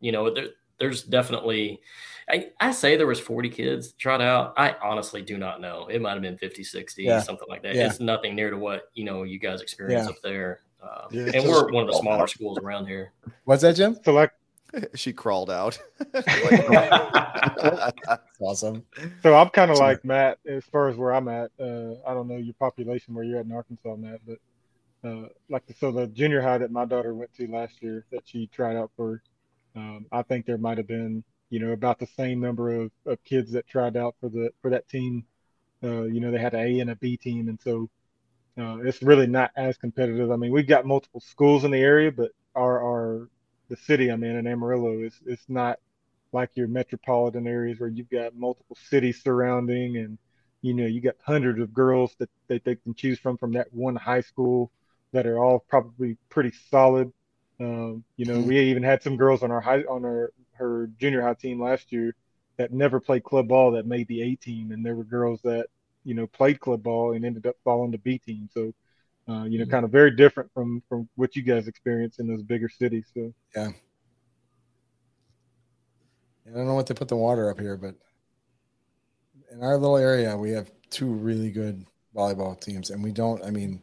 you 0.00 0.12
know, 0.12 0.32
there, 0.32 0.48
there's 0.78 1.02
definitely. 1.02 1.80
I, 2.30 2.48
I 2.60 2.72
say 2.72 2.96
there 2.96 3.06
was 3.06 3.18
40 3.18 3.48
kids 3.48 3.92
tried 3.92 4.20
out. 4.20 4.52
I 4.58 4.76
honestly 4.82 5.22
do 5.22 5.38
not 5.38 5.62
know. 5.62 5.86
It 5.86 6.02
might 6.02 6.12
have 6.12 6.20
been 6.20 6.36
50, 6.36 6.62
60, 6.62 7.02
yeah. 7.02 7.22
something 7.22 7.48
like 7.48 7.62
that. 7.62 7.74
Yeah. 7.74 7.86
It's 7.86 8.00
nothing 8.00 8.36
near 8.36 8.50
to 8.50 8.58
what 8.58 8.90
you 8.92 9.04
know 9.04 9.22
you 9.22 9.38
guys 9.38 9.62
experience 9.62 10.04
yeah. 10.04 10.10
up 10.10 10.16
there. 10.22 10.60
Um, 10.82 11.08
and 11.10 11.48
we're 11.48 11.72
one 11.72 11.84
of 11.84 11.90
the 11.90 11.98
smaller 11.98 12.26
schools 12.26 12.58
around 12.58 12.86
here. 12.86 13.12
What's 13.44 13.62
that, 13.62 13.74
Jim? 13.74 13.98
So 14.04 14.12
like 14.12 14.32
she 14.94 15.12
crawled 15.12 15.50
out. 15.50 15.78
awesome. 18.40 18.84
So 19.22 19.34
I'm 19.34 19.50
kind 19.50 19.70
of 19.70 19.78
like 19.78 20.04
Matt 20.04 20.38
as 20.46 20.64
far 20.64 20.88
as 20.88 20.96
where 20.96 21.12
I'm 21.12 21.28
at. 21.28 21.50
Uh, 21.58 21.94
I 22.06 22.14
don't 22.14 22.28
know 22.28 22.36
your 22.36 22.54
population 22.54 23.14
where 23.14 23.24
you're 23.24 23.38
at 23.38 23.46
in 23.46 23.52
Arkansas, 23.52 23.96
Matt, 23.96 24.20
but 24.26 24.38
uh, 25.08 25.28
like 25.48 25.66
the, 25.66 25.74
so 25.74 25.92
the 25.92 26.06
junior 26.08 26.42
high 26.42 26.58
that 26.58 26.70
my 26.70 26.84
daughter 26.84 27.14
went 27.14 27.32
to 27.34 27.46
last 27.48 27.82
year 27.82 28.04
that 28.10 28.22
she 28.24 28.46
tried 28.48 28.76
out 28.76 28.90
for, 28.96 29.22
um, 29.76 30.06
I 30.10 30.22
think 30.22 30.46
there 30.46 30.58
might 30.58 30.78
have 30.78 30.88
been 30.88 31.22
you 31.50 31.60
know 31.60 31.72
about 31.72 31.98
the 31.98 32.08
same 32.16 32.40
number 32.40 32.74
of, 32.74 32.90
of 33.06 33.22
kids 33.24 33.52
that 33.52 33.66
tried 33.66 33.96
out 33.96 34.14
for 34.20 34.28
the 34.28 34.50
for 34.60 34.70
that 34.70 34.88
team. 34.88 35.24
Uh, 35.82 36.02
you 36.02 36.20
know 36.20 36.30
they 36.30 36.38
had 36.38 36.54
an 36.54 36.60
A 36.60 36.80
and 36.80 36.90
a 36.90 36.96
B 36.96 37.16
team, 37.16 37.48
and 37.48 37.58
so 37.62 37.88
uh, 38.58 38.78
it's 38.78 39.02
really 39.02 39.26
not 39.26 39.52
as 39.56 39.76
competitive. 39.76 40.32
I 40.32 40.36
mean, 40.36 40.50
we've 40.50 40.66
got 40.66 40.84
multiple 40.84 41.20
schools 41.20 41.64
in 41.64 41.70
the 41.70 41.78
area, 41.78 42.10
but 42.10 42.32
our 42.56 42.82
our 42.82 43.28
the 43.68 43.76
city 43.76 44.08
I'm 44.08 44.24
in 44.24 44.36
in 44.36 44.46
Amarillo 44.46 45.00
is 45.00 45.14
it's 45.26 45.48
not 45.48 45.78
like 46.32 46.50
your 46.54 46.68
metropolitan 46.68 47.46
areas 47.46 47.80
where 47.80 47.88
you've 47.88 48.10
got 48.10 48.34
multiple 48.34 48.76
cities 48.88 49.22
surrounding 49.22 49.96
and 49.96 50.18
you 50.62 50.74
know 50.74 50.86
you 50.86 51.00
got 51.00 51.14
hundreds 51.24 51.60
of 51.60 51.72
girls 51.72 52.14
that, 52.18 52.28
that 52.48 52.64
they 52.64 52.74
can 52.76 52.94
choose 52.94 53.18
from 53.18 53.36
from 53.38 53.52
that 53.52 53.72
one 53.72 53.96
high 53.96 54.20
school 54.20 54.70
that 55.12 55.26
are 55.26 55.38
all 55.38 55.64
probably 55.68 56.16
pretty 56.28 56.52
solid 56.70 57.12
um, 57.60 58.04
you 58.16 58.26
know 58.26 58.38
mm-hmm. 58.38 58.48
we 58.48 58.58
even 58.58 58.82
had 58.82 59.02
some 59.02 59.16
girls 59.16 59.42
on 59.42 59.50
our 59.50 59.60
high 59.60 59.82
on 59.82 60.04
our 60.04 60.32
her 60.52 60.90
junior 60.98 61.22
high 61.22 61.34
team 61.34 61.62
last 61.62 61.92
year 61.92 62.14
that 62.56 62.72
never 62.72 63.00
played 63.00 63.22
club 63.22 63.48
ball 63.48 63.72
that 63.72 63.86
made 63.86 64.08
the 64.08 64.22
a 64.22 64.34
team 64.34 64.72
and 64.72 64.84
there 64.84 64.96
were 64.96 65.04
girls 65.04 65.40
that 65.42 65.66
you 66.04 66.14
know 66.14 66.26
played 66.26 66.60
club 66.60 66.82
ball 66.82 67.12
and 67.12 67.24
ended 67.24 67.46
up 67.46 67.56
falling 67.64 67.92
to 67.92 67.98
b 67.98 68.18
team 68.18 68.48
so 68.52 68.72
uh, 69.28 69.44
you 69.44 69.58
know, 69.58 69.64
mm-hmm. 69.64 69.70
kind 69.70 69.84
of 69.84 69.90
very 69.90 70.10
different 70.10 70.50
from 70.52 70.82
from 70.88 71.08
what 71.16 71.36
you 71.36 71.42
guys 71.42 71.68
experience 71.68 72.18
in 72.18 72.26
those 72.26 72.42
bigger 72.42 72.68
cities. 72.68 73.04
So 73.12 73.32
yeah, 73.54 73.68
I 76.46 76.56
don't 76.56 76.66
know 76.66 76.74
what 76.74 76.86
they 76.86 76.94
put 76.94 77.08
the 77.08 77.16
water 77.16 77.50
up 77.50 77.60
here, 77.60 77.76
but 77.76 77.94
in 79.52 79.62
our 79.62 79.76
little 79.76 79.96
area, 79.96 80.36
we 80.36 80.50
have 80.50 80.70
two 80.90 81.10
really 81.10 81.50
good 81.50 81.84
volleyball 82.14 82.58
teams, 82.58 82.90
and 82.90 83.02
we 83.02 83.12
don't. 83.12 83.44
I 83.44 83.50
mean, 83.50 83.82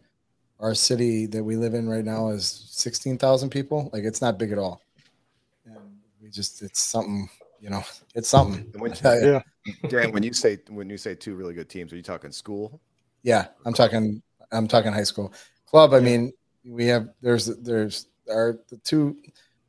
our 0.60 0.74
city 0.74 1.28
that 1.28 1.43
we 1.43 1.56
live 1.56 1.74
in 1.74 1.88
right 1.88 2.06
now 2.06 2.30
is 2.30 2.68
sixteen 2.72 3.18
thousand 3.18 3.52
people. 3.52 3.89
Like 3.93 4.04
it's 4.04 4.22
not 4.22 4.39
big 4.39 4.52
at 4.52 4.58
all, 4.58 4.82
and 5.66 5.78
we 6.22 6.30
just 6.30 6.62
it's 6.62 6.82
something. 6.82 7.30
You 7.62 7.70
know, 7.70 7.84
it's 8.14 8.30
something. 8.30 8.70
And 8.74 8.82
when, 8.82 8.93
Yeah. 9.04 9.41
Dan, 9.88 10.12
when 10.12 10.22
you 10.22 10.34
say 10.34 10.60
when 10.70 10.89
you 10.89 10.98
say 10.98 11.16
two 11.16 11.36
really 11.36 11.54
good 11.54 11.70
teams, 11.70 11.93
are 11.93 11.96
you 11.96 12.04
talking 12.04 12.32
school? 12.32 12.80
Yeah, 13.24 13.48
I'm 13.66 13.74
talking. 13.74 14.22
I'm 14.52 14.68
talking 14.68 14.93
high 14.93 15.04
school 15.04 15.34
club. 15.66 15.93
I 15.93 16.00
mean, 16.00 16.34
we 16.66 16.86
have 16.88 17.10
there's 17.22 17.46
there's 17.46 18.08
our 18.30 18.60
the 18.70 18.78
two, 18.78 19.18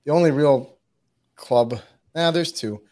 the 0.05 0.13
only 0.13 0.31
real 0.31 0.79
club. 1.35 1.81
Now 2.15 2.31
there's 2.31 2.53
two. 2.53 2.83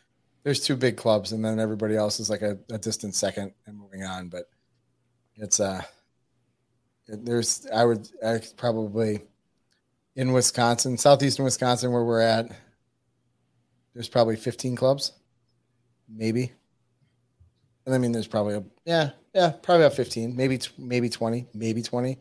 There's 0.42 0.60
two 0.60 0.76
big 0.76 0.96
clubs, 0.96 1.32
and 1.32 1.44
then 1.44 1.58
everybody 1.58 1.96
else 1.96 2.20
is 2.20 2.28
like 2.28 2.42
a, 2.42 2.58
a 2.70 2.78
distant 2.78 3.14
second 3.14 3.52
and 3.66 3.78
moving 3.78 4.04
on. 4.04 4.28
But 4.28 4.44
it's 5.36 5.58
uh, 5.58 5.82
there's 7.08 7.66
I 7.72 7.84
would 7.84 8.08
I 8.24 8.40
probably 8.56 9.22
in 10.16 10.32
Wisconsin, 10.32 10.96
southeastern 10.98 11.44
Wisconsin, 11.44 11.92
where 11.92 12.04
we're 12.04 12.20
at. 12.20 12.50
There's 13.94 14.08
probably 14.08 14.36
15 14.36 14.74
clubs, 14.74 15.12
maybe. 16.08 16.52
And 17.86 17.94
I 17.94 17.98
mean, 17.98 18.12
there's 18.12 18.26
probably 18.26 18.54
a 18.56 18.64
yeah, 18.84 19.10
yeah, 19.34 19.50
probably 19.62 19.84
about 19.84 19.96
15, 19.96 20.36
maybe 20.36 20.60
maybe 20.78 21.08
20, 21.08 21.46
maybe 21.54 21.82
20, 21.82 22.18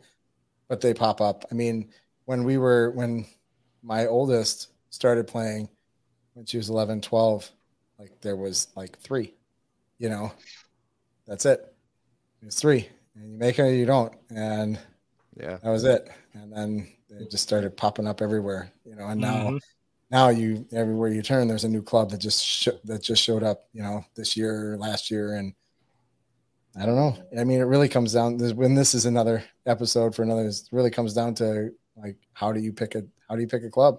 but 0.68 0.80
they 0.80 0.94
pop 0.94 1.20
up. 1.20 1.44
I 1.50 1.54
mean, 1.54 1.90
when 2.26 2.44
we 2.44 2.58
were 2.58 2.90
when 2.90 3.26
my 3.82 4.06
oldest 4.06 4.68
started 4.90 5.26
playing 5.26 5.68
when 6.34 6.46
she 6.46 6.56
was 6.58 6.70
11, 6.70 7.00
12, 7.00 7.50
like 7.98 8.20
there 8.20 8.36
was 8.36 8.68
like 8.76 8.98
three, 8.98 9.34
you 9.98 10.08
know, 10.08 10.32
that's 11.26 11.46
it. 11.46 11.74
It's 12.42 12.60
three, 12.60 12.88
and 13.16 13.32
you 13.32 13.38
make 13.38 13.58
it 13.58 13.62
or 13.62 13.72
you 13.74 13.86
don't, 13.86 14.14
and 14.30 14.78
Yeah. 15.36 15.58
that 15.62 15.70
was 15.70 15.84
it. 15.84 16.08
And 16.34 16.52
then 16.52 16.88
they 17.08 17.26
just 17.26 17.42
started 17.42 17.76
popping 17.76 18.06
up 18.06 18.22
everywhere, 18.22 18.72
you 18.84 18.94
know. 18.96 19.06
And 19.08 19.20
now, 19.20 19.54
Mhm. 19.54 19.60
Now 20.10 20.28
you 20.28 20.66
everywhere 20.72 21.08
you 21.10 21.22
turn, 21.22 21.48
there's 21.48 21.64
a 21.64 21.68
new 21.68 21.82
club 21.82 22.10
that 22.10 22.18
just 22.18 22.44
sh- 22.44 22.68
that 22.84 23.02
just 23.02 23.22
showed 23.22 23.42
up, 23.42 23.64
you 23.72 23.82
know, 23.82 24.04
this 24.16 24.36
year, 24.36 24.76
last 24.78 25.10
year, 25.10 25.34
and 25.36 25.54
I 26.76 26.86
don't 26.86 26.96
know. 26.96 27.16
I 27.38 27.44
mean, 27.44 27.60
it 27.60 27.64
really 27.64 27.88
comes 27.88 28.12
down. 28.12 28.38
When 28.56 28.74
this 28.74 28.94
is 28.94 29.06
another 29.06 29.44
episode 29.66 30.14
for 30.14 30.22
another, 30.22 30.46
it 30.46 30.56
really 30.72 30.90
comes 30.90 31.14
down 31.14 31.34
to 31.36 31.70
like 31.96 32.16
how 32.32 32.52
do 32.52 32.60
you 32.60 32.72
pick 32.72 32.94
a 32.96 33.04
how 33.28 33.36
do 33.36 33.42
you 33.42 33.48
pick 33.48 33.62
a 33.64 33.70
club? 33.70 33.98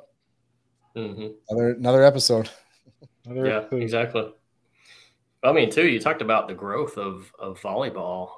hmm 0.96 1.36
Another 1.50 1.70
another 1.72 2.04
episode. 2.04 2.50
Another 3.26 3.48
Yeah, 3.48 3.58
episode. 3.58 3.82
exactly. 3.82 4.34
I 5.44 5.52
mean, 5.54 5.70
too, 5.70 5.88
you 5.88 6.00
talked 6.00 6.22
about 6.22 6.48
the 6.48 6.54
growth 6.54 6.98
of 6.98 7.32
of 7.40 7.60
volleyball. 7.62 8.30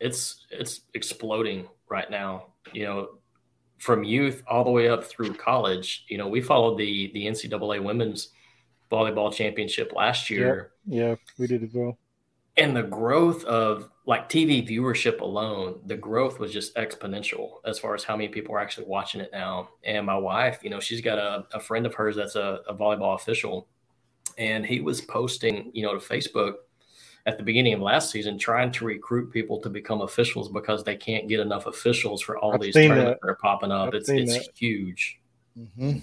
It's 0.00 0.46
it's 0.50 0.80
exploding 0.94 1.68
right 1.88 2.10
now. 2.10 2.54
You 2.72 2.84
know, 2.84 3.08
from 3.78 4.04
youth 4.04 4.42
all 4.48 4.64
the 4.64 4.70
way 4.70 4.88
up 4.88 5.04
through 5.04 5.34
college. 5.34 6.04
You 6.08 6.18
know, 6.18 6.28
we 6.28 6.40
followed 6.40 6.78
the 6.78 7.10
the 7.14 7.26
NCAA 7.26 7.82
women's 7.82 8.30
volleyball 8.90 9.32
championship 9.32 9.92
last 9.94 10.30
year, 10.30 10.72
Yeah, 10.86 11.16
we 11.38 11.46
did 11.48 11.62
as 11.64 11.74
well. 11.74 11.98
and 12.56 12.74
the 12.76 12.82
growth 12.84 13.44
of 13.44 13.90
like 14.06 14.28
TV 14.28 14.66
viewership 14.66 15.20
alone, 15.20 15.80
the 15.86 15.96
growth 15.96 16.38
was 16.38 16.52
just 16.52 16.74
exponential 16.76 17.54
as 17.64 17.78
far 17.80 17.94
as 17.96 18.04
how 18.04 18.16
many 18.16 18.28
people 18.28 18.54
are 18.54 18.60
actually 18.60 18.86
watching 18.86 19.20
it 19.20 19.30
now. 19.32 19.68
And 19.82 20.06
my 20.06 20.16
wife, 20.16 20.60
you 20.62 20.70
know, 20.70 20.78
she's 20.78 21.00
got 21.00 21.18
a, 21.18 21.44
a 21.52 21.58
friend 21.58 21.84
of 21.86 21.94
hers 21.94 22.14
that's 22.14 22.36
a, 22.36 22.60
a 22.68 22.74
volleyball 22.74 23.16
official, 23.16 23.66
and 24.38 24.64
he 24.64 24.80
was 24.80 25.00
posting, 25.00 25.70
you 25.74 25.82
know, 25.82 25.98
to 25.98 26.00
Facebook 26.00 26.54
at 27.26 27.36
the 27.38 27.42
beginning 27.42 27.74
of 27.74 27.80
last 27.80 28.10
season, 28.10 28.38
trying 28.38 28.70
to 28.72 28.84
recruit 28.84 29.32
people 29.32 29.60
to 29.60 29.68
become 29.68 30.00
officials 30.02 30.48
because 30.48 30.84
they 30.84 30.94
can't 30.96 31.28
get 31.28 31.40
enough 31.40 31.66
officials 31.66 32.22
for 32.22 32.38
all 32.38 32.52
I've 32.54 32.60
these 32.60 32.74
tournaments 32.74 33.18
that. 33.22 33.28
are 33.28 33.34
popping 33.36 33.72
up. 33.72 33.88
I've 33.88 33.94
it's 33.94 34.08
it's 34.08 34.32
that. 34.34 34.48
huge. 34.56 35.18
hmm 35.76 35.98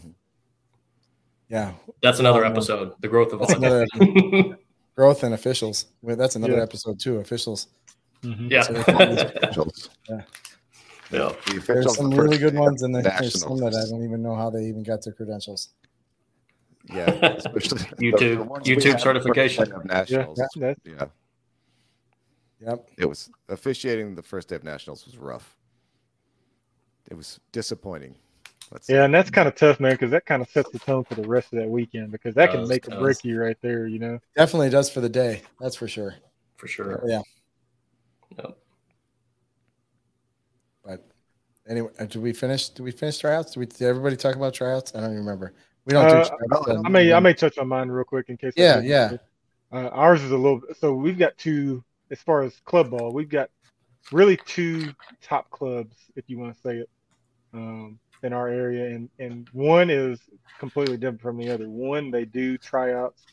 Yeah, 1.50 1.74
That's 2.02 2.20
another 2.20 2.46
Um, 2.46 2.52
episode. 2.52 2.94
The 3.00 3.08
growth 3.08 3.32
of 3.34 3.40
that's 3.40 3.54
another 3.54 3.86
growth 4.96 5.24
and 5.24 5.34
officials. 5.34 5.86
Well, 6.02 6.16
That's 6.16 6.36
another 6.36 6.58
Yeah. 6.58 6.64
episode 6.64 7.00
too. 7.00 7.18
Officials. 7.20 7.68
Mhm. 8.24 8.50
yeah. 8.52 8.62
Officials. 9.44 9.90
Yeah. 10.10 10.22
The. 11.10 11.36
There's 11.68 11.96
some 11.96 12.10
really 12.12 12.38
good 12.38 12.56
ones, 12.56 12.82
and 12.82 12.96
then 12.96 13.04
there's 13.04 13.40
some 13.40 13.58
that 13.58 13.76
I 13.76 13.90
don't 13.90 14.04
even 14.04 14.24
know 14.24 14.36
how 14.36 14.50
they 14.50 14.64
even 14.66 14.82
got 14.84 15.04
their 15.04 15.14
credentials. 15.14 15.70
Yeah, 16.86 17.10
especially 17.38 17.80
YouTube- 18.00 18.38
the 18.38 18.44
ones 18.44 18.68
we 18.68 18.76
YouTube 18.76 18.84
had 18.84 18.84
the 18.84 18.92
first 18.92 19.04
certification. 19.04 19.64
of 19.72 19.82
Yeah, 19.86 19.94
nationals. 19.94 20.38
that- 20.38 20.50
that's 20.56 20.80
Yeah, 20.86 21.06
Yep. 22.70 22.90
it 22.98 23.06
was 23.06 23.30
officiating 23.50 24.16
the 24.16 24.24
first 24.24 24.48
day 24.50 24.56
of 24.56 24.64
nationals 24.64 25.06
was 25.06 25.18
rough. 25.18 25.56
It 27.10 27.16
was 27.16 27.40
disappointing. 27.52 28.16
Let's 28.72 28.88
yeah, 28.90 29.04
and 29.04 29.14
that's 29.14 29.30
kind 29.30 29.48
of 29.48 29.56
tough, 29.56 29.80
man, 29.80 29.92
because 29.94 30.12
that 30.12 30.26
kind 30.26 30.42
of 30.42 30.50
sets 30.50 30.72
the 30.72 30.80
tone 30.80 31.04
for 31.04 31.16
the 31.16 31.28
rest 31.28 31.52
of 31.54 31.60
that 31.60 31.70
weekend 31.70 32.12
because 32.12 32.34
that 32.36 32.50
can 32.52 32.62
Does, 32.62 32.70
make 32.70 32.88
or 32.88 32.92
does. 32.92 33.00
break 33.02 33.24
you 33.26 33.40
right 33.40 33.58
there. 33.62 33.88
You 33.88 34.00
know. 34.00 34.20
Definitely 34.36 34.70
does 34.70 34.90
for 34.90 35.02
the 35.02 35.10
day. 35.10 35.42
That's 35.60 35.76
for 35.76 35.88
sure. 35.88 36.16
For 36.56 36.68
sure. 36.68 37.02
Yeah. 37.06 37.22
Yep. 38.38 38.58
But 40.86 41.06
anyway, 41.68 41.90
uh, 42.00 42.06
did 42.06 42.22
we 42.22 42.34
finish? 42.34 42.70
Did 42.70 42.84
we 42.84 42.92
finish 42.92 43.18
tryouts? 43.20 43.52
Did 43.54 43.60
we? 43.60 43.66
Did 43.68 43.82
everybody 43.84 44.16
talk 44.16 44.36
about 44.36 44.54
tryouts? 44.54 44.94
I 44.96 45.02
don't 45.02 45.12
even 45.12 45.20
remember. 45.26 45.54
We 45.86 45.94
don't 45.94 46.06
Uh. 46.06 46.82
I 46.86 46.90
may 46.90 47.14
I 47.14 47.20
may 47.20 47.34
touch 47.34 47.58
on 47.58 47.68
mine 47.68 47.90
real 47.90 48.06
quick 48.06 48.30
in 48.30 48.38
case. 48.38 48.54
Yeah, 48.56 48.80
yeah. 48.80 49.18
Uh, 49.72 49.90
ours 49.90 50.22
is 50.24 50.32
a 50.32 50.38
little. 50.38 50.62
So 50.80 50.94
we've 50.94 51.18
got 51.18 51.38
two 51.38 51.84
as 52.12 52.22
far 52.22 52.44
as 52.44 52.56
club 52.66 52.92
ball. 52.92 53.12
We've 53.12 53.30
got 53.30 53.50
really 54.12 54.38
two 54.46 54.94
top 55.22 55.50
clubs, 55.50 55.96
if 56.16 56.26
you 56.28 56.38
want 56.38 56.56
to 56.56 56.62
say 56.62 56.78
it, 56.78 56.90
um, 57.54 58.00
in 58.22 58.34
our 58.34 58.48
area, 58.48 58.96
and 58.96 59.10
and 59.20 59.50
one 59.52 59.90
is 59.90 60.20
completely 60.60 60.98
different 60.98 61.22
from 61.22 61.38
the 61.38 61.50
other. 61.50 61.70
One 61.70 62.12
they 62.12 62.26
do 62.26 62.58
tryouts, 62.58 63.24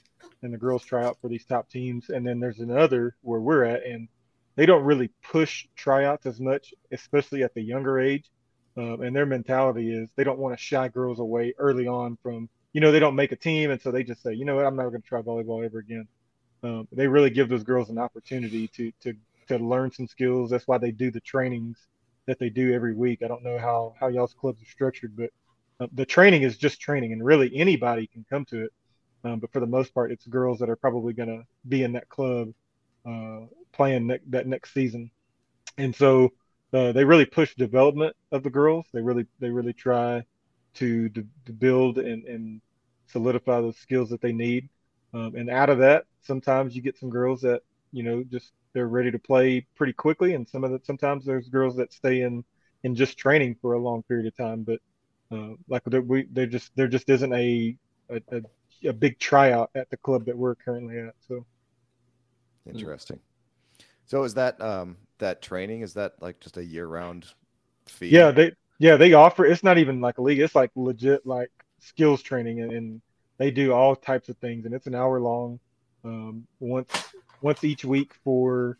and 0.42 0.52
the 0.52 0.58
girls 0.58 0.84
try 0.84 1.04
out 1.04 1.18
for 1.20 1.28
these 1.28 1.44
top 1.44 1.70
teams, 1.70 2.10
and 2.10 2.26
then 2.26 2.40
there's 2.40 2.60
another 2.60 3.14
where 3.22 3.40
we're 3.40 3.64
at, 3.64 3.84
and 3.84 4.08
they 4.56 4.66
don't 4.66 4.84
really 4.84 5.10
push 5.22 5.66
tryouts 5.76 6.26
as 6.26 6.40
much, 6.40 6.74
especially 6.90 7.42
at 7.42 7.54
the 7.54 7.62
younger 7.62 8.00
age. 8.00 8.30
Um, 8.76 9.02
and 9.02 9.14
their 9.14 9.26
mentality 9.26 9.92
is 9.92 10.08
they 10.16 10.24
don't 10.24 10.38
want 10.38 10.56
to 10.56 10.62
shy 10.62 10.88
girls 10.88 11.18
away 11.18 11.54
early 11.58 11.86
on 11.86 12.16
from, 12.22 12.48
you 12.72 12.80
know, 12.80 12.92
they 12.92 13.00
don't 13.00 13.16
make 13.16 13.32
a 13.32 13.36
team, 13.36 13.70
and 13.70 13.80
so 13.80 13.90
they 13.90 14.04
just 14.04 14.22
say, 14.22 14.32
you 14.32 14.44
know 14.44 14.56
what, 14.56 14.64
I'm 14.64 14.76
never 14.76 14.90
going 14.90 15.02
to 15.02 15.08
try 15.08 15.22
volleyball 15.22 15.64
ever 15.64 15.78
again. 15.78 16.06
Um, 16.62 16.86
they 16.92 17.06
really 17.06 17.30
give 17.30 17.48
those 17.48 17.64
girls 17.64 17.90
an 17.90 17.98
opportunity 17.98 18.68
to 18.68 18.92
to 19.02 19.14
to 19.48 19.58
learn 19.58 19.90
some 19.90 20.06
skills. 20.06 20.50
That's 20.50 20.68
why 20.68 20.78
they 20.78 20.92
do 20.92 21.10
the 21.10 21.20
trainings 21.20 21.78
that 22.26 22.38
they 22.38 22.50
do 22.50 22.72
every 22.72 22.94
week. 22.94 23.22
I 23.24 23.28
don't 23.28 23.42
know 23.42 23.58
how 23.58 23.94
how 23.98 24.08
y'all's 24.08 24.34
clubs 24.34 24.62
are 24.62 24.66
structured, 24.66 25.16
but 25.16 25.30
uh, 25.80 25.88
the 25.92 26.06
training 26.06 26.42
is 26.42 26.56
just 26.56 26.80
training, 26.80 27.12
and 27.12 27.24
really 27.24 27.50
anybody 27.56 28.06
can 28.06 28.24
come 28.30 28.44
to 28.46 28.64
it. 28.64 28.72
Um, 29.24 29.40
but 29.40 29.52
for 29.52 29.60
the 29.60 29.66
most 29.66 29.92
part, 29.94 30.12
it's 30.12 30.26
girls 30.26 30.58
that 30.60 30.70
are 30.70 30.76
probably 30.76 31.12
going 31.12 31.28
to 31.28 31.42
be 31.68 31.82
in 31.82 31.92
that 31.92 32.08
club 32.08 32.50
uh, 33.08 33.40
playing 33.72 34.06
ne- 34.06 34.20
that 34.28 34.46
next 34.46 34.72
season, 34.72 35.10
and 35.76 35.94
so 35.94 36.30
uh, 36.72 36.92
they 36.92 37.04
really 37.04 37.26
push 37.26 37.54
development 37.54 38.14
of 38.32 38.42
the 38.42 38.50
girls. 38.50 38.86
They 38.92 39.02
really 39.02 39.26
they 39.40 39.50
really 39.50 39.72
try 39.72 40.24
to 40.74 41.08
to, 41.10 41.26
to 41.46 41.52
build 41.52 41.98
and, 41.98 42.24
and 42.24 42.60
solidify 43.06 43.60
those 43.60 43.76
skills 43.78 44.10
that 44.10 44.20
they 44.20 44.32
need. 44.32 44.68
Um, 45.12 45.34
and 45.34 45.50
out 45.50 45.70
of 45.70 45.78
that, 45.78 46.04
sometimes 46.22 46.76
you 46.76 46.82
get 46.82 46.98
some 46.98 47.10
girls 47.10 47.40
that 47.42 47.62
you 47.92 48.02
know 48.02 48.22
just 48.22 48.52
they're 48.72 48.88
ready 48.88 49.10
to 49.10 49.18
play 49.18 49.66
pretty 49.76 49.92
quickly, 49.92 50.34
and 50.34 50.48
some 50.48 50.62
of 50.64 50.70
the 50.70 50.80
sometimes 50.84 51.24
there's 51.24 51.48
girls 51.48 51.76
that 51.76 51.92
stay 51.92 52.22
in 52.22 52.44
in 52.84 52.94
just 52.94 53.18
training 53.18 53.56
for 53.60 53.72
a 53.74 53.78
long 53.78 54.02
period 54.04 54.26
of 54.26 54.36
time. 54.36 54.62
But 54.62 54.80
uh, 55.32 55.54
like 55.68 55.82
there, 55.86 56.02
we 56.02 56.26
there 56.30 56.46
just 56.46 56.70
there 56.76 56.88
just 56.88 57.08
isn't 57.10 57.32
a, 57.32 57.76
a 58.10 58.22
a 58.30 58.88
a 58.88 58.92
big 58.92 59.18
tryout 59.18 59.70
at 59.74 59.90
the 59.90 59.96
club 59.96 60.26
that 60.26 60.36
we're 60.38 60.54
currently 60.54 60.98
at. 60.98 61.14
So 61.26 61.44
Interesting. 62.66 63.18
So 64.06 64.22
is 64.24 64.34
that 64.34 64.60
um 64.60 64.96
that 65.20 65.42
training 65.42 65.82
is 65.82 65.94
that 65.94 66.14
like 66.20 66.40
just 66.40 66.56
a 66.56 66.64
year 66.64 66.86
round 66.86 67.26
fee? 67.86 68.08
yeah, 68.08 68.30
they 68.30 68.52
yeah 68.78 68.96
they 68.96 69.12
offer. 69.12 69.44
It's 69.44 69.62
not 69.62 69.78
even 69.78 70.00
like 70.00 70.18
a 70.18 70.22
league. 70.22 70.40
It's 70.40 70.54
like 70.54 70.70
legit 70.74 71.24
like 71.26 71.50
skills 71.78 72.22
training, 72.22 72.60
and, 72.60 72.72
and 72.72 73.02
they 73.38 73.50
do 73.50 73.72
all 73.72 73.96
types 73.96 74.28
of 74.28 74.36
things, 74.38 74.66
and 74.66 74.74
it's 74.74 74.86
an 74.86 74.94
hour 74.94 75.20
long, 75.20 75.60
um, 76.04 76.46
once 76.58 76.90
once 77.40 77.64
each 77.64 77.84
week 77.84 78.12
for 78.24 78.76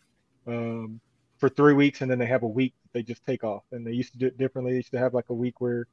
um, 0.47 1.01
for 1.39 1.49
three 1.49 1.75
weeks, 1.75 2.01
and 2.01 2.11
then 2.11 2.19
they 2.19 2.27
have 2.27 2.43
a 2.43 2.49
week 2.49 2.75
they 2.93 3.03
just 3.03 3.25
take 3.25 3.45
off. 3.45 3.65
And 3.73 3.87
they 3.87 3.93
used 3.93 4.13
to 4.13 4.19
do 4.19 4.27
it 4.27 4.39
differently. 4.39 4.73
They 4.73 4.79
used 4.79 4.93
to 4.93 4.99
have 4.99 5.15
like 5.15 5.31
a 5.31 5.35
week 5.35 5.61
where 5.61 5.87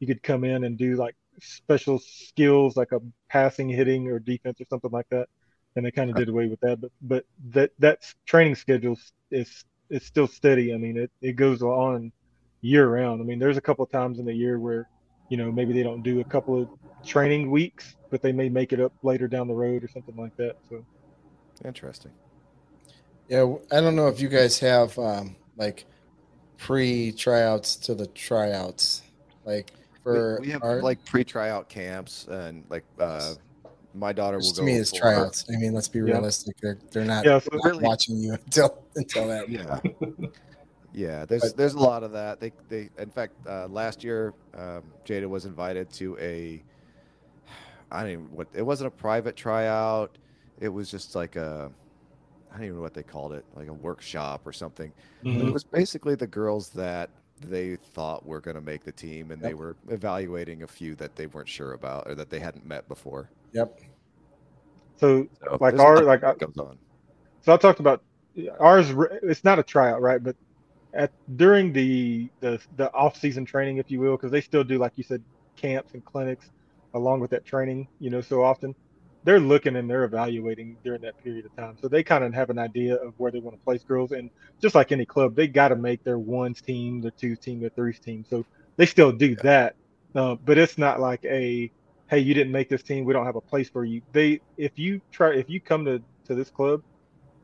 you 0.00 0.06
could 0.06 0.22
come 0.22 0.44
in 0.44 0.64
and 0.64 0.76
do 0.76 0.96
like 0.96 1.16
special 1.40 1.98
skills, 1.98 2.76
like 2.76 2.92
a 2.92 3.00
passing, 3.28 3.68
hitting, 3.68 4.08
or 4.08 4.18
defense, 4.18 4.60
or 4.60 4.66
something 4.70 4.90
like 4.90 5.08
that. 5.10 5.28
And 5.76 5.84
they 5.84 5.90
kind 5.90 6.10
of 6.10 6.16
did 6.16 6.28
away 6.28 6.46
with 6.46 6.60
that, 6.60 6.80
but 6.80 6.92
but 7.02 7.24
that 7.50 7.72
that 7.80 8.14
training 8.26 8.54
schedule 8.54 8.96
is 9.32 9.64
is 9.90 10.04
still 10.04 10.26
steady. 10.26 10.74
I 10.74 10.76
mean, 10.76 10.96
it 10.96 11.10
it 11.20 11.32
goes 11.32 11.62
on 11.62 12.12
year 12.60 12.88
round. 12.88 13.20
I 13.20 13.24
mean, 13.24 13.38
there's 13.38 13.56
a 13.56 13.60
couple 13.60 13.84
of 13.84 13.90
times 13.90 14.18
in 14.18 14.24
the 14.24 14.34
year 14.34 14.58
where, 14.58 14.88
you 15.28 15.36
know, 15.36 15.52
maybe 15.52 15.72
they 15.72 15.82
don't 15.82 16.02
do 16.02 16.20
a 16.20 16.24
couple 16.24 16.62
of 16.62 16.68
training 17.04 17.50
weeks, 17.50 17.94
but 18.10 18.22
they 18.22 18.32
may 18.32 18.48
make 18.48 18.72
it 18.72 18.80
up 18.80 18.92
later 19.02 19.28
down 19.28 19.48
the 19.48 19.54
road 19.54 19.84
or 19.84 19.88
something 19.88 20.16
like 20.16 20.34
that. 20.36 20.56
So 20.70 20.84
interesting. 21.64 22.12
Yeah, 23.28 23.54
I 23.70 23.80
don't 23.80 23.96
know 23.96 24.08
if 24.08 24.20
you 24.20 24.28
guys 24.28 24.58
have 24.60 24.98
um, 24.98 25.36
like 25.56 25.84
pre 26.58 27.12
tryouts 27.12 27.76
to 27.76 27.94
the 27.94 28.06
tryouts, 28.06 29.02
like 29.44 29.72
for 30.02 30.38
we, 30.40 30.48
we 30.48 30.52
have 30.52 30.62
our, 30.62 30.82
like 30.82 31.04
pre 31.04 31.24
tryout 31.24 31.68
camps 31.68 32.26
and 32.28 32.64
like 32.68 32.84
uh, 32.98 33.34
my 33.94 34.12
daughter 34.12 34.38
will 34.38 34.52
to 34.52 34.60
go. 34.60 34.66
me 34.66 34.74
it's 34.76 34.90
for- 34.90 34.98
tryouts. 35.00 35.44
I 35.48 35.56
mean, 35.56 35.72
let's 35.72 35.88
be 35.88 36.00
Yeah. 36.00 36.04
realistic. 36.06 36.56
They're 36.60 36.78
they're 36.90 37.04
not, 37.04 37.24
Yeah, 37.24 37.38
so 37.38 37.50
not 37.52 37.64
really- 37.64 37.84
watching 37.84 38.16
you 38.18 38.32
until 38.44 38.82
until 38.96 39.28
that. 39.28 39.48
Yeah. 39.48 39.80
Yeah, 40.96 41.24
there's 41.24 41.42
But- 41.42 41.56
there's 41.56 41.74
a 41.74 41.78
lot 41.80 42.04
of 42.04 42.12
that. 42.12 42.38
They 42.38 42.52
they 42.68 42.88
in 42.98 43.10
fact 43.10 43.32
uh, 43.48 43.66
last 43.66 44.04
year 44.04 44.32
um, 44.56 44.84
Jada 45.04 45.28
was 45.28 45.44
invited 45.44 45.90
to 45.94 46.16
a 46.20 46.62
I 47.90 48.02
don't 48.02 48.12
even 48.12 48.30
what 48.32 48.46
it 48.54 48.62
wasn't 48.62 48.88
a 48.88 48.90
private 48.92 49.34
tryout. 49.34 50.16
It 50.60 50.68
was 50.68 50.90
just 50.92 51.16
like 51.16 51.34
a 51.34 51.70
I 52.52 52.56
don't 52.56 52.66
even 52.66 52.76
know 52.76 52.82
what 52.82 52.94
they 52.94 53.02
called 53.02 53.32
it, 53.32 53.44
like 53.56 53.66
a 53.66 53.72
workshop 53.72 54.46
or 54.46 54.52
something. 54.52 54.92
But 55.24 55.32
Mhm. 55.32 55.48
It 55.48 55.52
was 55.52 55.64
basically 55.64 56.14
the 56.14 56.28
girls 56.28 56.68
that 56.70 57.10
they 57.40 57.74
thought 57.74 58.24
were 58.24 58.40
going 58.40 58.54
to 58.54 58.60
make 58.60 58.84
the 58.84 58.92
team, 58.92 59.32
and 59.32 59.42
they 59.42 59.54
were 59.54 59.74
evaluating 59.88 60.62
a 60.62 60.66
few 60.68 60.94
that 60.94 61.16
they 61.16 61.26
weren't 61.26 61.48
sure 61.48 61.72
about 61.72 62.06
or 62.08 62.14
that 62.14 62.30
they 62.30 62.38
hadn't 62.38 62.64
met 62.64 62.86
before. 62.86 63.28
Yep. 63.54 63.80
so 64.96 65.28
So 65.42 65.58
Like 65.60 65.78
our- 65.78 66.02
like 66.02 66.24
I- 66.24 66.34
goes 66.34 66.56
on. 66.58 66.78
So 67.42 67.52
I 67.52 67.56
talked 67.56 67.80
about 67.80 68.02
ours. 68.58 68.92
It's 69.22 69.44
not 69.44 69.58
a 69.58 69.62
tryout, 69.62 70.00
right? 70.02 70.22
But 70.22 70.36
at 70.92 71.12
during 71.36 71.72
the 71.72 72.30
the 72.40 72.60
the 72.76 72.92
off 72.92 73.16
season 73.16 73.44
training, 73.44 73.78
if 73.78 73.90
you 73.90 74.00
will, 74.00 74.16
because 74.16 74.30
they 74.32 74.40
still 74.40 74.64
do, 74.64 74.78
like 74.78 74.92
you 74.96 75.04
said, 75.04 75.22
camps 75.56 75.94
and 75.94 76.04
clinics 76.04 76.50
along 76.94 77.20
with 77.20 77.30
that 77.30 77.44
training. 77.44 77.88
You 78.00 78.10
know, 78.10 78.20
so 78.20 78.42
often 78.42 78.74
they're 79.24 79.40
looking 79.40 79.76
and 79.76 79.88
they're 79.88 80.04
evaluating 80.04 80.76
during 80.84 81.00
that 81.02 81.16
period 81.18 81.46
of 81.46 81.56
time. 81.56 81.76
So 81.80 81.88
they 81.88 82.02
kind 82.02 82.24
of 82.24 82.34
have 82.34 82.50
an 82.50 82.58
idea 82.58 82.96
of 82.96 83.14
where 83.18 83.30
they 83.32 83.40
want 83.40 83.56
to 83.56 83.64
place 83.64 83.82
girls. 83.82 84.12
And 84.12 84.30
just 84.60 84.74
like 84.74 84.92
any 84.92 85.06
club, 85.06 85.34
they 85.34 85.46
got 85.48 85.68
to 85.68 85.76
make 85.76 86.04
their 86.04 86.18
ones 86.18 86.60
team, 86.60 87.00
their 87.00 87.10
twos 87.12 87.38
team, 87.38 87.60
their 87.60 87.70
threes 87.70 87.98
team. 88.00 88.24
So 88.28 88.44
they 88.76 88.86
still 88.86 89.12
do 89.12 89.34
that, 89.36 89.76
uh, 90.14 90.34
but 90.44 90.58
it's 90.58 90.76
not 90.78 91.00
like 91.00 91.24
a 91.24 91.70
hey, 92.14 92.20
you 92.20 92.34
didn't 92.34 92.52
make 92.52 92.68
this 92.68 92.82
team, 92.82 93.04
we 93.04 93.12
don't 93.12 93.26
have 93.26 93.36
a 93.36 93.42
place 93.42 93.70
for 93.70 93.84
you. 93.84 94.02
They 94.12 94.40
if 94.56 94.72
you 94.78 95.00
try 95.12 95.34
if 95.34 95.48
you 95.50 95.60
come 95.62 95.84
to 95.86 96.02
to 96.26 96.34
this 96.34 96.50
club 96.50 96.80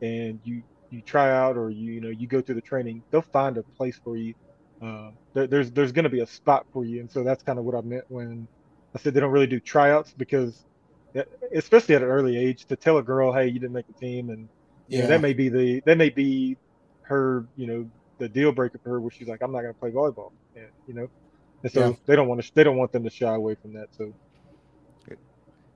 and 0.03 0.41
you 0.45 0.63
you 0.91 1.03
try 1.03 1.31
out 1.33 1.57
or 1.59 1.71
you 1.71 1.93
you 1.95 2.03
know 2.03 2.11
you 2.11 2.29
go 2.29 2.43
through 2.43 2.57
the 2.57 2.63
training, 2.63 3.05
they'll 3.13 3.23
find 3.23 3.59
a 3.59 3.65
place 3.79 3.99
for 4.05 4.17
you. 4.17 4.35
Uh, 4.83 5.11
there, 5.35 5.47
there's 5.49 5.73
there's 5.73 5.93
going 5.93 6.05
to 6.05 6.11
be 6.11 6.21
a 6.23 6.27
spot 6.27 6.67
for 6.73 6.85
you, 6.87 7.01
and 7.01 7.11
so 7.11 7.25
that's 7.25 7.45
kind 7.45 7.59
of 7.59 7.67
what 7.67 7.77
I 7.77 7.83
meant 7.83 8.05
when 8.09 8.49
I 8.97 9.01
said 9.01 9.15
they 9.15 9.21
don't 9.21 9.33
really 9.33 9.47
do 9.49 9.61
tryouts 9.61 10.13
because, 10.17 10.65
eh, 11.17 11.25
especially 11.55 11.97
at 11.97 12.03
an 12.03 12.09
early 12.09 12.39
age, 12.39 12.67
to 12.69 12.77
tell 12.77 12.99
a 12.99 13.05
girl, 13.05 13.33
hey, 13.35 13.49
you 13.49 13.61
didn't 13.61 13.75
make 13.75 13.89
the 13.89 13.95
team, 13.95 14.31
and 14.31 14.51
you 14.91 14.99
know, 14.99 15.05
Yeah. 15.05 15.09
that 15.09 15.23
may 15.23 15.35
be 15.35 15.51
the 15.51 15.83
that 15.87 15.99
may 15.99 16.11
be 16.11 16.59
her 17.05 17.47
you 17.57 17.67
know 17.69 17.91
the 18.21 18.29
deal 18.31 18.53
breaker 18.53 18.79
for 18.83 18.91
her 18.91 19.03
where 19.03 19.13
she's 19.13 19.29
like, 19.29 19.41
I'm 19.43 19.53
not 19.53 19.63
going 19.63 19.75
to 19.75 19.79
play 19.81 19.93
volleyball, 19.93 20.31
and, 20.57 20.71
you 20.87 20.95
know, 20.95 21.09
and 21.65 21.73
so 21.73 21.83
Yeah. 21.83 21.95
they 22.07 22.17
don't 22.17 22.29
want 22.29 22.43
to 22.43 22.51
they 22.57 22.65
don't 22.65 22.79
want 22.79 22.93
them 22.93 23.05
to 23.05 23.11
shy 23.11 23.35
away 23.35 23.57
from 23.63 23.75
that. 23.75 23.89
So 23.93 24.13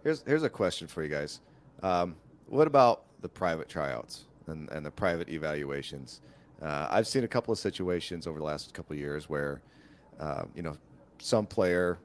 Here's 0.05 0.23
here's 0.27 0.43
a 0.43 0.51
question 0.51 0.87
for 0.87 1.03
you 1.03 1.09
guys. 1.09 1.41
Um, 1.83 2.15
what 2.47 2.67
about 2.67 3.05
the 3.23 3.29
private 3.29 3.69
tryouts 3.69 4.27
and, 4.47 4.69
and 4.71 4.85
the 4.85 4.91
private 4.91 5.29
evaluations? 5.31 6.21
Uh, 6.63 6.87
I've 6.91 7.07
seen 7.07 7.25
a 7.25 7.29
couple 7.29 7.53
of 7.53 7.59
situations 7.59 8.27
over 8.27 8.39
the 8.39 8.45
last 8.45 8.73
couple 8.75 8.95
of 8.95 9.01
years 9.01 9.29
where, 9.29 9.61
uh, 10.21 10.45
you 10.55 10.63
know, 10.63 10.77
some 11.19 11.47
player 11.47 11.99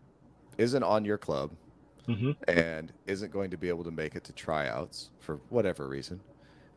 isn't 0.58 0.82
on 0.84 1.06
your 1.06 1.18
club 1.18 1.52
Mhm. 2.08 2.36
and 2.48 2.92
isn't 3.06 3.32
going 3.32 3.52
to 3.52 3.58
be 3.58 3.70
able 3.70 3.84
to 3.84 3.92
make 3.92 4.16
it 4.16 4.24
to 4.24 4.34
tryouts 4.34 5.12
for 5.20 5.36
whatever 5.50 5.88
reason. 5.88 6.20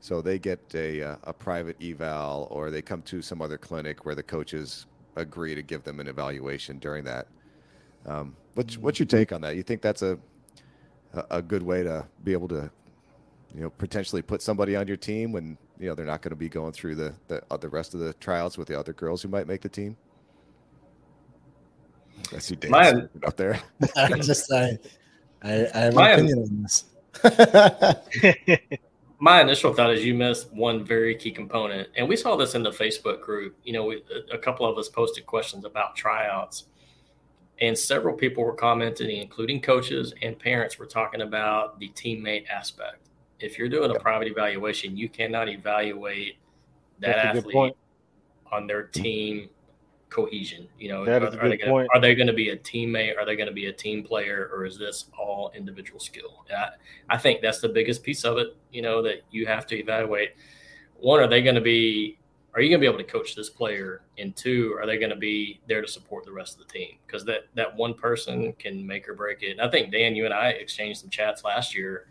So 0.01 0.21
they 0.21 0.39
get 0.39 0.61
a, 0.75 1.03
uh, 1.03 1.17
a 1.25 1.33
private 1.33 1.77
eval 1.81 2.49
or 2.51 2.71
they 2.71 2.83
come 2.83 3.01
to 3.03 3.23
some 3.23 3.41
other 3.41 3.57
clinic 3.57 4.05
where 4.05 4.15
the 4.15 4.23
coaches 4.23 4.87
agree 5.17 5.55
to 5.55 5.63
give 5.63 5.85
them 5.85 6.01
an 6.01 6.09
evaluation 6.09 6.79
during 6.81 7.05
that. 7.05 7.29
Um, 8.05 8.37
what's, 8.55 8.77
what's 8.77 8.99
your 8.99 9.07
take 9.07 9.33
on 9.33 9.41
that? 9.43 9.57
You 9.57 9.63
think 9.63 9.81
that's 9.81 10.03
a, 10.03 10.19
a, 11.15 11.25
a 11.39 11.43
good 11.43 11.63
way 11.63 11.83
to 11.83 12.07
be 12.25 12.33
able 12.33 12.49
to, 12.49 12.71
you 13.55 13.63
know, 13.63 13.71
potentially 13.71 14.23
put 14.23 14.43
somebody 14.43 14.77
on 14.77 14.87
your 14.89 14.97
team 14.97 15.33
when, 15.33 15.57
you 15.79 15.89
know, 15.89 15.95
they're 15.95 16.07
not 16.07 16.23
going 16.23 16.31
to 16.31 16.37
be 16.37 16.49
going 16.49 16.73
through 16.73 16.95
the, 16.95 17.15
the, 17.29 17.43
uh, 17.51 17.57
the 17.57 17.69
rest 17.69 17.95
of 17.95 18.01
the 18.01 18.13
tryouts 18.15 18.57
with 18.59 18.69
the 18.69 18.79
other 18.79 18.93
girls 18.93 19.23
who 19.23 19.29
might 19.29 19.47
make 19.47 19.61
the 19.61 19.69
team? 19.69 19.97
I 22.35 22.39
see 22.39 22.55
Dan 22.57 22.71
Mine- 22.71 22.91
smirking 22.93 23.25
up 23.27 23.37
there. 23.37 23.61
I 23.97 24.09
just 24.19 24.51
I 24.53 24.79
I, 25.43 25.67
I 25.75 25.79
have 25.81 25.95
My- 25.95 26.11
an 26.13 26.19
opinion 26.21 26.39
on 26.39 26.63
this. 26.63 26.85
my 29.19 29.41
initial 29.41 29.73
thought 29.75 29.93
is 29.93 30.05
you 30.05 30.15
missed 30.15 30.53
one 30.53 30.83
very 30.85 31.15
key 31.15 31.31
component 31.31 31.87
and 31.97 32.09
we 32.09 32.17
saw 32.17 32.35
this 32.37 32.55
in 32.55 32.63
the 32.63 32.71
facebook 32.71 33.21
group 33.21 33.55
you 33.63 33.73
know 33.73 33.85
we, 33.85 34.03
a- 34.33 34.35
a 34.35 34.39
couple 34.39 34.65
of 34.67 34.79
us 34.79 34.89
posted 34.89 35.27
questions 35.27 35.67
about 35.67 35.95
tryouts 35.95 36.65
and 37.61 37.77
several 37.77 38.15
people 38.15 38.45
were 38.45 38.55
commenting 38.55 39.19
including 39.19 39.61
coaches 39.61 40.15
and 40.23 40.39
parents 40.39 40.79
were 40.79 40.87
talking 40.87 41.23
about 41.23 41.79
the 41.79 41.89
teammate 41.91 42.49
aspect. 42.49 43.09
If 43.41 43.59
you're 43.59 43.69
doing 43.69 43.95
a 43.95 43.99
private 43.99 44.29
evaluation 44.29 44.97
you 44.97 45.09
cannot 45.09 45.49
evaluate 45.49 46.37
that 47.01 47.35
That's 47.35 47.39
athlete 47.39 47.75
on 48.51 48.67
their 48.67 48.85
team 48.85 49.49
cohesion 50.11 50.69
you 50.79 50.91
know 50.91 51.05
are, 51.05 51.49
they 51.49 51.57
gonna, 51.57 51.87
are 51.95 51.99
they 51.99 52.15
going 52.15 52.27
to 52.27 52.35
be 52.35 52.51
a 52.51 52.57
teammate? 52.57 53.17
Are 53.17 53.25
they 53.25 53.35
going 53.35 53.49
to 53.49 53.55
be 53.55 53.67
a 53.67 53.73
team 53.73 54.05
player? 54.05 54.51
Or 54.53 54.67
is 54.67 54.79
this 54.79 55.07
all 55.19 55.51
individual 55.55 55.99
skill? 55.99 56.45
I, 56.55 56.69
I 57.09 57.17
think 57.17 57.41
that's 57.41 57.61
the 57.61 57.71
biggest 57.71 58.03
piece 58.03 58.25
of 58.25 58.37
it 58.37 58.55
you 58.71 58.83
know 58.83 59.03
that 59.03 59.23
you 59.31 59.47
have 59.47 59.67
to 59.69 59.77
evaluate. 59.77 60.33
One 61.01 61.21
are 61.21 61.27
they 61.27 61.43
going 61.43 61.55
to 61.55 61.63
be 61.63 62.19
are 62.55 62.61
you 62.61 62.69
going 62.69 62.81
to 62.81 62.85
be 62.85 62.87
able 62.87 62.99
to 62.99 63.11
coach 63.11 63.35
this 63.35 63.49
player 63.49 64.03
and 64.19 64.35
two 64.37 64.77
are 64.79 64.87
they 64.87 64.99
going 64.99 65.11
to 65.11 65.17
be 65.17 65.61
there 65.69 65.81
to 65.81 65.89
support 65.89 66.25
the 66.25 66.33
rest 66.33 66.59
of 66.61 66.67
the 66.67 66.73
team 66.73 66.97
because 67.07 67.25
that 67.25 67.43
that 67.55 67.75
one 67.77 67.95
person 67.95 68.53
can 68.59 68.87
make 68.87 69.09
or 69.09 69.15
break 69.15 69.43
it 69.43 69.53
and 69.53 69.61
i 69.61 69.69
think 69.69 69.91
dan 69.93 70.15
you 70.15 70.25
and 70.25 70.35
i 70.35 70.49
exchanged 70.51 71.01
some 71.01 71.11
chats 71.11 71.45
last 71.45 71.75
year 71.75 72.07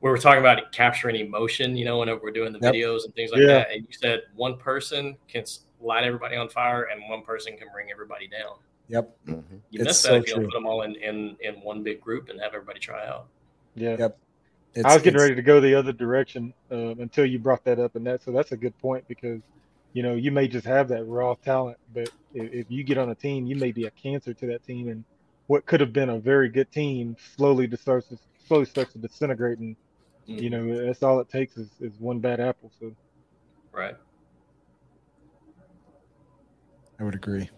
where 0.00 0.12
we 0.12 0.18
were 0.18 0.22
talking 0.22 0.40
about 0.40 0.70
capturing 0.72 1.16
emotion 1.16 1.76
you 1.76 1.84
know 1.84 1.98
whenever 1.98 2.20
we're 2.22 2.30
doing 2.30 2.52
the 2.52 2.58
Yep. 2.60 2.74
videos 2.74 3.04
and 3.04 3.14
things 3.14 3.30
like 3.32 3.40
Yeah. 3.40 3.46
that 3.48 3.70
and 3.72 3.82
you 3.86 3.92
said 3.92 4.22
one 4.34 4.56
person 4.58 5.16
can 5.28 5.44
light 5.80 6.04
everybody 6.04 6.36
on 6.36 6.48
fire 6.48 6.84
and 6.84 7.00
one 7.08 7.22
person 7.22 7.56
can 7.56 7.68
bring 7.72 7.90
everybody 7.90 8.28
down 8.28 8.56
Yep. 8.88 9.16
Mhm. 9.26 9.42
you 9.70 9.80
It's 9.80 9.84
miss 9.84 10.00
so 10.00 10.16
if 10.16 10.26
you 10.28 10.34
don't 10.34 10.44
put 10.44 10.52
them 10.52 10.66
all 10.66 10.82
in, 10.82 10.96
in 10.96 11.36
in 11.40 11.54
one 11.62 11.82
big 11.82 12.00
group 12.00 12.28
and 12.28 12.40
have 12.40 12.52
everybody 12.54 12.78
try 12.78 13.06
out 13.06 13.26
yeah. 13.74 13.96
Yep. 13.98 14.18
It's, 14.74 14.84
I 14.86 14.94
was 14.94 15.02
getting 15.02 15.20
ready 15.20 15.34
to 15.34 15.42
go 15.42 15.60
the 15.60 15.74
other 15.74 15.92
direction 15.92 16.52
um, 16.70 16.98
until 17.00 17.26
you 17.26 17.38
brought 17.38 17.62
that 17.64 17.78
up, 17.78 17.94
and 17.94 18.06
that 18.06 18.22
so 18.22 18.32
that's 18.32 18.52
a 18.52 18.56
good 18.56 18.76
point 18.78 19.06
because 19.06 19.40
you 19.92 20.02
know 20.02 20.14
you 20.14 20.30
may 20.30 20.48
just 20.48 20.66
have 20.66 20.88
that 20.88 21.04
raw 21.04 21.34
talent, 21.34 21.78
but 21.92 22.10
if, 22.34 22.52
if 22.52 22.66
you 22.70 22.84
get 22.84 22.98
on 22.98 23.10
a 23.10 23.14
team, 23.14 23.46
you 23.46 23.56
may 23.56 23.72
be 23.72 23.86
a 23.86 23.90
cancer 23.90 24.34
to 24.34 24.46
that 24.46 24.64
team, 24.64 24.88
and 24.88 25.04
what 25.46 25.66
could 25.66 25.80
have 25.80 25.92
been 25.92 26.10
a 26.10 26.18
very 26.18 26.48
good 26.48 26.70
team 26.72 27.16
slowly 27.36 27.70
starts 27.76 28.08
to, 28.08 28.18
slowly 28.46 28.64
starts 28.64 28.92
to 28.92 28.98
disintegrate, 28.98 29.58
and 29.58 29.76
you 30.26 30.50
mm-hmm. 30.50 30.68
know 30.68 30.86
that's 30.86 31.02
all 31.02 31.20
it 31.20 31.28
takes 31.28 31.56
is, 31.56 31.68
is 31.80 31.92
one 31.98 32.18
bad 32.18 32.40
apple. 32.40 32.70
So 32.80 32.94
right 33.72 33.96
I 37.02 37.04
would 37.04 37.14
agree. 37.16 37.50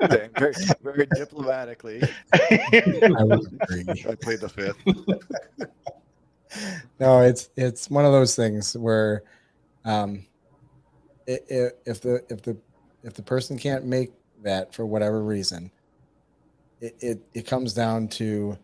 Very, 0.00 0.54
very 0.82 1.06
diplomatically. 1.14 2.02
I 2.32 3.24
would 3.24 3.60
agree. 3.60 3.84
I 4.08 4.14
played 4.14 4.40
the 4.40 4.48
fifth. 4.48 4.78
no, 7.00 7.20
it's 7.20 7.50
it's 7.56 7.90
one 7.90 8.04
of 8.06 8.12
those 8.12 8.34
things 8.34 8.76
where, 8.76 9.22
um, 9.84 10.26
if 11.26 12.00
the 12.00 12.22
if 12.28 12.42
the 12.42 12.56
if 13.02 13.14
the 13.14 13.22
person 13.22 13.58
can't 13.58 13.84
make 13.84 14.12
that 14.42 14.74
for 14.74 14.86
whatever 14.86 15.22
reason, 15.22 15.70
it, 16.80 16.96
it 17.00 17.20
it 17.34 17.46
comes 17.46 17.74
down 17.74 18.08
to 18.08 18.58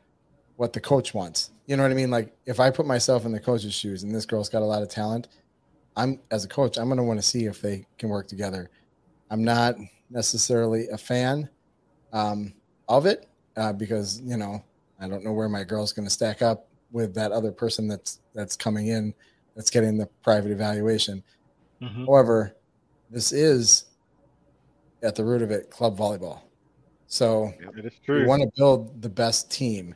what 0.57 0.73
the 0.73 0.81
coach 0.81 1.15
wants. 1.15 1.51
You 1.67 1.77
know 1.77 1.83
what 1.83 1.93
I 1.93 1.95
mean? 1.95 2.11
Like 2.11 2.35
if 2.47 2.61
I 2.61 2.71
put 2.71 2.87
myself 2.87 3.25
in 3.25 3.33
the 3.33 3.41
coach's 3.41 3.75
shoes 3.75 4.03
and 4.03 4.15
this 4.15 4.27
girl's 4.27 4.49
got 4.49 4.63
a 4.63 4.67
lot 4.67 4.83
of 4.83 4.89
talent, 4.89 5.29
I'm 5.97 6.21
as 6.31 6.45
a 6.45 6.49
coach, 6.49 6.79
I'm 6.79 6.87
going 6.87 6.99
to 6.99 7.05
want 7.05 7.19
to 7.21 7.27
see 7.27 7.47
if 7.47 7.61
they 7.61 7.87
can 7.99 8.09
work 8.09 8.29
together. 8.29 8.71
I'm 9.31 9.45
not 9.45 9.77
necessarily 10.11 10.89
a 10.89 10.99
fan 10.99 11.49
um, 12.13 12.55
of 12.89 13.07
it 13.07 13.29
uh, 13.57 13.73
because 13.73 14.21
you 14.21 14.37
know 14.37 14.65
I 15.01 15.09
don't 15.09 15.25
know 15.25 15.33
where 15.33 15.49
my 15.49 15.65
girl's 15.65 15.93
going 15.93 16.07
to 16.07 16.13
stack 16.13 16.43
up 16.43 16.69
with 16.93 17.15
that 17.15 17.33
other 17.33 17.53
person 17.53 17.89
that's 17.89 18.21
that's 18.35 18.57
coming 18.57 18.89
in 18.89 19.15
that's 19.55 19.71
getting 19.71 19.97
the 19.97 20.07
private 20.23 20.51
evaluation. 20.51 21.23
Mhm. 21.81 22.07
However, 22.07 22.57
this 23.11 23.33
is 23.33 23.85
at 25.03 25.15
the 25.15 25.25
root 25.25 25.43
of 25.43 25.51
it 25.51 25.71
club 25.71 25.97
volleyball. 25.97 26.41
So 27.07 27.53
that 27.75 27.85
is 27.85 27.93
you 28.07 28.27
want 28.27 28.43
to 28.43 28.51
build 28.57 29.03
the 29.03 29.09
best 29.09 29.51
team, 29.51 29.95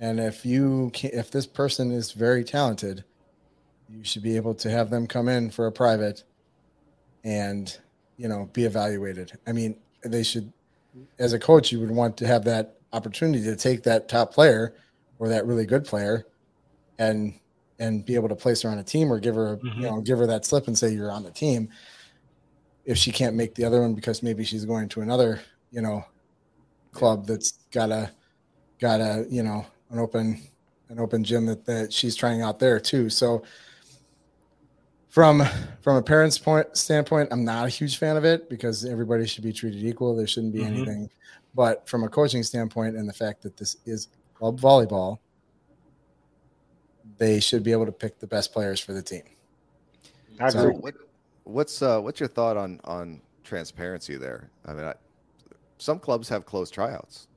and 0.00 0.20
if 0.20 0.44
you 0.46 0.90
can, 0.92 1.10
if 1.12 1.30
this 1.30 1.46
person 1.46 1.90
is 1.90 2.12
very 2.12 2.44
talented, 2.44 3.04
you 3.88 4.04
should 4.04 4.22
be 4.22 4.36
able 4.36 4.54
to 4.54 4.70
have 4.70 4.90
them 4.90 5.06
come 5.06 5.28
in 5.28 5.50
for 5.50 5.66
a 5.66 5.72
private, 5.72 6.24
and 7.24 7.76
you 8.16 8.28
know 8.28 8.48
be 8.52 8.64
evaluated. 8.64 9.38
I 9.46 9.52
mean, 9.52 9.80
they 10.04 10.22
should. 10.22 10.52
As 11.18 11.32
a 11.32 11.38
coach, 11.38 11.72
you 11.72 11.80
would 11.80 11.90
want 11.90 12.16
to 12.18 12.26
have 12.26 12.44
that 12.44 12.76
opportunity 12.92 13.42
to 13.44 13.56
take 13.56 13.82
that 13.84 14.08
top 14.08 14.32
player 14.34 14.74
or 15.18 15.28
that 15.28 15.46
really 15.46 15.64
good 15.64 15.84
player 15.84 16.26
and 16.98 17.32
and 17.82 18.04
be 18.04 18.14
able 18.14 18.28
to 18.28 18.36
place 18.36 18.62
her 18.62 18.70
on 18.70 18.78
a 18.78 18.84
team 18.84 19.12
or 19.12 19.18
give 19.18 19.34
her 19.34 19.56
mm-hmm. 19.56 19.80
you 19.80 19.86
know 19.86 20.00
give 20.00 20.18
her 20.18 20.26
that 20.26 20.44
slip 20.44 20.68
and 20.68 20.78
say 20.78 20.90
you're 20.92 21.10
on 21.10 21.24
the 21.24 21.30
team 21.30 21.68
if 22.84 22.96
she 22.96 23.10
can't 23.10 23.34
make 23.34 23.54
the 23.54 23.64
other 23.64 23.82
one 23.82 23.94
because 23.94 24.22
maybe 24.22 24.44
she's 24.44 24.64
going 24.64 24.88
to 24.88 25.00
another 25.00 25.40
you 25.70 25.82
know 25.82 26.04
club 26.92 27.26
that's 27.26 27.52
got 27.72 27.90
a 27.90 28.10
got 28.78 29.00
a 29.00 29.26
you 29.28 29.42
know 29.42 29.66
an 29.90 29.98
open 29.98 30.40
an 30.90 31.00
open 31.00 31.24
gym 31.24 31.44
that, 31.46 31.64
that 31.64 31.92
she's 31.92 32.14
trying 32.14 32.40
out 32.40 32.58
there 32.58 32.78
too 32.78 33.10
so 33.10 33.42
from 35.08 35.42
from 35.80 35.96
a 35.96 36.02
parent's 36.02 36.38
point 36.38 36.76
standpoint 36.76 37.28
i'm 37.32 37.44
not 37.44 37.66
a 37.66 37.68
huge 37.68 37.98
fan 37.98 38.16
of 38.16 38.24
it 38.24 38.48
because 38.48 38.84
everybody 38.84 39.26
should 39.26 39.44
be 39.44 39.52
treated 39.52 39.84
equal 39.84 40.14
there 40.14 40.26
shouldn't 40.26 40.52
be 40.52 40.60
mm-hmm. 40.60 40.76
anything 40.76 41.10
but 41.54 41.86
from 41.88 42.04
a 42.04 42.08
coaching 42.08 42.42
standpoint 42.42 42.96
and 42.96 43.08
the 43.08 43.12
fact 43.12 43.42
that 43.42 43.56
this 43.56 43.76
is 43.86 44.08
club 44.34 44.60
volleyball 44.60 45.18
they 47.22 47.40
should 47.40 47.62
be 47.62 47.72
able 47.72 47.86
to 47.86 47.92
pick 47.92 48.18
the 48.18 48.26
best 48.26 48.52
players 48.52 48.80
for 48.80 48.92
the 48.92 49.02
team 49.02 49.22
so, 50.48 50.70
what, 50.70 50.94
what's 51.44 51.82
uh, 51.82 52.00
what's 52.00 52.18
your 52.18 52.28
thought 52.28 52.56
on 52.56 52.80
on 52.84 53.20
transparency 53.44 54.16
there 54.16 54.50
i 54.66 54.72
mean 54.72 54.84
I, 54.84 54.94
some 55.78 55.98
clubs 55.98 56.28
have 56.28 56.46
closed 56.46 56.74
tryouts 56.74 57.28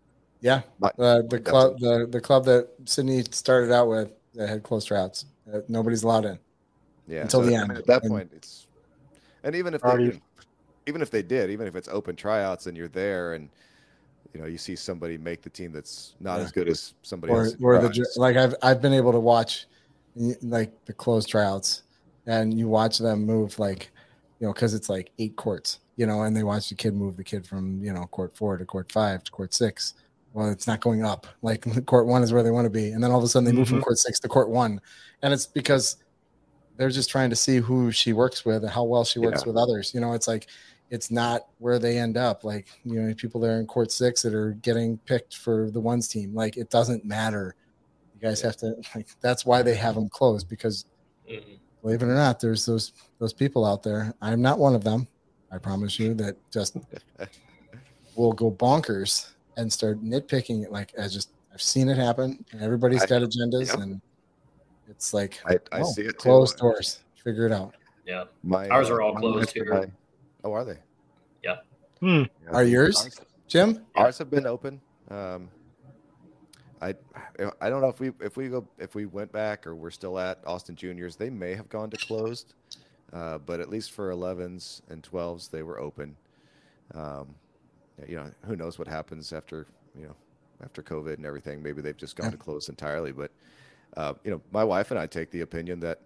yeah 0.42 0.62
uh, 0.82 1.22
the 1.30 1.42
club 1.44 1.80
the, 1.80 2.08
the 2.10 2.22
club 2.22 2.46
that 2.46 2.70
sydney 2.86 3.24
started 3.32 3.72
out 3.72 3.88
with 3.88 4.12
that 4.34 4.50
had 4.50 4.64
closed 4.64 4.88
tryouts 4.88 5.26
uh, 5.54 5.60
nobody's 5.68 6.04
allowed 6.04 6.26
in 6.26 6.40
yeah. 7.08 7.22
Until 7.22 7.42
so 7.42 7.46
the 7.46 7.56
end. 7.56 7.72
At 7.72 7.86
that 7.88 8.04
and, 8.04 8.12
point, 8.12 8.32
it's 8.36 8.68
and 9.44 9.56
even 9.56 9.74
if 9.74 9.82
they 9.82 10.20
even 10.88 11.02
if 11.02 11.12
they 11.12 11.22
did, 11.22 11.50
even 11.50 11.68
if 11.68 11.76
it's 11.76 11.88
open 11.88 12.16
tryouts 12.16 12.68
and 12.68 12.76
you're 12.76 12.88
there 12.88 13.34
and 13.34 13.50
you 14.34 14.42
know 14.42 14.48
you 14.48 14.58
see 14.58 14.76
somebody 14.76 15.18
make 15.18 15.42
the 15.42 15.50
team 15.50 15.72
that's 15.72 16.16
not 16.20 16.38
yeah. 16.38 16.46
as 16.46 16.52
good 16.52 16.68
as 16.68 16.94
somebody 17.04 17.34
or, 17.34 17.44
else. 17.46 17.56
Or 17.62 17.80
the 17.80 18.08
like 18.18 18.38
I've 18.38 18.56
I've 18.62 18.82
been 18.82 18.94
able 18.94 19.12
to 19.12 19.20
watch 19.20 19.68
like 20.16 20.74
the 20.86 20.94
closed 20.94 21.30
tryouts 21.30 21.84
and 22.26 22.58
you 22.58 22.68
watch 22.68 22.98
them 22.98 23.26
move 23.26 23.58
like 23.60 23.92
you 24.40 24.48
know 24.48 24.54
because 24.54 24.74
it's 24.74 24.90
like 24.90 25.12
eight 25.20 25.36
courts 25.36 25.80
you 25.98 26.06
know 26.06 26.24
and 26.24 26.36
they 26.36 26.44
watch 26.44 26.70
the 26.70 26.76
kid 26.76 26.94
move 26.94 27.18
the 27.18 27.24
kid 27.24 27.46
from 27.46 27.84
you 27.84 27.92
know 27.92 28.06
court 28.06 28.36
four 28.36 28.58
to 28.58 28.66
court 28.66 28.92
five 28.92 29.24
to 29.24 29.32
court 29.32 29.54
six 29.54 29.94
well 30.34 30.50
it's 30.50 30.68
not 30.68 30.80
going 30.80 31.04
up 31.04 31.28
like 31.42 31.66
court 31.86 32.06
one 32.06 32.24
is 32.24 32.32
where 32.32 32.44
they 32.44 32.52
want 32.52 32.66
to 32.66 32.70
be 32.70 32.92
and 32.92 33.04
then 33.04 33.12
all 33.12 33.18
of 33.18 33.24
a 33.24 33.28
sudden 33.28 33.46
they 33.46 33.52
move 33.52 33.68
mm-hmm. 33.68 33.76
from 33.76 33.84
court 33.84 33.98
six 33.98 34.20
to 34.20 34.28
court 34.28 34.50
one 34.50 34.80
and 35.22 35.34
it's 35.34 35.46
because 35.46 35.98
they're 36.78 36.90
just 36.90 37.10
trying 37.10 37.30
to 37.30 37.36
see 37.36 37.58
who 37.58 37.92
she 37.92 38.14
works 38.14 38.46
with 38.46 38.64
and 38.64 38.72
how 38.72 38.84
well 38.84 39.04
she 39.04 39.20
works 39.20 39.42
yeah. 39.42 39.48
with 39.48 39.58
others. 39.58 39.94
You 39.94 40.02
know, 40.02 40.14
it's 40.14 40.28
like 40.28 40.48
it's 40.90 41.10
not 41.10 41.48
where 41.60 41.80
they 41.80 41.98
end 41.98 42.18
up. 42.18 42.44
Like, 42.44 42.68
you 42.84 43.02
know, 43.02 43.14
people 43.14 43.42
there 43.42 43.60
in 43.60 43.66
court 43.66 43.92
six 43.92 44.22
that 44.22 44.34
are 44.34 44.52
getting 44.62 44.98
picked 45.00 45.38
for 45.38 45.72
the 45.72 45.80
ones 45.80 46.08
team. 46.08 46.34
Like, 46.34 46.58
it 46.58 46.70
doesn't 46.70 47.06
matter. 47.06 47.56
You 48.16 48.22
guys 48.22 48.42
have 48.42 48.58
to 48.58 48.76
like 48.96 49.08
that's 49.22 49.46
why 49.46 49.62
they 49.62 49.76
have 49.76 49.96
them 49.96 50.10
closed 50.10 50.50
because 50.50 50.86
mm-hmm. 51.30 51.56
believe 51.82 52.02
it 52.02 52.06
or 52.06 52.16
not, 52.16 52.40
there's 52.40 52.66
those 52.66 52.94
those 53.20 53.34
people 53.34 53.66
out 53.66 53.84
there. 53.84 54.14
I'm 54.22 54.42
not 54.42 54.58
one 54.58 54.76
of 54.76 54.84
them. 54.84 55.08
I 55.52 55.58
promise 55.58 56.00
you 56.00 56.14
that 56.16 56.38
just 56.52 56.78
will 58.16 58.34
go 58.34 58.52
bonkers 58.52 59.32
and 59.58 59.72
start 59.72 60.04
nitpicking 60.04 60.64
it. 60.64 60.72
Like 60.72 60.94
I 61.00 61.08
just 61.08 61.32
I've 61.54 61.62
seen 61.62 61.90
it 61.90 61.98
happen. 61.98 62.44
And 62.52 62.62
everybody's 62.62 63.06
got 63.06 63.22
agendas 63.22 63.68
yep. 63.68 63.80
and 63.80 64.02
it's 64.90 65.14
like 65.14 65.40
I, 65.46 65.56
I 65.72 65.82
oh, 65.82 65.92
see 65.92 66.04
it 66.04 66.18
closed 66.18 66.58
too. 66.58 66.64
doors. 66.64 67.00
Figure 67.24 67.46
it 67.46 67.52
out. 67.52 67.76
Yeah, 68.06 68.26
my 68.44 68.68
ours 68.70 68.90
are 68.90 69.02
uh, 69.02 69.06
all 69.06 69.16
closed 69.16 69.52
here. 69.52 69.74
My, 69.74 69.86
oh, 70.44 70.54
are 70.54 70.64
they? 70.64 70.78
Yeah. 71.44 71.58
Hmm. 72.00 72.24
yeah. 72.44 72.52
Are 72.52 72.64
yours, 72.64 73.20
Jim? 73.48 73.84
Ours 73.96 74.20
have 74.20 74.30
been 74.30 74.46
open. 74.46 74.80
Um, 75.10 75.50
I 76.82 76.94
I 77.62 77.70
don't 77.70 77.82
know 77.82 77.90
if 77.90 78.00
we 78.00 78.12
if 78.22 78.38
we 78.38 78.50
go 78.50 78.68
if 78.78 78.96
we 78.96 79.06
went 79.06 79.32
back 79.32 79.66
or 79.66 79.76
we're 79.76 79.92
still 79.92 80.20
at 80.20 80.40
Austin 80.46 80.76
Juniors, 80.76 81.16
they 81.16 81.30
may 81.30 81.56
have 81.56 81.70
gone 81.70 81.90
to 81.90 81.98
closed, 81.98 82.54
uh, 83.14 83.38
but 83.40 83.60
at 83.60 83.70
least 83.70 83.92
for 83.92 84.12
11s 84.12 84.82
and 84.90 85.02
12s, 85.02 85.50
they 85.50 85.64
were 85.64 85.80
open. 85.80 86.16
Um, 86.94 87.34
you 88.08 88.16
know, 88.16 88.30
who 88.46 88.56
knows 88.56 88.78
what 88.78 88.88
happens 88.88 89.32
after 89.32 89.68
you 89.98 90.06
know 90.06 90.16
after 90.64 90.84
COVID 90.84 91.16
and 91.16 91.26
everything? 91.26 91.64
Maybe 91.64 91.82
they've 91.82 91.98
just 91.98 92.16
gone 92.16 92.28
yeah. 92.28 92.32
to 92.32 92.38
close 92.38 92.70
entirely, 92.70 93.12
but 93.12 93.32
uh, 93.98 94.14
you 94.24 94.32
know, 94.32 94.42
my 94.52 94.64
wife 94.64 94.92
and 94.92 95.00
I 95.00 95.08
take 95.08 95.32
the 95.32 95.42
opinion 95.42 95.80
that, 95.82 96.00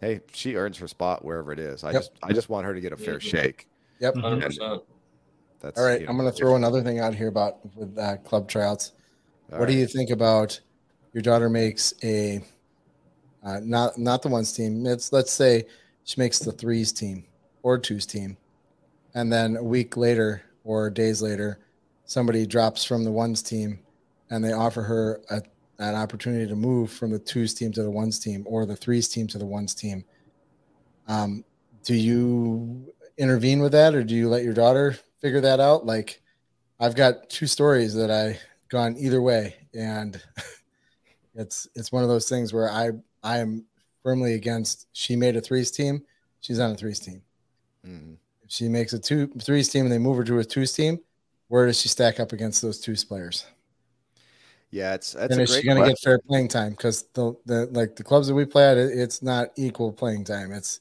hey, 0.00 0.20
she 0.32 0.56
earns 0.56 0.78
her 0.78 0.88
spot 0.88 1.24
wherever 1.24 1.52
it 1.52 1.58
is. 1.58 1.84
I 1.84 1.92
yep. 1.92 2.00
just, 2.00 2.12
I 2.22 2.32
just 2.32 2.48
want 2.48 2.66
her 2.66 2.74
to 2.74 2.80
get 2.80 2.92
a 2.92 2.96
fair 2.96 3.20
shake. 3.20 3.68
Yep. 4.00 4.14
100%. 4.14 4.82
That's 5.60 5.78
all 5.78 5.86
right. 5.86 6.00
You 6.00 6.06
know, 6.06 6.10
I'm 6.10 6.18
going 6.18 6.30
to 6.30 6.36
throw 6.36 6.56
another 6.56 6.82
thing 6.82 6.98
out 6.98 7.14
here 7.14 7.28
about 7.28 7.58
with 7.76 7.96
uh, 7.98 8.16
club 8.18 8.48
tryouts. 8.48 8.92
All 9.52 9.58
what 9.58 9.66
right. 9.66 9.72
do 9.72 9.78
you 9.78 9.86
think 9.86 10.10
about 10.10 10.60
your 11.12 11.22
daughter 11.22 11.48
makes 11.48 11.94
a 12.02 12.44
uh, 13.44 13.60
not 13.62 13.96
not 13.96 14.22
the 14.22 14.28
ones 14.28 14.52
team? 14.52 14.86
It's 14.86 15.12
let's 15.12 15.32
say 15.32 15.66
she 16.04 16.20
makes 16.20 16.38
the 16.38 16.52
threes 16.52 16.92
team 16.92 17.24
or 17.62 17.78
twos 17.78 18.06
team, 18.06 18.36
and 19.14 19.32
then 19.32 19.56
a 19.56 19.62
week 19.62 19.96
later 19.96 20.42
or 20.64 20.90
days 20.90 21.22
later, 21.22 21.58
somebody 22.04 22.44
drops 22.46 22.84
from 22.84 23.04
the 23.04 23.12
ones 23.12 23.42
team, 23.42 23.78
and 24.30 24.44
they 24.44 24.52
offer 24.52 24.82
her 24.82 25.20
a 25.30 25.42
an 25.78 25.94
opportunity 25.94 26.46
to 26.46 26.56
move 26.56 26.90
from 26.90 27.10
the 27.10 27.18
twos 27.18 27.54
team 27.54 27.70
to 27.72 27.82
the 27.82 27.90
ones 27.90 28.18
team 28.18 28.44
or 28.46 28.66
the 28.66 28.76
threes 28.76 29.08
team 29.08 29.26
to 29.28 29.38
the 29.38 29.46
ones 29.46 29.74
team. 29.74 30.04
Um, 31.06 31.44
do 31.84 31.94
you 31.94 32.92
intervene 33.18 33.60
with 33.60 33.72
that 33.72 33.94
or 33.94 34.02
do 34.02 34.14
you 34.14 34.28
let 34.28 34.42
your 34.42 34.54
daughter 34.54 34.98
figure 35.20 35.40
that 35.42 35.60
out? 35.60 35.86
Like, 35.86 36.20
I've 36.80 36.96
got 36.96 37.28
two 37.30 37.46
stories 37.46 37.94
that 37.94 38.10
I 38.10 38.38
gone 38.68 38.96
either 38.98 39.22
way, 39.22 39.56
and 39.74 40.20
it's 41.34 41.68
it's 41.74 41.92
one 41.92 42.02
of 42.02 42.08
those 42.08 42.28
things 42.28 42.52
where 42.52 42.70
I 42.70 42.90
I 43.22 43.38
am 43.38 43.64
firmly 44.02 44.34
against. 44.34 44.86
She 44.92 45.16
made 45.16 45.36
a 45.36 45.40
threes 45.40 45.70
team, 45.70 46.02
she's 46.40 46.60
on 46.60 46.70
a 46.70 46.76
threes 46.76 47.00
team. 47.00 47.22
Mm-hmm. 47.86 48.14
If 48.44 48.50
she 48.50 48.68
makes 48.68 48.92
a 48.92 48.98
two 48.98 49.26
threes 49.40 49.68
team 49.68 49.84
and 49.84 49.92
they 49.92 49.98
move 49.98 50.16
her 50.16 50.24
to 50.24 50.38
a 50.38 50.44
twos 50.44 50.72
team, 50.72 51.00
where 51.48 51.66
does 51.66 51.80
she 51.80 51.88
stack 51.88 52.20
up 52.20 52.32
against 52.32 52.62
those 52.62 52.80
twos 52.80 53.04
players? 53.04 53.46
Yeah, 54.70 54.94
it's 54.94 55.12
that's 55.12 55.32
and 55.32 55.40
is 55.40 55.54
she 55.54 55.62
going 55.62 55.80
to 55.80 55.88
get 55.88 55.98
fair 55.98 56.18
playing 56.18 56.48
time? 56.48 56.70
Because 56.70 57.04
the 57.14 57.34
the 57.46 57.66
like 57.72 57.96
the 57.96 58.04
clubs 58.04 58.26
that 58.28 58.34
we 58.34 58.44
play 58.44 58.70
at, 58.70 58.76
it's 58.76 59.22
not 59.22 59.48
equal 59.56 59.92
playing 59.92 60.24
time. 60.24 60.52
It's 60.52 60.80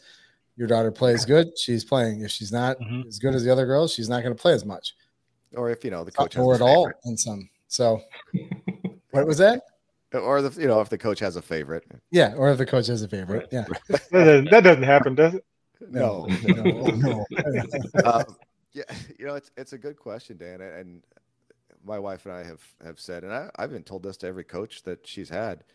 your 0.58 0.68
daughter 0.68 0.92
plays 0.92 1.26
good, 1.26 1.58
she's 1.58 1.84
playing. 1.84 2.22
If 2.22 2.32
she's 2.32 2.52
not 2.52 2.80
mm-hmm. 2.80 3.08
as 3.08 3.20
good 3.20 3.36
as 3.36 3.44
the 3.44 3.52
other 3.52 3.66
girls, 3.66 3.94
she's 3.94 4.10
not 4.10 4.24
going 4.24 4.36
to 4.36 4.42
play 4.42 4.54
as 4.54 4.66
much. 4.66 4.96
Or 5.56 5.70
if 5.70 5.84
you 5.84 5.92
know 5.92 6.04
the 6.04 6.12
coach 6.12 6.38
or 6.38 6.56
at 6.56 6.62
all 6.62 6.92
in 7.06 7.18
some. 7.18 7.50
So, 7.76 8.02
what 9.12 9.28
was 9.28 9.38
that? 9.40 9.64
Or 10.14 10.42
the 10.42 10.62
you 10.62 10.68
know 10.68 10.80
if 10.80 10.88
the 10.88 10.98
coach 10.98 11.20
has 11.20 11.36
a 11.36 11.42
favorite. 11.42 11.84
Yeah, 12.10 12.34
or 12.38 12.50
if 12.50 12.58
the 12.58 12.66
coach 12.66 12.88
has 12.88 13.02
a 13.02 13.08
favorite. 13.10 13.50
Yeah, 13.52 13.66
that 14.12 14.62
doesn't 14.64 14.84
happen, 14.84 15.14
does 15.14 15.34
it? 15.34 15.46
No, 15.90 16.26
no, 16.48 16.64
no. 16.64 17.26
um, 18.06 18.24
yeah, 18.72 18.84
you 19.20 19.26
know 19.26 19.36
it's 19.36 19.52
it's 19.58 19.74
a 19.74 19.78
good 19.78 19.98
question, 19.98 20.38
Dan, 20.38 20.62
and 20.62 21.04
my 21.84 22.00
wife 22.00 22.26
and 22.26 22.34
I 22.34 22.44
have 22.44 22.62
have 22.82 22.98
said, 22.98 23.26
and 23.26 23.34
I, 23.34 23.50
have 23.60 23.72
been 23.72 23.84
told 23.84 24.04
this 24.04 24.16
to 24.18 24.28
every 24.28 24.46
coach 24.46 24.84
that 24.84 25.06
she's 25.06 25.30
had. 25.30 25.66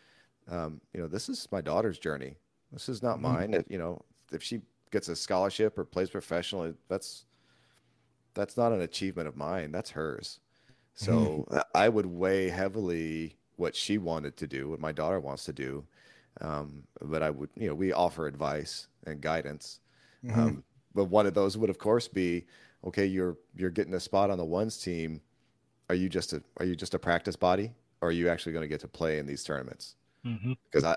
Um, 0.49 0.81
you 0.93 1.01
know, 1.01 1.07
this 1.07 1.29
is 1.29 1.47
my 1.51 1.61
daughter's 1.61 1.99
journey. 1.99 2.37
This 2.71 2.89
is 2.89 3.03
not 3.03 3.19
mm-hmm. 3.19 3.53
mine. 3.53 3.65
You 3.69 3.77
know, 3.77 4.01
if 4.31 4.41
she 4.41 4.61
gets 4.91 5.07
a 5.07 5.15
scholarship 5.15 5.77
or 5.77 5.85
plays 5.85 6.09
professionally, 6.09 6.73
that's 6.89 7.25
that's 8.33 8.57
not 8.57 8.71
an 8.71 8.81
achievement 8.81 9.27
of 9.27 9.37
mine. 9.37 9.71
That's 9.71 9.91
hers. 9.91 10.39
So 10.95 11.47
mm-hmm. 11.49 11.59
I 11.73 11.89
would 11.89 12.05
weigh 12.05 12.49
heavily 12.49 13.37
what 13.55 13.75
she 13.75 13.97
wanted 13.97 14.37
to 14.37 14.47
do, 14.47 14.69
what 14.69 14.79
my 14.79 14.91
daughter 14.91 15.19
wants 15.19 15.45
to 15.45 15.53
do. 15.53 15.83
Um, 16.39 16.83
but 17.01 17.21
I 17.23 17.29
would, 17.29 17.49
you 17.55 17.67
know, 17.67 17.75
we 17.75 17.93
offer 17.93 18.27
advice 18.27 18.87
and 19.05 19.21
guidance. 19.21 19.79
Mm-hmm. 20.23 20.39
Um, 20.39 20.63
but 20.93 21.05
one 21.05 21.25
of 21.25 21.33
those 21.33 21.57
would, 21.57 21.69
of 21.69 21.77
course, 21.77 22.07
be 22.07 22.45
okay. 22.85 23.05
You're 23.05 23.37
you're 23.55 23.69
getting 23.69 23.93
a 23.93 23.99
spot 23.99 24.29
on 24.29 24.37
the 24.37 24.45
ones 24.45 24.77
team 24.77 25.21
are 25.91 25.95
you 25.95 26.07
just 26.07 26.31
a 26.31 26.41
are 26.57 26.65
you 26.65 26.73
just 26.73 26.93
a 26.93 26.99
practice 26.99 27.35
body, 27.35 27.73
or 27.99 28.07
are 28.07 28.13
you 28.13 28.29
actually 28.29 28.53
going 28.53 28.63
to 28.63 28.67
get 28.69 28.79
to 28.79 28.87
play 28.87 29.19
in 29.19 29.27
these 29.27 29.43
tournaments? 29.43 29.95
Mm-hmm. 30.25 30.53
Because 30.63 30.85
I 30.85 30.95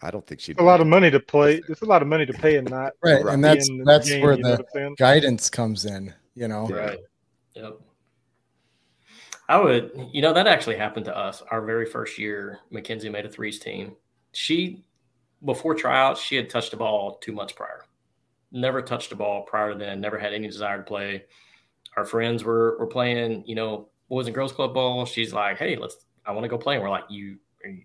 I 0.00 0.10
don't 0.10 0.26
think 0.26 0.40
she'd 0.40 0.58
a 0.58 0.62
lot 0.62 0.80
of 0.80 0.86
money 0.86 1.10
to 1.10 1.20
play. 1.20 1.60
There's 1.66 1.82
a 1.82 1.86
lot 1.86 2.00
of 2.00 2.08
money 2.08 2.24
to 2.24 2.32
pay 2.32 2.56
and 2.56 2.68
not 2.70 2.94
right, 3.02 3.22
and 3.26 3.44
that's 3.44 3.68
that's 3.84 4.08
game, 4.08 4.22
where 4.22 4.36
the 4.36 4.94
guidance 4.96 5.50
comes 5.50 5.84
in. 5.84 6.14
You 6.34 6.48
know, 6.48 6.66
right? 6.68 6.98
Yep. 7.54 7.80
I 9.48 9.58
would, 9.58 10.08
you 10.12 10.22
know, 10.22 10.32
that 10.32 10.46
actually 10.46 10.76
happened 10.76 11.04
to 11.06 11.16
us. 11.16 11.42
Our 11.50 11.62
very 11.62 11.86
first 11.86 12.18
year, 12.18 12.60
Mackenzie 12.70 13.10
made 13.10 13.26
a 13.26 13.28
threes 13.28 13.58
team. 13.58 13.96
She, 14.32 14.84
before 15.44 15.74
tryouts, 15.74 16.20
she 16.20 16.36
had 16.36 16.48
touched 16.48 16.70
the 16.70 16.76
ball 16.76 17.18
two 17.20 17.32
months 17.32 17.52
prior. 17.52 17.84
Never 18.52 18.80
touched 18.80 19.10
the 19.10 19.16
ball 19.16 19.42
prior 19.42 19.72
to 19.72 19.78
then. 19.78 20.00
Never 20.00 20.18
had 20.18 20.32
any 20.32 20.48
desire 20.48 20.78
to 20.78 20.82
play. 20.84 21.24
Our 21.96 22.04
friends 22.04 22.42
were 22.42 22.76
were 22.78 22.86
playing, 22.86 23.44
you 23.46 23.54
know, 23.54 23.88
Boys 24.08 24.26
and 24.26 24.34
Girls 24.34 24.52
Club 24.52 24.74
ball. 24.74 25.04
She's 25.04 25.32
like, 25.32 25.58
hey, 25.58 25.76
let's. 25.76 25.96
I 26.26 26.32
want 26.32 26.44
to 26.44 26.48
go 26.48 26.56
play. 26.56 26.74
And 26.74 26.82
we're 26.82 26.90
like, 26.90 27.04
you 27.10 27.38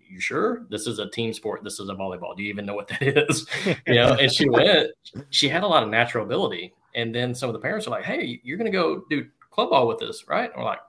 you 0.08 0.20
sure 0.20 0.66
this 0.70 0.86
is 0.86 0.98
a 0.98 1.08
team 1.10 1.32
sport? 1.32 1.64
This 1.64 1.80
is 1.80 1.88
a 1.88 1.94
volleyball. 1.94 2.36
Do 2.36 2.42
you 2.42 2.50
even 2.50 2.66
know 2.66 2.74
what 2.74 2.88
that 2.88 3.02
is? 3.30 3.46
you 3.86 3.94
know, 3.94 4.14
and 4.14 4.32
she 4.32 4.48
went, 4.48 4.90
she 5.30 5.48
had 5.48 5.62
a 5.62 5.66
lot 5.66 5.82
of 5.82 5.88
natural 5.88 6.24
ability. 6.24 6.74
And 6.94 7.14
then 7.14 7.34
some 7.34 7.48
of 7.48 7.52
the 7.52 7.60
parents 7.60 7.86
are 7.86 7.90
like, 7.90 8.04
Hey, 8.04 8.40
you're 8.42 8.58
going 8.58 8.70
to 8.70 8.76
go 8.76 9.04
do 9.08 9.26
club 9.50 9.70
ball 9.70 9.86
with 9.86 10.02
us, 10.02 10.24
right? 10.28 10.50
And 10.50 10.56
we're 10.56 10.64
like, 10.64 10.80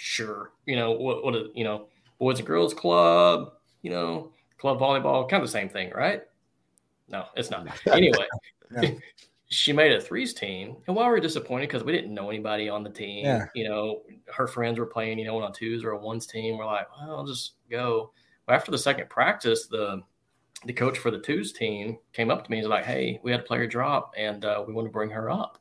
sure. 0.00 0.52
You 0.66 0.76
know 0.76 0.92
what? 0.92 1.24
What? 1.24 1.56
You 1.56 1.64
know, 1.64 1.88
boys 2.18 2.38
and 2.38 2.46
girls 2.46 2.74
club. 2.74 3.52
You 3.82 3.90
know, 3.90 4.32
club 4.58 4.78
volleyball, 4.78 5.28
kind 5.28 5.42
of 5.42 5.48
the 5.48 5.52
same 5.52 5.68
thing, 5.68 5.90
right? 5.94 6.22
No, 7.08 7.24
it's 7.34 7.50
not. 7.50 7.66
Anyway, 7.86 8.26
she 9.48 9.72
made 9.72 9.92
a 9.92 10.00
threes 10.00 10.32
team, 10.34 10.76
and 10.86 10.94
while 10.94 11.06
we 11.06 11.12
were 11.12 11.20
disappointed 11.20 11.68
because 11.68 11.82
we 11.82 11.92
didn't 11.92 12.14
know 12.14 12.28
anybody 12.28 12.68
on 12.68 12.82
the 12.84 12.90
team, 12.90 13.24
yeah. 13.24 13.46
you 13.54 13.68
know, 13.68 14.02
her 14.32 14.46
friends 14.46 14.78
were 14.78 14.86
playing, 14.86 15.18
you 15.18 15.24
know, 15.24 15.42
on 15.42 15.52
twos 15.52 15.82
or 15.82 15.90
a 15.90 15.98
ones 15.98 16.26
team. 16.26 16.56
We're 16.56 16.66
like, 16.66 16.86
well, 16.90 17.16
I'll 17.16 17.26
just 17.26 17.54
go. 17.70 18.12
But 18.46 18.54
after 18.54 18.70
the 18.70 18.78
second 18.78 19.08
practice, 19.08 19.66
the 19.66 20.02
the 20.66 20.72
coach 20.72 20.98
for 20.98 21.10
the 21.10 21.18
twos 21.18 21.52
team 21.52 21.98
came 22.12 22.30
up 22.30 22.44
to 22.44 22.50
me 22.50 22.58
and 22.58 22.64
was 22.64 22.70
like, 22.70 22.84
"Hey, 22.84 23.18
we 23.22 23.30
had 23.30 23.40
a 23.40 23.44
player 23.44 23.66
drop, 23.66 24.12
and 24.16 24.44
uh, 24.44 24.62
we 24.66 24.74
want 24.74 24.86
to 24.86 24.92
bring 24.92 25.10
her 25.10 25.30
up." 25.30 25.58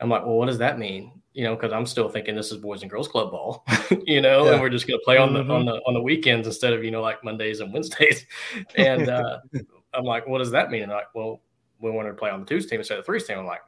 I'm 0.00 0.10
like, 0.10 0.24
"Well, 0.24 0.36
what 0.36 0.46
does 0.46 0.58
that 0.58 0.78
mean?" 0.78 1.21
You 1.34 1.44
know, 1.44 1.54
because 1.54 1.72
I'm 1.72 1.86
still 1.86 2.10
thinking 2.10 2.34
this 2.36 2.52
is 2.52 2.58
boys 2.58 2.82
and 2.82 2.90
girls 2.90 3.08
club 3.08 3.30
ball, 3.30 3.64
you 4.04 4.20
know, 4.20 4.44
yeah. 4.44 4.52
and 4.52 4.60
we're 4.60 4.68
just 4.68 4.86
going 4.86 5.00
to 5.00 5.04
play 5.04 5.16
on 5.16 5.32
the 5.32 5.40
mm-hmm. 5.40 5.50
on 5.50 5.64
the 5.64 5.76
on 5.86 5.94
the 5.94 6.02
weekends 6.02 6.46
instead 6.46 6.74
of 6.74 6.84
you 6.84 6.90
know 6.90 7.00
like 7.00 7.24
Mondays 7.24 7.60
and 7.60 7.72
Wednesdays. 7.72 8.26
And 8.76 9.08
uh, 9.08 9.38
I'm 9.94 10.04
like, 10.04 10.26
"What 10.26 10.38
does 10.38 10.50
that 10.50 10.70
mean?" 10.70 10.82
And 10.82 10.92
like, 10.92 11.14
"Well, 11.14 11.40
we 11.80 11.90
wanted 11.90 12.10
to 12.10 12.16
play 12.16 12.30
on 12.30 12.40
the 12.40 12.46
twos 12.46 12.66
team 12.66 12.80
instead 12.80 12.98
of 12.98 13.04
the 13.04 13.06
threes 13.06 13.24
team." 13.24 13.38
I'm 13.38 13.46
like, 13.46 13.62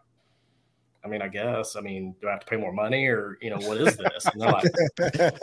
I 1.05 1.09
mean, 1.09 1.21
I 1.21 1.29
guess. 1.29 1.77
I 1.77 1.81
mean, 1.81 2.15
do 2.21 2.29
I 2.29 2.33
have 2.33 2.41
to 2.41 2.47
pay 2.47 2.57
more 2.57 2.73
money 2.73 3.07
or, 3.07 3.37
you 3.43 3.51
know, 3.51 3.59
what 3.59 3.77
is 3.79 3.97
this? 3.97 4.27
And 4.27 4.41
they're 4.41 4.51
like, 4.51 4.65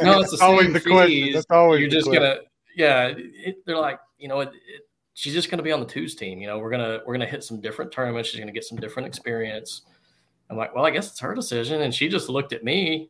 no, 0.02 0.19
it's 0.19 0.31
the 0.31 0.38
same 0.38 0.49
always 0.49 0.73
the 0.73 0.80
fees. 0.80 0.91
Question. 0.91 1.34
That's 1.34 1.45
always 1.52 1.81
You're 1.81 1.89
just 1.89 2.07
going 2.07 2.22
to, 2.22 2.39
yeah. 2.76 3.14
It, 3.15 3.57
they're 3.65 3.77
like, 3.77 3.99
you 4.18 4.27
know, 4.27 4.39
it, 4.39 4.49
it, 4.49 4.81
she's 5.14 5.34
just 5.34 5.52
going 5.52 5.60
to 5.60 5.64
be 5.64 5.72
on 5.72 5.80
the 5.80 5.85
twos 5.85 6.15
team. 6.15 6.41
You 6.41 6.48
know, 6.48 6.57
we're 6.57 6.72
going 6.72 6.81
to, 6.81 7.03
we're 7.06 7.15
going 7.15 7.27
to 7.27 7.31
hit 7.31 7.43
some 7.43 7.61
different 7.61 7.91
tournaments. 7.91 8.30
She's 8.30 8.39
going 8.39 8.48
to 8.48 8.53
get 8.53 8.64
some 8.64 8.80
different 8.80 9.07
experience. 9.07 9.84
I'm 10.52 10.57
like, 10.57 10.76
well, 10.76 10.86
I 10.86 10.91
guess 10.91 11.10
it's 11.10 11.19
her 11.22 11.34
decision. 11.34 11.82
And 11.82 11.94
she 11.94 12.10
just 12.10 12.28
looked 12.28 12.52
at 12.52 12.64
me 12.64 13.10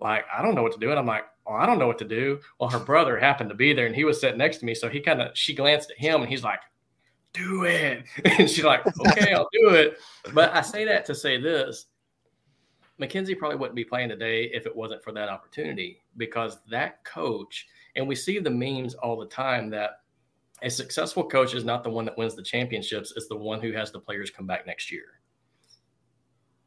like, 0.00 0.24
I 0.36 0.42
don't 0.42 0.56
know 0.56 0.62
what 0.62 0.72
to 0.72 0.78
do. 0.78 0.90
And 0.90 0.98
I'm 0.98 1.06
like, 1.06 1.24
well, 1.46 1.56
I 1.56 1.64
don't 1.64 1.78
know 1.78 1.86
what 1.86 1.98
to 1.98 2.04
do. 2.04 2.40
Well, 2.58 2.68
her 2.68 2.80
brother 2.80 3.16
happened 3.16 3.50
to 3.50 3.56
be 3.56 3.72
there 3.72 3.86
and 3.86 3.94
he 3.94 4.04
was 4.04 4.20
sitting 4.20 4.38
next 4.38 4.58
to 4.58 4.64
me. 4.64 4.74
So 4.74 4.88
he 4.88 5.00
kind 5.00 5.22
of, 5.22 5.30
she 5.38 5.54
glanced 5.54 5.92
at 5.92 5.98
him 5.98 6.20
and 6.20 6.28
he's 6.28 6.42
like, 6.42 6.60
do 7.32 7.64
it. 7.64 8.04
And 8.24 8.50
she's 8.50 8.64
like, 8.64 8.84
okay, 9.06 9.32
I'll 9.32 9.48
do 9.52 9.70
it. 9.70 9.98
But 10.34 10.52
I 10.52 10.62
say 10.62 10.84
that 10.86 11.04
to 11.06 11.14
say 11.14 11.40
this 11.40 11.86
Mackenzie 12.98 13.34
probably 13.34 13.56
wouldn't 13.56 13.76
be 13.76 13.84
playing 13.84 14.08
today 14.08 14.50
if 14.52 14.66
it 14.66 14.76
wasn't 14.76 15.02
for 15.02 15.12
that 15.12 15.28
opportunity 15.28 16.02
because 16.16 16.58
that 16.70 17.02
coach, 17.04 17.66
and 17.96 18.06
we 18.06 18.16
see 18.16 18.40
the 18.40 18.50
memes 18.50 18.94
all 18.94 19.16
the 19.16 19.26
time 19.26 19.70
that 19.70 20.00
a 20.62 20.68
successful 20.68 21.24
coach 21.24 21.54
is 21.54 21.64
not 21.64 21.82
the 21.82 21.88
one 21.88 22.04
that 22.04 22.18
wins 22.18 22.34
the 22.34 22.42
championships, 22.42 23.14
it's 23.16 23.28
the 23.28 23.36
one 23.36 23.60
who 23.60 23.72
has 23.72 23.90
the 23.90 24.00
players 24.00 24.30
come 24.30 24.46
back 24.46 24.66
next 24.66 24.92
year. 24.92 25.19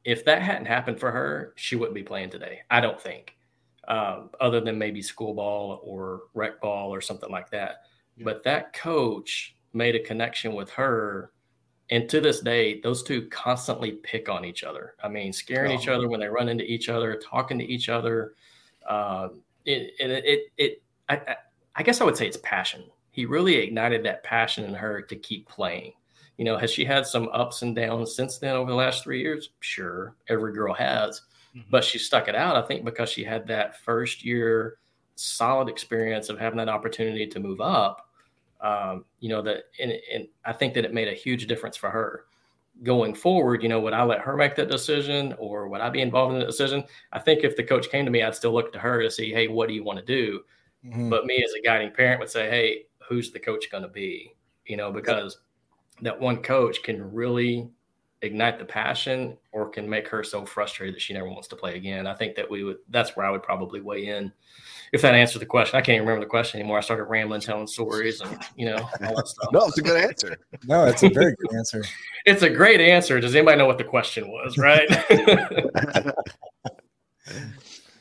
If 0.06 0.26
that 0.26 0.42
hadn't 0.42 0.66
happened 0.66 1.00
for 1.00 1.12
her, 1.12 1.54
she 1.56 1.76
wouldn't 1.76 1.96
be 1.96 2.04
playing 2.04 2.30
today. 2.30 2.62
I 2.70 2.82
don't 2.82 3.00
think, 3.00 3.36
um, 3.88 4.30
other 4.42 4.60
than 4.60 4.78
maybe 4.78 5.02
school 5.02 5.34
ball 5.34 5.80
or 5.84 6.24
rec 6.34 6.60
ball 6.62 6.94
or 6.94 7.02
something 7.02 7.32
like 7.32 7.50
that. 7.52 7.84
Yeah. 8.18 8.26
But 8.26 8.44
that 8.44 8.74
coach 8.74 9.56
made 9.74 9.96
a 9.96 10.00
connection 10.00 10.54
with 10.54 10.70
her. 10.72 11.32
And 11.90 12.10
to 12.10 12.22
this 12.22 12.42
day, 12.42 12.82
those 12.82 13.04
two 13.04 13.28
constantly 13.30 13.94
pick 13.94 14.30
on 14.30 14.46
each 14.46 14.64
other. 14.64 14.96
I 15.04 15.08
mean, 15.10 15.34
scaring 15.34 15.72
oh. 15.72 15.80
each 15.80 15.88
other 15.88 16.08
when 16.08 16.20
they 16.20 16.28
run 16.28 16.50
into 16.50 16.64
each 16.64 16.90
other, 16.90 17.16
talking 17.16 17.60
to 17.60 17.66
each 17.66 17.90
other. 17.90 18.34
Uh, 18.88 19.30
it, 19.66 19.94
it, 20.00 20.26
it, 20.26 20.40
it 20.58 20.84
I, 21.10 21.36
I 21.76 21.84
guess 21.84 22.02
I 22.02 22.04
would 22.06 22.18
say 22.18 22.28
it's 22.28 22.38
passion. 22.38 22.84
He 23.12 23.26
really 23.26 23.56
ignited 23.56 24.04
that 24.04 24.24
passion 24.24 24.66
in 24.66 24.74
her 24.74 25.02
to 25.02 25.16
keep 25.16 25.48
playing. 25.48 25.94
You 26.38 26.46
know, 26.46 26.58
has 26.58 26.72
she 26.72 26.84
had 26.84 27.06
some 27.06 27.30
ups 27.32 27.62
and 27.62 27.76
downs 27.76 28.16
since 28.16 28.38
then 28.38 28.56
over 28.56 28.72
the 28.72 28.78
last 28.78 29.04
three 29.04 29.22
years? 29.22 29.50
Sure, 29.60 30.16
every 30.30 30.54
girl 30.54 30.74
has, 30.74 31.22
mm-hmm. 31.56 31.70
but 31.70 31.84
she 31.84 32.00
stuck 32.00 32.28
it 32.28 32.36
out. 32.36 32.56
I 32.56 32.62
think 32.64 32.84
because 32.84 33.10
she 33.10 33.24
had 33.24 33.48
that 33.48 33.80
first 33.84 34.26
year 34.26 34.78
solid 35.16 35.70
experience 35.70 36.30
of 36.30 36.40
having 36.40 36.58
that 36.58 36.70
opportunity 36.70 37.28
to 37.28 37.40
move 37.40 37.62
up 37.62 38.10
um, 38.64 39.06
you 39.20 39.30
know 39.30 39.42
that 39.42 39.66
and, 39.80 39.92
and 40.12 40.28
i 40.46 40.54
think 40.54 40.74
that 40.74 40.86
it 40.86 40.94
made 40.94 41.08
a 41.08 41.14
huge 41.14 41.46
difference 41.48 41.78
for 41.78 41.90
her 41.90 42.26
going 42.82 43.14
forward 43.14 43.62
you 43.62 43.70
know 43.70 43.80
would 43.80 43.94
i 43.94 44.04
let 44.04 44.20
her 44.20 44.36
make 44.36 44.56
that 44.56 44.72
decision 44.72 45.36
or 45.38 45.68
would 45.68 45.82
i 45.82 45.90
be 45.90 46.02
involved 46.02 46.34
in 46.34 46.40
the 46.40 46.46
decision 46.46 46.84
i 47.12 47.20
think 47.20 47.44
if 47.44 47.56
the 47.56 47.64
coach 47.64 47.90
came 47.92 48.06
to 48.06 48.12
me 48.12 48.24
i'd 48.24 48.34
still 48.34 48.54
look 48.54 48.74
to 48.74 48.80
her 48.80 49.04
to 49.04 49.12
see 49.12 49.32
hey 49.32 49.48
what 49.48 49.68
do 49.68 49.76
you 49.76 49.84
want 49.84 50.00
to 50.00 50.06
do 50.06 50.40
mm-hmm. 50.84 51.10
but 51.10 51.26
me 51.26 51.44
as 51.44 51.54
a 51.54 51.62
guiding 51.62 51.92
parent 51.92 52.20
would 52.20 52.30
say 52.30 52.50
hey 52.50 52.84
who's 53.08 53.32
the 53.32 53.40
coach 53.40 53.70
going 53.70 53.84
to 53.84 53.90
be 53.90 54.34
you 54.66 54.76
know 54.76 54.92
because 54.92 55.40
that 56.02 56.20
one 56.20 56.42
coach 56.42 56.84
can 56.84 57.14
really 57.14 57.70
ignite 58.24 58.58
the 58.58 58.66
passion 58.66 59.38
or 59.52 59.70
can 59.70 59.88
make 59.88 60.08
her 60.08 60.24
so 60.24 60.46
frustrated 60.46 60.96
that 60.96 61.02
she 61.02 61.14
never 61.14 61.28
wants 61.28 61.48
to 61.50 61.56
play 61.56 61.76
again. 61.76 62.08
I 62.08 62.16
think 62.16 62.36
that 62.36 62.50
we 62.50 62.64
would 62.64 62.78
that's 62.90 63.16
where 63.16 63.26
I 63.26 63.30
would 63.30 63.44
probably 63.44 63.82
weigh 63.82 64.08
in 64.08 64.32
if 64.94 65.02
that 65.02 65.14
answers 65.14 65.40
the 65.40 65.46
question. 65.46 65.78
I 65.78 65.82
can't 65.82 65.96
even 65.96 66.08
remember 66.08 66.26
the 66.26 66.30
question 66.30 66.60
anymore. 66.60 66.78
I 66.78 66.82
started 66.82 67.04
rambling, 67.04 67.42
telling 67.42 67.68
stories 67.68 68.22
and 68.22 68.38
you 68.56 68.68
know, 68.68 68.78
all 68.78 69.16
that 69.16 69.28
stuff. 69.28 69.50
no, 69.54 69.68
it's 69.68 69.78
a 69.78 69.82
good 69.82 70.02
answer. 70.02 70.38
no, 70.66 70.86
it's 70.86 71.04
a 71.04 71.10
very 71.10 71.36
good 71.36 71.56
answer. 71.56 71.84
it's 72.26 72.44
a 72.44 72.50
great 72.50 72.80
answer. 72.80 73.20
Does 73.20 73.36
anybody 73.36 73.58
know 73.58 73.66
what 73.66 73.78
the 73.78 73.84
question 73.84 74.30
was, 74.30 74.58
right? 74.58 74.88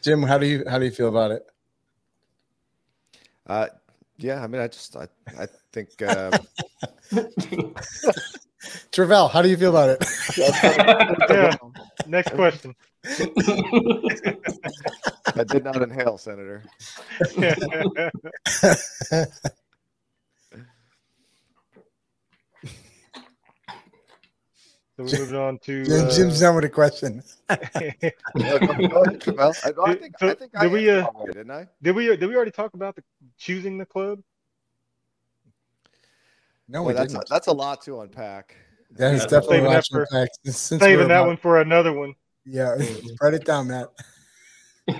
Jim, 0.03 0.23
how 0.23 0.39
do 0.39 0.47
you 0.47 0.65
how 0.69 0.79
do 0.79 0.85
you 0.85 0.91
feel 0.93 1.09
about 1.09 1.33
it? 1.33 1.45
Uh 3.47 3.67
yeah, 4.23 4.43
I 4.43 4.47
mean 4.47 4.61
I 4.61 4.69
just 4.69 4.97
I 4.97 5.09
I 5.39 5.47
think 5.73 5.91
um 6.03 6.33
Travell, 8.93 9.29
how 9.29 9.43
do 9.43 9.49
you 9.49 9.57
feel 9.57 9.71
about 9.71 9.91
it? 9.91 10.05
yeah. 11.29 11.57
Next 12.07 12.33
question. 12.35 12.75
I 15.35 15.45
did 15.45 15.65
not 15.65 15.83
inhale, 15.83 16.19
Senator. 16.19 16.63
So 25.07 25.17
we 25.17 25.23
moved 25.23 25.35
on 25.35 25.59
to 25.61 25.83
uh, 25.83 26.11
Jim's 26.11 26.41
done 26.41 26.55
with 26.55 26.65
a 26.65 26.69
question. 26.69 27.23
I 27.49 27.57
think, 27.57 28.15
so 28.35 29.39
I 29.85 29.95
think 29.95 30.19
did 30.19 30.49
I 30.55 30.67
we 30.67 30.91
uh, 30.91 31.07
didn't 31.27 31.51
I? 31.51 31.69
Did 31.83 31.97
we 31.97 32.07
did 32.17 32.27
we 32.27 32.37
already 32.37 32.51
talk 32.51 32.75
about 32.75 32.97
the 32.97 33.03
choosing 33.39 33.79
the 33.79 33.87
club? 33.87 34.21
No, 36.69 36.83
well, 36.83 36.95
that's 36.95 37.15
a, 37.15 37.21
that's 37.29 37.49
a 37.49 37.53
lot 37.53 37.83
to 37.83 38.01
unpack. 38.01 38.57
That 38.93 39.15
is 39.15 39.23
definitely 39.23 39.59
saving 39.59 39.71
that, 39.71 39.87
for, 39.91 40.53
saving 40.53 41.09
that 41.09 41.27
one 41.27 41.37
for 41.37 41.61
another 41.61 41.93
one. 41.93 42.15
Yeah, 42.45 42.77
write 43.23 43.35
it 43.35 43.45
down, 43.45 43.69
Matt. 43.69 43.89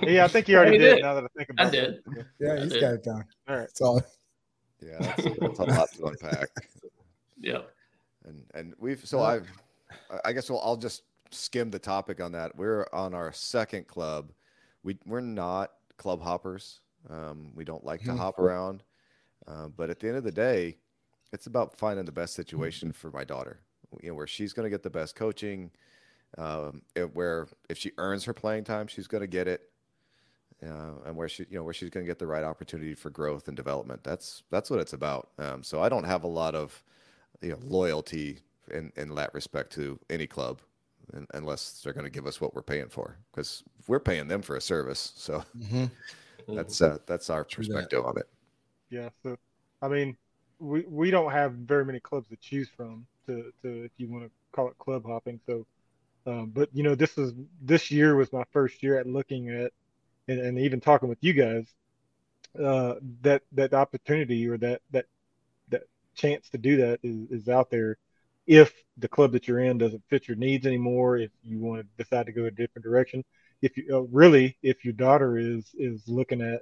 yeah, 0.03 0.25
I 0.25 0.27
think 0.27 0.47
you 0.47 0.57
already 0.57 0.77
did, 0.77 0.95
did. 0.95 1.03
Now 1.03 1.15
that 1.15 1.23
I 1.23 1.27
think 1.37 1.49
about 1.49 1.67
I 1.67 1.69
did. 1.69 1.89
it. 1.93 2.25
Yeah, 2.39 2.63
he's 2.63 2.73
got 2.73 2.93
it 2.93 3.03
down. 3.03 3.25
All 3.47 3.57
right, 3.57 3.69
so. 3.75 4.01
Yeah, 4.85 4.97
that's, 4.99 5.23
that's 5.23 5.59
a 5.59 5.63
lot 5.63 5.91
to 5.93 6.05
unpack. 6.07 6.49
yeah, 7.39 7.61
and 8.25 8.43
and 8.53 8.73
we've 8.79 9.05
so 9.05 9.21
I've 9.21 9.47
I 10.23 10.33
guess 10.33 10.49
we'll, 10.49 10.61
I'll 10.61 10.77
just 10.77 11.03
skim 11.31 11.71
the 11.71 11.79
topic 11.79 12.21
on 12.21 12.31
that. 12.33 12.55
We're 12.55 12.87
on 12.93 13.13
our 13.13 13.31
second 13.33 13.87
club. 13.87 14.31
We 14.83 14.97
we're 15.05 15.21
not 15.21 15.71
club 15.97 16.21
hoppers. 16.21 16.81
Um, 17.09 17.51
we 17.55 17.63
don't 17.63 17.85
like 17.85 18.01
to 18.01 18.09
mm-hmm. 18.09 18.17
hop 18.17 18.39
around. 18.39 18.83
Uh, 19.47 19.67
but 19.67 19.89
at 19.89 19.99
the 19.99 20.07
end 20.07 20.17
of 20.17 20.23
the 20.23 20.31
day, 20.31 20.77
it's 21.33 21.47
about 21.47 21.75
finding 21.75 22.05
the 22.05 22.11
best 22.11 22.33
situation 22.33 22.91
for 22.91 23.11
my 23.11 23.23
daughter. 23.23 23.59
You 24.01 24.09
know, 24.09 24.15
where 24.15 24.27
she's 24.27 24.53
going 24.53 24.65
to 24.65 24.69
get 24.69 24.83
the 24.83 24.89
best 24.89 25.15
coaching, 25.15 25.69
um, 26.37 26.81
it, 26.95 27.15
where 27.15 27.47
if 27.69 27.77
she 27.77 27.91
earns 27.97 28.23
her 28.23 28.33
playing 28.33 28.63
time, 28.63 28.87
she's 28.87 29.07
going 29.07 29.21
to 29.21 29.27
get 29.27 29.47
it, 29.47 29.69
uh, 30.65 30.93
and 31.05 31.15
where 31.15 31.29
she, 31.29 31.45
you 31.49 31.57
know, 31.57 31.63
where 31.63 31.73
she's 31.73 31.89
going 31.89 32.05
to 32.05 32.09
get 32.09 32.17
the 32.17 32.25
right 32.25 32.43
opportunity 32.43 32.95
for 32.95 33.09
growth 33.09 33.47
and 33.47 33.57
development. 33.57 34.03
That's 34.03 34.43
that's 34.49 34.69
what 34.69 34.79
it's 34.79 34.93
about. 34.93 35.29
Um, 35.37 35.61
so 35.61 35.81
I 35.81 35.89
don't 35.89 36.05
have 36.05 36.23
a 36.23 36.27
lot 36.27 36.55
of, 36.55 36.83
you 37.41 37.49
know, 37.49 37.59
loyalty 37.63 38.39
in 38.71 38.91
in 38.95 39.13
that 39.15 39.33
respect 39.33 39.71
to 39.73 39.99
any 40.09 40.27
club, 40.27 40.61
unless 41.33 41.81
they're 41.81 41.93
going 41.93 42.05
to 42.05 42.11
give 42.11 42.27
us 42.27 42.39
what 42.39 42.53
we're 42.53 42.61
paying 42.61 42.89
for, 42.89 43.17
because 43.31 43.63
we're 43.87 43.99
paying 43.99 44.27
them 44.27 44.41
for 44.41 44.55
a 44.55 44.61
service. 44.61 45.13
So 45.15 45.43
mm-hmm. 45.57 45.85
that's 46.55 46.81
uh, 46.81 46.97
that's 47.05 47.29
our 47.29 47.43
perspective 47.43 48.05
on 48.05 48.17
it. 48.17 48.27
Yeah. 48.89 49.09
So, 49.23 49.37
I 49.81 49.87
mean, 49.87 50.17
we 50.59 50.85
we 50.87 51.11
don't 51.11 51.31
have 51.31 51.53
very 51.53 51.85
many 51.85 51.99
clubs 51.99 52.29
to 52.29 52.35
choose 52.37 52.69
from 52.69 53.05
to 53.27 53.51
to 53.61 53.83
if 53.83 53.91
you 53.97 54.09
want 54.09 54.25
to 54.25 54.31
call 54.51 54.67
it 54.69 54.77
club 54.77 55.05
hopping. 55.05 55.39
So, 55.45 55.65
um, 56.25 56.51
but 56.53 56.69
you 56.73 56.83
know, 56.83 56.95
this 56.95 57.17
is 57.17 57.33
this 57.61 57.91
year 57.91 58.15
was 58.15 58.31
my 58.31 58.43
first 58.51 58.83
year 58.83 58.99
at 58.99 59.07
looking 59.07 59.49
at 59.49 59.71
and, 60.27 60.39
and 60.39 60.59
even 60.59 60.79
talking 60.79 61.09
with 61.09 61.17
you 61.21 61.33
guys 61.33 61.73
uh, 62.61 62.95
that 63.21 63.41
that 63.51 63.73
opportunity 63.73 64.47
or 64.47 64.57
that 64.57 64.81
that 64.91 65.05
that 65.69 65.83
chance 66.15 66.49
to 66.49 66.57
do 66.57 66.77
that 66.77 66.99
is, 67.03 67.41
is 67.41 67.49
out 67.49 67.69
there 67.69 67.97
if 68.45 68.73
the 68.97 69.07
club 69.07 69.31
that 69.31 69.47
you're 69.47 69.59
in 69.59 69.77
doesn't 69.77 70.03
fit 70.09 70.27
your 70.27 70.37
needs 70.37 70.65
anymore 70.65 71.17
if 71.17 71.31
you 71.43 71.59
want 71.59 71.81
to 71.81 72.03
decide 72.03 72.25
to 72.25 72.31
go 72.31 72.45
a 72.45 72.51
different 72.51 72.83
direction 72.83 73.23
if 73.61 73.77
you 73.77 73.85
uh, 73.91 74.01
really 74.11 74.57
if 74.61 74.83
your 74.83 74.93
daughter 74.93 75.37
is 75.37 75.69
is 75.75 76.03
looking 76.07 76.41
at 76.41 76.61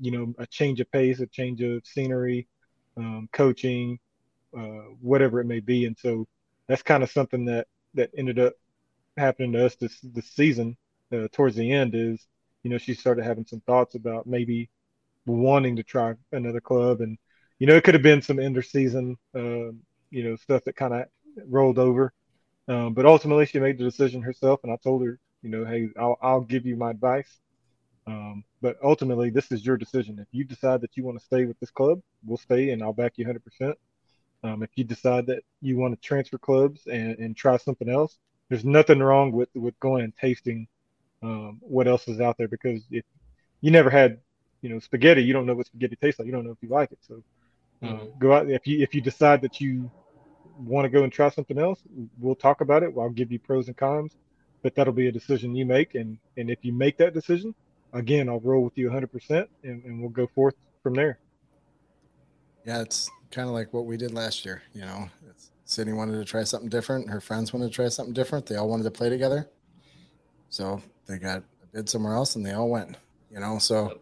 you 0.00 0.10
know 0.10 0.34
a 0.38 0.46
change 0.46 0.80
of 0.80 0.90
pace 0.92 1.20
a 1.20 1.26
change 1.26 1.62
of 1.62 1.84
scenery 1.86 2.46
um, 2.96 3.28
coaching, 3.32 3.98
uh, 4.56 4.84
whatever 5.00 5.40
it 5.40 5.46
may 5.46 5.60
be. 5.60 5.86
And 5.86 5.96
so 5.98 6.26
that's 6.68 6.82
kind 6.82 7.02
of 7.02 7.10
something 7.10 7.44
that 7.46 7.66
that 7.94 8.10
ended 8.16 8.38
up 8.38 8.54
happening 9.16 9.52
to 9.52 9.66
us 9.66 9.76
this 9.76 9.98
this 10.00 10.30
season 10.30 10.76
uh, 11.12 11.28
towards 11.32 11.56
the 11.56 11.70
end 11.70 11.94
is 11.94 12.26
you 12.62 12.70
know, 12.70 12.78
she 12.78 12.94
started 12.94 13.24
having 13.24 13.44
some 13.44 13.60
thoughts 13.66 13.96
about 13.96 14.24
maybe 14.24 14.70
wanting 15.26 15.74
to 15.74 15.82
try 15.82 16.14
another 16.30 16.60
club. 16.60 17.00
And, 17.00 17.18
you 17.58 17.66
know, 17.66 17.74
it 17.74 17.82
could 17.82 17.94
have 17.94 18.04
been 18.04 18.22
some 18.22 18.38
end 18.38 18.56
of 18.56 18.64
season, 18.64 19.16
uh, 19.34 19.72
you 20.10 20.22
know, 20.22 20.36
stuff 20.36 20.62
that 20.64 20.76
kind 20.76 20.94
of 20.94 21.06
rolled 21.48 21.78
over. 21.78 22.12
Um, 22.68 22.94
but 22.94 23.06
ultimately, 23.06 23.46
she 23.46 23.58
made 23.58 23.78
the 23.78 23.84
decision 23.84 24.22
herself. 24.22 24.60
And 24.62 24.72
I 24.72 24.76
told 24.76 25.04
her, 25.04 25.18
you 25.42 25.50
know, 25.50 25.64
hey, 25.64 25.88
I'll, 25.98 26.16
I'll 26.22 26.40
give 26.40 26.66
you 26.66 26.76
my 26.76 26.90
advice. 26.90 27.38
Um, 28.06 28.44
but 28.60 28.76
ultimately, 28.82 29.30
this 29.30 29.52
is 29.52 29.64
your 29.64 29.76
decision. 29.76 30.18
If 30.18 30.28
you 30.32 30.44
decide 30.44 30.80
that 30.80 30.96
you 30.96 31.04
want 31.04 31.18
to 31.18 31.24
stay 31.24 31.44
with 31.44 31.58
this 31.60 31.70
club, 31.70 32.00
we'll 32.24 32.38
stay 32.38 32.70
and 32.70 32.82
I'll 32.82 32.92
back 32.92 33.14
you 33.16 33.26
100%. 33.26 33.74
Um, 34.44 34.62
if 34.62 34.70
you 34.74 34.84
decide 34.84 35.26
that 35.26 35.44
you 35.60 35.76
want 35.76 35.94
to 35.94 36.00
transfer 36.00 36.38
clubs 36.38 36.82
and, 36.86 37.16
and 37.18 37.36
try 37.36 37.56
something 37.56 37.88
else, 37.88 38.18
there's 38.48 38.64
nothing 38.64 38.98
wrong 38.98 39.30
with, 39.30 39.48
with 39.54 39.78
going 39.78 40.02
and 40.04 40.16
tasting 40.16 40.66
um, 41.22 41.58
what 41.60 41.86
else 41.86 42.08
is 42.08 42.20
out 42.20 42.36
there 42.36 42.48
because 42.48 42.82
if 42.90 43.04
you 43.60 43.70
never 43.70 43.88
had, 43.88 44.18
you 44.60 44.68
know, 44.68 44.80
spaghetti, 44.80 45.22
you 45.22 45.32
don't 45.32 45.46
know 45.46 45.54
what 45.54 45.66
spaghetti 45.66 45.96
tastes 45.96 46.18
like. 46.18 46.26
You 46.26 46.32
don't 46.32 46.44
know 46.44 46.50
if 46.50 46.58
you 46.60 46.68
like 46.68 46.90
it. 46.90 46.98
So 47.06 47.22
uh, 47.82 48.04
go 48.18 48.32
out 48.32 48.50
if 48.50 48.66
you 48.66 48.80
if 48.80 48.94
you 48.94 49.00
decide 49.00 49.42
that 49.42 49.60
you 49.60 49.90
want 50.58 50.84
to 50.84 50.88
go 50.88 51.02
and 51.02 51.12
try 51.12 51.30
something 51.30 51.58
else, 51.58 51.80
we'll 52.18 52.34
talk 52.34 52.60
about 52.60 52.82
it. 52.82 52.92
I'll 52.98 53.10
give 53.10 53.32
you 53.32 53.38
pros 53.38 53.68
and 53.68 53.76
cons, 53.76 54.16
but 54.62 54.74
that'll 54.74 54.92
be 54.92 55.08
a 55.08 55.12
decision 55.12 55.54
you 55.54 55.66
make. 55.66 55.94
And 55.94 56.18
and 56.36 56.50
if 56.50 56.58
you 56.62 56.72
make 56.72 56.96
that 56.98 57.14
decision, 57.14 57.54
again, 57.92 58.28
I'll 58.28 58.40
roll 58.40 58.62
with 58.62 58.76
you 58.76 58.90
100%, 58.90 59.46
and, 59.64 59.84
and 59.84 60.00
we'll 60.00 60.10
go 60.10 60.26
forth 60.26 60.54
from 60.82 60.94
there. 60.94 61.18
Yeah, 62.64 62.80
it's 62.80 63.10
kind 63.30 63.48
of 63.48 63.54
like 63.54 63.72
what 63.72 63.86
we 63.86 63.96
did 63.96 64.12
last 64.12 64.44
year. 64.44 64.62
You 64.72 64.82
know, 64.82 65.10
Sydney 65.64 65.92
wanted 65.92 66.18
to 66.18 66.24
try 66.24 66.44
something 66.44 66.68
different. 66.68 67.08
Her 67.08 67.20
friends 67.20 67.52
wanted 67.52 67.66
to 67.66 67.72
try 67.72 67.88
something 67.88 68.14
different. 68.14 68.46
They 68.46 68.56
all 68.56 68.68
wanted 68.68 68.84
to 68.84 68.90
play 68.90 69.08
together. 69.08 69.48
So 70.48 70.82
they 71.06 71.18
got 71.18 71.38
a 71.38 71.66
bid 71.72 71.88
somewhere 71.88 72.14
else, 72.14 72.36
and 72.36 72.44
they 72.44 72.52
all 72.52 72.68
went. 72.68 72.96
You 73.30 73.40
know, 73.40 73.58
so 73.58 73.98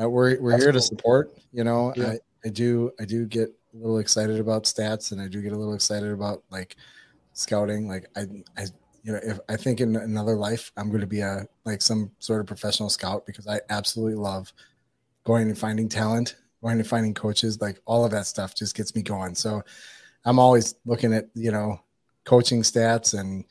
uh, 0.00 0.08
we're 0.08 0.40
we're 0.40 0.52
That's 0.52 0.62
here 0.64 0.72
cool. 0.72 0.80
to 0.80 0.86
support. 0.86 1.38
You 1.52 1.64
know, 1.64 1.92
yeah. 1.96 2.12
I, 2.12 2.18
I 2.46 2.48
do 2.48 2.92
I 2.98 3.04
do 3.04 3.26
get 3.26 3.54
a 3.74 3.76
little 3.76 3.98
excited 3.98 4.38
about 4.38 4.64
stats, 4.64 5.12
and 5.12 5.20
I 5.20 5.28
do 5.28 5.42
get 5.42 5.52
a 5.52 5.56
little 5.56 5.74
excited 5.74 6.10
about 6.10 6.42
like 6.50 6.76
scouting. 7.32 7.88
Like 7.88 8.06
I 8.16 8.22
I 8.56 8.66
you 9.02 9.12
know 9.12 9.20
if 9.22 9.40
I 9.48 9.56
think 9.56 9.80
in 9.80 9.96
another 9.96 10.36
life 10.36 10.72
I'm 10.76 10.88
going 10.88 11.00
to 11.00 11.06
be 11.06 11.20
a 11.20 11.46
like 11.64 11.82
some 11.82 12.10
sort 12.18 12.40
of 12.40 12.46
professional 12.46 12.90
scout 12.90 13.26
because 13.26 13.46
I 13.46 13.60
absolutely 13.70 14.16
love 14.16 14.52
going 15.24 15.48
and 15.48 15.58
finding 15.58 15.88
talent, 15.88 16.36
going 16.62 16.78
and 16.78 16.86
finding 16.86 17.14
coaches. 17.14 17.60
Like 17.60 17.80
all 17.84 18.04
of 18.04 18.10
that 18.12 18.26
stuff 18.26 18.54
just 18.54 18.76
gets 18.76 18.94
me 18.94 19.02
going. 19.02 19.34
So 19.34 19.62
I'm 20.24 20.38
always 20.38 20.74
looking 20.84 21.12
at 21.14 21.28
you 21.34 21.52
know 21.52 21.80
coaching 22.24 22.62
stats 22.62 23.18
and 23.18 23.44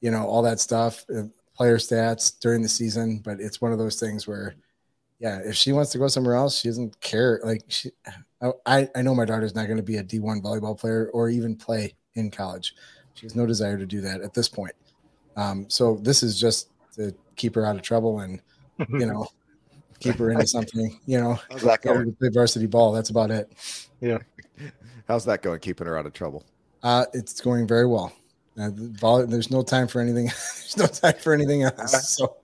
you 0.00 0.10
know 0.10 0.26
all 0.26 0.42
that 0.42 0.60
stuff 0.60 1.04
uh, 1.14 1.24
player 1.54 1.78
stats 1.78 2.38
during 2.40 2.62
the 2.62 2.68
season, 2.68 3.18
but 3.24 3.40
it's 3.40 3.60
one 3.60 3.72
of 3.72 3.78
those 3.78 3.98
things 3.98 4.26
where, 4.26 4.54
yeah, 5.18 5.38
if 5.44 5.54
she 5.54 5.72
wants 5.72 5.92
to 5.92 5.98
go 5.98 6.08
somewhere 6.08 6.34
else, 6.34 6.60
she 6.60 6.68
doesn't 6.68 7.00
care. 7.00 7.40
Like 7.44 7.62
she, 7.68 7.90
I, 8.66 8.88
I 8.94 9.02
know 9.02 9.14
my 9.14 9.24
daughter's 9.24 9.54
not 9.54 9.66
going 9.66 9.76
to 9.76 9.82
be 9.82 9.96
a 9.96 10.04
D1 10.04 10.42
volleyball 10.42 10.78
player 10.78 11.10
or 11.12 11.28
even 11.28 11.56
play 11.56 11.94
in 12.14 12.30
college. 12.30 12.74
She 13.14 13.26
has 13.26 13.34
no 13.34 13.46
desire 13.46 13.78
to 13.78 13.86
do 13.86 14.00
that 14.02 14.20
at 14.20 14.34
this 14.34 14.48
point. 14.48 14.74
Um, 15.36 15.66
so 15.68 15.96
this 15.96 16.22
is 16.22 16.38
just 16.38 16.68
to 16.96 17.14
keep 17.36 17.54
her 17.54 17.64
out 17.64 17.76
of 17.76 17.82
trouble 17.82 18.20
and, 18.20 18.40
you 18.88 19.06
know, 19.06 19.26
keep 20.00 20.16
her 20.16 20.30
into 20.30 20.46
something, 20.46 21.00
you 21.06 21.20
know, 21.20 21.38
How's 21.50 21.62
that 21.62 21.82
going? 21.82 22.12
play 22.14 22.28
varsity 22.28 22.66
ball. 22.66 22.92
That's 22.92 23.10
about 23.10 23.30
it. 23.30 23.50
Yeah. 24.00 24.18
How's 25.08 25.24
that 25.26 25.42
going? 25.42 25.60
Keeping 25.60 25.86
her 25.86 25.96
out 25.98 26.06
of 26.06 26.12
trouble? 26.12 26.44
Uh, 26.82 27.06
it's 27.14 27.40
going 27.40 27.66
very 27.66 27.86
well. 27.86 28.12
Uh, 28.58 28.70
volley, 28.74 29.26
there's 29.26 29.50
no 29.50 29.62
time 29.62 29.88
for 29.88 30.00
anything. 30.00 30.26
there's 30.26 30.76
no 30.76 30.86
time 30.86 31.14
for 31.20 31.32
anything 31.32 31.62
else. 31.62 32.16
So, 32.16 32.36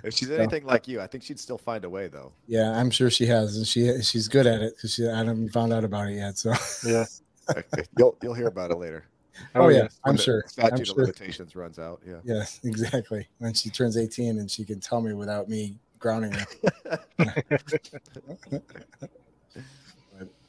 if 0.04 0.14
she's 0.14 0.30
anything 0.30 0.62
so, 0.62 0.68
like 0.68 0.88
you, 0.88 1.00
I 1.00 1.06
think 1.06 1.24
she'd 1.24 1.40
still 1.40 1.58
find 1.58 1.84
a 1.84 1.90
way, 1.90 2.08
though. 2.08 2.32
Yeah, 2.46 2.70
I'm 2.72 2.90
sure 2.90 3.10
she 3.10 3.26
has, 3.26 3.56
and 3.56 3.66
she 3.66 4.00
she's 4.02 4.28
good 4.28 4.46
at 4.46 4.62
it 4.62 4.76
because 4.76 4.94
she 4.94 5.08
I 5.08 5.18
haven't 5.18 5.50
found 5.50 5.72
out 5.72 5.84
about 5.84 6.08
it 6.08 6.16
yet. 6.16 6.38
So 6.38 6.52
yeah, 6.86 7.04
you'll 7.98 8.16
you'll 8.22 8.34
hear 8.34 8.48
about 8.48 8.70
it 8.70 8.78
later. 8.78 9.04
Oh, 9.54 9.62
oh 9.62 9.68
yeah, 9.68 9.88
I'm 10.04 10.18
sure. 10.18 10.44
Statute 10.46 10.74
I'm 10.74 10.82
of 10.82 10.96
limitations 10.98 11.56
runs 11.56 11.78
out. 11.78 12.02
Yeah. 12.06 12.18
Yeah, 12.24 12.44
exactly. 12.62 13.26
When 13.38 13.54
she 13.54 13.70
turns 13.70 13.96
18 13.96 14.38
and 14.38 14.50
she 14.50 14.64
can 14.64 14.80
tell 14.80 15.00
me 15.00 15.14
without 15.14 15.48
me 15.48 15.78
grounding 15.98 16.32
her. 16.32 16.46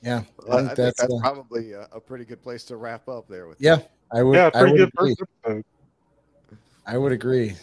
yeah, 0.02 0.24
well, 0.46 0.58
I, 0.58 0.62
think, 0.62 0.72
I 0.72 0.74
that's, 0.74 0.76
that's 0.76 1.04
uh, 1.04 1.20
probably 1.22 1.72
a, 1.72 1.88
a, 1.94 2.02
pretty 2.02 2.26
good 2.26 2.42
place 2.42 2.66
to 2.66 2.76
wrap 2.76 3.08
up 3.08 3.30
there. 3.30 3.48
With 3.48 3.62
yeah, 3.62 3.80
I 4.12 4.24
would. 4.24 4.36
Yeah, 4.36 4.50
pretty 4.50 4.68
I 4.68 4.72
would 4.72 4.78
good 4.78 4.90
agree. 4.94 5.16
first 5.16 5.32
episode. 5.46 5.66
I 6.86 6.98
would 6.98 7.12
agree. 7.12 7.56